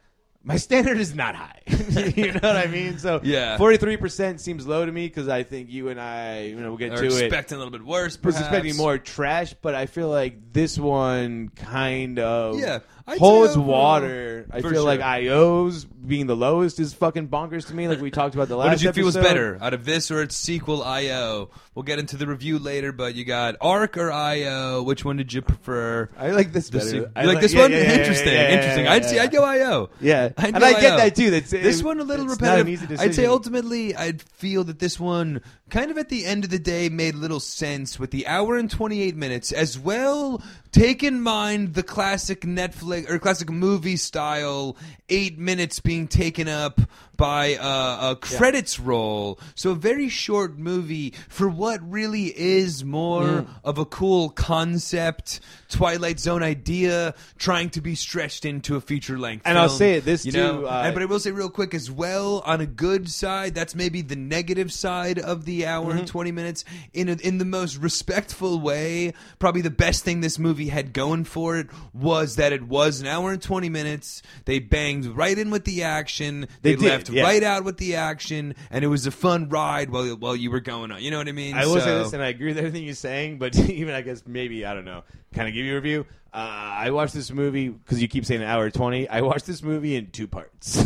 my 0.45 0.57
standard 0.57 0.97
is 0.99 1.15
not 1.15 1.35
high. 1.35 1.59
you 1.67 2.27
know 2.27 2.39
what 2.41 2.55
I 2.55 2.67
mean? 2.67 2.99
So 2.99 3.19
Yeah. 3.23 3.57
43% 3.57 4.39
seems 4.39 4.65
low 4.67 4.85
to 4.85 4.91
me 4.91 5.07
because 5.07 5.27
I 5.27 5.41
think 5.43 5.69
you 5.71 5.89
and 5.89 5.99
I, 5.99 6.43
you 6.43 6.55
know, 6.55 6.69
we'll 6.69 6.77
get 6.77 6.93
are 6.93 6.97
to 6.97 7.05
it. 7.05 7.23
expecting 7.25 7.55
a 7.55 7.57
little 7.57 7.71
bit 7.71 7.83
worse. 7.83 8.21
was 8.21 8.39
expecting 8.39 8.77
more 8.77 8.97
trash, 8.99 9.55
but 9.61 9.73
I 9.73 9.87
feel 9.87 10.07
like 10.09 10.53
this 10.53 10.77
one 10.77 11.49
kind 11.49 12.19
of 12.19 12.59
Yeah, 12.59 12.79
I'd 13.07 13.19
holds 13.19 13.53
say 13.53 13.59
water. 13.59 14.45
I 14.51 14.61
For 14.61 14.71
feel 14.71 14.83
like 14.83 14.99
sure. 14.99 15.07
IO's 15.09 15.85
being 15.85 16.27
the 16.27 16.35
lowest 16.35 16.79
is 16.79 16.93
fucking 16.93 17.27
bonkers 17.29 17.67
to 17.67 17.73
me. 17.75 17.87
Like 17.87 17.99
we 18.01 18.09
talked 18.11 18.35
about 18.35 18.47
the 18.47 18.55
last. 18.55 18.67
What 18.67 18.77
did 18.77 18.81
you 18.83 18.93
feel 18.93 19.05
was 19.05 19.15
better 19.15 19.57
out 19.61 19.73
of 19.73 19.85
this 19.85 20.09
or 20.11 20.21
its 20.21 20.35
sequel 20.35 20.83
IO? 20.83 21.49
We'll 21.75 21.83
get 21.83 21.99
into 21.99 22.15
the 22.17 22.25
review 22.25 22.57
later, 22.57 22.91
but 22.91 23.15
you 23.15 23.25
got 23.25 23.59
ARQ 23.59 23.97
or 23.97 24.11
IO. 24.11 24.81
Which 24.83 25.03
one 25.05 25.17
did 25.17 25.33
you 25.33 25.41
prefer? 25.41 26.09
I 26.17 26.31
like 26.31 26.51
this 26.53 26.69
The 26.69 26.77
better. 26.79 26.89
se- 26.89 26.95
you 26.97 27.11
I 27.15 27.25
like 27.25 27.41
this 27.41 27.53
yeah, 27.53 27.61
one? 27.61 27.71
yeah, 27.71 27.77
yeah, 27.77 27.83
yeah, 27.83 27.99
interesting, 27.99 28.33
yeah, 28.33 28.41
yeah, 28.41 28.49
interesting. 28.55 28.85
yeah, 28.85 28.91
I'd 28.93 29.01
yeah, 29.03 29.07
see. 29.07 29.19
I'd 29.19 29.31
go 29.31 29.43
IO. 29.43 29.89
Yeah, 29.99 30.29
I'd 30.37 30.45
and 30.53 30.59
go 30.59 30.65
I 30.65 30.71
get 30.81 30.97
that 30.97 31.15
too. 31.15 31.31
That's 31.31 31.49
This 31.51 31.79
it- 31.81 31.85
one 31.85 31.99
a 31.99 32.03
little 32.03 32.31
it's 32.31 32.39
not 32.41 32.57
repetitive. 32.59 32.83
an 32.89 32.95
easy 32.95 33.03
I'd 33.03 33.13
say 33.15 33.25
ultimately, 33.25 33.95
I'd 33.95 34.21
feel 34.21 34.63
that 34.65 34.79
this 34.79 34.99
one 34.99 35.41
kind 35.69 35.91
of 35.91 35.97
at 35.97 36.09
the 36.09 36.25
end 36.25 36.43
of 36.43 36.49
the 36.49 36.59
day 36.59 36.89
made 36.89 37.15
little 37.15 37.39
sense 37.39 37.99
with 37.99 38.11
the 38.11 38.25
hour 38.27 38.55
and 38.57 38.69
twenty 38.71 39.01
eight 39.01 39.15
minutes 39.15 39.51
as 39.51 39.77
well. 39.77 40.41
Take 40.71 41.03
in 41.03 41.21
mind 41.21 41.73
the 41.73 41.83
classic 41.83 42.41
Netflix 42.41 42.94
or 43.09 43.19
classic 43.19 43.49
movie 43.49 43.97
style 43.97 44.75
eight 45.09 45.37
minutes 45.37 45.79
being 45.79 46.07
taken 46.07 46.47
up 46.47 46.81
by 47.15 47.55
uh, 47.55 48.11
a 48.11 48.15
credits 48.17 48.77
roll. 48.79 49.39
So 49.55 49.71
a 49.71 49.75
very 49.75 50.09
short 50.09 50.57
movie 50.57 51.13
for 51.29 51.47
what 51.47 51.79
really 51.89 52.25
is 52.37 52.83
more 52.83 53.05
Mm. 53.25 53.47
of 53.63 53.77
a 53.77 53.85
cool 53.85 54.29
concept, 54.29 55.39
Twilight 55.69 56.19
Zone 56.19 56.43
idea, 56.43 57.13
trying 57.37 57.69
to 57.71 57.81
be 57.81 57.95
stretched 57.95 58.43
into 58.43 58.75
a 58.75 58.81
feature 58.81 59.17
length. 59.17 59.43
And 59.45 59.57
I'll 59.57 59.69
say 59.69 59.93
it, 59.95 60.03
this 60.05 60.25
you 60.25 60.33
too, 60.33 60.37
know? 60.39 60.65
uh, 60.65 60.81
And- 60.85 60.93
but 60.93 61.01
I 61.03 61.05
will 61.05 61.19
say 61.19 61.31
real 61.31 61.49
quick 61.49 61.73
as 61.73 61.89
well, 61.89 62.41
on 62.45 62.59
a 62.59 62.65
good 62.65 63.09
side, 63.09 63.55
that's 63.55 63.75
maybe 63.75 64.01
the 64.01 64.17
negative 64.17 64.71
side 64.73 65.17
of 65.17 65.45
the 65.45 65.65
hour 65.65 65.85
Mm-hmm. 65.91 65.99
and 65.99 66.07
twenty 66.07 66.31
minutes. 66.33 66.65
In 66.93 67.07
a, 67.07 67.13
in 67.13 67.37
the 67.37 67.45
most 67.45 67.77
respectful 67.77 68.59
way, 68.59 69.13
probably 69.39 69.61
the 69.61 69.69
best 69.69 70.03
thing 70.03 70.19
this 70.19 70.37
movie 70.37 70.67
had 70.67 70.91
going 70.91 71.23
for 71.23 71.57
it 71.57 71.67
was 71.93 72.35
that 72.35 72.51
it 72.51 72.63
was 72.63 72.84
an 73.01 73.07
hour 73.07 73.31
and 73.31 73.41
twenty 73.41 73.69
minutes. 73.69 74.21
They 74.45 74.59
banged 74.59 75.05
right 75.05 75.37
in 75.37 75.49
with 75.51 75.65
the 75.65 75.83
action. 75.83 76.47
They 76.61 76.75
They, 76.75 76.81
did, 76.81 76.89
left 76.89 77.09
yeah. 77.09 77.23
right 77.23 77.43
out 77.43 77.63
with 77.63 77.77
the 77.77 77.95
action, 77.95 78.55
and 78.69 78.83
it 78.85 78.87
was 78.87 79.05
a 79.07 79.11
fun 79.11 79.49
ride 79.49 79.89
while 79.89 80.05
while 80.15 80.35
you 80.35 80.51
were 80.51 80.59
going 80.59 80.91
on. 80.91 81.01
You 81.01 81.11
know 81.11 81.17
what 81.17 81.27
I 81.27 81.31
mean? 81.33 81.55
I 81.55 81.65
will 81.65 81.75
say 81.75 81.81
So- 81.81 82.03
this, 82.03 82.13
and 82.13 82.21
I 82.23 82.27
agree 82.27 82.47
with 82.47 82.57
everything 82.57 82.83
you're 82.83 82.93
saying, 82.93 83.37
but 83.39 83.57
even 83.69 83.93
I 83.93 84.01
guess 84.01 84.23
maybe 84.25 84.65
I 84.65 84.73
don't 84.73 84.85
know. 84.85 85.03
Kind 85.33 85.47
of 85.49 85.53
give 85.53 85.65
you 85.65 85.73
a 85.73 85.75
review. 85.75 86.05
Uh, 86.33 86.37
I 86.37 86.91
watched 86.91 87.13
this 87.13 87.31
movie 87.31 87.69
because 87.69 88.01
you 88.01 88.09
keep 88.09 88.25
saying 88.25 88.41
an 88.41 88.47
hour 88.47 88.69
twenty. 88.69 89.07
I 89.07 89.21
watched 89.21 89.45
this 89.45 89.63
movie 89.63 89.95
in 89.95 90.11
two 90.11 90.27
parts. 90.27 90.77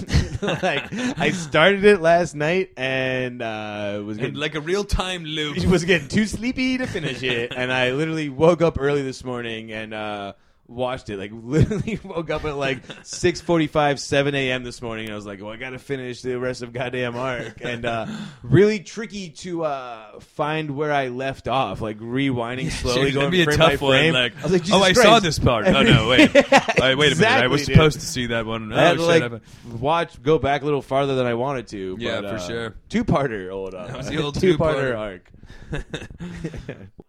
like 0.43 0.93
I 0.93 1.32
started 1.32 1.84
it 1.86 2.02
last 2.02 2.36
night 2.36 2.70
and 2.78 3.41
uh, 3.41 4.02
was 4.06 4.18
And 4.18 4.28
getting 4.28 4.39
like 4.39 4.54
a 4.54 4.62
real 4.62 4.84
time 4.84 5.24
loop. 5.26 5.58
was 5.66 5.86
getting 5.86 6.08
too 6.08 6.26
sleepy 6.28 6.78
to 6.78 6.86
finish 6.86 7.24
it, 7.24 7.54
and 7.56 7.74
I 7.74 7.91
literally 7.91 8.30
woke 8.30 8.62
up 8.62 8.78
early 8.80 9.02
this 9.02 9.24
morning 9.24 9.72
and 9.72 9.91
uh, 9.93 10.34
watched 10.70 11.10
it. 11.10 11.18
Like 11.18 11.32
literally 11.34 12.00
woke 12.04 12.30
up 12.30 12.46
at 12.46 12.56
like 12.56 12.80
six 13.04 13.42
forty 13.42 13.68
five, 13.68 14.00
seven 14.00 14.36
a.m. 14.36 14.64
this 14.64 14.82
morning. 14.82 15.06
And 15.06 15.14
I 15.14 15.16
was 15.16 15.26
like, 15.26 15.42
"Well, 15.42 15.52
I 15.52 15.58
got 15.58 15.72
to 15.72 15.80
finish 15.80 16.22
the 16.22 16.40
rest 16.40 16.62
of 16.62 16.72
goddamn 16.72 17.14
ARQ," 17.14 17.62
and 17.62 17.86
uh, 17.86 18.06
really 18.44 18.80
tricky 18.80 19.30
to 19.30 19.64
uh, 19.66 20.20
find 20.20 20.72
where 20.76 20.94
I 20.94 21.08
left 21.08 21.48
off. 21.48 21.82
Like 21.82 21.98
rewinding 22.00 22.72
slowly, 22.72 23.12
going 23.12 23.32
be 23.32 23.42
a 23.42 23.46
frame 23.46 23.58
tough 23.58 23.82
one. 23.82 23.92
frame. 23.92 24.14
Like, 24.14 24.38
I 24.38 24.44
was 24.44 24.52
like, 24.52 24.64
oh, 24.72 24.82
I 24.84 24.94
saw 24.94 25.20
this 25.20 25.40
part. 25.40 25.68
Oh 25.68 25.82
no, 25.84 26.08
wait, 26.10 26.34
Wait, 26.34 26.44
wait 26.46 26.80
a 26.80 26.96
minute. 26.96 27.02
I 27.02 27.06
Exactly, 27.10 27.48
was 27.50 27.66
dude. 27.66 27.76
supposed 27.76 28.00
to 28.00 28.06
see 28.06 28.28
that 28.28 28.46
one. 28.46 28.72
Oh, 28.72 28.78
I 28.78 28.82
had 28.82 28.98
to 28.98 29.12
shit, 29.12 29.32
like 29.32 29.42
watch, 29.80 30.22
go 30.22 30.38
back 30.40 30.62
a 30.62 30.66
little 30.66 30.82
farther 30.82 31.16
than 31.16 31.26
I 31.26 31.34
wanted 31.34 31.68
to. 31.70 31.98
Yeah, 32.00 32.22
for 32.22 32.28
uh, 32.28 32.40
sure. 32.40 32.76
Two-parter, 32.90 33.52
old 33.52 33.74
uh, 33.74 33.88
That 33.88 33.98
was 33.98 34.08
the 34.08 34.22
old 34.22 34.40
two-parter 34.40 34.92
two-parter. 34.92 34.98
arc. 34.98 35.32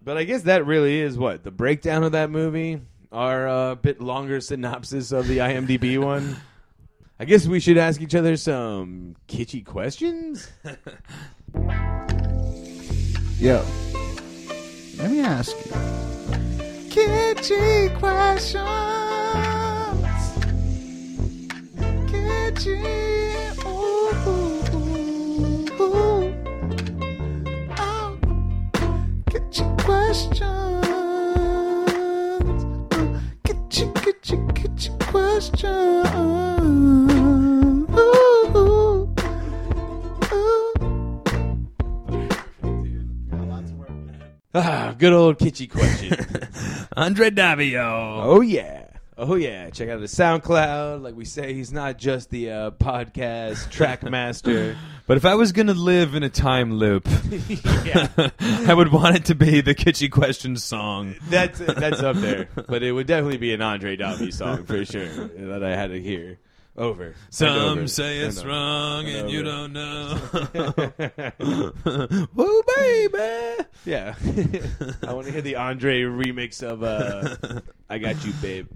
but 0.02 0.16
I 0.16 0.24
guess 0.24 0.42
that 0.42 0.66
really 0.66 1.00
is 1.00 1.18
what 1.18 1.44
the 1.44 1.50
breakdown 1.50 2.04
of 2.04 2.12
that 2.12 2.30
movie. 2.30 2.80
Our 3.12 3.48
uh, 3.48 3.74
bit 3.74 4.00
longer 4.00 4.40
synopsis 4.40 5.10
of 5.10 5.26
the 5.26 5.38
IMDb 5.38 5.98
one. 6.02 6.36
I 7.18 7.24
guess 7.24 7.46
we 7.46 7.58
should 7.60 7.76
ask 7.76 8.00
each 8.00 8.14
other 8.14 8.36
some 8.36 9.16
kitschy 9.28 9.66
questions. 9.66 10.48
Yo, 13.38 13.64
let 14.96 15.10
me 15.10 15.20
ask 15.20 15.56
you. 15.66 15.72
Kitschy 16.88 17.98
questions. 17.98 18.66
Kitschy. 22.06 22.78
Ooh, 23.66 24.12
ooh, 24.28 25.82
ooh. 25.82 26.34
Oh. 27.76 28.18
Kitschy 29.26 29.84
questions. 29.84 30.69
Kitschy 35.20 35.50
questions. 35.50 36.08
Ooh, 37.92 38.56
ooh, 38.56 38.56
ooh. 38.56 39.14
Ah, 44.52 44.94
good 44.98 45.12
old 45.12 45.38
kitschy 45.38 45.70
question. 45.70 46.16
Andre 46.96 47.30
Davio. 47.30 48.22
oh 48.24 48.40
yeah. 48.40 48.79
Oh 49.22 49.34
yeah, 49.34 49.68
check 49.68 49.90
out 49.90 50.00
the 50.00 50.06
SoundCloud. 50.06 51.02
Like 51.02 51.14
we 51.14 51.26
say, 51.26 51.52
he's 51.52 51.70
not 51.72 51.98
just 51.98 52.30
the 52.30 52.50
uh, 52.50 52.70
podcast 52.70 53.68
track 53.72 54.02
master. 54.02 54.78
But 55.06 55.18
if 55.18 55.26
I 55.26 55.34
was 55.34 55.52
gonna 55.52 55.74
live 55.74 56.14
in 56.14 56.22
a 56.22 56.30
time 56.30 56.72
loop, 56.72 57.06
yeah, 57.84 58.08
I 58.40 58.72
would 58.72 58.90
want 58.90 59.16
it 59.16 59.26
to 59.26 59.34
be 59.34 59.60
the 59.60 59.74
Kitschy 59.74 60.10
Questions 60.10 60.64
song. 60.64 61.16
that's 61.28 61.58
that's 61.58 62.00
up 62.00 62.16
there. 62.16 62.48
But 62.66 62.82
it 62.82 62.92
would 62.92 63.06
definitely 63.06 63.36
be 63.36 63.52
an 63.52 63.60
Andre 63.60 63.94
Davi 63.96 64.32
song 64.32 64.64
for 64.64 64.82
sure 64.86 65.06
that 65.06 65.62
I 65.62 65.76
had 65.76 65.90
to 65.90 66.00
hear 66.00 66.38
over. 66.76 67.08
and 67.08 67.14
Some 67.28 67.58
over 67.78 67.86
say 67.88 68.20
and 68.20 68.28
it's 68.28 68.38
over. 68.38 68.48
wrong 68.48 69.06
and 69.06 69.16
and 69.16 69.30
you 69.30 69.40
over. 69.40 69.50
don't 69.50 69.72
know. 69.74 70.18
Woo, 72.34 72.62
baby. 72.76 73.64
Yeah, 73.84 74.14
I 75.06 75.12
want 75.12 75.26
to 75.26 75.32
hear 75.32 75.42
the 75.42 75.56
Andre 75.56 76.00
remix 76.04 76.62
of 76.62 76.82
uh, 76.82 77.36
"I 77.90 77.98
Got 77.98 78.24
You, 78.24 78.32
Babe." 78.40 78.66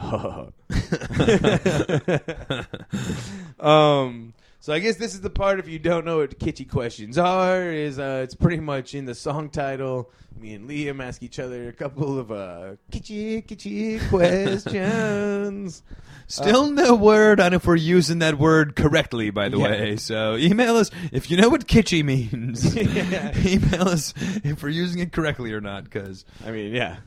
um. 3.60 4.34
So 4.62 4.74
I 4.74 4.78
guess 4.78 4.96
this 4.96 5.14
is 5.14 5.22
the 5.22 5.30
part. 5.30 5.58
If 5.58 5.68
you 5.68 5.78
don't 5.78 6.04
know 6.04 6.18
what 6.18 6.38
kitschy 6.38 6.68
questions 6.68 7.16
are, 7.16 7.72
is 7.72 7.98
uh, 7.98 8.20
it's 8.24 8.34
pretty 8.34 8.60
much 8.60 8.94
in 8.94 9.06
the 9.06 9.14
song 9.14 9.48
title. 9.48 10.10
Me 10.38 10.52
and 10.54 10.68
Liam 10.68 11.02
ask 11.02 11.22
each 11.22 11.38
other 11.38 11.68
a 11.68 11.72
couple 11.72 12.18
of 12.18 12.30
uh, 12.30 12.72
kitschy 12.92 13.42
kitschy 13.46 14.06
questions. 14.10 15.82
Still 16.26 16.70
no 16.70 16.94
word 16.94 17.40
on 17.40 17.54
if 17.54 17.66
we're 17.66 17.74
using 17.76 18.18
that 18.18 18.38
word 18.38 18.76
correctly, 18.76 19.30
by 19.30 19.48
the 19.48 19.56
Yeah. 19.58 19.70
way. 19.70 19.96
So 19.96 20.36
email 20.36 20.76
us 20.76 20.90
if 21.10 21.30
you 21.30 21.38
know 21.38 21.48
what 21.48 21.66
kitschy 21.66 22.04
means. 22.04 22.76
Yeah. 22.76 23.32
email 23.44 23.88
us 23.88 24.12
if 24.44 24.62
we're 24.62 24.68
using 24.68 25.00
it 25.00 25.10
correctly 25.10 25.54
or 25.54 25.62
not, 25.62 25.84
because 25.84 26.26
I 26.46 26.50
mean, 26.50 26.74
yeah. 26.74 26.98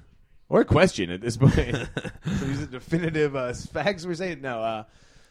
Or 0.53 0.61
a 0.61 0.65
question 0.65 1.09
at 1.09 1.19
this 1.19 1.35
point. 1.35 1.55
so 1.55 2.45
these 2.45 2.61
are 2.61 2.67
definitive 2.67 3.35
uh, 3.35 3.53
facts 3.53 4.05
we're 4.05 4.13
saying. 4.13 4.41
No, 4.41 4.61
uh, 4.61 4.83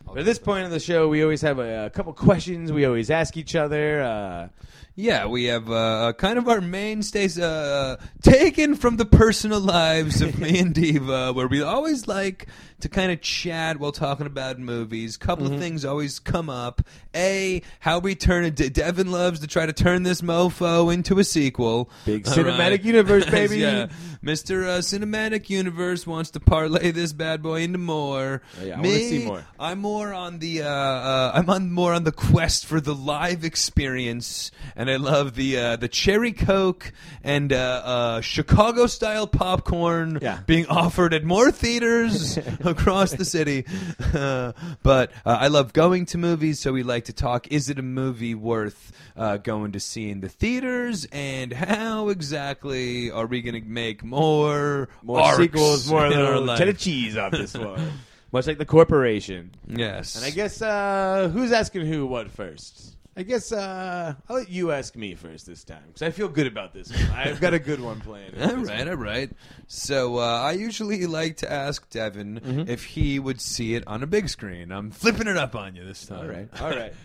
but 0.04 0.18
at 0.18 0.24
this 0.24 0.40
point 0.40 0.64
in 0.64 0.72
the 0.72 0.80
show, 0.80 1.06
we 1.06 1.22
always 1.22 1.42
have 1.42 1.60
a, 1.60 1.86
a 1.86 1.90
couple 1.90 2.12
questions 2.12 2.72
we 2.72 2.84
always 2.86 3.08
ask 3.08 3.36
each 3.36 3.54
other. 3.54 4.02
Uh, 4.02 4.48
Yeah, 4.94 5.24
we 5.26 5.44
have 5.44 5.70
uh, 5.70 6.12
kind 6.18 6.36
of 6.38 6.48
our 6.48 6.60
mainstays 6.60 7.38
uh, 7.38 7.96
taken 8.22 8.74
from 8.74 8.98
the 8.98 9.06
personal 9.06 9.58
lives 9.58 10.20
of 10.20 10.38
me 10.38 10.58
and 10.58 10.74
Diva, 10.74 11.32
where 11.32 11.48
we 11.48 11.62
always 11.62 12.06
like 12.06 12.46
to 12.80 12.88
kind 12.90 13.10
of 13.10 13.20
chat 13.22 13.78
while 13.78 13.92
talking 13.92 14.26
about 14.26 14.58
movies. 14.58 15.16
Couple 15.16 15.46
Mm-hmm. 15.46 15.54
of 15.54 15.60
things 15.60 15.84
always 15.86 16.18
come 16.18 16.50
up. 16.50 16.82
A, 17.14 17.62
how 17.80 18.00
we 18.00 18.14
turn 18.14 18.44
it. 18.44 18.54
Devin 18.74 19.10
loves 19.10 19.40
to 19.40 19.46
try 19.46 19.64
to 19.64 19.72
turn 19.72 20.02
this 20.02 20.20
mofo 20.20 20.92
into 20.92 21.18
a 21.18 21.24
sequel. 21.24 21.88
Big 22.04 22.28
All 22.28 22.34
cinematic 22.34 22.84
universe, 22.84 23.24
baby. 23.30 23.58
yeah, 23.58 23.86
Mr. 24.22 24.64
Uh, 24.64 24.78
Cinematic 24.80 25.48
Universe 25.48 26.06
wants 26.06 26.30
to 26.32 26.40
parlay 26.40 26.90
this 26.90 27.12
bad 27.14 27.42
boy 27.42 27.62
into 27.62 27.78
more. 27.78 28.42
Oh, 28.60 28.64
yeah, 28.64 28.78
I 28.78 28.82
me, 28.82 28.88
wanna 28.90 29.00
see 29.00 29.24
more. 29.26 29.46
I'm 29.58 29.78
more 29.78 30.12
on 30.12 30.38
the 30.38 30.62
uh, 30.62 30.68
uh, 30.68 31.32
I'm 31.34 31.48
on 31.48 31.72
more 31.72 31.94
on 31.94 32.04
the 32.04 32.12
quest 32.12 32.66
for 32.66 32.80
the 32.80 32.94
live 32.94 33.44
experience, 33.44 34.50
and 34.82 34.90
I 34.90 34.96
love 34.96 35.34
the 35.36 35.56
uh, 35.58 35.76
the 35.76 35.86
cherry 35.88 36.32
coke 36.32 36.92
and 37.22 37.52
uh, 37.52 37.56
uh, 37.84 38.20
Chicago 38.20 38.86
style 38.86 39.28
popcorn 39.28 40.18
Yeah. 40.20 40.40
being 40.46 40.66
offered 40.66 41.14
at 41.14 41.22
more 41.24 41.52
theaters 41.52 42.36
across 42.64 43.12
the 43.12 43.24
city. 43.24 43.64
Uh, 44.12 44.52
but 44.82 45.12
uh, 45.24 45.38
I 45.40 45.46
love 45.48 45.72
going 45.72 46.06
to 46.06 46.18
movies, 46.18 46.58
so 46.58 46.72
we 46.72 46.82
like 46.82 47.04
to 47.04 47.12
talk. 47.12 47.46
Is 47.52 47.70
it 47.70 47.78
a 47.78 47.82
movie 47.82 48.34
worth 48.34 48.90
uh, 49.16 49.36
going 49.36 49.72
to 49.72 49.80
see 49.80 50.10
in 50.10 50.20
the 50.20 50.28
theaters, 50.28 51.06
and 51.12 51.52
how 51.52 52.08
exactly 52.08 53.10
are 53.12 53.26
we 53.26 53.40
going 53.40 53.62
to 53.62 53.68
make 53.68 54.02
more 54.02 54.88
More 55.02 55.34
sequels, 55.36 55.88
more 55.88 56.08
little 56.08 56.56
cheddar 56.56 56.72
cheese 56.72 57.16
off 57.16 57.30
this 57.30 57.54
one. 57.54 57.92
Much 58.32 58.46
like 58.46 58.56
the 58.58 58.64
corporation. 58.64 59.50
Yes, 59.68 60.16
And 60.16 60.24
I 60.24 60.30
guess 60.30 60.62
uh, 60.62 61.28
who's 61.32 61.52
asking 61.52 61.84
who 61.86 62.06
what 62.06 62.30
first? 62.30 62.91
I 63.14 63.24
guess 63.24 63.52
uh, 63.52 64.14
I'll 64.28 64.36
let 64.36 64.48
you 64.48 64.72
ask 64.72 64.96
me 64.96 65.14
first 65.14 65.46
this 65.46 65.64
time 65.64 65.82
because 65.88 66.00
I 66.00 66.10
feel 66.10 66.28
good 66.28 66.46
about 66.46 66.72
this. 66.72 66.90
One. 66.90 67.10
I've 67.10 67.40
got 67.42 67.52
a 67.52 67.58
good 67.58 67.78
one 67.80 68.00
planned. 68.00 68.34
All 68.42 68.56
right, 68.56 68.88
all 68.88 68.94
right. 68.96 69.30
So 69.66 70.16
uh, 70.16 70.22
I 70.22 70.52
usually 70.52 71.06
like 71.06 71.36
to 71.38 71.52
ask 71.52 71.88
Devin 71.90 72.40
Mm-hmm. 72.40 72.70
if 72.70 72.84
he 72.84 73.18
would 73.18 73.40
see 73.40 73.74
it 73.74 73.86
on 73.86 74.02
a 74.02 74.06
big 74.06 74.28
screen. 74.30 74.72
I'm 74.72 74.90
flipping 74.90 75.26
it 75.26 75.36
up 75.36 75.54
on 75.54 75.76
you 75.76 75.84
this 75.84 76.06
time. 76.06 76.18
All 76.20 76.26
right. 76.26 76.48
All 76.62 76.70
right. 76.70 76.92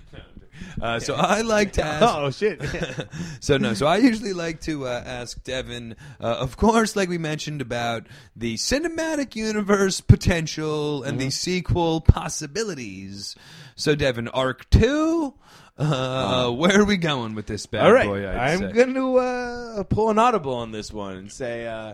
Uh, 0.81 0.99
so 0.99 1.13
I 1.13 1.41
like 1.41 1.73
to 1.73 1.83
ask. 1.85 2.03
oh 2.17 2.31
shit. 2.31 2.59
so 3.39 3.57
no, 3.57 3.75
so 3.75 3.85
I 3.85 3.97
usually 3.97 4.33
like 4.33 4.59
to 4.61 4.87
uh, 4.87 5.03
ask 5.05 5.43
Devin, 5.43 5.95
uh, 6.19 6.23
of 6.23 6.57
course, 6.57 6.95
like 6.95 7.09
we 7.09 7.19
mentioned 7.19 7.61
about 7.61 8.07
the 8.35 8.55
cinematic 8.55 9.35
universe 9.35 10.01
potential 10.01 11.03
and 11.03 11.19
Mm-hmm. 11.19 11.25
the 11.27 11.29
sequel 11.29 12.01
possibilities. 12.01 13.35
So 13.75 13.93
Devin, 13.93 14.29
ARQ 14.33 14.61
Two. 14.71 15.35
Uh, 15.77 16.49
where 16.51 16.81
are 16.81 16.85
we 16.85 16.97
going 16.97 17.35
with 17.35 17.45
this 17.45 17.65
bad. 17.65 17.85
All 17.85 17.91
right. 17.91 18.07
boy? 18.07 18.27
I'd 18.27 18.61
I'm 18.61 18.71
going 18.71 18.93
to 18.95 19.17
uh, 19.17 19.83
pull 19.83 20.09
an 20.09 20.17
audible 20.17 20.55
on 20.55 20.71
this 20.71 20.91
one 20.91 21.17
and 21.17 21.31
say 21.31 21.67
uh, 21.67 21.93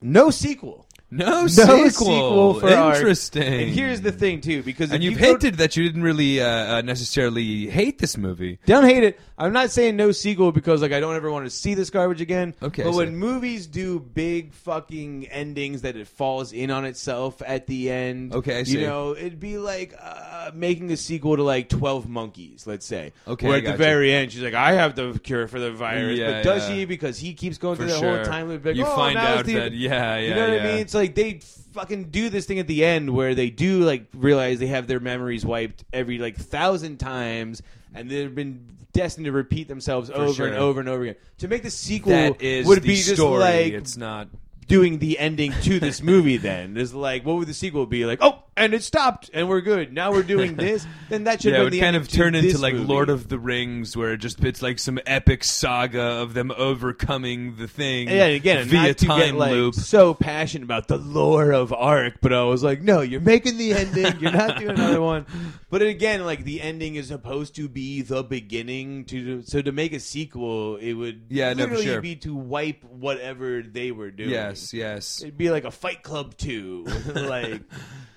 no 0.00 0.30
sequel. 0.30 0.86
No, 1.14 1.42
No 1.42 1.46
sequel. 1.46 1.90
sequel 1.90 2.54
for. 2.60 2.68
Interesting. 2.68 3.42
And 3.42 3.70
here's 3.70 4.00
the 4.00 4.12
thing 4.12 4.40
too, 4.40 4.62
because 4.62 4.90
And 4.92 5.02
you've 5.04 5.12
you 5.14 5.18
hinted 5.18 5.56
that 5.58 5.76
you 5.76 5.84
didn't 5.84 6.02
really 6.02 6.40
uh, 6.40 6.46
uh, 6.78 6.80
necessarily 6.80 7.68
hate 7.68 7.98
this 7.98 8.16
movie. 8.16 8.58
Don't 8.64 8.84
hate 8.84 9.04
it. 9.04 9.20
I'm 9.36 9.52
not 9.52 9.70
saying 9.70 9.96
no 9.96 10.12
sequel 10.12 10.52
because 10.52 10.80
like 10.80 10.92
I 10.92 11.00
don't 11.00 11.14
ever 11.16 11.30
want 11.30 11.44
to 11.46 11.50
see 11.50 11.74
this 11.74 11.90
garbage 11.90 12.20
again. 12.22 12.54
Okay, 12.62 12.84
But 12.84 12.92
so- 12.92 12.96
when 12.98 13.16
movies 13.16 13.66
do 13.66 14.00
big 14.00 14.52
fucking 14.54 15.26
endings 15.28 15.82
that 15.82 15.96
it 15.96 16.06
falls 16.08 16.52
in 16.52 16.70
on 16.70 16.84
itself 16.86 17.42
at 17.44 17.66
the 17.66 17.90
end. 17.90 18.32
Okay, 18.34 18.58
I 18.58 18.60
You 18.60 18.80
know, 18.80 19.14
it'd 19.16 19.40
be 19.40 19.58
like 19.58 19.94
uh, 20.00 20.50
making 20.54 20.90
a 20.92 20.96
sequel 20.96 21.36
to 21.36 21.42
like 21.42 21.68
Twelve 21.68 22.08
Monkeys, 22.08 22.66
let's 22.66 22.86
say. 22.86 23.12
Okay, 23.28 23.48
Where 23.48 23.58
at 23.58 23.64
the 23.64 23.70
gotcha. 23.72 23.78
very 23.78 24.12
end 24.14 24.32
she's 24.32 24.42
like, 24.42 24.54
I 24.54 24.72
have 24.72 24.94
the 24.94 25.18
cure 25.22 25.46
for 25.48 25.58
the 25.60 25.72
virus. 25.72 26.18
Yeah, 26.18 26.34
but 26.38 26.44
does 26.44 26.68
yeah. 26.70 26.74
she? 26.76 26.84
Because 26.86 27.18
he 27.18 27.34
keeps 27.34 27.58
going 27.58 27.76
For 27.76 27.82
through 27.82 27.92
that 27.92 27.98
sure. 28.00 28.16
whole 28.16 28.24
time. 28.24 28.48
Like, 28.64 28.76
You 28.76 28.86
oh, 28.86 28.96
find 28.96 29.18
out 29.18 29.44
the- 29.44 29.54
that- 29.54 29.72
yeah, 29.72 30.16
yeah, 30.16 30.18
You 30.18 30.28
yeah, 30.28 30.34
know 30.36 30.40
what 30.48 30.54
yeah. 30.56 30.62
I 30.62 30.66
mean? 30.72 30.78
It's 30.78 30.94
like 30.94 31.01
they 31.08 31.40
fucking 31.72 32.04
do 32.10 32.28
this 32.28 32.46
thing 32.46 32.58
at 32.58 32.66
the 32.66 32.84
end 32.84 33.10
where 33.10 33.34
they 33.34 33.50
do 33.50 33.80
like 33.80 34.06
realize 34.14 34.58
they 34.58 34.66
have 34.66 34.86
their 34.86 35.00
memories 35.00 35.44
wiped 35.44 35.84
every 35.92 36.18
like 36.18 36.36
thousand 36.36 36.98
times 36.98 37.62
and 37.94 38.10
they've 38.10 38.34
been 38.34 38.76
destined 38.92 39.24
to 39.24 39.32
repeat 39.32 39.68
themselves 39.68 40.10
over 40.10 40.32
sure. 40.34 40.46
and 40.48 40.56
over 40.56 40.80
and 40.80 40.88
over 40.88 41.02
again. 41.02 41.16
To 41.38 41.48
make 41.48 41.62
the 41.62 41.70
sequel 41.70 42.12
That 42.12 42.42
is 42.42 42.66
would 42.66 42.82
the 42.82 42.88
be 42.88 42.94
just 42.96 43.14
story. 43.14 43.40
like 43.40 43.72
it's 43.72 43.96
not. 43.96 44.28
doing 44.66 44.98
the 44.98 45.18
ending 45.18 45.52
to 45.62 45.80
this 45.80 46.02
movie 46.02 46.36
then. 46.36 46.76
Is 46.76 46.94
like 46.94 47.24
what 47.24 47.36
would 47.36 47.48
the 47.48 47.54
sequel 47.54 47.86
be? 47.86 48.04
Like, 48.04 48.18
oh, 48.22 48.42
and 48.56 48.74
it 48.74 48.82
stopped 48.82 49.30
and 49.32 49.48
we're 49.48 49.60
good. 49.62 49.92
Now 49.92 50.12
we're 50.12 50.22
doing 50.22 50.56
this. 50.56 50.86
Then 51.08 51.24
that 51.24 51.42
should 51.42 51.52
Yeah, 51.54 51.60
it 51.60 51.64
would 51.64 51.72
the 51.72 51.80
kind 51.80 51.96
of 51.96 52.08
turn 52.08 52.34
into 52.34 52.58
like 52.58 52.74
movie. 52.74 52.86
Lord 52.86 53.08
of 53.10 53.28
the 53.28 53.38
Rings, 53.38 53.96
where 53.96 54.12
it 54.12 54.18
just 54.18 54.42
it's 54.44 54.60
like 54.62 54.78
some 54.78 54.98
epic 55.06 55.42
saga 55.44 56.00
of 56.02 56.34
them 56.34 56.50
overcoming 56.56 57.56
the 57.56 57.66
thing. 57.68 58.08
Yeah, 58.08 58.24
and 58.26 58.34
again, 58.36 58.66
via 58.66 58.94
time 58.94 59.18
get 59.18 59.34
like 59.34 59.52
loop. 59.52 59.74
so 59.74 60.14
passionate 60.14 60.64
about 60.64 60.88
the 60.88 60.98
lore 60.98 61.52
of 61.52 61.70
ARQ, 61.70 62.16
but 62.20 62.32
I 62.32 62.42
was 62.44 62.62
like, 62.62 62.82
no, 62.82 63.00
you're 63.00 63.20
making 63.20 63.56
the 63.56 63.72
ending. 63.72 64.20
You're 64.20 64.32
not 64.32 64.58
doing 64.58 64.70
another 64.70 65.00
one. 65.02 65.26
But 65.70 65.82
again, 65.82 66.24
like 66.24 66.44
the 66.44 66.60
ending 66.60 66.96
is 66.96 67.08
supposed 67.08 67.54
to 67.56 67.68
be 67.68 68.02
the 68.02 68.22
beginning. 68.22 69.04
To 69.06 69.42
so 69.42 69.62
to 69.62 69.72
make 69.72 69.92
a 69.92 70.00
sequel, 70.00 70.76
it 70.76 70.92
would 70.92 71.22
Yeah, 71.28 71.52
no, 71.54 71.68
for 71.68 71.76
sure. 71.78 72.00
be 72.00 72.16
to 72.16 72.34
wipe 72.34 72.84
whatever 72.84 73.62
they 73.62 73.92
were 73.92 74.10
doing. 74.10 74.30
Yes, 74.30 74.72
yes. 74.74 75.22
it'd 75.22 75.38
be 75.38 75.50
like 75.50 75.64
a 75.64 75.70
Fight 75.70 76.02
Club 76.02 76.36
two, 76.36 76.84
like. 77.14 77.62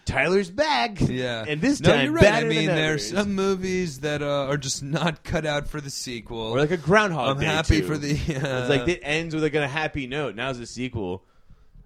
Tyler's 0.06 0.50
back. 0.52 1.00
Yeah, 1.02 1.46
And 1.48 1.60
this 1.62 1.82
no, 1.82 1.90
time, 1.90 2.06
you're 2.06 2.14
right. 2.14 2.26
I 2.34 2.44
mean, 2.44 2.68
there's 2.68 3.10
some 3.10 3.34
movies 3.36 4.00
that 4.02 4.22
uh, 4.22 4.48
are 4.48 4.58
just 4.58 4.84
not 4.84 5.24
cut 5.24 5.46
out 5.46 5.68
for 5.68 5.82
the 5.82 5.90
sequel. 5.90 6.40
Or 6.40 6.60
like 6.60 6.72
a 6.72 6.78
Groundhog 6.78 7.36
I'm 7.38 7.40
Day 7.40 7.46
happy 7.48 7.82
2. 7.82 7.88
for 7.88 7.98
the. 7.98 8.14
Uh, 8.36 8.60
It's 8.62 8.70
like 8.70 8.88
it 8.88 9.00
ends 9.04 9.34
with 9.34 9.44
like 9.44 9.56
a 9.56 9.68
happy 9.68 10.08
note. 10.08 10.36
Now's 10.36 10.60
a 10.60 10.66
sequel. 10.68 11.24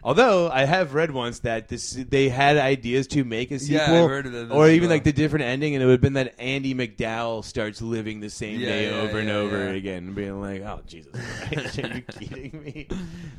Although 0.02 0.50
I 0.50 0.64
have 0.64 0.94
read 0.94 1.12
once 1.12 1.40
that 1.40 1.68
this 1.68 1.92
they 1.92 2.30
had 2.30 2.56
ideas 2.56 3.06
to 3.08 3.26
make 3.26 3.52
a 3.52 3.56
Yeah, 3.56 3.60
sequel, 3.60 4.04
I've 4.06 4.10
heard 4.10 4.26
of 4.28 4.32
that 4.32 4.50
or 4.50 4.70
even 4.70 4.88
well. 4.88 4.96
like 4.96 5.04
the 5.04 5.12
different 5.12 5.44
ending, 5.44 5.76
and 5.76 5.84
it 5.84 5.88
would 5.88 5.92
have 5.92 6.02
been 6.02 6.14
that 6.14 6.40
Andie 6.40 6.74
MacDowell 6.74 7.44
starts 7.44 7.82
living 7.82 8.22
the 8.22 8.30
same 8.30 8.62
Yeah, 8.62 8.70
day 8.70 8.90
yeah, 8.92 9.02
over 9.02 9.20
and 9.20 9.28
yeah, 9.28 9.36
over 9.36 9.58
yeah. 9.66 9.72
again, 9.72 10.06
and 10.06 10.16
being 10.16 10.40
like, 10.40 10.62
"Oh 10.62 10.80
Jesus, 10.88 11.12
Christ, 11.50 11.80
are 11.84 11.88
you 11.98 12.02
kidding 12.04 12.64
me?" 12.64 12.88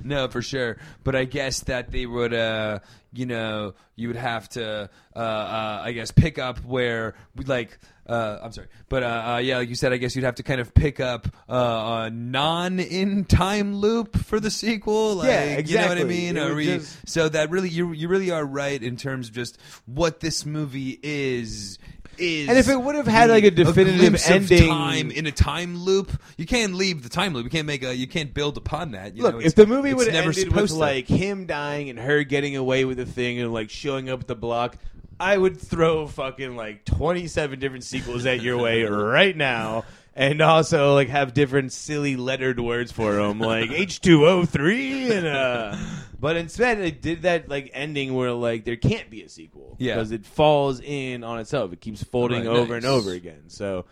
No, 0.04 0.28
for 0.28 0.42
sure. 0.42 0.76
But 1.02 1.16
I 1.16 1.24
guess 1.24 1.60
that 1.60 1.92
they 1.92 2.04
would, 2.04 2.34
uh, 2.34 2.80
you 3.12 3.26
know, 3.26 3.74
you 3.96 4.08
would 4.08 4.16
have 4.16 4.48
to, 4.50 4.88
uh, 5.16 5.18
uh, 5.18 5.82
I 5.84 5.92
guess, 5.92 6.10
pick 6.12 6.38
up 6.38 6.58
where, 6.64 7.14
like, 7.46 7.78
uh, 8.06 8.38
I'm 8.42 8.52
sorry, 8.52 8.68
but 8.88 9.02
uh, 9.02 9.06
uh, 9.34 9.36
yeah, 9.38 9.58
like 9.58 9.68
you 9.68 9.74
said, 9.74 9.92
I 9.92 9.96
guess 9.96 10.14
you'd 10.16 10.24
have 10.24 10.36
to 10.36 10.42
kind 10.42 10.60
of 10.60 10.74
pick 10.74 10.98
up 11.00 11.28
uh, 11.48 12.06
a 12.06 12.10
non-in 12.10 13.24
time 13.24 13.76
loop 13.76 14.16
for 14.16 14.40
the 14.40 14.50
sequel. 14.50 15.16
Like, 15.16 15.28
Yeah, 15.28 15.58
You 15.58 15.76
know 15.82 15.88
what 15.88 15.98
I 15.98 16.04
mean? 16.08 16.34
We- 16.56 16.64
just- 16.78 17.08
so 17.08 17.28
that 17.28 17.50
really, 17.50 17.68
you 17.68 17.92
you 17.92 18.08
really 18.08 18.30
are 18.30 18.44
right 18.44 18.82
in 18.82 18.96
terms 18.96 19.28
of 19.28 19.34
just 19.34 19.58
what 19.86 20.20
this 20.20 20.44
movie 20.46 20.98
is. 21.02 21.78
Is 22.20 22.48
And 22.48 22.58
if 22.58 22.68
it 22.68 22.80
would 22.80 22.94
have 22.94 23.06
had, 23.06 23.30
like, 23.30 23.44
a 23.44 23.50
definitive 23.50 24.14
of 24.14 24.20
ending- 24.30 24.68
time 24.68 25.10
in 25.10 25.26
a 25.26 25.32
time 25.32 25.76
loop, 25.78 26.12
you 26.36 26.44
can't 26.46 26.74
leave 26.74 27.02
the 27.02 27.08
time 27.08 27.32
loop. 27.34 27.44
You 27.44 27.50
can't 27.50 27.66
make 27.66 27.82
a. 27.82 27.94
You 27.96 28.06
can't 28.06 28.34
build 28.34 28.56
upon 28.56 28.92
that. 28.92 29.16
You 29.16 29.22
Look, 29.22 29.34
know, 29.34 29.40
if 29.40 29.54
the 29.54 29.66
movie 29.66 29.94
would 29.94 30.06
have 30.06 30.14
never 30.14 30.28
ended 30.30 30.52
with 30.54 30.70
to. 30.70 30.76
like 30.76 31.08
him 31.08 31.46
dying 31.46 31.88
and 31.90 31.98
her 31.98 32.22
getting 32.24 32.56
away 32.56 32.84
with 32.84 32.98
the 32.98 33.06
thing 33.06 33.40
and 33.40 33.52
like 33.52 33.70
showing 33.70 34.10
up 34.10 34.20
at 34.20 34.26
the 34.26 34.34
block, 34.36 34.76
I 35.18 35.36
would 35.36 35.58
throw 35.60 36.06
fucking 36.06 36.56
like 36.56 36.84
twenty 36.84 37.26
seven 37.26 37.58
different 37.58 37.84
sequels 37.84 38.26
at 38.26 38.42
your 38.42 38.58
way 38.58 38.82
right 38.84 39.36
now. 39.36 39.84
And 40.14 40.42
also 40.42 40.94
like 40.94 41.08
have 41.08 41.32
different 41.32 41.72
silly 41.72 42.16
lettered 42.16 42.58
words 42.60 42.92
for 42.92 43.14
them, 43.14 43.38
like 43.38 43.70
H 43.72 44.00
two 44.00 44.26
O 44.26 44.44
three 44.44 45.10
and 45.12 45.26
uh. 45.26 45.76
But 46.20 46.36
instead, 46.36 46.78
it 46.78 47.00
did 47.00 47.22
that 47.22 47.48
like 47.48 47.70
ending 47.72 48.14
where 48.14 48.32
like 48.32 48.64
there 48.64 48.76
can't 48.76 49.08
be 49.08 49.22
a 49.22 49.28
sequel 49.30 49.76
Yeah. 49.78 49.94
because 49.94 50.12
it 50.12 50.26
falls 50.26 50.80
in 50.80 51.24
on 51.24 51.38
itself. 51.40 51.72
It 51.72 51.80
keeps 51.80 52.02
folding 52.04 52.46
Right, 52.46 52.56
over 52.58 52.74
and 52.74 52.84
nice. 52.84 52.92
over 52.92 53.12
again. 53.12 53.44
So 53.48 53.86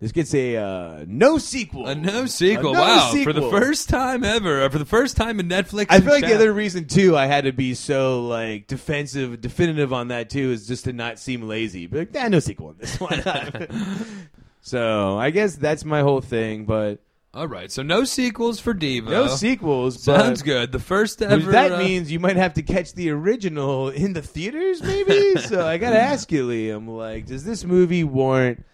this 0.00 0.12
gets 0.12 0.32
a 0.34 0.56
uh, 0.56 1.04
no 1.06 1.36
sequel. 1.38 1.86
A 1.86 1.94
no 1.94 2.24
sequel. 2.26 2.70
A 2.70 2.74
no 2.74 2.80
wow. 2.80 3.10
For 3.10 3.16
sequel. 3.18 3.32
the 3.34 3.50
first 3.50 3.88
time 3.90 4.24
ever. 4.24 4.64
or 4.64 4.70
For 4.70 4.78
the 4.78 4.84
first 4.86 5.16
time 5.18 5.38
in 5.38 5.48
Netflix. 5.50 5.86
I 5.90 6.00
feel 6.00 6.12
like 6.12 6.24
the 6.24 6.34
other 6.34 6.52
reason 6.52 6.86
too 6.86 7.14
I 7.16 7.26
had 7.26 7.44
to 7.44 7.52
be 7.52 7.74
so 7.74 8.26
like 8.26 8.66
defensive, 8.66 9.40
definitive 9.42 9.92
on 9.92 10.08
that 10.08 10.30
too 10.30 10.52
is 10.52 10.66
just 10.66 10.84
to 10.84 10.94
not 10.94 11.18
seem 11.18 11.42
lazy. 11.42 11.86
But 11.86 11.98
like, 11.98 12.14
nah, 12.14 12.28
no 12.28 12.40
sequel 12.40 12.70
in 12.70 12.76
this 12.78 12.98
one. 13.00 13.22
so 14.62 15.18
I 15.18 15.30
guess 15.30 15.56
that's 15.56 15.84
my 15.84 16.00
whole 16.00 16.20
thing. 16.20 16.64
But 16.64 17.00
All 17.36 17.46
right. 17.46 17.70
So 17.70 17.82
no 17.82 18.04
sequels 18.04 18.60
for 18.60 18.72
Devo. 18.72 19.10
no 19.10 19.26
sequels. 19.26 20.02
Sounds 20.02 20.40
but 20.40 20.46
good. 20.46 20.72
The 20.72 20.78
first 20.78 21.20
ever. 21.20 21.52
that 21.52 21.72
uh, 21.72 21.78
means 21.78 22.10
you 22.10 22.18
might 22.18 22.36
have 22.36 22.54
to 22.54 22.62
catch 22.62 22.94
the 22.94 23.10
original 23.10 23.90
in 23.90 24.14
the 24.14 24.22
theaters, 24.22 24.82
maybe. 24.82 25.36
so 25.42 25.66
I 25.66 25.76
gotta 25.76 26.00
ask 26.00 26.32
you, 26.32 26.48
Liam. 26.48 26.88
Like, 26.88 27.26
does 27.26 27.44
this 27.44 27.62
movie 27.62 28.04
warrant 28.04 28.64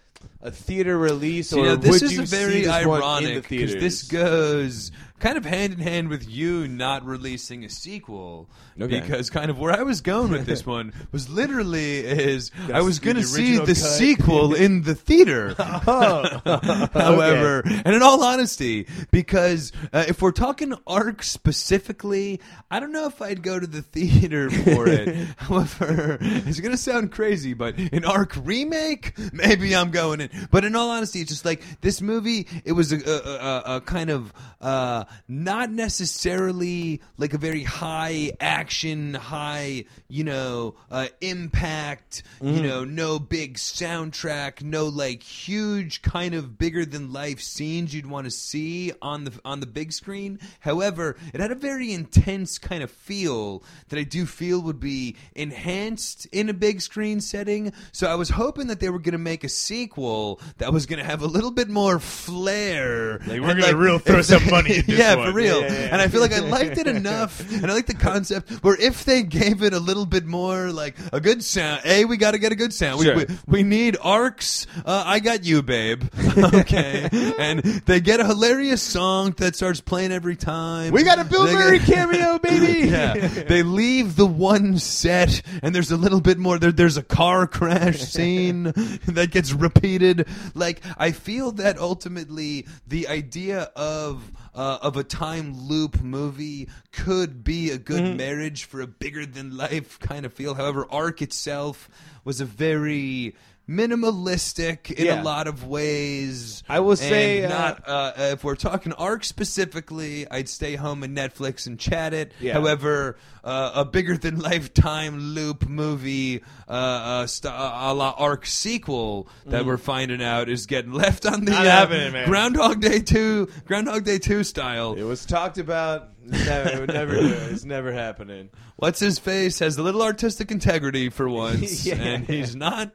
a 0.41 0.53
theater 0.53 0.97
release, 0.97 1.53
or 1.53 1.59
you 1.59 1.65
know, 1.65 1.77
this 1.77 2.03
would 2.03 2.03
is 2.05 2.13
you 2.13 2.25
very 2.25 2.61
this 2.61 2.67
in 2.67 2.69
the 2.69 2.71
ironic 2.73 3.49
because 3.49 3.75
this 3.75 4.05
goes 4.05 4.93
kind 5.23 5.39
of 5.39 5.45
hand 5.45 5.73
in 5.73 5.79
hand 5.79 6.09
with 6.09 6.29
you 6.29 6.66
not 6.66 7.07
releasing 7.07 7.64
a 7.64 7.68
sequel. 7.68 8.51
Okay. 8.81 9.01
Because 9.01 9.31
kind 9.31 9.51
of 9.51 9.59
where 9.59 9.73
I 9.73 9.85
was 9.85 10.01
going 10.01 10.33
with 10.33 10.47
this 10.47 10.66
one 10.66 10.93
was 11.12 11.29
literally 11.29 11.99
is 11.99 12.51
I 12.73 12.81
was 12.81 12.99
going 12.99 13.16
to 13.16 13.23
see 13.23 13.57
the 13.57 13.66
cut. 13.66 13.77
sequel 13.77 14.55
in 14.66 14.83
the 14.83 14.97
theater. 14.97 15.55
Oh. 15.59 16.41
However, 16.93 17.62
and 17.64 17.95
in 17.95 18.03
all 18.03 18.23
honesty, 18.25 18.89
because 19.12 19.70
uh, 19.93 20.05
if 20.09 20.20
we're 20.20 20.33
talking 20.33 20.73
ARQ 20.89 21.23
specifically, 21.23 22.41
I 22.68 22.81
don't 22.81 22.91
know 22.91 23.07
if 23.07 23.23
I'd 23.23 23.43
go 23.43 23.61
to 23.61 23.66
the 23.66 23.83
theater 23.83 24.51
for 24.51 24.89
it. 24.89 25.29
However, 25.37 26.18
it's 26.20 26.59
going 26.59 26.73
to 26.73 26.77
sound 26.77 27.12
crazy, 27.12 27.55
but 27.55 27.79
an 27.79 28.03
ARQ 28.03 28.45
remake, 28.45 29.16
maybe 29.33 29.77
I'm 29.77 29.93
going 29.93 30.20
in. 30.20 30.31
But 30.51 30.64
in 30.64 30.75
all 30.75 30.91
honesty, 30.91 31.20
it's 31.20 31.31
just 31.31 31.45
like 31.45 31.62
this 31.81 32.03
movie. 32.03 32.49
It 32.64 32.73
was 32.73 32.93
a, 32.93 32.97
a, 32.97 33.73
a, 33.75 33.77
a 33.77 33.81
kind 33.83 34.11
of 34.11 34.33
uh, 34.61 35.05
not 35.29 35.71
necessarily 35.71 37.01
like 37.17 37.35
a 37.35 37.39
very 37.39 37.63
high 37.63 38.33
action, 38.41 39.15
high 39.15 39.85
you 40.09 40.25
know 40.25 40.75
uh, 40.91 41.09
impact. 41.21 42.23
You 42.41 42.63
know, 42.63 42.85
no 42.85 43.19
big 43.19 43.55
soundtrack, 43.57 44.63
no 44.63 44.87
like 44.87 45.23
huge 45.23 46.03
kind 46.03 46.35
of 46.35 46.59
bigger 46.59 46.85
than 46.85 47.13
life 47.13 47.41
scenes 47.41 47.95
you'd 47.95 48.07
want 48.07 48.25
to 48.25 48.31
see 48.31 48.93
on 49.01 49.25
the 49.25 49.33
on 49.45 49.61
the 49.61 49.67
big 49.67 49.93
screen. 49.93 50.39
However, 50.61 51.17
it 51.33 51.41
had 51.41 51.53
a 51.53 51.57
very 51.57 51.93
intense 51.93 52.59
kind 52.59 52.83
of 52.83 52.91
feel 52.91 53.63
that 53.89 53.99
I 53.99 54.03
do 54.03 54.26
feel 54.26 54.61
would 54.63 54.80
be 54.80 55.17
enhanced 55.34 56.26
in 56.33 56.49
a 56.49 56.55
big 56.55 56.80
screen 56.80 57.21
setting. 57.21 57.72
So 57.93 58.09
I 58.09 58.14
was 58.17 58.30
hoping 58.30 58.67
that 58.68 58.80
they 58.80 58.91
were 58.91 58.99
going 58.99 59.13
to 59.13 59.18
make 59.18 59.45
a 59.45 59.49
sequel 59.49 60.41
that 60.59 60.72
was 60.72 60.87
going 60.87 60.99
to 60.99 61.05
have 61.05 61.22
a 61.22 61.26
little 61.26 61.51
bit 61.53 61.68
more 61.68 61.99
flair. 61.99 63.18
Like, 63.21 63.41
we're 63.41 63.51
And, 63.51 63.61
gonna 63.61 63.76
real 63.76 63.99
throw 63.99 64.22
some 64.22 64.49
money 64.51 64.80
this 64.87 64.99
yeah, 65.03 65.14
one. 65.16 65.29
for 65.29 65.33
real. 65.34 65.61
Yeah, 65.62 65.72
yeah. 65.72 65.88
And 65.92 66.00
I 66.00 66.08
feel 66.08 66.20
like 66.20 66.33
I 66.33 66.41
liked 66.41 66.79
it 66.79 66.87
enough, 67.03 67.41
and 67.53 67.70
I 67.70 67.74
like 67.74 67.87
the 67.87 67.95
concept 67.95 68.50
where 68.64 68.76
if 68.80 69.04
they 69.04 69.22
gave 69.22 69.62
it 69.62 69.72
a 69.74 69.79
little 69.80 70.07
bit 70.07 70.24
more, 70.24 70.70
like 70.70 70.96
a 71.12 71.20
good 71.20 71.42
sound. 71.42 71.83
A, 71.84 72.04
we 72.04 72.16
got 72.16 72.33
to 72.33 72.38
get 72.38 72.53
a 72.53 72.57
good 72.57 72.72
sound. 72.72 72.99
We- 72.99 73.04
Sure. 73.07 73.16
We, 73.16 73.26
we 73.46 73.62
need 73.64 73.96
arcs. 74.00 74.66
Uh, 74.84 75.03
I 75.07 75.18
got 75.20 75.45
you, 75.45 75.62
babe. 75.62 76.04
okay, 76.38 77.08
and 77.38 77.61
they 77.61 78.00
get 78.00 78.20
a 78.20 78.26
hilarious 78.26 78.83
song 78.83 79.33
that 79.38 79.57
starts 79.57 79.80
playing 79.80 80.12
every 80.12 80.37
time. 80.37 80.92
We 80.92 81.03
got 81.03 81.18
a 81.18 81.24
Bill 81.24 81.45
They 81.45 81.54
Murray 81.54 81.79
get- 81.79 81.88
cameo, 81.95 82.38
baby. 82.38 82.88
yeah, 82.88 83.14
they 83.14 83.62
leave 83.62 84.16
the 84.16 84.26
one 84.26 84.79
set, 84.79 85.42
and 85.62 85.74
there's 85.74 85.91
a 85.91 85.96
little 85.96 86.20
bit 86.20 86.38
more. 86.38 86.58
There, 86.58 86.72
there's 86.72 86.96
a 86.96 87.03
car 87.03 87.46
crash 87.46 87.99
scene 87.99 88.64
that 89.07 89.30
gets 89.30 89.53
repeated. 89.53 90.29
Like 90.54 90.80
I 90.96 91.12
feel 91.12 91.53
that 91.53 91.79
ultimately 91.79 92.66
the 92.87 93.08
idea 93.08 93.70
of 93.76 94.22
uh, 94.54 94.79
of 94.83 94.96
a 94.96 95.04
time 95.04 95.57
loop 95.68 96.03
movie 96.03 96.68
could 96.92 97.42
be 97.45 97.70
a 97.70 97.79
good 97.79 98.03
Mm-hmm. 98.03 98.16
marriage 98.16 98.64
for 98.64 98.80
a 98.80 98.87
bigger 98.87 99.24
than 99.24 99.57
life 99.57 99.99
kind 100.00 100.26
of 100.26 100.33
feel. 100.33 100.54
However, 100.54 100.84
ARQ 100.87 101.22
itself 101.22 101.88
was 102.24 102.41
a 102.41 102.45
very 102.45 103.34
minimalistic 103.68 104.91
in 104.91 105.07
Yeah. 105.07 105.21
a 105.21 105.25
lot 105.25 105.47
of 105.47 105.67
ways. 105.67 106.63
I 106.68 106.80
will 106.80 106.97
say, 106.97 107.43
and 107.43 107.53
uh, 107.53 107.59
not 107.59 107.89
uh, 107.89 108.13
if 108.17 108.45
we're 108.45 108.55
talking 108.57 108.93
ARQ 108.93 109.25
specifically, 109.25 110.26
I'd 110.30 110.49
stay 110.49 110.75
home 110.76 111.03
and 111.03 111.17
Netflix 111.17 111.67
and 111.67 111.79
chat 111.79 112.13
it. 112.14 112.33
Yeah. 112.41 112.55
However, 112.55 113.17
uh, 113.45 113.72
a 113.75 113.84
bigger 113.84 114.17
than 114.17 114.39
lifetime 114.51 115.18
loop 115.18 115.68
movie, 115.68 116.43
uh, 116.68 116.72
uh, 116.72 117.26
st- 117.26 117.53
a 117.55 117.93
la 117.95 118.14
ARQ 118.17 118.47
sequel 118.47 119.29
that 119.47 119.64
we're 119.64 119.76
finding 119.79 120.22
out 120.22 120.49
is 120.49 120.67
getting 120.67 120.93
left 121.05 121.26
on 121.26 121.45
the 121.45 121.53
uh, 121.57 121.89
man. 121.89 122.29
Groundhog 122.29 122.80
Day 122.80 123.01
two, 123.01 123.49
Groundhog 123.67 124.05
Day 124.05 124.18
two 124.18 124.45
style. 124.45 124.95
It 124.95 125.03
was 125.05 125.25
talked 125.26 125.59
about. 125.59 126.09
It's 126.25 126.47
never, 126.47 126.84
it 126.84 126.87
never 126.93 127.14
do 127.14 127.26
it. 127.26 127.53
It's 127.53 127.64
never 127.64 127.93
happening. 127.93 128.51
What's 128.76 129.01
his 129.01 129.18
face 129.18 129.59
has 129.59 129.76
a 129.76 129.83
little 129.83 130.03
artistic 130.03 130.53
integrity 130.53 131.09
for 131.11 131.29
once, 131.29 131.84
Yeah. 131.84 131.97
and 131.97 132.26
he's 132.26 132.55
not. 132.55 132.93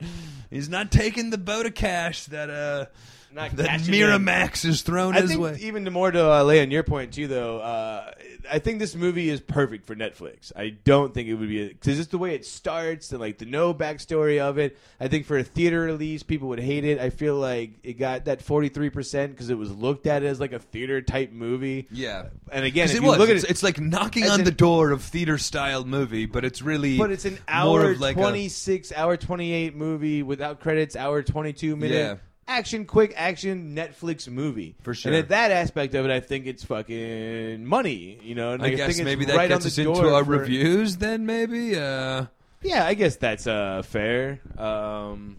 He's 0.50 0.70
not 0.70 0.92
taking 0.92 1.30
the 1.30 1.38
boat 1.38 1.66
of 1.66 1.74
cash 1.76 2.26
that 2.26 2.50
uh 2.50 2.86
Not 3.34 3.52
that 3.58 3.68
cashing 3.68 3.94
in. 3.94 4.00
Miramax 4.02 4.66
is 4.66 4.82
thrown 4.82 5.16
I 5.16 5.22
his 5.22 5.32
think 5.32 5.42
way. 5.42 5.58
even 5.62 5.92
more 5.92 6.10
to 6.12 6.32
uh, 6.32 6.44
lay 6.44 6.62
on 6.62 6.72
your 6.72 6.84
point 6.84 7.14
too, 7.14 7.28
though. 7.28 7.60
Uh, 7.60 8.12
I 8.52 8.60
think 8.60 8.80
this 8.80 8.96
movie 8.96 9.30
is 9.30 9.40
perfect 9.42 9.86
for 9.86 9.96
Netflix. 9.96 10.52
I 10.56 10.70
don't 10.70 11.14
think 11.14 11.28
it 11.28 11.36
would 11.36 11.50
be 11.50 11.68
because 11.68 11.98
just 11.98 12.12
the 12.12 12.18
way 12.18 12.36
it 12.36 12.46
starts 12.46 13.12
and 13.12 13.20
like 13.20 13.38
the 13.38 13.46
no 13.46 13.74
backstory 13.74 14.40
of 14.40 14.58
it. 14.58 14.78
I 15.00 15.08
think 15.08 15.26
for 15.26 15.38
a 15.38 15.44
theater 15.44 15.82
release, 15.82 16.24
people 16.24 16.48
would 16.50 16.60
hate 16.60 16.84
it. 16.84 17.00
I 17.00 17.10
feel 17.10 17.36
like 17.36 17.72
it 17.84 17.94
got 17.94 18.26
that 18.26 18.42
forty 18.42 18.70
three 18.70 18.90
percent 18.90 19.32
because 19.32 19.50
it 19.50 19.58
was 19.58 19.72
looked 19.72 20.08
at 20.08 20.24
as 20.24 20.40
like 20.40 20.54
a 20.54 20.60
theater 20.60 21.02
type 21.02 21.32
movie. 21.32 21.88
Yeah. 21.92 22.28
And 22.52 22.66
again, 22.66 22.86
if 22.90 22.96
it 22.96 23.02
you 23.02 23.08
was. 23.08 23.18
look 23.18 23.30
at 23.30 23.36
it's, 23.36 23.44
it, 23.46 23.52
it's 23.52 23.64
like 23.64 23.80
knocking 23.80 24.26
on 24.26 24.40
an- 24.40 24.46
the 24.46 24.52
door 24.52 24.92
of 24.92 25.02
theater 25.04 25.38
style 25.38 25.84
movie, 25.84 26.26
but 26.26 26.46
it's 26.46 26.62
really 26.62 26.98
but 26.98 27.12
it's 27.12 27.26
an 27.26 27.40
hour 27.48 27.92
of 27.92 28.00
like 28.00 28.16
twenty 28.16 28.50
six, 28.50 28.92
hour 28.92 29.18
twenty 29.18 29.52
eight 29.52 29.76
movie 29.76 30.24
without 30.24 30.60
credits, 30.60 30.96
hour 30.96 31.24
twenty 31.24 31.54
two 31.54 31.76
minute. 31.76 31.96
Yeah. 31.96 32.16
Action, 32.50 32.86
quick 32.86 33.14
action 33.18 33.76
Netflix 33.76 34.28
movie 34.30 34.76
For 34.82 34.94
sure. 34.94 35.12
and 35.12 35.20
at 35.20 35.30
that 35.30 35.52
aspect 35.52 35.94
of 35.96 36.06
it, 36.06 36.12
I 36.12 36.22
think 36.22 36.46
it's 36.46 36.64
fucking 36.64 37.66
money, 37.66 38.20
you 38.24 38.36
know. 38.36 38.54
And 38.54 38.64
I 38.64 38.68
think 38.68 38.78
guess 38.78 39.02
maybe 39.02 39.26
that 39.26 39.36
right 39.36 39.50
gets 39.50 39.66
us 39.66 39.78
into 39.78 39.92
our 40.14 40.24
for- 40.24 40.32
reviews. 40.32 40.98
Then 40.98 41.26
maybe. 41.26 41.76
Uh, 41.78 42.26
Yeah, 42.62 42.86
I 42.86 42.94
guess 42.94 43.18
that's 43.18 43.48
uh, 43.48 43.82
fair. 43.84 44.40
Um, 44.58 45.38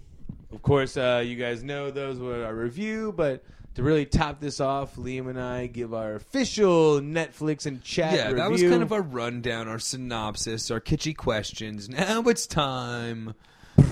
of 0.52 0.62
course, 0.62 0.96
uh, 0.96 1.22
you 1.24 1.36
guys 1.36 1.62
know 1.62 1.90
those 1.90 2.18
were 2.18 2.44
our 2.44 2.54
review, 2.54 3.12
but 3.16 3.42
to 3.74 3.82
really 3.82 4.06
top 4.06 4.40
this 4.40 4.60
off, 4.60 4.96
Liam 4.96 5.28
and 5.28 5.40
I 5.40 5.66
give 5.66 5.94
our 5.94 6.14
official 6.14 7.00
Netflix 7.00 7.64
and 7.66 7.82
chat 7.82 8.12
yeah, 8.14 8.22
review. 8.24 8.36
that 8.36 8.50
was 8.50 8.62
kind 8.62 8.82
of 8.82 8.92
our 8.92 9.02
rundown, 9.02 9.66
our 9.68 9.78
synopsis, 9.78 10.70
our 10.70 10.80
kitschy 10.80 11.16
questions. 11.16 11.88
Now 11.88 12.22
it's 12.22 12.46
time 12.46 13.34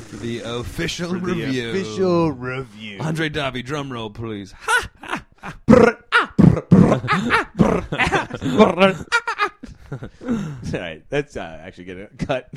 for 0.07 0.17
the 0.17 0.41
official 0.41 1.11
the 1.13 1.19
review. 1.19 1.71
official 1.71 2.33
review. 2.33 2.99
Andre 3.01 3.29
Davi, 3.29 3.65
drum 3.65 3.93
roll, 3.93 4.11
please. 4.11 4.53
Ha! 4.53 4.91
All 9.93 10.81
right, 10.81 11.03
that's 11.09 11.37
uh, 11.37 11.61
actually 11.63 11.85
gonna 11.85 12.09
cut. 12.19 12.49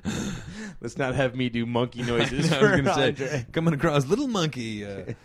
Let's 0.80 0.98
not 0.98 1.14
have 1.14 1.34
me 1.34 1.48
do 1.48 1.64
monkey 1.66 2.02
noises 2.06 2.52
I 2.52 2.58
for 2.58 2.82
was 2.82 2.94
gonna 2.94 3.16
say, 3.16 3.46
coming 3.52 3.74
across 3.74 4.06
little 4.06 4.28
monkey. 4.28 4.84
Uh, 4.84 5.12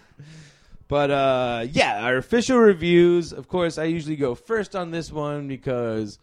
But 0.90 1.12
uh, 1.12 1.66
yeah, 1.70 2.06
our 2.06 2.16
official 2.16 2.58
reviews. 2.60 3.34
Of 3.34 3.50
course, 3.50 3.78
I 3.78 3.84
usually 3.84 4.16
go 4.16 4.36
first 4.36 4.74
on 4.74 4.90
this 4.90 5.12
one 5.12 5.50
because, 5.50 6.18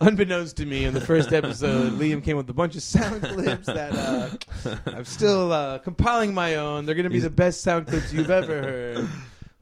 unbeknownst 0.00 0.56
to 0.58 0.66
me, 0.66 0.84
in 0.84 0.94
the 0.94 1.00
first 1.00 1.32
episode, 1.32 1.92
Liam 1.92 2.22
came 2.22 2.36
with 2.36 2.48
a 2.50 2.54
bunch 2.54 2.76
of 2.76 2.82
sound 2.82 3.22
clips 3.34 3.66
that 3.66 3.94
uh, 3.94 4.76
I'm 4.86 5.04
still 5.04 5.52
uh, 5.52 5.78
compiling 5.78 6.34
my 6.34 6.56
own. 6.56 6.86
They're 6.86 6.94
going 6.94 7.04
to 7.04 7.10
be 7.10 7.20
the 7.20 7.30
best 7.30 7.60
sound 7.62 7.86
clips 7.86 8.12
you've 8.12 8.30
ever 8.30 8.62
heard. 8.62 9.08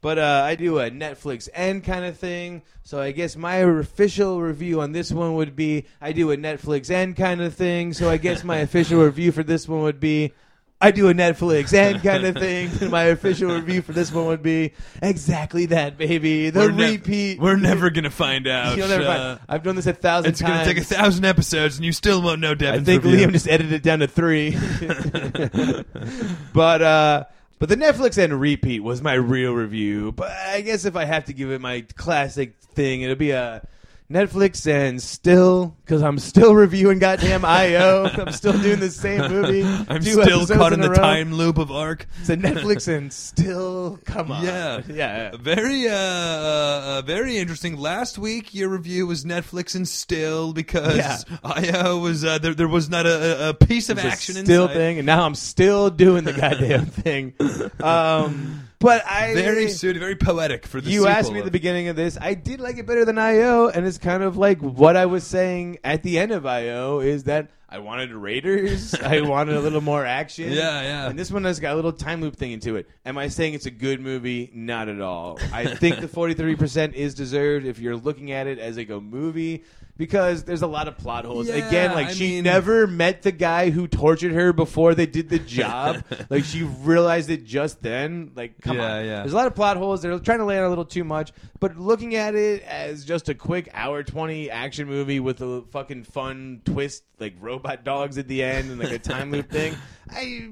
But 0.01 0.19
uh, 0.19 0.43
I 0.45 0.55
do 0.55 0.79
a 0.79 0.91
Netflix 0.91 1.49
end 1.53 1.85
kind 1.85 2.05
of 2.05 2.17
thing. 2.17 2.63
So 2.85 3.01
I 3.01 3.11
guess 3.11 3.37
my 3.37 3.57
official 3.57 4.41
review 4.41 4.81
on 4.81 4.93
this 4.93 5.11
one 5.11 5.35
would 5.35 5.57
be 5.57 5.87
I 6.01 6.13
do 6.13 6.31
a 6.31 6.37
Netflix 6.37 6.91
end 6.91 7.17
kind 7.17 7.41
of 7.41 7.55
thing. 7.55 7.93
So 7.93 8.09
I 8.09 8.17
guess 8.17 8.45
my 8.45 8.59
official 8.59 9.01
review 9.05 9.33
for 9.33 9.43
this 9.43 9.67
one 9.67 9.83
would 9.83 9.99
be 9.99 10.33
I 10.81 10.93
do 10.93 11.09
a 11.09 11.15
Netflix 11.15 11.73
end 11.75 12.03
kind 12.03 12.25
of 12.25 12.37
thing. 12.37 12.71
And 12.81 12.91
my 12.91 13.05
official 13.05 13.53
review 13.53 13.83
for 13.83 13.93
this 13.93 14.13
one 14.13 14.27
would 14.27 14.43
be 14.43 14.73
exactly 15.03 15.67
that, 15.67 15.99
baby. 15.99 16.51
The 16.51 16.61
we're 16.61 16.71
ne- 16.71 16.93
repeat. 16.93 17.41
we're 17.41 17.57
never 17.57 17.91
gonna 17.91 18.11
find 18.11 18.47
out. 18.47 18.77
You'll 18.77 18.89
never 18.89 19.05
uh, 19.05 19.37
find- 19.37 19.41
I've 19.49 19.63
done 19.63 19.77
this 19.77 19.87
a 19.87 19.93
thousand 19.93 20.31
It's 20.31 20.41
gonna 20.41 20.65
take 20.65 20.79
a 20.79 20.85
thousand 20.85 21.25
episodes, 21.25 21.77
and 21.77 21.85
you 21.85 21.93
still 21.93 22.23
won't 22.23 22.41
know 22.41 22.55
Devin. 22.55 22.81
I 22.81 22.85
think 22.85 23.05
review. 23.05 23.27
Liam 23.27 23.33
just 23.33 23.49
edited 23.49 23.73
it 23.73 23.83
down 23.83 23.99
to 24.01 24.07
three. 24.07 24.51
but 26.53 26.83
uh 26.83 27.25
but 27.59 27.69
the 27.69 27.77
Netflix 27.77 28.23
and 28.23 28.41
repeat 28.41 28.81
was 28.81 29.03
my 29.03 29.15
real 29.15 29.53
review. 29.53 30.13
But 30.13 30.31
I 30.31 30.61
guess 30.61 30.85
if 30.85 30.95
I 30.95 31.05
have 31.05 31.25
to 31.25 31.33
give 31.33 31.51
it 31.51 31.61
my 31.61 31.85
classic 31.97 32.57
thing, 32.61 33.03
it'll 33.03 33.17
be 33.17 33.33
a 33.33 33.67
Netflix 34.11 34.67
and 34.67 35.03
still 35.03 35.77
because 35.85 36.03
I'm 36.03 36.19
still 36.19 36.55
reviewing 36.55 36.99
goddamn 36.99 37.45
IO. 37.45 38.05
I'm 38.07 38.33
still 38.33 38.59
doing 38.59 38.81
the 38.81 38.91
same 38.91 39.31
movie. 39.31 39.63
I'm 39.89 40.01
still 40.01 40.47
caught 40.47 40.73
in 40.73 40.83
a 40.83 40.89
the 40.89 40.95
time 40.95 41.35
loop 41.35 41.59
of 41.59 41.69
ARQ. 41.69 42.03
So 42.23 42.35
Netflix 42.37 42.89
and 42.89 43.13
still 43.13 43.99
come 44.07 44.33
on. 44.33 44.45
Yeah. 44.45 44.81
yeah. 44.89 45.37
Very, 45.37 45.89
uh, 45.89 45.93
uh, 45.95 46.83
uh, 46.85 47.03
very 47.03 47.37
interesting. 47.37 47.77
Last 47.77 48.17
week, 48.17 48.55
your 48.55 48.71
review 48.71 49.07
was 49.07 49.27
Netflix 49.27 49.75
and 49.75 49.87
still 49.87 50.55
because 50.55 50.97
Yeah. 50.97 51.19
IO 51.45 51.99
was 51.99 52.25
uh, 52.25 52.39
there. 52.39 52.55
There 52.55 52.69
was 52.69 52.89
not 52.89 53.05
a, 53.05 53.51
a- 53.51 53.55
piece 53.55 53.91
of 53.91 53.99
It's 53.99 54.07
a 54.07 54.11
action 54.11 54.35
still 54.37 54.63
inside. 54.63 54.75
thing, 54.75 54.99
and 54.99 55.07
now 55.07 55.25
I'm 55.27 55.35
still 55.35 55.91
doing 55.91 56.25
the 56.25 56.33
goddamn 56.33 56.87
thing. 56.87 57.35
Um, 57.81 58.68
but 58.79 59.05
I 59.07 59.35
Very 59.35 59.69
suited, 59.69 59.99
very 59.99 60.17
poetic 60.17 60.67
for 60.67 60.81
the. 60.81 60.91
you 60.91 61.07
asked 61.07 61.33
me 61.33 61.41
at 61.41 61.45
the 61.45 61.51
beginning 61.51 61.89
of 61.89 61.97
this. 61.97 62.17
I 62.21 62.35
did 62.35 62.61
like 62.61 62.79
it 62.79 62.87
better 62.87 63.05
than 63.05 63.19
IO, 63.19 63.69
and 63.69 63.87
it's 63.87 63.99
kind 63.99 64.23
of 64.23 64.37
like 64.37 64.61
what 64.61 64.97
I 64.97 65.07
was 65.07 65.25
saying 65.25 65.79
at 65.83 66.03
the 66.03 66.19
end 66.19 66.33
of 66.33 66.47
IO 66.47 67.01
is 67.01 67.25
that 67.25 67.51
I 67.69 67.81
wanted 67.81 68.13
Raiders. 68.13 68.95
I 69.03 69.21
wanted 69.21 69.57
a 69.57 69.61
little 69.61 69.81
more 69.81 70.07
action. 70.07 70.53
Yeah, 70.53 70.81
yeah. 70.83 71.09
And 71.09 71.19
this 71.19 71.31
one 71.31 71.45
has 71.45 71.61
got 71.61 71.73
a 71.73 71.77
little 71.77 71.93
time 71.93 72.21
loop 72.21 72.37
thing 72.37 72.53
into 72.53 72.77
it. 72.77 72.89
Am 73.05 73.19
I 73.19 73.29
saying 73.29 73.55
it's 73.55 73.67
a 73.67 73.71
good 73.71 74.01
movie? 74.01 74.51
Not 74.55 74.89
at 74.89 75.01
all. 75.01 75.39
I 75.53 75.75
think 75.75 76.01
the 76.01 76.07
43% 76.09 76.95
is 76.95 77.15
deserved 77.15 77.67
if 77.67 77.79
you're 77.79 77.97
looking 77.97 78.33
at 78.33 78.47
it 78.47 78.59
as 78.59 78.77
like 78.79 78.91
a 78.91 79.01
movie 79.01 79.65
because 79.99 80.45
there's 80.45 80.63
a 80.63 80.67
lot 80.67 80.89
of 80.89 80.97
plot 80.97 81.27
holes. 81.27 81.49
Yeah, 81.49 81.57
Again, 81.57 81.93
like 81.93 82.07
I 82.09 82.13
she 82.13 82.31
mean- 82.37 82.45
never 82.45 82.87
met 82.87 83.23
the 83.23 83.33
guy 83.33 83.69
who 83.71 83.87
tortured 83.87 84.33
her 84.33 84.53
before 84.55 84.95
they 84.95 85.05
did 85.07 85.29
the 85.29 85.39
job. 85.39 86.03
like 86.31 86.45
she 86.45 86.63
realized 86.63 87.29
it 87.29 87.45
just 87.45 87.83
then. 87.83 88.31
Like 88.35 88.61
come 88.63 88.79
Yeah, 88.79 88.95
on. 88.99 89.05
yeah. 89.05 89.21
There's 89.21 89.33
a 89.33 89.37
lot 89.37 89.47
of 89.49 89.55
plot 89.55 89.77
holes. 89.77 90.01
They're 90.01 90.19
trying 90.21 90.39
to 90.39 90.45
lay 90.47 90.59
on 90.59 90.65
a 90.65 90.69
little 90.71 90.85
too 90.87 91.05
much. 91.05 91.33
But 91.61 91.77
looking 91.77 92.15
at 92.15 92.35
it 92.37 92.63
as 92.63 93.05
just 93.05 93.29
a 93.29 93.35
quick 93.35 93.69
hour 93.75 94.03
20 94.05 94.49
action 94.51 94.87
movie 94.87 95.19
with 95.21 95.41
a 95.43 95.63
fucking 95.73 96.05
fun 96.05 96.63
twist, 96.65 97.03
like 97.19 97.35
robot 97.41 97.83
dogs 97.85 98.17
at 98.17 98.29
the 98.29 98.43
end 98.45 98.71
and 98.71 98.79
like 98.79 98.93
a 98.93 98.99
time 99.01 99.33
loop 99.33 99.51
thing. 99.51 99.75
I 100.11 100.49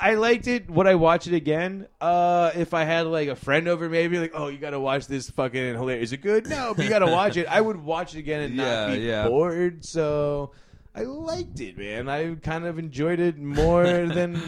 I 0.00 0.14
liked 0.14 0.46
it. 0.46 0.68
Would 0.70 0.86
I 0.86 0.94
watch 0.94 1.26
it 1.26 1.34
again? 1.34 1.86
Uh, 2.00 2.50
if 2.54 2.74
I 2.74 2.84
had 2.84 3.06
like 3.06 3.28
a 3.28 3.36
friend 3.36 3.68
over, 3.68 3.88
maybe 3.88 4.18
like, 4.18 4.32
oh, 4.34 4.48
you 4.48 4.58
got 4.58 4.70
to 4.70 4.80
watch 4.80 5.06
this 5.06 5.30
fucking 5.30 5.74
hilarious. 5.74 6.08
Is 6.08 6.12
it 6.14 6.22
good? 6.22 6.48
No, 6.48 6.74
but 6.74 6.84
you 6.84 6.90
got 6.90 7.00
to 7.00 7.06
watch 7.12 7.36
it. 7.36 7.46
I 7.46 7.60
would 7.60 7.76
watch 7.76 8.14
it 8.14 8.18
again 8.20 8.42
and 8.42 8.54
Yeah, 8.54 8.86
not 8.86 8.92
be 8.94 8.98
yeah. 9.00 9.28
bored. 9.28 9.84
So 9.84 10.52
I 10.94 11.02
liked 11.02 11.60
it, 11.60 11.76
man. 11.78 12.08
I 12.08 12.34
kind 12.36 12.64
of 12.64 12.78
enjoyed 12.78 13.20
it 13.20 13.38
more 13.38 13.84
than 14.06 14.40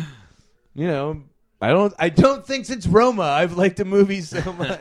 you 0.75 0.87
know. 0.87 1.23
I 1.63 1.69
don't. 1.71 1.93
I 1.99 2.09
don't 2.09 2.47
think 2.47 2.65
since 2.65 2.87
Roma 2.87 3.23
I've 3.23 3.57
liked 3.57 3.81
a 3.81 3.85
movie 3.85 4.23
so 4.23 4.41
much. 4.59 4.81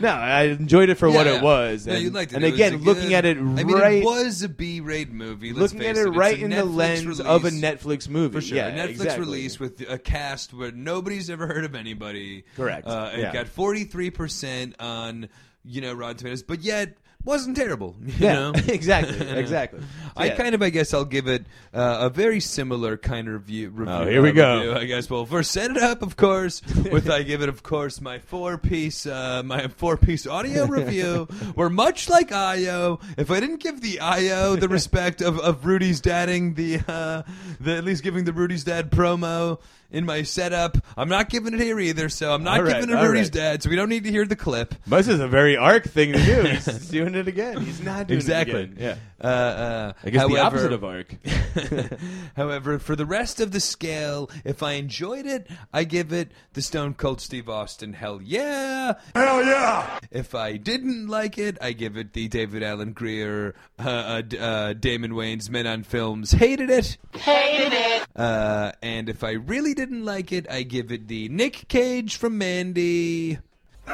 no, 0.00 0.08
I 0.10 0.42
enjoyed 0.44 0.90
it 0.90 0.96
for 0.96 1.10
what 1.10 1.24
Yeah, 1.26 1.36
it 1.36 1.42
was. 1.42 1.86
No, 1.86 1.94
and, 1.94 2.02
you 2.02 2.10
liked 2.10 2.32
it. 2.32 2.36
And 2.36 2.44
It 2.44 2.52
again, 2.54 2.82
looking 2.82 3.14
at 3.14 3.24
it 3.24 3.38
I 3.38 3.40
mean, 3.40 3.68
right, 3.72 4.02
it 4.02 4.04
was 4.04 4.42
a 4.42 4.48
B-rate 4.50 5.10
movie. 5.10 5.52
let's 5.54 5.72
looking 5.72 5.88
at 5.88 5.96
face 5.96 6.04
it 6.04 6.10
right 6.10 6.38
in 6.38 6.50
the 6.50 6.56
Netflix 6.56 6.74
lens 7.06 7.20
of 7.20 7.44
a. 7.46 7.50
Netflix 7.50 8.08
movie. 8.10 8.34
For 8.34 8.40
sure, 8.42 8.56
yeah, 8.58 8.68
a 8.68 8.72
Netflix 8.72 8.90
exactly. 8.90 9.20
release 9.24 9.58
with 9.58 9.80
a 9.88 9.98
cast 9.98 10.52
where 10.52 10.70
nobody's 10.70 11.30
ever 11.30 11.46
heard 11.46 11.64
of 11.64 11.74
anybody. 11.74 12.44
Correct. 12.56 12.86
Uh, 12.86 13.10
it 13.14 13.20
Yeah. 13.20 13.32
got 13.32 13.48
forty 13.48 13.84
three 13.84 14.10
percent 14.10 14.74
on 14.80 15.30
you 15.64 15.80
know 15.80 15.94
Rotten 15.94 16.16
Tomatoes, 16.18 16.42
but 16.42 16.60
yet 16.60 16.96
wasn't 17.24 17.56
terrible. 17.56 17.94
You 18.04 18.12
Yeah, 18.18 18.32
know? 18.34 18.52
exactly, 18.68 19.26
exactly. 19.28 19.80
So, 19.80 19.86
I 20.16 20.26
yeah. 20.26 20.36
kind 20.36 20.54
of, 20.54 20.62
I 20.62 20.70
guess, 20.70 20.92
I'll 20.92 21.04
give 21.04 21.26
it 21.28 21.46
uh, 21.72 21.98
a 22.02 22.10
very 22.10 22.40
similar 22.40 22.96
kind 22.96 23.28
of 23.28 23.34
review. 23.34 23.70
review 23.70 23.94
Oh, 23.94 24.06
here 24.06 24.20
we 24.22 24.30
uh, 24.30 24.32
go. 24.32 24.56
review, 24.58 24.74
I 24.74 24.84
guess. 24.84 25.08
Well, 25.08 25.24
first 25.24 25.50
set 25.52 25.70
it 25.70 25.78
up, 25.78 26.02
of 26.02 26.16
course. 26.16 26.62
With 26.90 27.08
I 27.08 27.22
give 27.22 27.40
it, 27.42 27.48
of 27.48 27.62
course, 27.62 28.00
my 28.00 28.18
four 28.18 28.58
piece, 28.58 29.06
uh, 29.06 29.42
my 29.44 29.68
four 29.68 29.96
piece 29.96 30.26
audio 30.26 30.66
review. 30.66 31.24
where 31.54 31.70
much 31.70 32.08
like 32.10 32.32
Io, 32.32 32.98
if 33.16 33.30
I 33.30 33.40
didn't 33.40 33.60
give 33.60 33.80
the 33.80 34.00
Io 34.00 34.56
the 34.56 34.68
respect 34.68 35.20
of, 35.22 35.38
of 35.38 35.64
Rudy's 35.64 36.00
dadding, 36.00 36.54
the, 36.54 36.80
uh, 36.86 37.22
the 37.60 37.76
at 37.76 37.84
least 37.84 38.02
giving 38.02 38.24
the 38.24 38.32
Rudy's 38.32 38.64
dad 38.64 38.90
promo. 38.90 39.58
In 39.92 40.06
my 40.06 40.22
setup, 40.22 40.78
I'm 40.96 41.08
not 41.08 41.28
giving 41.28 41.54
it 41.54 41.60
here 41.60 41.78
either, 41.78 42.08
so 42.08 42.32
I'm 42.34 42.42
not 42.42 42.58
All 42.58 42.64
right, 42.64 42.74
giving 42.80 42.90
it 42.90 42.96
all 42.98 43.06
Rudy's 43.06 43.26
right. 43.26 43.32
dad, 43.32 43.62
so 43.62 43.70
we 43.70 43.76
don't 43.76 43.88
need 43.90 44.04
to 44.04 44.10
hear 44.10 44.24
the 44.24 44.34
clip. 44.36 44.74
This 44.86 45.06
is 45.06 45.20
a 45.20 45.28
very 45.28 45.54
ARQ 45.56 45.84
thing 45.90 46.12
to 46.14 46.18
do. 46.24 46.42
He's 46.42 46.88
doing 46.90 47.14
it 47.14 47.28
again. 47.28 47.60
He's 47.60 47.80
not 47.82 48.06
doing 48.08 48.18
Exactly. 48.18 48.54
it 48.62 48.72
again. 48.72 48.76
Yeah. 48.78 48.96
Uh, 49.22 49.26
uh, 49.26 49.92
I 50.02 50.10
guess 50.10 50.26
the 50.28 50.38
opposite 50.38 50.72
of 50.72 50.80
ARQ. 50.80 52.00
However, 52.36 52.78
for 52.78 52.96
the 52.96 53.06
rest 53.06 53.40
of 53.40 53.52
the 53.52 53.60
scale, 53.60 54.30
if 54.44 54.62
I 54.62 54.72
enjoyed 54.72 55.26
it, 55.26 55.46
I 55.72 55.84
give 55.84 56.12
it 56.12 56.32
the 56.54 56.62
Stone 56.62 56.94
Cold 56.94 57.20
Steve 57.20 57.48
Austin 57.48 57.92
Hell 57.92 58.20
Yeah. 58.22 58.94
Hell 59.14 59.44
yeah! 59.44 59.98
If 60.10 60.34
I 60.34 60.56
didn't 60.56 61.06
like 61.08 61.38
it, 61.38 61.56
I 61.60 61.72
give 61.72 61.96
it 61.96 62.12
the 62.14 62.28
David 62.28 62.62
Alan 62.62 62.92
Grier, 62.92 63.54
uh, 63.78 63.88
uh, 63.88 64.20
D- 64.22 64.38
uh, 64.38 64.72
Damon 64.72 65.12
Wayans 65.12 65.48
Men 65.50 65.66
on 65.66 65.82
Films 65.84 66.32
Hated 66.32 66.70
It. 66.70 66.96
Hated 67.12 67.72
it. 67.72 68.06
Uh, 68.16 68.72
and 68.82 69.08
if 69.08 69.22
I 69.24 69.32
really 69.32 69.74
didn't 69.82 70.04
like 70.04 70.30
it, 70.30 70.48
I 70.48 70.62
give 70.62 70.92
it 70.92 71.08
the 71.08 71.28
Nick 71.28 71.66
Cage 71.66 72.14
from 72.14 72.38
Mandy. 72.38 73.40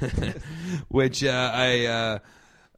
which 0.88 1.24
uh, 1.24 1.50
I 1.54 1.86
uh, 1.86 2.18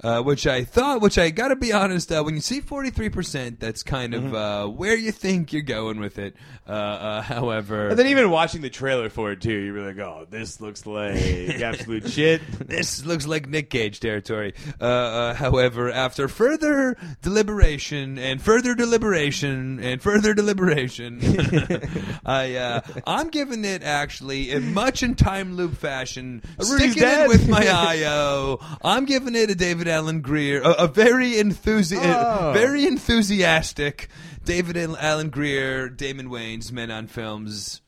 uh, 0.02 0.22
which 0.22 0.46
I 0.46 0.64
thought, 0.64 1.00
which 1.00 1.18
I 1.18 1.30
got 1.30 1.48
to 1.48 1.56
be 1.56 1.72
honest, 1.72 2.10
uh, 2.10 2.22
when 2.22 2.34
you 2.34 2.40
see 2.40 2.60
forty 2.60 2.90
three 2.90 3.08
percent, 3.08 3.60
that's 3.60 3.82
kind 3.82 4.14
of 4.14 4.34
uh, 4.34 4.66
where 4.66 4.96
you 4.96 5.12
think 5.12 5.52
you're 5.52 5.62
going 5.62 6.00
with 6.00 6.18
it. 6.18 6.34
Uh, 6.66 6.72
uh, 6.72 7.22
however, 7.32 7.88
And 7.88 7.98
then 7.98 8.06
even 8.08 8.30
watching 8.30 8.60
the 8.62 8.70
trailer 8.70 9.08
for 9.08 9.32
it 9.32 9.40
too, 9.40 9.52
you're 9.52 9.86
like, 9.86 9.98
oh, 9.98 10.26
this 10.30 10.60
looks 10.60 10.86
like 10.86 11.16
absolute 11.62 12.08
shit. 12.08 12.40
this 12.66 13.04
looks 13.04 13.26
like 13.26 13.48
Nick 13.48 13.70
Cage 13.70 14.00
territory. 14.00 14.54
Uh, 14.80 14.84
uh, 14.84 15.34
however, 15.34 15.90
after 15.90 16.28
further 16.28 16.96
deliberation 17.20 18.18
and 18.18 18.40
further 18.40 18.74
deliberation 18.74 19.80
and 19.80 20.00
further 20.00 20.34
deliberation, 20.34 21.20
I 22.24 22.54
uh, 22.56 22.80
I'm 23.06 23.28
giving 23.28 23.64
it 23.64 23.82
actually 23.82 24.50
in 24.50 24.72
much 24.74 25.02
in 25.02 25.14
time 25.14 25.56
loop 25.56 25.76
fashion, 25.76 26.42
sticking 26.60 27.02
it 27.02 27.28
with 27.28 27.48
my 27.48 27.66
IO. 27.68 28.58
I'm 28.82 29.04
giving 29.04 29.34
it 29.34 29.50
a 29.50 29.54
David 29.54 29.88
Alan 29.92 30.20
Grier, 30.22 30.62
a, 30.62 30.70
a 30.70 30.88
very 30.88 31.32
enthusi- 31.32 32.00
Oh. 32.02 32.52
very 32.52 32.86
enthusiastic 32.86 34.08
David 34.44 34.76
and 34.76 34.96
Alan 34.96 35.28
Grier, 35.30 35.88
Damon 35.88 36.28
Wayans 36.28 36.72
Men 36.72 36.90
on 36.90 37.06
Films. 37.06 37.80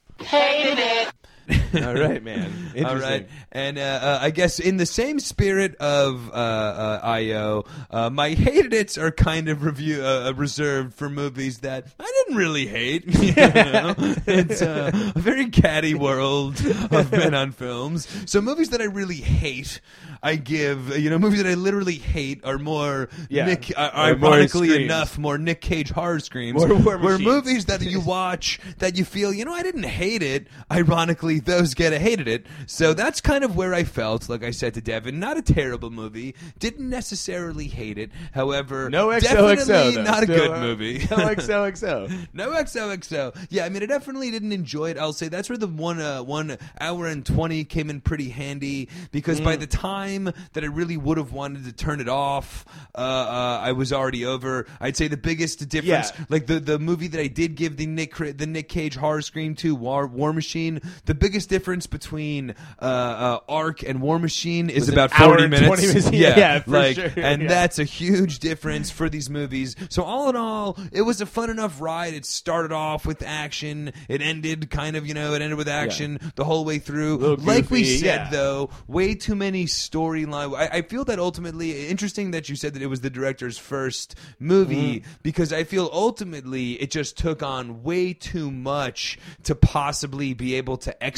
All 1.74 1.94
right, 1.94 2.22
man. 2.22 2.52
Interesting. 2.74 2.84
All 2.84 2.94
right, 2.96 3.28
and 3.52 3.78
uh, 3.78 3.80
uh, 3.82 4.18
I 4.22 4.30
guess 4.30 4.58
in 4.58 4.76
the 4.76 4.86
same 4.86 5.20
spirit 5.20 5.74
of 5.76 6.30
uh, 6.30 6.32
uh, 6.32 7.00
IO, 7.02 7.64
uh, 7.90 8.10
my 8.10 8.30
hated 8.30 8.72
its 8.72 8.96
are 8.96 9.10
kind 9.10 9.48
of 9.48 9.62
review 9.62 10.04
uh, 10.04 10.32
reserved 10.36 10.94
for 10.94 11.08
movies 11.08 11.58
that 11.58 11.86
I 11.98 12.24
didn't 12.24 12.36
really 12.38 12.66
hate. 12.66 13.04
you 13.20 13.34
know? 13.34 13.94
It's 14.26 14.62
uh, 14.62 14.90
a 15.14 15.18
very 15.18 15.50
catty 15.50 15.94
world 15.94 16.60
of 16.90 17.12
men 17.12 17.34
on 17.34 17.52
films. 17.52 18.08
So 18.26 18.40
movies 18.40 18.70
that 18.70 18.80
I 18.80 18.84
really 18.84 19.16
hate, 19.16 19.80
I 20.22 20.36
give 20.36 20.96
you 20.98 21.10
know 21.10 21.18
movies 21.18 21.42
that 21.42 21.50
I 21.50 21.54
literally 21.54 21.96
hate 21.96 22.44
are 22.44 22.58
more 22.58 23.08
Yeah. 23.28 23.46
Nick, 23.46 23.72
Or 23.76 23.90
more 24.16 24.32
ironically 24.32 24.84
enough, 24.84 25.18
more 25.18 25.38
Nick 25.38 25.60
Cage 25.60 25.90
horror 25.90 26.20
screams. 26.20 26.64
More 26.66 26.78
where 26.78 27.18
movies 27.18 27.66
that 27.66 27.82
you 27.82 28.00
watch 28.00 28.60
that 28.78 28.96
you 28.96 29.04
feel, 29.04 29.32
you 29.32 29.44
know, 29.44 29.52
I 29.52 29.62
didn't 29.62 29.84
hate 29.84 30.22
it. 30.22 30.46
Ironically, 30.70 31.33
those 31.40 31.74
get 31.74 31.92
hated 31.92 32.28
it. 32.28 32.46
So 32.66 32.94
that's 32.94 33.20
kind 33.20 33.44
of 33.44 33.56
where 33.56 33.74
I 33.74 33.84
felt. 33.84 34.28
Like 34.28 34.42
I 34.44 34.50
said 34.50 34.74
to 34.74 34.80
Devin, 34.80 35.18
not 35.20 35.36
a 35.36 35.42
terrible 35.42 35.90
movie. 35.90 36.34
Didn't 36.58 36.88
necessarily 36.88 37.66
hate 37.68 37.98
it. 37.98 38.10
However, 38.32 38.90
No 38.90 39.08
XOXO, 39.08 39.20
definitely 39.22 39.94
though. 39.96 40.02
not 40.02 40.22
a 40.22 40.26
good 40.26 40.50
uh, 40.50 40.60
movie. 40.60 40.98
No 41.10 41.16
XOXO. 41.34 42.28
No 42.32 42.50
XOXO. 42.50 43.46
Yeah, 43.50 43.64
I 43.64 43.68
mean, 43.68 43.82
I 43.82 43.86
definitely 43.86 44.30
didn't 44.30 44.52
enjoy 44.52 44.90
it. 44.90 44.98
I'll 44.98 45.12
say 45.12 45.28
that's 45.28 45.48
where 45.48 45.58
the 45.58 45.66
one 45.68 46.00
uh, 46.00 46.22
one 46.22 46.56
hour 46.80 47.06
and 47.06 47.24
twenty 47.24 47.64
came 47.64 47.90
in 47.90 48.00
pretty 48.00 48.28
handy 48.30 48.88
because 49.12 49.40
Mm. 49.40 49.44
by 49.44 49.56
the 49.56 49.66
time 49.66 50.24
that 50.52 50.62
I 50.62 50.66
really 50.66 50.96
would 50.96 51.18
have 51.18 51.32
wanted 51.32 51.64
to 51.64 51.72
turn 51.72 52.00
it 52.00 52.08
off, 52.08 52.64
uh, 52.94 52.98
uh, 52.98 53.60
I 53.62 53.72
was 53.72 53.92
already 53.92 54.24
over. 54.24 54.66
I'd 54.80 54.96
say 54.96 55.08
the 55.08 55.16
biggest 55.16 55.68
difference, 55.68 56.12
Yeah. 56.16 56.24
like 56.28 56.46
the 56.46 56.60
the 56.60 56.78
movie 56.78 57.08
that 57.08 57.20
I 57.20 57.26
did 57.26 57.54
give 57.56 57.76
the 57.76 57.86
Nick 57.86 58.14
the 58.16 58.46
Nick 58.46 58.68
Cage 58.68 58.94
horror 58.96 59.22
scream 59.22 59.54
to 59.56 59.74
War 59.74 60.06
War 60.06 60.32
Machine, 60.32 60.80
the 61.06 61.14
biggest 61.24 61.48
difference 61.48 61.86
between 61.86 62.50
uh, 62.80 62.84
uh, 62.84 63.40
ARQ 63.48 63.88
and 63.88 64.00
War 64.02 64.18
Machine 64.18 64.68
is 64.70 64.88
about 64.88 65.10
forty 65.12 65.46
minutes. 65.48 65.66
20 65.66 65.86
minutes. 65.86 66.10
Yeah, 66.12 66.38
Yeah, 66.38 66.58
for 66.60 66.70
like 66.70 66.96
sure. 66.96 67.10
and 67.16 67.42
Yeah. 67.42 67.48
that's 67.48 67.78
a 67.78 67.84
huge 67.84 68.38
difference 68.40 68.90
for 68.90 69.08
these 69.08 69.30
movies. 69.30 69.74
So 69.88 70.02
all 70.02 70.28
in 70.28 70.36
all, 70.36 70.78
it 70.92 71.02
was 71.02 71.20
a 71.20 71.26
fun 71.26 71.50
enough 71.50 71.80
ride. 71.80 72.14
It 72.14 72.26
started 72.26 72.72
off 72.72 73.06
with 73.06 73.22
action. 73.22 73.92
It 74.08 74.20
ended 74.20 74.70
kind 74.70 74.96
of, 74.96 75.06
you 75.06 75.14
know, 75.14 75.32
it 75.34 75.40
ended 75.42 75.56
with 75.58 75.68
action 75.68 76.18
the 76.36 76.44
whole 76.44 76.64
way 76.64 76.78
through. 76.78 77.36
Like 77.36 77.70
we 77.70 77.84
said 77.84 78.04
yeah. 78.04 78.30
though, 78.30 78.70
way 78.86 79.14
too 79.14 79.34
many 79.34 79.64
storyline. 79.66 80.54
I, 80.56 80.78
I 80.78 80.82
feel 80.82 81.04
that 81.06 81.18
ultimately 81.18 81.88
interesting 81.88 82.32
that 82.32 82.48
you 82.48 82.56
said 82.56 82.74
that 82.74 82.82
it 82.82 82.86
was 82.88 83.00
the 83.00 83.10
director's 83.10 83.56
first 83.58 84.14
movie 84.38 84.74
Mm-hmm. 84.74 85.10
because 85.22 85.52
I 85.52 85.64
feel 85.64 85.88
ultimately 85.92 86.72
it 86.72 86.90
just 86.90 87.16
took 87.18 87.42
on 87.42 87.82
way 87.82 88.12
too 88.12 88.50
much 88.50 89.18
to 89.44 89.54
possibly 89.54 90.34
be 90.34 90.54
able 90.54 90.76
to 90.78 90.90
execute. 91.02 91.13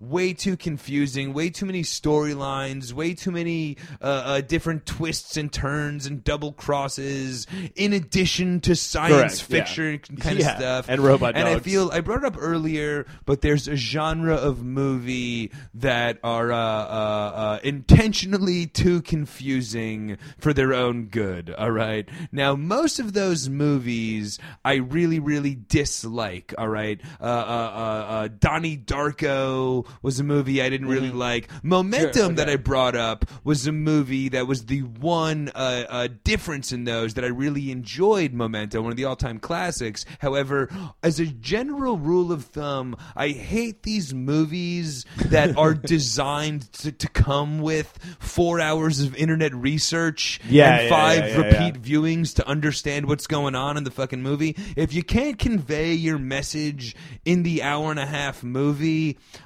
Way 0.00 0.32
too 0.32 0.56
confusing. 0.56 1.32
Way 1.32 1.50
too 1.50 1.66
many 1.66 1.82
storylines. 1.82 2.92
Way 2.92 3.14
too 3.14 3.30
many 3.30 3.76
uh, 4.00 4.04
uh, 4.04 4.40
different 4.40 4.86
twists 4.86 5.36
and 5.36 5.52
turns 5.52 6.06
and 6.06 6.22
double 6.22 6.52
crosses. 6.52 7.46
In 7.74 7.92
addition 7.92 8.60
to 8.62 8.76
science 8.76 9.42
Correct, 9.42 9.50
yeah. 9.50 9.58
fiction 9.64 10.16
kind 10.18 10.38
Yeah, 10.38 10.50
of 10.52 10.56
stuff 10.58 10.86
and 10.88 11.00
robot 11.00 11.36
And 11.36 11.48
I 11.48 11.58
feel 11.58 11.90
I 11.92 12.00
brought 12.00 12.18
it 12.18 12.24
up 12.24 12.36
earlier, 12.38 13.06
but 13.26 13.40
there's 13.40 13.68
a 13.68 13.76
genre 13.76 14.34
of 14.36 14.62
movie 14.64 15.50
that 15.74 16.18
are 16.22 16.52
uh, 16.52 16.56
uh, 16.56 17.32
uh, 17.34 17.58
intentionally 17.64 18.66
too 18.66 19.02
confusing 19.02 20.18
for 20.38 20.52
their 20.52 20.72
own 20.74 21.06
good. 21.06 21.54
All 21.56 21.70
right. 21.70 22.08
Now, 22.32 22.54
most 22.54 22.98
of 22.98 23.12
those 23.12 23.48
movies 23.48 24.38
I 24.64 24.74
really, 24.74 25.18
really 25.18 25.54
dislike. 25.54 26.54
All 26.58 26.68
right. 26.68 27.00
Uh, 27.20 27.24
uh, 27.24 27.28
uh, 27.28 28.12
uh, 28.12 28.28
Donnie 28.38 28.76
Darko 28.98 29.86
was 30.02 30.18
a 30.18 30.24
movie 30.24 30.62
I 30.62 30.68
didn't 30.68 30.88
really 30.88 31.10
like. 31.10 31.48
Memento 31.62 32.08
Mm-hmm. 32.08 32.18
Sure, 32.18 32.32
that. 32.34 32.48
I 32.48 32.56
brought 32.56 32.96
up 32.96 33.24
was 33.44 33.66
a 33.66 33.72
movie 33.72 34.28
that 34.30 34.46
was 34.46 34.66
the 34.66 34.80
one 34.80 35.50
uh, 35.54 35.84
uh, 35.88 36.08
difference 36.24 36.72
in 36.72 36.84
those 36.84 37.14
that 37.14 37.24
I 37.24 37.28
really 37.28 37.70
enjoyed. 37.70 38.32
Memento, 38.32 38.80
one 38.80 38.90
of 38.90 38.96
the 38.96 39.04
all-time 39.04 39.38
classics. 39.38 39.58
classics. 39.68 40.06
However, 40.20 40.68
as 41.02 41.20
a 41.20 41.26
general 41.26 41.98
rule 41.98 42.32
of 42.32 42.44
thumb, 42.44 42.96
I 43.16 43.28
hate 43.28 43.82
these 43.82 44.14
movies 44.14 45.04
that 45.26 45.56
are 45.56 45.74
designed 45.96 46.72
to, 46.74 46.92
to 46.92 47.08
come 47.08 47.60
with 47.60 47.98
four 48.18 48.60
hours 48.60 49.00
of 49.00 49.14
internet 49.16 49.54
research 49.54 50.40
Yeah, 50.48 50.74
and 50.74 50.82
yeah, 50.84 50.88
five 50.88 51.28
yeah, 51.28 51.36
repeat 51.36 51.82
viewings 51.82 52.34
to 52.36 52.46
understand 52.46 53.06
what's 53.06 53.26
going 53.26 53.54
on 53.54 53.76
in 53.76 53.84
the 53.84 53.90
fucking 53.90 54.22
movie. 54.22 54.56
If 54.76 54.92
you 54.92 55.02
can't 55.02 55.38
convey 55.38 55.92
your 55.92 56.18
message 56.18 56.96
in 57.24 57.42
the 57.42 57.62
hour 57.62 57.90
and 57.90 58.00
a 58.00 58.06
half 58.06 58.42
movie, 58.42 58.87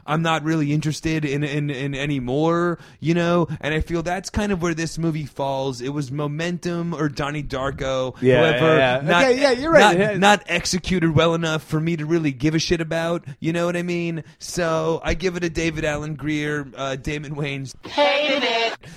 I'm 0.06 0.23
not 0.23 0.44
really 0.44 0.73
interested 0.73 1.24
in 1.24 1.43
in, 1.44 1.70
in 1.70 1.94
any 1.94 2.20
more, 2.20 2.78
you 3.01 3.14
know. 3.14 3.48
And 3.60 3.74
I 3.74 3.81
feel 3.81 4.02
that's 4.02 4.31
kind 4.31 4.52
of 4.52 4.62
where 4.62 4.74
this 4.74 4.98
movie 4.98 5.27
falls. 5.27 5.81
It 5.81 5.90
was 5.90 6.10
Memento 6.10 6.73
or 6.97 7.09
Donnie 7.09 7.43
Darko, 7.43 8.14
Yeah, 8.20 8.39
however, 8.39 8.77
yeah, 8.78 8.97
yeah. 9.02 9.09
not 9.09 9.23
Okay, 9.24 9.40
yeah, 9.40 9.51
you're 9.52 9.70
right. 9.73 9.98
Not, 9.98 10.19
not 10.19 10.43
executed 10.47 11.14
well 11.14 11.35
enough 11.35 11.62
for 11.64 11.81
me 11.81 11.97
to 11.97 12.06
really 12.06 12.32
give 12.32 12.55
a 12.55 12.59
shit 12.59 12.81
about. 12.81 13.24
You 13.40 13.52
know 13.52 13.66
what 13.66 13.77
I 13.77 13.82
mean? 13.82 14.24
So 14.39 15.01
I 15.05 15.14
give 15.14 15.36
it 15.36 15.44
a 15.44 15.51
David 15.51 15.85
Alan 15.85 16.14
Grier, 16.14 16.66
uh, 16.77 16.97
Damon 16.97 17.35
Wayans. 17.35 17.74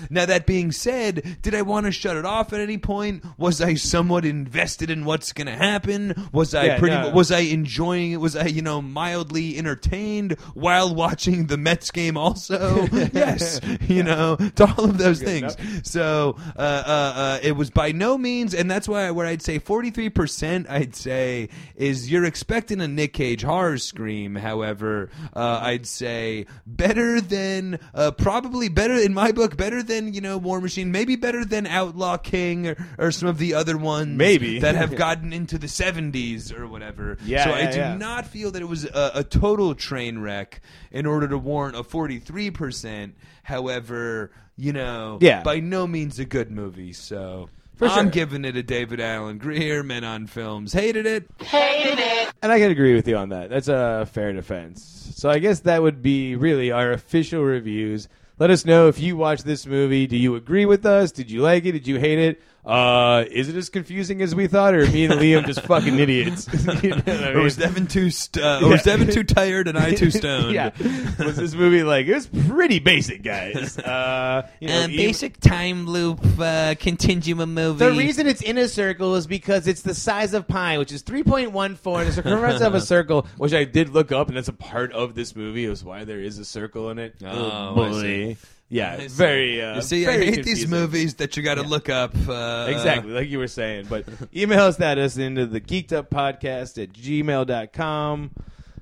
Now 0.10 0.26
that 0.26 0.46
being 0.46 0.72
said, 0.72 1.38
did 1.42 1.54
I 1.56 1.62
want 1.62 1.86
to 1.86 1.92
shut 1.92 2.18
it 2.18 2.26
off 2.26 2.54
at 2.54 2.60
any 2.60 2.78
point? 2.78 3.24
Was 3.38 3.62
I 3.62 3.76
somewhat 3.76 4.26
invested 4.26 4.90
in 4.90 5.06
what's 5.06 5.34
going 5.34 5.48
to 5.48 5.56
happen? 5.56 6.30
Was 6.32 6.54
I 6.54 6.66
Yeah, 6.66 6.80
pretty? 6.80 6.96
no. 6.96 7.10
Was 7.12 7.32
I 7.32 7.40
enjoying 7.40 8.12
it? 8.12 8.18
Was 8.18 8.36
I 8.36 8.46
you 8.46 8.62
know 8.62 8.82
mildly 8.82 9.58
entertained 9.58 10.35
while 10.53 10.94
watching 10.94 11.48
the 11.48 11.57
Mets 11.57 11.91
game? 11.91 12.18
Also, 12.18 12.88
yes, 13.14 13.60
you 13.88 14.03
know, 14.03 14.36
to 14.56 14.66
all 14.66 14.86
of 14.86 14.98
those 14.98 15.22
things. 15.22 15.56
So 15.84 16.38
uh, 16.57 16.60
uh, 16.60 17.14
uh, 17.16 17.40
it 17.44 17.53
was 17.53 17.70
by 17.70 17.91
no 17.91 18.18
means, 18.18 18.53
and 18.53 18.70
that's 18.70 18.88
why 18.88 19.12
where 19.12 19.26
I'd 19.26 19.41
say 19.41 19.60
forty 19.60 19.91
three 19.91 20.10
percent, 20.10 20.68
I'd 20.70 20.95
say 20.95 21.49
is 21.76 22.12
you're 22.12 22.26
expecting 22.26 22.82
a 22.82 22.88
Nick 22.88 23.14
Cage 23.14 23.44
horror 23.44 23.78
scream. 23.78 24.36
However, 24.36 25.10
uh, 25.34 25.60
I'd 25.62 25.86
say 25.86 26.45
better 26.66 27.22
than 27.22 27.80
uh, 27.94 28.12
probably 28.12 28.70
better 28.70 28.95
in 28.95 29.14
my 29.14 29.32
book, 29.32 29.57
better 29.57 29.82
than 29.84 30.14
you 30.14 30.22
know 30.22 30.38
War 30.38 30.62
Machine, 30.62 30.91
maybe 30.91 31.16
better 31.16 31.45
than 31.45 31.68
Outlaw 31.68 32.18
King 32.18 32.68
or, 32.68 32.76
or 32.98 33.12
some 33.12 33.30
of 33.30 33.38
the 33.38 33.53
other 33.53 33.78
ones, 33.78 34.18
Maybe. 34.18 34.60
that 34.60 34.76
have 34.76 34.95
gotten 35.06 35.34
into 35.34 35.57
the 35.57 35.68
seventies 35.68 36.52
or 36.52 36.68
whatever. 36.68 37.18
Yeah, 37.26 37.45
so 37.45 37.52
I 37.52 37.72
do 37.72 37.78
yeah. 37.78 37.95
not 37.95 38.28
feel 38.28 38.52
that 38.52 38.62
it 38.62 38.66
was 38.66 38.86
a, 38.86 39.12
a 39.16 39.24
total 39.24 39.76
train 39.76 40.20
wreck 40.26 40.60
in 40.92 41.06
order 41.06 41.28
to 41.30 41.38
warrant 41.38 41.78
a 41.78 41.84
forty 41.84 42.20
three 42.20 42.52
percent. 42.52 43.16
However, 43.44 44.32
you 44.58 44.74
know, 44.74 45.18
Yeah. 45.22 45.42
by 45.44 45.60
no 45.60 45.88
means 45.88 46.20
a 46.20 46.26
good 46.26 46.52
movie. 46.52 46.94
So. 46.94 47.50
For 47.76 47.88
I'm 47.90 48.06
sure. 48.06 48.12
giving 48.12 48.46
it 48.46 48.56
a 48.56 48.64
David 48.64 49.02
Alan 49.02 49.38
Grier, 49.38 49.84
Men 49.84 50.06
on 50.06 50.28
Films. 50.28 50.72
Hated 50.72 51.06
it. 51.06 51.30
Hated 51.42 52.00
it. 52.00 52.32
And 52.42 52.50
I 52.50 52.58
can 52.58 52.72
agree 52.72 52.96
with 52.96 53.06
you 53.06 53.18
on 53.18 53.30
that. 53.30 53.50
That's 53.50 53.68
a 53.68 54.08
fair 54.14 54.32
defense. 54.32 55.12
So 55.18 55.30
I 55.30 55.40
guess 55.40 55.60
that 55.62 55.82
would 55.82 56.02
be 56.02 56.38
really 56.38 56.72
our 56.72 56.92
official 56.94 57.44
reviews. 57.44 58.08
Let 58.40 58.50
us 58.50 58.64
know 58.66 58.88
if 58.88 59.00
you 59.02 59.18
watched 59.18 59.44
this 59.44 59.66
movie. 59.66 60.08
Do 60.08 60.16
you 60.16 60.36
agree 60.36 60.66
with 60.66 60.86
us? 60.86 61.12
Did 61.12 61.30
you 61.30 61.42
like 61.42 61.66
it? 61.66 61.74
Did 61.74 61.86
you 61.86 62.00
hate 62.00 62.20
it? 62.20 62.42
Uh, 62.66 63.26
is 63.30 63.48
it 63.48 63.56
as 63.56 63.70
confusing 63.70 64.22
as 64.24 64.34
we 64.34 64.48
thought, 64.48 64.74
or 64.74 64.86
me 64.88 65.06
and 65.06 65.14
Liam 65.16 65.46
just 65.46 65.62
fucking 65.68 66.00
idiots? 66.00 66.48
You 66.84 66.90
know 66.90 66.96
what 66.98 67.08
I 67.10 67.32
Or 67.34 67.42
was 67.42 67.58
mean? 67.60 67.68
Devin 67.68 67.88
too 67.88 68.10
st- 68.10 68.44
uh, 68.44 68.60
or 68.64 68.70
was 68.70 68.86
Yeah. 68.86 68.98
Devin 68.98 69.14
too 69.14 69.24
tired 69.24 69.68
and 69.68 69.78
I 69.78 69.94
too 69.94 70.10
stoned? 70.12 70.54
yeah. 70.54 70.72
Was 71.20 71.36
this 71.38 71.54
movie 71.54 71.84
like 71.84 72.08
it 72.08 72.14
was 72.16 72.28
pretty 72.28 72.80
basic, 72.80 73.22
guys? 73.24 73.78
Uh, 73.78 74.48
you 74.60 74.68
know, 74.68 74.84
Um, 74.86 74.92
even- 74.92 75.06
basic 75.06 75.40
time 75.40 75.86
loop 75.86 76.20
uh, 76.40 76.74
continuum 76.80 77.54
movie. 77.54 77.86
The 77.86 77.92
reason 77.92 78.26
it's 78.28 78.42
in 78.42 78.58
a 78.58 78.68
circle 78.68 79.16
is 79.16 79.28
because 79.28 79.68
it's 79.68 79.82
the 79.84 79.94
size 79.94 80.34
of 80.34 80.48
pi, 80.48 80.78
which 80.80 80.92
is 80.92 81.04
3.14, 81.04 81.54
and 81.56 82.08
it's 82.08 82.16
the 82.16 82.24
circumference 82.24 82.62
of 82.62 82.74
a 82.74 82.82
circle, 82.82 83.28
which 83.38 83.54
I 83.54 83.64
did 83.66 83.90
look 83.90 84.12
up, 84.12 84.28
and 84.30 84.38
that's 84.38 84.48
a 84.48 84.54
part 84.54 84.92
of 84.92 85.14
this 85.16 85.36
movie. 85.36 85.66
Is 85.66 85.84
why 85.84 86.04
there 86.04 86.20
is 86.20 86.40
a 86.40 86.46
circle 86.46 86.90
in 86.90 86.98
it. 87.00 87.16
Oh, 87.24 87.80
I 87.82 87.92
see. 88.02 88.38
Yeah, 88.76 88.94
I 89.00 89.08
see. 89.08 89.08
very. 89.08 89.62
Uh, 89.62 89.76
you 89.76 89.82
see, 89.82 90.06
very 90.06 90.28
I 90.28 90.32
hate 90.32 90.44
these 90.46 90.68
movies 90.68 91.16
that 91.16 91.38
you 91.38 91.44
got 91.44 91.56
to 91.56 91.64
look 91.64 91.88
up. 91.90 92.14
Uh, 92.28 92.68
Exactly, 92.70 93.12
like 93.14 93.30
you 93.30 93.38
were 93.40 93.48
saying. 93.48 93.86
But 93.90 94.06
email 94.36 94.64
us 94.66 94.80
at 94.82 94.98
us 94.98 95.18
into 95.18 95.46
the 95.46 95.62
geeked 95.62 95.94
up 95.94 96.10
podcast 96.10 96.82
at 96.82 96.92
gmail.com. 96.94 98.32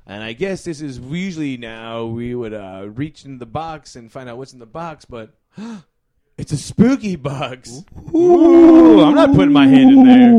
And 0.06 0.24
I 0.24 0.34
guess 0.34 0.66
this 0.66 0.82
is 0.82 1.00
usually 1.00 1.56
now 1.58 2.06
we 2.06 2.36
would 2.36 2.54
uh, 2.54 2.88
reach 2.90 3.24
in 3.24 3.38
the 3.38 3.46
box 3.46 3.96
and 3.96 4.12
find 4.12 4.28
out 4.30 4.38
what's 4.38 4.52
in 4.52 4.60
the 4.60 4.66
box, 4.66 5.06
but 5.06 5.34
it's 6.38 6.52
a 6.52 6.58
spooky 6.58 7.16
box. 7.16 7.84
Ooh, 8.14 9.00
I'm 9.02 9.16
not 9.16 9.34
putting 9.34 9.54
my 9.54 9.68
hand 9.68 9.92
in 9.92 10.04
there. 10.04 10.32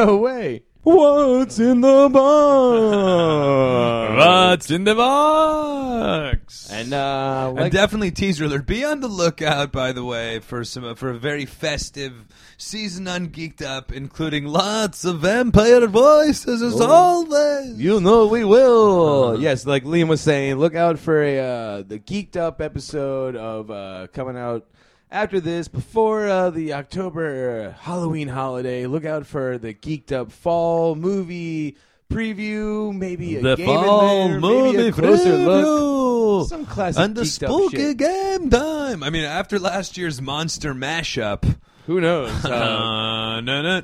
No 0.00 0.16
way. 0.16 0.62
What's 0.82 1.58
in 1.58 1.82
the 1.82 2.08
box? 2.10 4.16
What's 4.16 4.70
in 4.70 4.84
the 4.84 4.94
box? 4.94 6.70
And 6.72 6.94
uh, 6.94 7.48
And 7.48 7.56
like, 7.58 7.72
definitely 7.72 8.12
teaser 8.12 8.46
alert. 8.46 8.66
Be 8.66 8.82
on 8.82 9.00
the 9.00 9.08
lookout, 9.08 9.72
by 9.72 9.92
the 9.92 10.02
way, 10.02 10.38
for 10.38 10.64
some 10.64 10.94
for 10.94 11.10
a 11.10 11.18
very 11.18 11.44
festive 11.44 12.24
season 12.56 13.06
on 13.08 13.28
Geeked 13.28 13.60
Up, 13.60 13.92
including 13.92 14.46
lots 14.46 15.04
of 15.04 15.20
vampire 15.20 15.86
voices 15.86 16.62
as 16.62 16.80
always. 16.80 17.78
You 17.78 18.00
know 18.00 18.28
we 18.28 18.46
will. 18.46 19.38
Yes, 19.38 19.66
like 19.66 19.84
Liam 19.84 20.08
was 20.08 20.22
saying, 20.22 20.54
look 20.54 20.74
out 20.74 20.98
for 20.98 21.22
a 21.22 21.38
uh, 21.40 21.82
the 21.82 21.98
geeked 21.98 22.36
up 22.36 22.62
episode 22.62 23.36
of 23.36 23.70
uh, 23.70 24.06
coming 24.14 24.38
out 24.38 24.66
after 25.10 25.40
this, 25.40 25.68
before 25.68 26.28
uh, 26.28 26.50
the 26.50 26.72
October 26.72 27.76
Halloween 27.80 28.28
holiday. 28.28 28.86
Look 28.86 29.04
out 29.04 29.26
for 29.26 29.58
the 29.58 29.74
geeked 29.74 30.12
up 30.12 30.30
fall 30.30 30.94
movie 30.94 31.76
preview, 32.10 32.94
maybe 32.94 33.36
a 33.36 33.42
the 33.42 33.56
game 33.56 33.66
fall 33.66 34.26
in 34.26 34.30
there, 34.30 34.40
maybe 34.40 34.76
movie 34.76 34.88
a 34.88 34.92
closer 34.92 35.36
look. 35.36 36.48
Some 36.48 36.66
classic 36.66 37.02
and 37.02 37.14
the 37.14 37.22
geeked 37.22 37.42
up 37.42 37.50
spooky 37.50 37.94
game 37.94 38.50
time. 38.50 39.02
I 39.02 39.10
mean, 39.10 39.24
after 39.24 39.58
last 39.58 39.96
year's 39.96 40.20
monster 40.20 40.74
mashup. 40.74 41.56
Who 41.90 42.00
knows? 42.00 42.30
Uh, 42.44 43.40
Uh, 43.40 43.82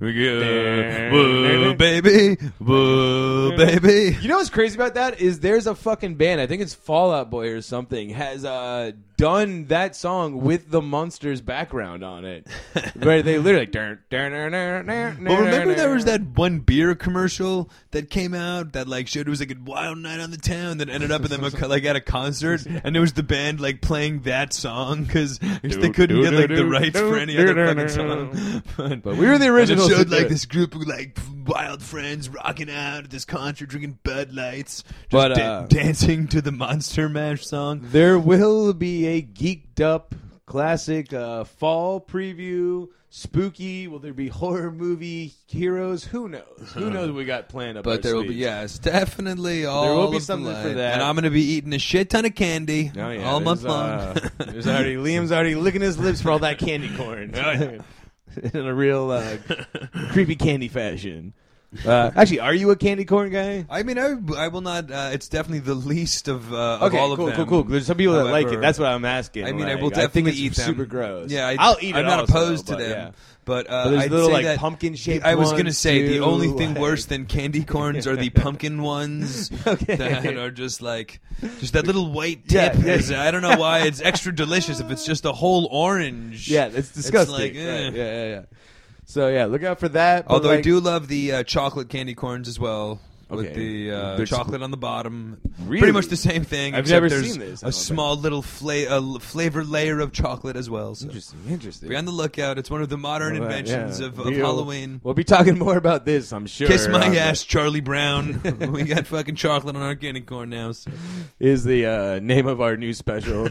we 0.00 0.12
go, 0.12 1.10
woo, 1.12 1.74
baby, 1.74 2.36
woo, 2.60 3.56
baby. 3.56 4.16
You 4.20 4.28
know 4.28 4.36
what's 4.36 4.50
crazy 4.50 4.76
about 4.76 4.94
that 4.94 5.20
is 5.20 5.40
there's 5.40 5.66
a 5.66 5.74
fucking 5.74 6.16
band, 6.16 6.40
I 6.40 6.46
think 6.46 6.60
it's 6.62 6.74
Fall 6.74 7.12
Out 7.12 7.30
Boy 7.30 7.48
or 7.48 7.62
something, 7.62 8.10
has 8.10 8.44
uh, 8.44 8.92
done 9.18 9.66
that 9.66 9.96
song 9.96 10.42
with 10.42 10.70
the 10.70 10.80
Monsters 10.80 11.40
background 11.40 12.04
on 12.04 12.24
it. 12.24 12.46
Where 13.02 13.22
they 13.22 13.38
literally 13.38 13.66
like, 13.66 13.72
"Dun, 13.72 13.98
dun, 14.10 14.32
dun, 14.32 14.52
dun, 14.52 14.86
dun, 14.86 15.24
Well, 15.24 15.42
remember 15.42 15.74
there 15.74 15.92
was 15.92 16.04
that 16.04 16.22
one 16.22 16.60
beer 16.60 16.94
commercial 16.94 17.68
that 17.90 18.10
came 18.10 18.32
out 18.32 18.72
that 18.72 18.86
like 18.88 19.08
showed 19.08 19.26
it 19.26 19.30
was 19.30 19.40
like 19.40 19.50
a 19.50 19.56
wild 19.60 19.98
night 19.98 20.20
on 20.20 20.30
the 20.30 20.36
town 20.36 20.78
that 20.78 20.88
ended 20.88 21.10
up 21.10 21.22
in 21.22 21.28
them 21.28 21.40
like 21.68 21.84
at 21.84 21.96
a 21.96 22.00
concert 22.00 22.64
and 22.66 22.96
it 22.96 23.00
was 23.00 23.14
the 23.14 23.22
band 23.22 23.60
like 23.60 23.80
playing 23.80 24.20
that 24.22 24.52
song 24.52 25.04
because 25.04 25.38
they 25.38 25.90
couldn't 25.90 26.22
get 26.22 26.32
like 26.32 26.48
the 26.48 26.66
rights 26.66 26.98
for 26.98 27.16
any 27.16 27.36
other 27.36 27.47
fucking 27.56 27.88
song. 27.88 28.62
But, 28.76 29.02
But 29.02 29.16
we 29.16 29.26
were 29.26 29.38
the 29.38 29.46
original. 29.48 29.84
And 29.84 29.92
it 29.92 29.96
showed 29.96 30.10
like 30.10 30.28
this 30.28 30.44
group 30.46 30.74
of 30.74 30.86
like 30.86 31.18
wild 31.46 31.82
friends 31.82 32.28
rocking 32.28 32.70
out 32.70 33.04
at 33.04 33.10
this 33.10 33.24
concert, 33.24 33.68
drinking 33.68 33.98
Bud 34.02 34.32
Lights, 34.32 34.82
just 34.82 35.10
But, 35.10 35.34
da- 35.34 35.42
uh, 35.42 35.66
dancing 35.66 36.28
to 36.28 36.40
the 36.42 36.52
Monster 36.52 37.08
Mash 37.08 37.46
song. 37.46 37.80
There 37.84 38.18
will 38.18 38.72
be 38.74 39.06
a 39.06 39.22
geeked 39.22 39.80
up 39.80 40.14
classic 40.46 41.12
uh, 41.12 41.44
fall 41.44 42.00
preview. 42.00 42.88
Spooky. 43.10 43.88
Will 43.88 43.98
there 43.98 44.12
be 44.12 44.28
horror 44.28 44.70
movie 44.70 45.34
heroes? 45.46 46.04
Who 46.04 46.28
knows? 46.28 46.72
Who 46.74 46.90
knows 46.90 47.08
what 47.08 47.16
we 47.16 47.24
got 47.24 47.48
planned 47.48 47.78
up 47.78 47.84
But 47.84 48.02
there 48.02 48.14
will 48.14 48.24
be 48.24 48.34
yes, 48.34 48.78
definitely 48.78 49.64
all. 49.64 49.82
There 49.84 49.94
will 49.94 50.10
be 50.10 50.16
of 50.16 50.22
the 50.22 50.26
something 50.26 50.52
for 50.62 50.74
that. 50.74 50.94
and 50.94 51.02
I'm 51.02 51.14
going 51.14 51.24
to 51.24 51.30
be 51.30 51.42
eating 51.42 51.72
a 51.72 51.78
shit 51.78 52.10
ton 52.10 52.24
of 52.26 52.34
candy 52.34 52.92
Oh, 52.96 53.08
yeah, 53.10 53.24
all 53.28 53.40
month 53.40 53.62
there's, 53.62 53.72
long. 53.72 53.90
uh, 53.90 54.28
there's 54.38 54.66
already 54.66 54.96
Liam's 54.96 55.32
already 55.32 55.54
licking 55.54 55.80
his 55.82 55.98
lips 55.98 56.20
for 56.20 56.30
all 56.30 56.38
that 56.40 56.58
candy 56.58 56.94
corn. 56.96 57.34
In 58.54 58.66
a 58.66 58.74
real 58.74 59.10
uh, 59.10 59.38
creepy 60.10 60.36
candy 60.36 60.68
fashion. 60.68 61.32
Uh, 61.84 62.10
actually, 62.16 62.40
are 62.40 62.54
you 62.54 62.70
a 62.70 62.76
candy 62.76 63.04
corn 63.04 63.30
guy? 63.30 63.66
I 63.68 63.82
mean, 63.82 63.98
I, 63.98 64.16
I 64.38 64.48
will 64.48 64.62
not. 64.62 64.90
Uh, 64.90 65.10
it's 65.12 65.28
definitely 65.28 65.58
the 65.58 65.74
least 65.74 66.26
of, 66.26 66.50
uh, 66.50 66.56
of 66.76 66.82
Okay, 66.84 66.98
all 66.98 67.12
of 67.12 67.18
cool, 67.18 67.26
them. 67.26 67.36
cool, 67.36 67.44
cool. 67.46 67.62
Cool. 67.64 67.70
There's 67.72 67.86
some 67.86 67.98
people 67.98 68.14
that 68.14 68.24
like 68.24 68.46
it. 68.50 68.58
That's 68.60 68.78
what 68.78 68.88
I'm 68.90 69.04
asking. 69.04 69.44
I 69.44 69.52
mean, 69.52 69.66
I 69.66 69.74
like, 69.74 69.82
will 69.82 69.90
think 69.90 70.02
definitely 70.12 70.30
it's 70.32 70.40
eat 70.40 70.54
them. 70.54 70.66
super 70.66 70.86
gross. 70.86 71.30
Yeah, 71.30 71.46
I, 71.46 71.56
I'll 71.58 71.76
eat 71.82 71.92
them. 71.92 71.96
I'm 72.00 72.04
it 72.06 72.08
not 72.08 72.20
also, 72.20 72.32
opposed 72.32 72.66
to 72.68 72.72
but 72.72 72.78
them. 72.78 72.90
yeah. 72.90 73.10
But, 73.44 73.66
uh, 73.70 73.84
But 73.84 73.90
there's 73.90 74.02
I'd 74.04 74.10
little 74.10 74.26
say 74.26 74.32
like 74.34 74.44
that 74.44 74.58
pumpkin-shaped 74.58 75.24
I 75.24 75.34
was 75.36 75.52
gonna 75.52 75.72
say 75.72 76.06
the 76.06 76.20
only 76.20 76.48
thing 76.52 76.74
worse 76.78 77.06
than 77.06 77.24
candy 77.24 77.64
corns 77.64 78.06
are 78.06 78.14
the 78.14 78.28
pumpkin 78.28 78.82
ones 78.82 79.50
Okay. 79.66 79.96
that 79.96 80.36
are 80.36 80.50
just 80.50 80.82
like 80.82 81.20
just 81.58 81.72
that 81.72 81.86
little 81.86 82.12
white 82.12 82.42
Yeah, 82.46 82.68
tip. 82.70 82.84
yeah. 82.84 82.92
is- 82.92 83.10
I 83.10 83.30
don't 83.30 83.40
know 83.40 83.56
why 83.56 83.86
it's 83.86 84.00
extra 84.04 84.34
delicious 84.34 84.80
if 84.80 84.90
it's 84.90 85.06
just 85.06 85.24
a 85.24 85.32
whole 85.32 85.66
orange. 85.72 86.50
Yeah, 86.50 86.66
it's 86.66 86.90
disgusting. 86.90 87.34
like, 87.34 87.52
Right, 87.54 87.56
eh. 87.56 87.90
Yeah, 87.90 87.90
yeah, 87.94 88.26
yeah. 88.28 88.42
So 89.10 89.28
yeah, 89.28 89.46
look 89.46 89.62
out 89.64 89.80
for 89.80 89.88
that. 89.88 90.28
but, 90.28 90.34
Although 90.34 90.50
I 90.50 90.54
like- 90.56 90.64
do 90.64 90.80
love 90.80 91.08
the 91.08 91.32
uh, 91.32 91.42
chocolate 91.42 91.88
candy 91.88 92.14
corns 92.14 92.46
as 92.46 92.60
well. 92.60 93.00
with 93.30 93.46
Okay. 93.46 93.54
the 93.54 93.90
uh, 93.90 94.16
There's- 94.16 94.28
chocolate 94.28 94.62
on 94.62 94.70
the 94.70 94.76
bottom. 94.78 95.38
Really? 95.64 95.78
Pretty 95.80 95.92
much 95.92 96.06
the 96.08 96.16
same 96.16 96.44
thing. 96.44 96.74
I've 96.74 96.80
except 96.80 96.94
never 96.94 97.08
there's 97.10 97.30
seen 97.30 97.40
this, 97.40 97.62
I 97.62 97.68
A 97.68 97.70
don't 97.70 97.72
small 97.78 98.16
little 98.16 98.40
fla- 98.42 98.72
a 98.86 99.00
l- 99.00 99.18
flavor 99.18 99.64
layer 99.64 100.00
of 100.00 100.12
chocolate 100.12 100.56
as 100.56 100.68
well. 100.70 100.94
So. 100.94 101.06
Interesting. 101.06 101.38
Interesting. 101.48 101.88
Be 101.90 101.96
on 101.96 102.04
the 102.06 102.10
lookout. 102.10 102.56
It's 102.58 102.70
one 102.70 102.80
of 102.82 102.88
the 102.90 102.96
modern 102.98 103.36
inventions 103.36 104.00
yeah. 104.00 104.06
of, 104.06 104.18
of 104.18 104.26
We'll- 104.26 104.34
Halloween. 104.36 105.00
We'll 105.04 105.12
be 105.14 105.24
talking 105.24 105.58
more 105.66 105.76
about 105.78 106.04
this, 106.06 106.32
I'm 106.32 106.46
sure. 106.46 106.68
Kiss 106.68 106.86
my 106.88 107.04
on 107.06 107.12
the- 107.14 107.20
ass, 107.20 107.44
Charlie 107.44 107.80
Brown. 107.80 108.40
we 108.72 108.84
got 108.84 109.06
fucking 109.06 109.34
chocolate 109.36 109.74
on 109.76 109.82
our 109.82 109.94
candy 109.94 110.20
corn 110.22 110.50
now. 110.50 110.72
So. 110.72 110.90
is 111.40 111.64
the 111.64 111.86
uh, 111.86 112.18
name 112.20 112.46
of 112.46 112.60
our 112.62 112.76
new 112.78 112.92
special. 112.94 113.48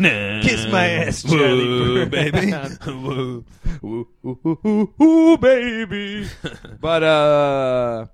Kiss 0.00 0.66
my 0.72 0.88
ass, 0.88 1.22
Charlie 1.22 2.06
baby. 2.06 2.52
Whoa. 2.52 3.44
ooh, 3.84 4.08
ooh, 4.24 4.38
ooh, 4.46 4.58
ooh, 4.66 4.94
ooh, 5.02 5.36
baby. 5.36 6.26
but 6.80 7.02
uh, 7.02 8.06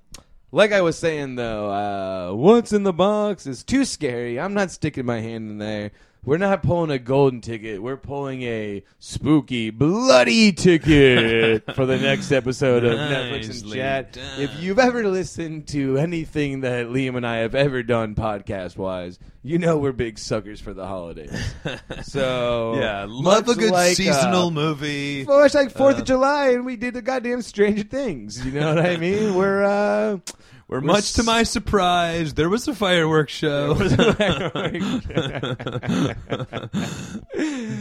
like 0.51 0.73
I 0.73 0.81
was 0.81 0.99
saying 0.99 1.37
though, 1.37 1.71
uh, 1.71 2.35
what's 2.35 2.73
in 2.73 2.83
the 2.83 2.93
box 2.93 3.47
is 3.47 3.63
too 3.63 3.85
scary. 3.85 4.41
I'm 4.41 4.55
not 4.55 4.73
sticking 4.73 5.07
my 5.07 5.21
hand 5.21 5.51
in 5.51 5.59
there. 5.59 5.93
We're 6.27 6.39
not 6.39 6.65
pulling 6.65 6.91
a 6.91 6.99
golden 6.99 7.41
ticket. 7.41 7.81
We're 7.81 7.97
pulling 7.97 8.43
a 8.43 8.83
spooky, 8.99 9.71
bloody 9.71 10.51
ticket 10.53 11.63
for 11.77 11.87
the 11.87 11.97
next 11.99 12.33
episode 12.33 12.83
of 12.85 12.99
Netflix 12.99 13.63
and 13.63 13.73
Chat. 13.73 14.13
done. 14.15 14.41
If 14.41 14.61
you've 14.61 14.81
ever 14.81 15.07
listened 15.07 15.69
to 15.69 15.97
anything 15.99 16.63
that 16.63 16.87
Liam 16.89 17.17
and 17.17 17.25
I 17.25 17.37
have 17.37 17.55
ever 17.55 17.85
done 17.85 18.17
podcast 18.17 18.77
wise, 18.77 19.21
you 19.45 19.59
know 19.59 19.79
we're 19.79 19.93
big 19.93 20.19
suckers 20.19 20.61
for 20.61 20.75
the 20.75 20.85
holidays. 20.87 21.31
So 22.03 22.75
Yeah, 22.77 23.07
love 23.09 23.49
a 23.49 23.55
good 23.55 23.71
like, 23.71 23.97
seasonal 23.97 24.49
uh, 24.49 24.51
movie. 24.51 25.25
well, 25.25 25.45
it's 25.45 25.55
like 25.55 25.71
Fourth 25.71 25.95
Uh, 25.97 26.01
of 26.01 26.05
July, 26.07 26.49
and 26.51 26.67
we 26.67 26.75
did 26.75 26.95
the 26.95 27.03
goddamn 27.03 27.41
Stranger 27.43 27.85
Things. 27.85 28.45
You 28.45 28.51
know 28.51 28.75
what 28.75 28.85
I 28.85 28.97
mean? 28.97 29.37
We're 29.37 29.63
uh, 29.63 30.19
Where 30.67 30.81
we're 30.81 30.87
much 30.87 31.13
to 31.13 31.23
my 31.23 31.45
surprise, 31.45 32.35
there 32.35 32.49
was 32.49 32.67
a 32.67 32.75
fireworks 32.77 33.33
show. 33.33 33.75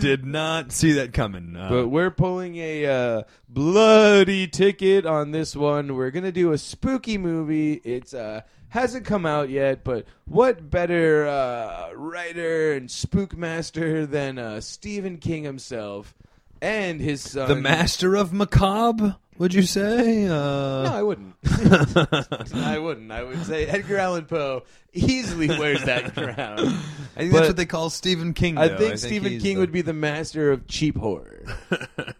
Did 0.02 0.26
not 0.26 0.72
see 0.72 0.92
that 0.94 1.10
coming. 1.12 1.56
Uh, 1.58 1.70
but 1.70 1.88
we're 1.88 2.12
pulling 2.12 2.58
a 2.58 2.86
uh, 2.86 3.24
bloody 3.50 4.48
ticket 4.48 5.08
on 5.08 5.32
this 5.32 5.56
one. 5.56 5.96
We're 5.96 6.12
gonna 6.12 6.32
do 6.32 6.52
a 6.52 6.60
spooky 6.60 7.18
movie. 7.18 7.74
It's 7.84 8.14
uh 8.14 8.42
hasn't 8.70 9.06
come 9.06 9.26
out 9.26 9.50
yet, 9.50 9.84
but 9.84 10.06
what 10.26 10.70
better 10.70 11.26
uh, 11.26 11.92
writer 11.94 12.74
and 12.74 12.92
spook 12.92 13.36
master 13.36 14.06
than 14.06 14.38
uh, 14.38 14.60
Stephen 14.62 15.18
King 15.18 15.44
himself 15.44 16.14
and 16.62 17.00
his 17.00 17.22
son? 17.22 17.48
the 17.48 17.56
master 17.56 18.16
of 18.16 18.34
macabre, 18.34 19.16
would 19.38 19.54
you 19.54 19.64
say? 19.64 20.26
No, 20.26 20.34
Uh, 20.86 20.92
I 20.94 21.02
wouldn't. 21.04 21.36
I 22.56 22.78
wouldn't. 22.80 23.12
I 23.12 23.24
would 23.24 23.46
say 23.46 23.66
Edgar 23.66 23.98
Allan 23.98 24.26
Poe 24.26 24.64
easily 24.94 25.48
wears 25.48 25.84
that 25.84 26.14
crown. 26.14 26.60
I 26.60 27.20
think 27.20 27.32
But- 27.32 27.38
that's 27.40 27.48
what 27.50 27.58
they 27.58 27.66
call 27.66 27.90
Stephen 27.90 28.34
King. 28.34 28.58
I 28.58 28.68
though. 28.70 28.78
think 28.78 28.98
Stephen 28.98 29.40
King 29.40 29.56
the- 29.56 29.62
would 29.62 29.72
be 29.72 29.82
the 29.82 29.94
master 29.94 30.52
of 30.52 30.68
cheap 30.68 30.98
horror. 30.98 31.46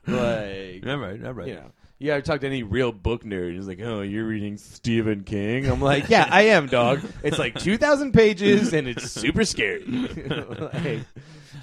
like, 0.08 0.86
All 0.88 0.98
right, 0.98 1.24
all 1.26 1.34
right. 1.34 1.48
you 1.48 1.56
know. 1.56 1.72
Yeah, 1.98 2.18
I 2.18 2.22
talked 2.22 2.42
to 2.42 2.48
any 2.48 2.62
real 2.62 2.92
book 2.92 3.24
nerd. 3.24 3.56
He's 3.56 3.68
like, 3.70 3.80
"Oh, 3.82 4.02
you're 4.02 4.26
reading 4.26 4.58
Stephen 4.58 5.24
King." 5.24 5.66
I'm 5.66 5.80
like, 5.82 6.10
"Yeah, 6.10 6.28
I 6.30 6.42
am, 6.48 6.68
dog. 6.68 7.00
It's 7.24 7.40
like 7.40 7.58
2,000 7.58 8.12
pages 8.12 8.74
and 8.74 8.86
it's 8.90 9.10
super 9.10 9.46
scary." 9.46 9.86
like, 9.86 11.00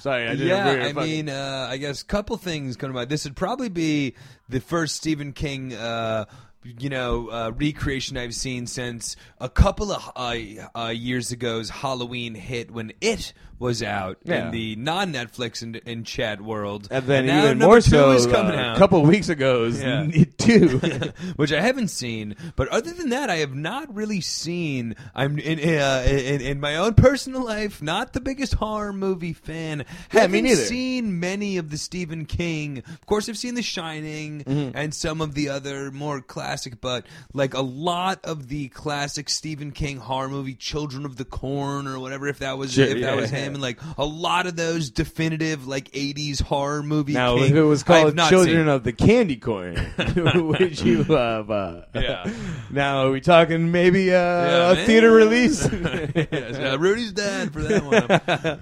sorry, 0.02 0.26
I 0.26 0.32
didn't. 0.32 0.48
yeah, 0.48 0.86
I 0.86 0.92
fucking- 0.92 1.10
mean, 1.10 1.28
uh, 1.28 1.68
I 1.70 1.76
guess 1.78 2.02
a 2.02 2.04
couple 2.04 2.36
things 2.36 2.76
come 2.76 2.90
to 2.90 2.94
mind. 2.94 3.08
This 3.08 3.24
would 3.24 3.36
probably 3.36 3.68
be 3.68 4.14
the 4.48 4.60
first 4.60 4.96
Stephen 4.96 5.32
King, 5.32 5.72
uh, 5.74 6.24
you 6.78 6.88
know, 6.90 7.28
uh, 7.28 7.52
recreation 7.56 8.16
I've 8.16 8.34
seen 8.34 8.66
since 8.66 9.16
a 9.40 9.48
couple 9.48 9.90
of 9.92 10.10
uh, 10.16 10.36
uh, 10.78 10.88
years 10.88 11.32
ago's 11.32 11.70
Halloween 11.70 12.34
hit 12.34 12.70
when 12.70 12.92
it 13.00 13.32
was 13.62 13.82
out 13.82 14.18
Yeah. 14.24 14.46
in 14.46 14.50
the 14.50 14.76
non-Netflix 14.76 15.62
and, 15.62 15.80
and 15.86 16.04
chat 16.04 16.40
world, 16.42 16.88
and 16.90 17.06
then 17.06 17.26
now 17.26 17.38
even 17.44 17.58
number 17.58 17.66
more 17.66 17.80
two 17.80 17.90
so, 17.90 18.10
is 18.10 18.26
coming 18.26 18.58
uh, 18.58 18.62
out. 18.62 18.76
a 18.76 18.78
couple 18.78 19.02
weeks 19.04 19.28
ago, 19.30 19.64
is 19.64 19.80
Yeah. 19.80 20.06
two. 20.38 20.78
which 21.36 21.52
I 21.52 21.60
haven't 21.60 21.88
seen. 21.88 22.34
But 22.56 22.68
other 22.68 22.92
than 22.92 23.08
that, 23.10 23.30
I 23.30 23.36
have 23.36 23.54
not 23.54 23.94
really 23.94 24.20
seen. 24.20 24.96
I'm 25.14 25.38
in 25.38 25.58
uh, 25.58 26.04
in, 26.06 26.40
in 26.42 26.60
my 26.60 26.76
own 26.76 26.94
personal 26.94 27.44
life, 27.44 27.80
not 27.80 28.12
the 28.12 28.20
biggest 28.20 28.54
horror 28.54 28.92
movie 28.92 29.32
fan. 29.32 29.84
Yeah, 30.12 30.26
me 30.26 30.38
haven't 30.38 30.42
neither. 30.44 30.56
Seen 30.62 31.20
many 31.20 31.56
of 31.56 31.70
the 31.70 31.78
Stephen 31.78 32.26
King. 32.26 32.78
Of 32.78 33.06
course, 33.06 33.28
I've 33.28 33.38
seen 33.38 33.54
The 33.54 33.62
Shining 33.62 34.42
Mm-hmm. 34.42 34.76
and 34.76 34.92
some 34.94 35.20
of 35.20 35.34
the 35.34 35.48
other 35.50 35.90
more 35.92 36.20
classic, 36.20 36.80
but 36.80 37.06
like 37.32 37.54
a 37.54 37.60
lot 37.60 38.24
of 38.24 38.48
the 38.48 38.68
classic 38.68 39.28
Stephen 39.28 39.70
King 39.70 39.98
horror 39.98 40.28
movie, 40.28 40.54
Children 40.54 41.04
of 41.04 41.16
the 41.16 41.24
Corn 41.24 41.86
or 41.86 41.98
whatever. 42.00 42.26
If 42.26 42.40
that 42.40 42.58
was 42.58 42.72
Sure, 42.74 42.84
if 42.86 42.94
that 42.94 43.00
yeah. 43.00 43.14
was 43.14 43.30
him, 43.30 43.51
and 43.52 43.62
like 43.62 43.78
a 43.98 44.04
lot 44.04 44.46
of 44.46 44.56
those 44.56 44.90
definitive 44.90 45.66
like 45.66 45.90
'80s 45.92 46.40
horror 46.42 46.82
movie. 46.82 47.12
now, 47.12 47.36
King, 47.36 47.50
if 47.50 47.52
it 47.56 47.62
was 47.62 47.82
called 47.82 48.16
"Children 48.16 48.56
seen. 48.64 48.68
of 48.68 48.84
the 48.84 48.92
Candy 48.92 49.36
Corn," 49.36 49.76
would 50.16 50.80
you 50.80 51.02
have? 51.04 51.50
Uh, 51.50 51.82
Yeah. 51.94 52.30
Now, 52.70 53.06
are 53.06 53.10
we 53.10 53.20
talking 53.20 53.70
maybe 53.70 54.10
uh, 54.10 54.14
Yeah, 54.14 54.70
a 54.70 54.74
man. 54.76 54.86
theater 54.86 55.10
release? 55.12 55.68
yes, 55.70 56.56
uh, 56.56 56.78
Rudy's 56.78 57.12
dad 57.12 57.52
for 57.52 57.60
that 57.62 57.84
one. 57.84 58.60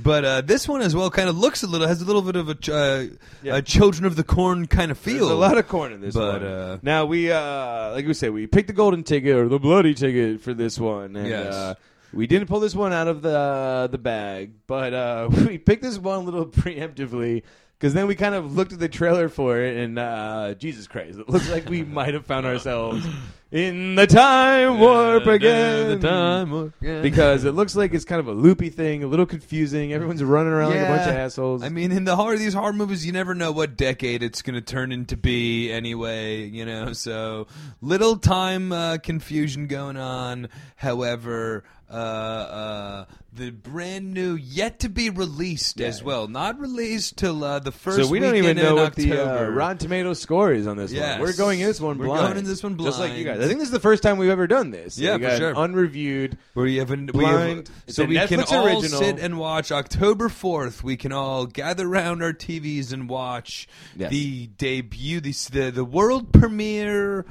But 0.00 0.24
uh, 0.24 0.40
this 0.40 0.66
one 0.66 0.80
as 0.80 0.96
well 0.96 1.10
kind 1.10 1.28
of 1.28 1.36
looks 1.38 1.62
a 1.62 1.66
little 1.68 1.86
has 1.86 2.02
a 2.02 2.04
little 2.04 2.22
bit 2.22 2.34
of 2.34 2.48
a, 2.48 2.54
ch- 2.56 2.70
uh, 2.70 3.04
Yeah. 3.42 3.56
a 3.56 3.62
Children 3.62 4.04
of 4.06 4.16
the 4.16 4.24
Corn 4.24 4.66
kind 4.66 4.90
of 4.90 4.98
feel. 4.98 5.26
There's 5.28 5.30
a 5.30 5.34
lot 5.36 5.56
of 5.58 5.68
corn 5.68 5.92
in 5.92 6.00
this 6.00 6.14
But, 6.14 6.40
one. 6.42 6.50
uh, 6.50 6.78
now 6.82 7.04
we, 7.04 7.30
uh, 7.30 7.92
like 7.92 8.06
we 8.06 8.14
say 8.14 8.28
we 8.28 8.48
picked 8.48 8.66
the 8.66 8.72
golden 8.72 9.04
ticket 9.04 9.36
or 9.36 9.48
the 9.48 9.60
bloody 9.60 9.94
ticket 9.94 10.40
for 10.40 10.54
this 10.54 10.76
one, 10.78 11.14
and 11.14 11.28
Yes. 11.28 11.76
We 12.12 12.26
didn't 12.26 12.48
pull 12.48 12.60
this 12.60 12.74
one 12.74 12.92
out 12.92 13.08
of 13.08 13.22
the 13.22 13.88
the 13.90 13.98
bag, 13.98 14.52
but 14.66 14.94
uh, 14.94 15.28
we 15.46 15.58
picked 15.58 15.82
this 15.82 15.98
one 15.98 16.20
a 16.20 16.22
little 16.22 16.46
preemptively. 16.46 17.42
Because 17.78 17.94
then 17.94 18.06
we 18.06 18.14
kind 18.14 18.36
of 18.36 18.54
looked 18.54 18.72
at 18.72 18.78
the 18.78 18.88
trailer 18.88 19.28
for 19.28 19.60
it, 19.60 19.76
and 19.76 19.98
uh, 19.98 20.54
Jesus 20.54 20.86
Christ, 20.86 21.18
it 21.18 21.28
looks 21.28 21.50
like 21.50 21.68
we 21.68 21.82
might 21.84 22.14
have 22.14 22.24
found 22.24 22.46
ourselves 22.46 23.04
in 23.50 23.96
the 23.96 24.06
time 24.06 24.78
warp 24.78 25.26
again. 25.26 26.00
The 26.00 26.08
time 26.08 26.52
warp 26.52 26.80
again. 26.80 27.02
because 27.02 27.44
it 27.44 27.52
looks 27.52 27.74
like 27.74 27.92
it's 27.92 28.04
kind 28.04 28.20
of 28.20 28.28
a 28.28 28.32
loopy 28.32 28.70
thing, 28.70 29.02
a 29.02 29.08
little 29.08 29.26
confusing. 29.26 29.92
Everyone's 29.92 30.22
running 30.22 30.52
around 30.52 30.70
like 30.70 30.78
a 30.78 30.88
bunch 30.88 31.08
of 31.08 31.16
assholes. 31.16 31.64
I 31.64 31.70
mean, 31.70 31.90
in 31.90 32.04
the 32.04 32.14
horror, 32.14 32.38
these 32.38 32.54
horror 32.54 32.72
movies, 32.72 33.04
you 33.04 33.10
never 33.10 33.34
know 33.34 33.50
what 33.50 33.76
decade 33.76 34.22
it's 34.22 34.42
going 34.42 34.54
to 34.54 34.60
turn 34.60 34.92
into 34.92 35.16
be 35.16 35.72
anyway, 35.72 36.44
you 36.44 36.64
know, 36.64 36.92
so 36.92 37.48
little 37.80 38.16
time 38.16 38.70
uh, 38.70 38.98
confusion 38.98 39.66
going 39.66 39.96
on. 39.96 40.48
However, 40.76 41.64
uh, 41.92 41.94
uh, 41.94 43.04
the 43.34 43.50
brand 43.50 44.12
new, 44.14 44.34
yet 44.34 44.80
to 44.80 44.88
be 44.88 45.10
released 45.10 45.80
as 45.80 46.02
well, 46.02 46.26
not 46.28 46.58
released 46.58 47.16
till 47.18 47.44
uh, 47.44 47.58
the 47.58 47.72
first 47.72 47.98
so 48.02 48.08
we 48.08 48.18
don't 48.18 48.36
even 48.36 48.56
know 48.56 48.74
what 48.76 48.94
the 48.94 49.12
uh, 49.12 49.48
Rotten 49.48 49.78
Tomato 49.78 50.12
score 50.14 50.52
is 50.52 50.66
on 50.66 50.76
this 50.76 50.90
Yes. 50.92 51.18
one. 51.18 51.20
We're 51.28 51.36
going 51.36 51.60
in 51.60 51.66
this 51.66 51.80
one 51.80 51.96
blind. 51.98 52.10
We're 52.10 52.16
going 52.28 52.36
in 52.38 52.44
this 52.44 52.62
one 52.62 52.74
blind, 52.74 52.88
Just 52.92 53.00
like 53.00 53.12
you 53.14 53.24
guys. 53.24 53.40
I 53.40 53.46
think 53.46 53.58
this 53.58 53.68
is 53.68 53.72
the 53.72 53.80
first 53.80 54.02
time 54.02 54.16
we've 54.18 54.30
ever 54.30 54.46
done 54.46 54.70
this. 54.70 54.98
Yeah, 54.98 55.16
we 55.16 55.24
for 55.24 55.36
sure. 55.36 55.54
unreviewed. 55.56 56.38
Where 56.54 56.66
you 56.66 56.80
have 56.80 56.90
we 56.90 56.96
Blind. 56.96 57.68
have, 57.68 57.76
It's 57.86 57.96
so 57.96 58.04
a 58.04 58.06
we 58.06 58.18
can 58.26 58.40
all 58.40 58.66
original. 58.66 58.98
sit 59.00 59.18
and 59.18 59.38
watch 59.38 59.70
October 59.72 60.28
fourth. 60.28 60.82
We 60.82 60.96
can 60.96 61.12
all 61.12 61.46
gather 61.46 61.86
around 61.86 62.22
our 62.22 62.32
TVs 62.32 62.92
and 62.92 63.08
watch 63.08 63.68
Yes. 63.96 64.10
the 64.10 64.46
debut, 64.58 65.20
the, 65.20 65.32
the 65.52 65.70
the 65.70 65.84
world 65.84 66.32
premiere 66.32 67.24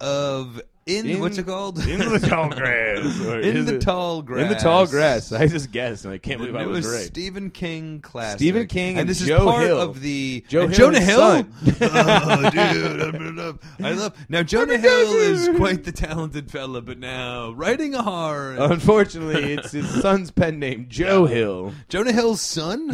of 0.00 0.60
in, 0.88 1.06
In- 1.06 1.20
what's 1.20 1.36
it 1.38 1.46
called? 1.46 1.78
In 1.86 1.98
the 1.98 2.18
tall 2.18 2.48
grass. 2.48 3.04
In 3.20 3.66
the 3.66 3.74
it- 3.76 3.80
tall 3.82 4.22
grass. 4.22 4.42
In 4.42 4.48
the 4.48 4.54
tall 4.54 4.86
grass. 4.86 5.32
I 5.32 5.46
just 5.46 5.70
guessed, 5.70 6.04
and 6.04 6.14
I 6.14 6.18
can't 6.18 6.38
believe 6.38 6.56
I 6.56 6.66
was 6.66 6.84
newest 6.86 6.98
right. 6.98 7.06
Stephen 7.06 7.50
King 7.50 8.00
classic. 8.00 8.38
Stephen 8.38 8.66
King 8.66 8.98
and 8.98 9.08
this 9.08 9.20
Joe 9.20 9.36
is 9.36 9.42
part 9.44 9.62
Hill. 9.62 9.80
of 9.80 10.00
the 10.00 10.44
Joe 10.48 10.66
Hill 10.66 10.76
Jonah 10.76 11.00
Hill. 11.00 11.20
oh, 11.82 12.50
dude, 12.50 13.00
I'm 13.14 13.36
love. 13.36 13.58
I 13.82 13.92
love 13.92 14.16
now. 14.28 14.42
Jonah 14.42 14.78
Hill 14.78 15.12
is 15.14 15.48
quite 15.56 15.84
the 15.84 15.92
talented 15.92 16.50
fella, 16.50 16.80
but 16.80 16.98
now 16.98 17.50
writing 17.52 17.94
a 17.94 18.02
horror. 18.02 18.56
Unfortunately, 18.58 19.52
it's 19.52 19.72
his 19.72 19.88
son's 20.00 20.30
pen 20.30 20.58
name, 20.58 20.86
Joe 20.88 21.26
Hill. 21.26 21.74
Jonah 21.88 22.12
Hill's 22.12 22.40
son? 22.40 22.90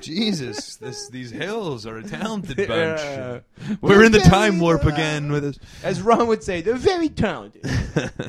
Jesus, 0.00 0.76
this 0.76 1.08
these 1.08 1.30
hills 1.30 1.86
are 1.86 1.98
a 1.98 2.02
talented 2.02 2.56
bunch. 2.56 2.68
Yeah. 3.00 3.40
We're 3.80 4.04
in 4.04 4.12
the 4.12 4.20
time 4.20 4.58
warp 4.60 4.84
uh, 4.84 4.90
again 4.90 5.32
with 5.32 5.44
us. 5.44 5.58
As 5.82 6.00
Ron 6.02 6.26
would 6.28 6.42
say, 6.42 6.60
they're 6.60 6.74
very 6.76 7.08
talented. 7.08 7.64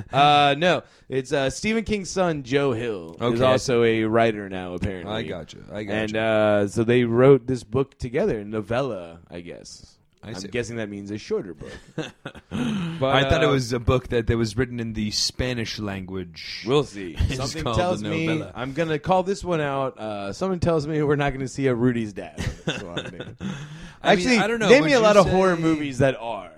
uh, 0.13 0.55
no, 0.57 0.83
it's 1.07 1.31
uh, 1.33 1.49
Stephen 1.49 1.83
King's 1.83 2.09
son, 2.09 2.43
Joe 2.43 2.71
Hill, 2.71 3.15
is 3.15 3.21
Okay. 3.21 3.43
also 3.43 3.83
a 3.83 4.03
writer 4.05 4.49
now, 4.49 4.73
apparently. 4.73 5.13
I 5.13 5.23
got 5.23 5.53
you. 5.53 5.63
I 5.71 5.83
got 5.83 5.93
and 5.93 6.11
you. 6.13 6.19
uh, 6.19 6.67
so 6.67 6.83
they 6.83 7.03
wrote 7.03 7.45
this 7.47 7.63
book 7.63 7.97
together, 7.99 8.43
novella, 8.43 9.19
I 9.29 9.41
guess. 9.41 9.98
I 10.21 10.29
I'm 10.29 10.35
see. 10.35 10.47
guessing 10.49 10.75
that 10.75 10.89
means 10.89 11.11
a 11.11 11.17
shorter 11.17 11.53
book. 11.53 11.71
but, 11.95 12.05
I 12.51 13.29
thought 13.29 13.41
it 13.41 13.47
uh, 13.47 13.51
was 13.51 13.71
a 13.71 13.79
book 13.79 14.09
that, 14.09 14.27
that 14.27 14.37
was 14.37 14.57
written 14.57 14.79
in 14.79 14.91
the 14.93 15.11
Spanish 15.11 15.79
language. 15.79 16.65
We'll 16.67 16.83
see. 16.83 17.15
It's 17.29 17.37
Something 17.37 17.63
called 17.63 17.77
tells 17.77 18.03
me 18.03 18.27
novella. 18.27 18.51
I'm 18.53 18.73
gonna 18.73 18.99
call 18.99 19.23
this 19.23 19.43
one 19.45 19.61
out. 19.61 19.97
Uh, 19.97 20.33
someone 20.33 20.59
tells 20.59 20.85
me 20.87 21.01
we're 21.03 21.15
not 21.15 21.31
gonna 21.31 21.47
see 21.47 21.67
a 21.67 21.73
Rudy's 21.75 22.11
dad. 22.11 22.37
on 22.39 22.45
this 22.65 22.83
one. 22.83 22.99
I 22.99 23.11
mean, 23.11 23.37
Actually, 24.03 24.37
I 24.39 24.47
don't 24.47 24.59
know. 24.59 24.69
Name 24.69 24.81
Would 24.81 24.87
me 24.87 24.93
a 24.93 24.97
you 24.97 25.03
lot 25.03 25.15
of 25.15 25.25
say- 25.25 25.31
horror 25.31 25.55
movies 25.55 25.99
that 25.99 26.17
are. 26.19 26.51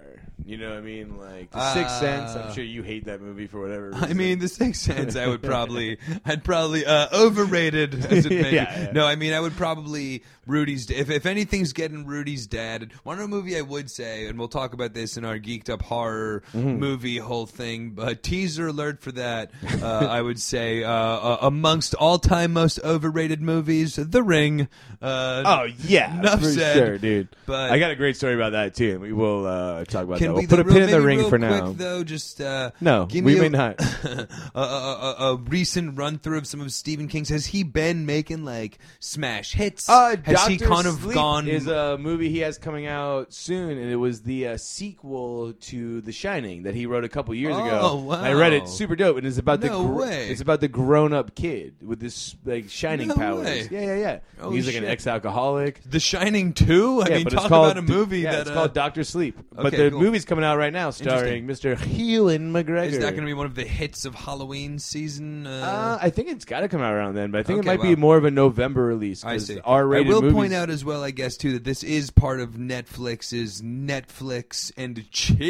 You 0.45 0.57
know 0.57 0.69
what 0.69 0.77
I 0.79 0.81
mean? 0.81 1.17
Like 1.17 1.51
The 1.51 1.73
Sixth 1.73 1.99
Sense. 1.99 2.35
I'm 2.35 2.53
sure 2.53 2.63
you 2.63 2.83
hate 2.83 3.05
that 3.05 3.21
movie 3.21 3.47
for 3.47 3.59
whatever. 3.61 3.91
Reason. 3.91 4.03
I 4.03 4.13
mean, 4.13 4.39
The 4.39 4.47
Sixth 4.47 4.81
Sense. 4.83 5.15
I 5.15 5.27
would 5.27 5.41
probably, 5.43 5.97
I'd 6.25 6.43
probably 6.43 6.85
uh, 6.85 7.07
overrated. 7.13 7.93
As 8.11 8.25
it 8.25 8.29
may. 8.41 8.53
Yeah, 8.53 8.79
yeah. 8.85 8.91
No, 8.91 9.05
I 9.05 9.15
mean, 9.15 9.33
I 9.33 9.39
would 9.39 9.55
probably 9.55 10.23
Rudy's. 10.47 10.89
If 10.89 11.09
if 11.09 11.25
anything's 11.25 11.73
getting 11.73 12.05
Rudy's 12.05 12.47
dad, 12.47 12.91
one 13.03 13.19
other 13.19 13.27
movie 13.27 13.57
I 13.57 13.61
would 13.61 13.91
say, 13.91 14.27
and 14.27 14.37
we'll 14.39 14.47
talk 14.47 14.73
about 14.73 14.93
this 14.93 15.15
in 15.17 15.25
our 15.25 15.37
geeked 15.37 15.69
up 15.69 15.81
horror 15.81 16.43
Mm-hmm. 16.53 16.79
movie 16.79 17.17
whole 17.17 17.45
thing. 17.45 17.91
But 17.91 18.23
teaser 18.23 18.67
alert 18.67 19.01
for 19.01 19.11
that. 19.13 19.51
Uh, 19.81 19.85
I 19.87 20.21
would 20.21 20.39
say 20.39 20.83
uh, 20.83 20.91
uh, 20.91 21.37
amongst 21.41 21.93
all 21.95 22.17
time 22.19 22.53
most 22.53 22.79
overrated 22.83 23.41
movies, 23.41 23.95
The 23.95 24.23
Ring. 24.23 24.67
Uh, 25.01 25.43
Oh 25.45 25.63
yeah, 25.87 26.19
Enough 26.19 26.39
for 26.41 26.45
said, 26.51 26.75
sure, 26.75 26.97
dude. 26.97 27.27
but- 27.45 27.71
I 27.71 27.79
got 27.79 27.91
a 27.91 27.95
great 27.95 28.15
story 28.15 28.35
about 28.35 28.51
that 28.53 28.75
too, 28.75 28.91
and 28.93 29.01
we 29.01 29.13
will 29.13 29.45
uh, 29.45 29.85
talk 29.85 30.03
about 30.03 30.17
Can 30.19 30.30
We'll 30.33 30.47
put 30.47 30.59
a 30.59 30.63
real- 30.63 30.73
pin 30.73 30.83
in 30.83 30.91
the 30.91 31.01
ring 31.01 31.21
for 31.23 31.37
quick, 31.37 31.41
now. 31.41 31.71
Though, 31.73 32.03
just 32.03 32.41
uh, 32.41 32.71
No, 32.81 33.07
we 33.11 33.21
may 33.21 33.49
not. 33.49 33.79
a, 34.03 34.27
a, 34.55 35.15
a, 35.19 35.35
recent 35.35 35.97
run 35.97 36.17
through 36.17 36.37
of 36.39 36.47
some 36.47 36.61
of 36.61 36.71
Stephen 36.73 37.07
King's. 37.07 37.29
Has 37.29 37.47
he 37.47 37.63
been 37.63 38.05
making 38.05 38.43
like 38.45 38.79
smash 38.99 39.53
hits? 39.53 39.89
Uh, 39.89 40.15
Has 40.23 40.45
he 40.47 40.57
Dr. 40.57 40.69
kind 40.69 40.87
of 40.87 40.95
Sleep 40.95 41.13
gone? 41.15 41.47
Is 41.47 41.67
a 41.67 41.97
movie 41.97 42.29
he 42.29 42.39
has 42.39 42.57
coming 42.57 42.85
out 42.87 43.33
soon, 43.33 43.77
and 43.77 43.89
it 43.91 43.95
was 43.97 44.21
the 44.23 44.47
uh, 44.49 44.57
sequel 44.57 45.53
to 45.53 46.01
The 46.01 46.11
Shining 46.11 46.63
that 46.63 46.75
he 46.75 46.85
wrote 46.85 47.03
a 47.03 47.09
couple 47.09 47.33
years 47.35 47.55
Oh, 47.57 47.65
ago. 47.65 47.95
wow. 47.95 48.21
I 48.21 48.33
read 48.33 48.53
it, 48.53 48.67
super 48.67 48.95
dope, 48.95 49.17
and 49.17 49.25
it's 49.27 49.37
about 49.37 49.61
the 49.61 49.69
gr- 49.69 49.83
way. 50.01 50.29
it's 50.29 50.41
about 50.41 50.61
the 50.61 50.67
grown 50.67 51.13
up 51.13 51.35
kid 51.35 51.75
with 51.81 51.99
this 51.99 52.35
like 52.45 52.69
shining 52.69 53.07
No 53.09 53.15
powers. 53.15 53.45
way. 53.45 53.67
Yeah, 53.71 53.81
yeah, 53.81 53.95
yeah. 53.95 54.19
Holy 54.39 54.55
He's 54.57 54.67
like 54.67 54.75
an 54.75 54.85
ex 54.85 55.07
alcoholic. 55.07 55.81
the 55.89 55.99
Shining 55.99 56.53
Two. 56.53 57.01
I 57.01 57.09
yeah, 57.09 57.15
mean, 57.17 57.25
talk 57.27 57.45
about 57.45 57.77
a 57.77 57.81
movie 57.81 58.21
yeah, 58.21 58.31
that 58.31 58.41
it's 58.41 58.49
uh, 58.49 58.53
called 58.53 58.73
Doctor 58.73 59.03
Sleep. 59.03 59.37
but 59.53 59.67
okay, 59.67 59.77
the 59.85 59.91
cool. 59.91 59.99
Movie's 60.21 60.29
coming 60.29 60.45
out 60.45 60.57
right 60.59 60.71
now, 60.71 60.91
starring 60.91 61.47
Mr. 61.47 61.75
Ewan 61.97 62.53
McGregor. 62.53 62.85
Is 62.85 62.99
that 62.99 63.11
going 63.11 63.21
to 63.21 63.25
be 63.25 63.33
one 63.33 63.47
of 63.47 63.55
the 63.55 63.63
hits 63.65 64.05
of 64.05 64.13
Halloween 64.13 64.77
season? 64.77 65.47
Uh, 65.47 65.97
I 65.99 66.11
think 66.11 66.27
it's 66.29 66.45
got 66.45 66.59
to 66.59 66.67
come 66.69 66.79
out 66.81 66.93
around 66.93 67.15
then, 67.15 67.31
but 67.31 67.39
I 67.39 67.43
think 67.43 67.59
Okay, 67.59 67.67
it 67.67 67.71
might 67.71 67.79
wow. 67.83 67.89
be 67.89 67.95
more 67.95 68.17
of 68.17 68.25
a 68.25 68.29
November 68.31 68.83
release. 68.85 69.25
I 69.25 69.37
see. 69.37 69.59
R-rated 69.63 70.05
I 70.07 70.09
will 70.13 70.21
movies- 70.21 70.35
point 70.35 70.53
out 70.53 70.69
as 70.69 70.85
well, 70.85 71.03
I 71.03 71.09
guess, 71.09 71.37
too, 71.37 71.53
that 71.53 71.63
this 71.63 71.81
is 71.83 72.11
part 72.11 72.39
of 72.39 72.51
Netflix's 72.51 73.63
Netflix 73.63 74.71
and 74.77 75.09
Chill 75.09 75.47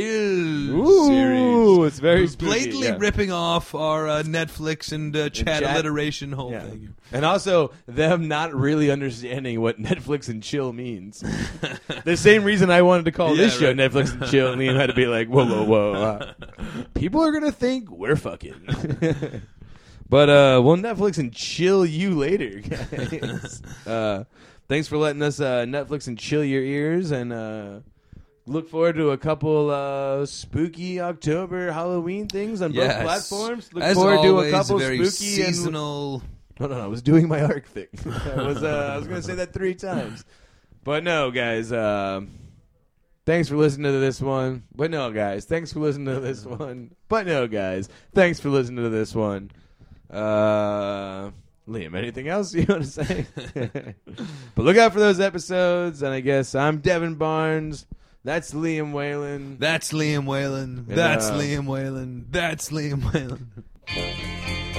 Ooh, 0.80 1.07
series. 1.07 1.88
it's 1.88 1.99
very 1.99 2.27
spooky, 2.27 2.45
blatantly 2.45 2.88
yeah. 2.88 2.95
ripping 2.98 3.31
off 3.31 3.76
our 3.76 4.07
uh, 4.07 4.23
Netflix 4.23 4.93
and 4.93 5.14
uh, 5.15 5.30
chat, 5.30 5.64
chat. 5.64 5.64
alliteration 5.64 6.31
whole 6.31 6.52
Yeah. 6.52 6.61
thing. 6.61 6.95
And 7.11 7.26
also 7.26 7.73
them 7.88 8.30
not 8.30 8.53
really 8.53 8.89
understanding 8.89 9.60
what 9.60 9.81
Netflix 9.81 10.30
and 10.30 10.41
chill 10.41 10.72
means. 10.72 11.19
the 12.06 12.15
same 12.15 12.45
reason 12.45 12.69
I 12.72 12.84
wanted 12.84 13.03
to 13.06 13.11
call 13.11 13.35
this 13.35 13.57
show 13.60 13.68
right. 13.68 13.76
Netflix 13.76 14.14
and 14.14 14.31
chill, 14.31 14.56
and 14.67 14.77
Liam 14.77 14.79
had 14.79 14.88
to 14.88 14.93
be 14.95 15.05
like, 15.07 15.27
whoa, 15.27 15.45
whoa, 15.45 15.63
whoa. 15.63 15.93
uh, 15.93 16.33
people 16.93 17.21
are 17.21 17.31
gonna 17.31 17.51
think 17.51 17.89
we're 17.89 18.15
fucking. 18.15 19.41
but 20.09 20.29
uh, 20.29 20.61
we'll 20.63 20.77
Netflix 20.77 21.17
and 21.17 21.33
chill 21.33 21.85
you 21.85 22.11
later, 22.17 22.59
guys. 22.61 23.61
uh, 23.88 24.23
thanks 24.67 24.88
for 24.88 24.97
letting 24.97 25.21
us 25.21 25.39
uh, 25.39 25.63
Netflix 25.65 26.07
and 26.07 26.17
chill 26.17 26.43
your 26.43 26.63
ears, 26.63 27.11
and 27.11 27.31
uh, 27.33 27.79
look 28.45 28.69
forward 28.69 28.95
to 28.95 29.11
a 29.11 29.17
couple 29.17 29.69
uh, 29.69 30.25
spooky 30.25 30.99
October 30.99 31.71
Halloween 31.71 32.27
things 32.27 32.61
on 32.61 32.73
Yes. 32.73 32.95
both 32.95 33.03
platforms. 33.03 33.73
Look 33.73 33.83
As 33.83 33.95
forward 33.95 34.17
always, 34.17 34.51
to 34.51 34.55
a 34.55 34.59
couple 34.59 34.77
very 34.79 35.05
spooky 35.05 35.43
and 35.43 35.55
seasonal. 35.55 36.23
no, 36.59 36.67
no, 36.67 36.75
no. 36.77 36.83
I 36.83 36.88
was 36.88 37.01
doing 37.01 37.27
my 37.27 37.39
ARQ 37.39 37.65
thing. 37.65 37.88
I 38.05 38.43
was, 38.43 38.61
uh, 38.63 38.91
I 38.93 38.97
was 38.97 39.07
going 39.07 39.21
to 39.21 39.25
say 39.27 39.35
that 39.35 39.53
three 39.53 39.73
times, 39.75 40.25
but 40.83 41.03
no, 41.03 41.31
guys. 41.31 41.71
Um, 41.71 42.31
thanks 43.32 43.48
for 43.48 43.56
listening 43.56 43.90
to 43.94 43.99
this 43.99 44.20
one. 44.20 44.64
But 44.76 44.91
no, 44.91 45.10
guys. 45.10 45.45
Thanks 45.45 45.72
for 45.72 45.80
listening 45.80 46.14
to 46.14 46.20
this 46.20 46.45
one. 46.60 46.94
But 47.08 47.26
no, 47.26 47.48
guys. 47.48 47.88
Thanks 48.14 48.41
for 48.41 48.49
listening 48.49 48.84
to 48.84 48.90
this 48.90 49.16
one. 49.16 49.52
Uh, 50.10 51.32
Liam, 51.66 51.95
anything 51.95 52.28
else 52.28 52.53
you 52.53 52.66
want 52.68 52.84
to 52.84 52.90
say? 52.90 53.26
but 54.56 54.66
look 54.66 54.76
out 54.76 54.91
for 54.91 54.99
those 54.99 55.22
episodes. 55.22 56.03
And 56.03 56.14
I 56.14 56.20
guess 56.20 56.56
I'm 56.56 56.80
Devin 56.80 57.16
Barnes. 57.16 57.86
That's 58.26 58.53
Liam 58.53 58.91
Whalen. 58.91 59.56
That's 59.60 59.94
Liam 59.94 60.26
Whalen. 60.26 60.86
That's 60.90 61.30
uh, 61.30 61.40
Liam 61.40 61.68
Whalen. 61.68 62.28
That's 62.30 62.70
Liam 62.70 63.14
Whalen. 63.14 64.68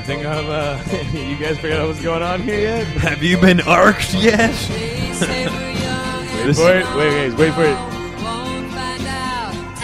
I 0.00 0.02
think 0.02 0.24
I'm. 0.24 0.46
Uh, 0.48 0.82
you 1.12 1.36
guys 1.36 1.56
figured 1.58 1.78
out 1.78 1.86
what's 1.88 2.00
going 2.02 2.22
on 2.22 2.40
here 2.40 2.58
yet? 2.58 2.86
Have 3.02 3.22
you 3.22 3.38
been 3.38 3.60
arced 3.60 4.14
yet? 4.14 4.48
They 4.48 5.12
say 5.12 5.46
we're 5.46 5.70
young 5.72 6.26
and 6.26 6.46
Wait 6.46 6.56
for 6.56 6.70
it. 6.70 6.96
Wait, 6.96 7.10
guys. 7.10 7.34
Wait 7.34 7.38
wait 7.38 7.54
for 7.54 7.64
it. 7.64 7.76
won't 8.24 8.70
find. 8.72 9.02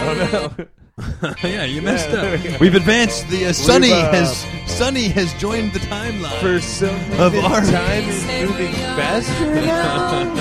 Oh 0.01 0.57
no. 0.59 1.47
yeah, 1.47 1.65
you 1.65 1.83
messed 1.83 2.09
Yeah, 2.09 2.31
we 2.31 2.37
up. 2.39 2.45
go. 2.45 2.57
We've 2.63 2.75
advanced. 2.75 3.29
The 3.29 3.45
uh, 3.47 3.53
Sonny 3.53 3.93
uh, 3.93 4.11
has 4.11 4.47
Sonny 4.67 5.09
has 5.09 5.35
joined 5.35 5.75
the 5.75 5.81
timeline. 5.81 6.41
For 6.41 6.61
some 6.63 6.95
Of 7.21 7.35
reason, 7.35 7.53
our- 7.53 7.61
time 7.61 8.05
is 8.09 8.25
moving 8.49 8.73
faster 8.73 9.55
now. 9.55 10.33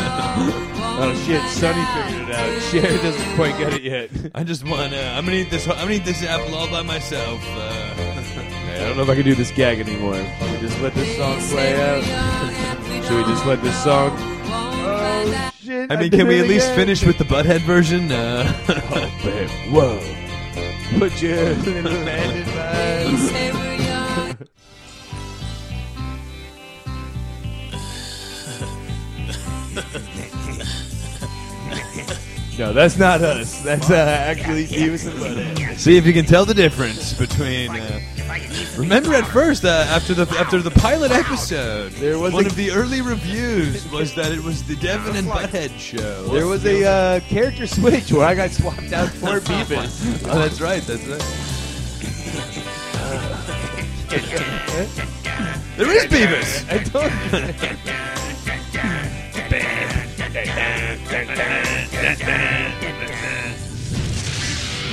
oh 1.01 1.23
shit! 1.27 1.41
Sonny 1.49 1.83
figured 2.07 2.29
it 2.29 2.35
out. 2.35 2.61
Cher 2.61 2.97
doesn't 3.03 3.35
quite 3.35 3.57
get 3.57 3.73
it 3.73 3.83
yet. 3.83 4.09
I 4.33 4.45
just 4.45 4.63
want 4.65 4.93
to. 4.93 5.05
I'm 5.05 5.25
gonna 5.25 5.35
eat 5.37 5.49
this. 5.49 5.67
I'm 5.67 5.75
gonna 5.79 5.91
eat 5.91 6.05
this 6.05 6.23
apple 6.23 6.55
all 6.55 6.69
by 6.71 6.81
myself. 6.81 7.41
Uh, 7.49 8.14
I 8.75 8.87
don't 8.87 8.97
know 8.97 9.03
if 9.03 9.09
I 9.09 9.15
can 9.15 9.23
do 9.25 9.35
this 9.35 9.51
gag 9.51 9.79
anymore. 9.79 10.15
Should 10.15 10.51
we 10.51 10.57
just 10.67 10.79
let 10.81 10.93
this 10.93 11.17
song 11.17 11.39
play 11.49 11.73
out? 11.81 12.03
Should 13.05 13.17
we 13.17 13.23
just 13.23 13.45
let 13.45 13.61
this 13.61 13.83
song? 13.83 14.11
Oh 14.17 15.51
shit! 15.61 15.91
I 15.91 15.95
mean, 15.95 16.11
did 16.11 16.19
can 16.19 16.27
we 16.27 16.39
at 16.39 16.47
least 16.47 16.65
again. 16.67 16.75
finish 16.77 17.03
with 17.05 17.17
the 17.17 17.23
butthead 17.25 17.61
version? 17.61 18.11
Uh, 18.11 18.51
Oh, 18.69 19.19
babe. 19.23 19.49
Whoa! 19.71 19.99
Put 20.99 21.21
your 21.21 21.53
little 21.55 21.91
hand 21.91 22.37
in 22.37 22.55
mine. 22.55 23.17
Say 23.17 23.51
we're 23.51 23.75
young. 23.83 24.37
No, 32.57 32.71
that's 32.71 32.97
not 32.97 33.21
us. 33.21 33.61
That's 33.63 33.89
uh, 33.91 33.95
actually 33.95 34.65
Beavis 34.67 35.05
and 35.11 35.19
Butthead. 35.19 35.77
see 35.77 35.97
if 35.97 36.05
you 36.05 36.13
can 36.13 36.23
tell 36.25 36.45
the 36.45 36.53
difference 36.53 37.11
between. 37.13 37.69
Uh, 37.71 37.99
remember, 38.77 39.13
at 39.13 39.25
first, 39.27 39.63
uh, 39.65 39.85
after 39.89 40.13
the 40.13 40.27
after 40.37 40.61
the 40.61 40.71
pilot 40.71 41.11
episode, 41.11 41.91
There 41.93 42.17
was 42.19 42.33
one 42.33 42.45
a- 42.45 42.47
of 42.47 42.55
the 42.55 42.71
early 42.71 43.01
reviews 43.01 43.89
was 43.91 44.13
that 44.15 44.31
it 44.31 44.41
was 44.43 44.63
the 44.63 44.75
Devin 44.77 45.15
and 45.15 45.27
Butthead 45.27 45.77
show. 45.79 46.23
There 46.27 46.47
was 46.47 46.65
a 46.65 46.85
uh, 46.85 47.19
character 47.21 47.67
switch 47.67 48.11
where 48.11 48.25
I 48.27 48.35
got 48.35 48.51
swapped 48.51 48.93
out 48.93 49.09
for 49.09 49.39
Beavis. 49.49 50.27
Oh, 50.29 50.39
that's 50.39 50.61
right. 50.61 50.81
That's 50.83 51.05
right. 51.07 51.21
there 55.77 55.91
is 55.91 56.05
Beavis. 56.05 56.65
I 56.71 56.77
don't. 56.83 57.11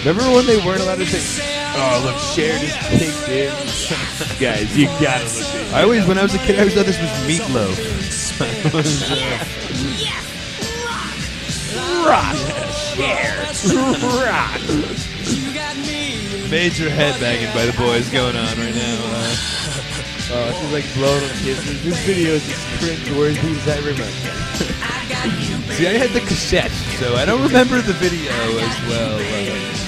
Remember 0.04 0.34
when 0.34 0.46
they 0.46 0.56
weren't 0.66 0.80
allowed 0.80 0.98
to 0.98 1.06
say, 1.06 1.46
"Oh, 1.76 2.02
look, 2.02 2.18
Cher 2.18 2.58
just 2.58 2.76
kicked 2.90 3.28
in." 3.28 3.52
Guys, 4.40 4.76
you 4.76 4.86
gotta 5.00 5.24
look 5.24 5.46
at 5.46 5.74
I 5.74 5.82
always, 5.84 6.04
when 6.06 6.18
I 6.18 6.24
was 6.24 6.34
a 6.34 6.38
kid, 6.38 6.56
I 6.56 6.58
always 6.60 6.74
thought 6.74 6.86
this 6.86 6.98
was 6.98 7.10
Meatloaf. 7.22 7.78
rock, 12.04 12.34
Cher, 12.74 13.46
rock. 14.26 14.60
Major 16.50 16.90
headbanging 16.90 17.54
by 17.54 17.64
the 17.64 17.72
boys 17.78 18.10
going 18.10 18.34
on 18.36 18.58
right 18.58 18.74
now. 18.74 18.98
Uh, 19.04 19.36
Oh, 20.34 20.50
she's 20.50 20.72
like 20.72 20.94
blowing 20.94 21.22
on 21.22 21.30
kisses. 21.44 21.84
This 21.84 21.98
video 22.06 22.32
is 22.32 22.48
as 22.48 22.78
cringe-worthy 22.78 23.52
as 23.52 23.68
I 23.68 23.76
remember. 23.80 24.02
see, 25.74 25.86
I 25.86 25.92
had 25.92 26.08
the 26.10 26.20
cassette, 26.20 26.70
so 26.98 27.16
I 27.16 27.26
don't 27.26 27.42
remember 27.42 27.82
the 27.82 27.92
video 27.92 28.32
as 28.32 28.88
well. 28.88 29.16
Uh, 29.16 29.81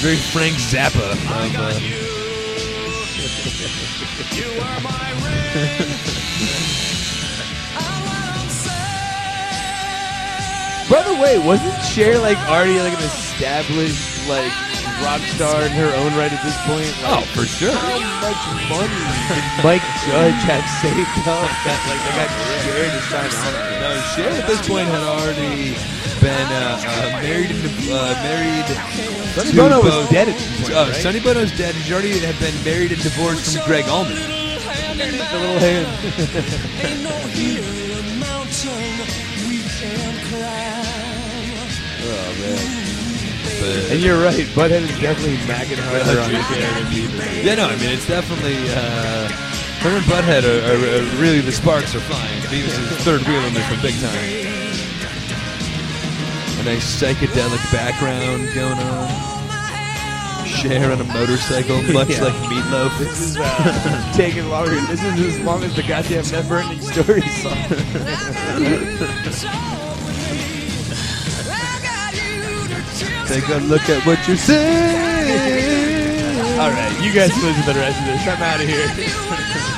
very 0.00 0.16
Frank 0.16 0.56
Zappa. 0.56 1.12
Of, 1.12 1.28
uh, 1.28 1.78
You 4.34 4.48
are 4.62 4.80
my 4.80 5.10
ring. 5.20 5.90
By 10.88 11.02
the 11.04 11.14
way, 11.20 11.38
wasn't 11.38 11.76
Cher 11.84 12.18
like 12.18 12.38
already 12.48 12.80
like 12.80 12.94
an 12.94 13.04
established 13.04 14.26
like 14.26 14.50
rock 15.04 15.20
star 15.36 15.62
in 15.62 15.72
her 15.72 15.92
own 15.94 16.16
right 16.16 16.32
at 16.32 16.42
this 16.42 16.56
point? 16.64 16.90
Oh, 17.04 17.20
for 17.36 17.44
sure. 17.44 17.70
How 17.70 18.00
much 18.24 18.42
money 18.72 19.04
did 19.28 19.44
Mike 19.62 19.86
Judge 20.08 20.40
have 20.48 20.66
saved 20.80 21.28
up 21.28 21.46
that 21.62 21.80
like 21.86 22.00
they 22.08 22.14
got 22.16 22.30
Cher 22.64 22.88
to 22.88 23.00
sign 23.06 23.30
on? 23.36 23.52
No, 23.84 23.90
Cher 24.16 24.30
at 24.32 24.48
this 24.48 24.66
point 24.66 24.88
had 24.88 25.04
already 25.04 25.76
been 26.20 26.46
uh, 26.52 26.80
uh, 26.84 27.20
married 27.22 27.50
and 27.50 27.60
uh, 27.90 28.14
married. 28.22 28.66
Sonny 29.34 29.50
to 29.50 29.56
Bono 29.56 29.80
was 29.82 29.94
both- 29.94 30.10
dead 30.10 30.28
at 30.28 30.36
this 30.36 30.60
point, 30.60 30.72
Uh, 30.74 30.84
right? 30.90 30.94
Sonny 31.02 31.20
Bono's 31.20 31.52
dead. 31.56 31.74
She 31.76 31.92
already 31.92 32.18
had 32.18 32.38
been 32.38 32.54
married 32.64 32.92
and 32.92 33.02
divorced 33.02 33.56
from 33.56 33.66
Gregg 33.66 33.86
Allman. 33.88 34.14
The 34.16 35.38
little 35.38 35.58
hand. 35.58 36.90
Oh 41.02 42.36
man. 42.40 42.86
But, 43.60 43.92
And 43.92 44.00
you're 44.00 44.20
right, 44.22 44.46
Butthead 44.56 44.82
is 44.88 45.00
definitely 45.00 45.36
macking 45.48 45.78
harder 45.84 46.20
on 46.20 46.30
Beavis. 46.90 47.44
yeah, 47.44 47.54
no, 47.54 47.66
I 47.66 47.76
mean 47.76 47.90
it's 47.90 48.06
definitely 48.06 48.56
uh, 48.70 49.28
her 49.84 49.90
and 49.96 50.04
Butthead 50.04 50.44
are, 50.44 50.60
are, 50.68 50.76
are 50.76 51.20
really 51.20 51.40
the 51.40 51.52
sparks 51.52 51.94
are 51.94 52.00
flying. 52.00 52.40
Beavis 52.48 52.76
is 52.78 53.04
third 53.04 53.20
wheeling 53.26 53.54
this 53.54 53.68
one 53.70 53.80
big 53.82 53.94
time. 54.00 54.49
A 56.60 56.62
nice 56.64 57.00
psychedelic 57.00 57.72
background 57.72 58.48
going 58.54 58.78
on. 58.78 59.08
Cher 60.46 60.92
on 60.92 61.00
a 61.00 61.04
motorcycle, 61.04 61.80
much 61.92 62.10
Yeah. 62.10 62.24
like 62.24 62.34
Meatloaf. 62.50 62.98
This 62.98 63.20
is 63.20 63.36
uh, 63.38 64.12
taking 64.14 64.46
longer. 64.50 64.78
This 64.86 65.02
is 65.02 65.36
as 65.38 65.40
long 65.40 65.62
as 65.64 65.74
the 65.74 65.82
goddamn 65.82 66.24
never-ending 66.30 66.80
story 66.82 67.22
song. 67.22 67.56
Take 73.26 73.48
a 73.48 73.58
look 73.70 73.88
at 73.88 74.04
what 74.04 74.18
you're 74.26 74.36
saying. 74.36 75.78
All 76.58 76.68
right, 76.70 77.00
you 77.00 77.12
guys 77.14 77.30
listen 77.42 77.62
to 77.64 77.72
the 77.72 77.78
rest 77.78 78.00
of 78.00 78.06
this. 78.06 78.26
I'm 78.26 78.42
out 78.42 78.60
of 78.60 78.66
here. 78.66 79.69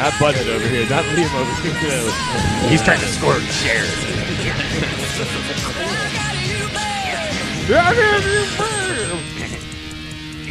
Not 0.00 0.12
Butthead 0.14 0.48
over 0.48 0.66
here. 0.66 0.88
Not 0.88 1.04
Liam 1.12 1.28
over 1.34 1.52
here. 1.60 2.70
He's 2.70 2.80
trying 2.82 3.00
to 3.00 3.06
score 3.06 3.38
Cher. 3.38 3.84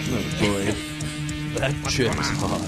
oh 0.05 0.21
boy. 0.37 0.69
That 1.57 1.73
chick's 1.89 2.29
hot. 2.37 2.61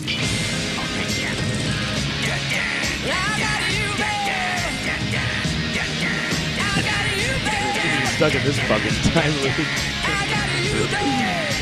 Stuck 8.15 8.33
in 8.33 8.41
this 8.43 8.59
fucking 8.61 8.97
time 9.13 9.33
loop. 9.43 9.53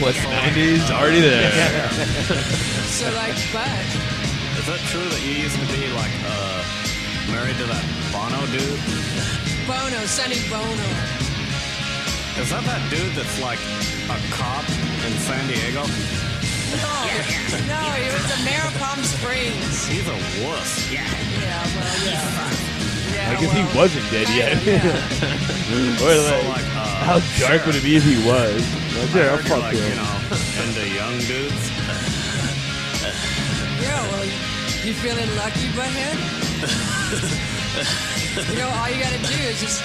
What's 0.01 0.19
90s? 0.19 0.89
Already 0.89 1.19
there. 1.19 1.51
So 2.87 3.11
like, 3.11 3.35
but 3.51 3.99
Is 3.99 4.08
that 4.69 4.79
true 4.93 5.01
that 5.09 5.21
you 5.25 5.33
used 5.41 5.57
to 5.57 5.65
be 5.73 5.89
like 5.97 6.13
uh 6.29 6.61
married 7.33 7.57
to 7.57 7.65
that 7.65 7.81
Bono 8.13 8.41
dude? 8.53 8.79
Bono, 9.65 9.99
Sonny 10.05 10.37
Bono. 10.49 10.89
Is 12.37 12.49
that 12.53 12.61
that 12.69 12.81
dude 12.93 13.13
that's 13.17 13.37
like 13.41 13.57
a 14.13 14.17
cop 14.29 14.65
in 15.05 15.13
San 15.25 15.41
Diego? 15.49 15.83
No, 16.69 16.93
no, 17.73 17.81
he 17.97 18.07
was 18.13 18.25
the 18.29 18.39
mayor 18.45 18.61
of 18.61 18.73
Palm 18.77 19.01
Springs. 19.01 19.89
He's 19.89 20.05
a 20.07 20.17
wuss. 20.45 20.85
Yeah, 20.93 21.05
well, 21.73 21.97
yeah. 22.05 22.21
Yeah, 23.09 23.33
Like 23.33 23.41
if 23.41 23.49
well, 23.51 23.65
he 23.65 23.77
wasn't 23.77 24.05
dead 24.13 24.29
yet. 24.29 24.53
or 24.53 26.13
So 26.13 26.45
like, 26.45 26.61
like 26.61 26.69
uh 26.77 27.09
how 27.09 27.17
dark 27.41 27.65
would 27.65 27.73
it 27.75 27.81
be 27.83 27.95
if 27.97 28.03
he 28.05 28.21
was? 28.21 28.61
Like, 28.93 29.09
yeah, 29.17 29.33
I'll 29.33 29.37
heard 29.41 29.49
you're 29.49 29.57
fuck 29.57 29.61
like, 29.65 29.75
him. 29.75 29.89
you 29.89 29.97
know, 29.97 30.13
into 30.61 30.85
young 30.93 31.17
dudes. 31.25 31.65
Yeah, 33.81 34.01
well, 34.11 34.25
you 34.85 34.93
feeling 34.93 35.29
lucky, 35.35 35.67
butthead? 35.75 36.17
you 38.49 38.55
know, 38.57 38.69
all 38.69 38.89
you 38.89 39.01
gotta 39.03 39.17
do 39.17 39.37
is 39.49 39.59
just, 39.59 39.83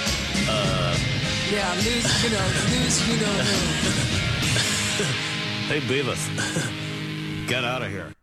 yeah, 1.51 1.73
lose, 1.83 2.23
you 2.23 2.29
know, 2.29 2.45
lose, 2.71 3.07
you 3.07 3.17
know. 3.21 3.35
Hey 5.67 5.79
Beavis. 5.79 6.27
Get 7.47 7.63
out 7.63 7.81
of 7.81 7.89
here. 7.89 8.15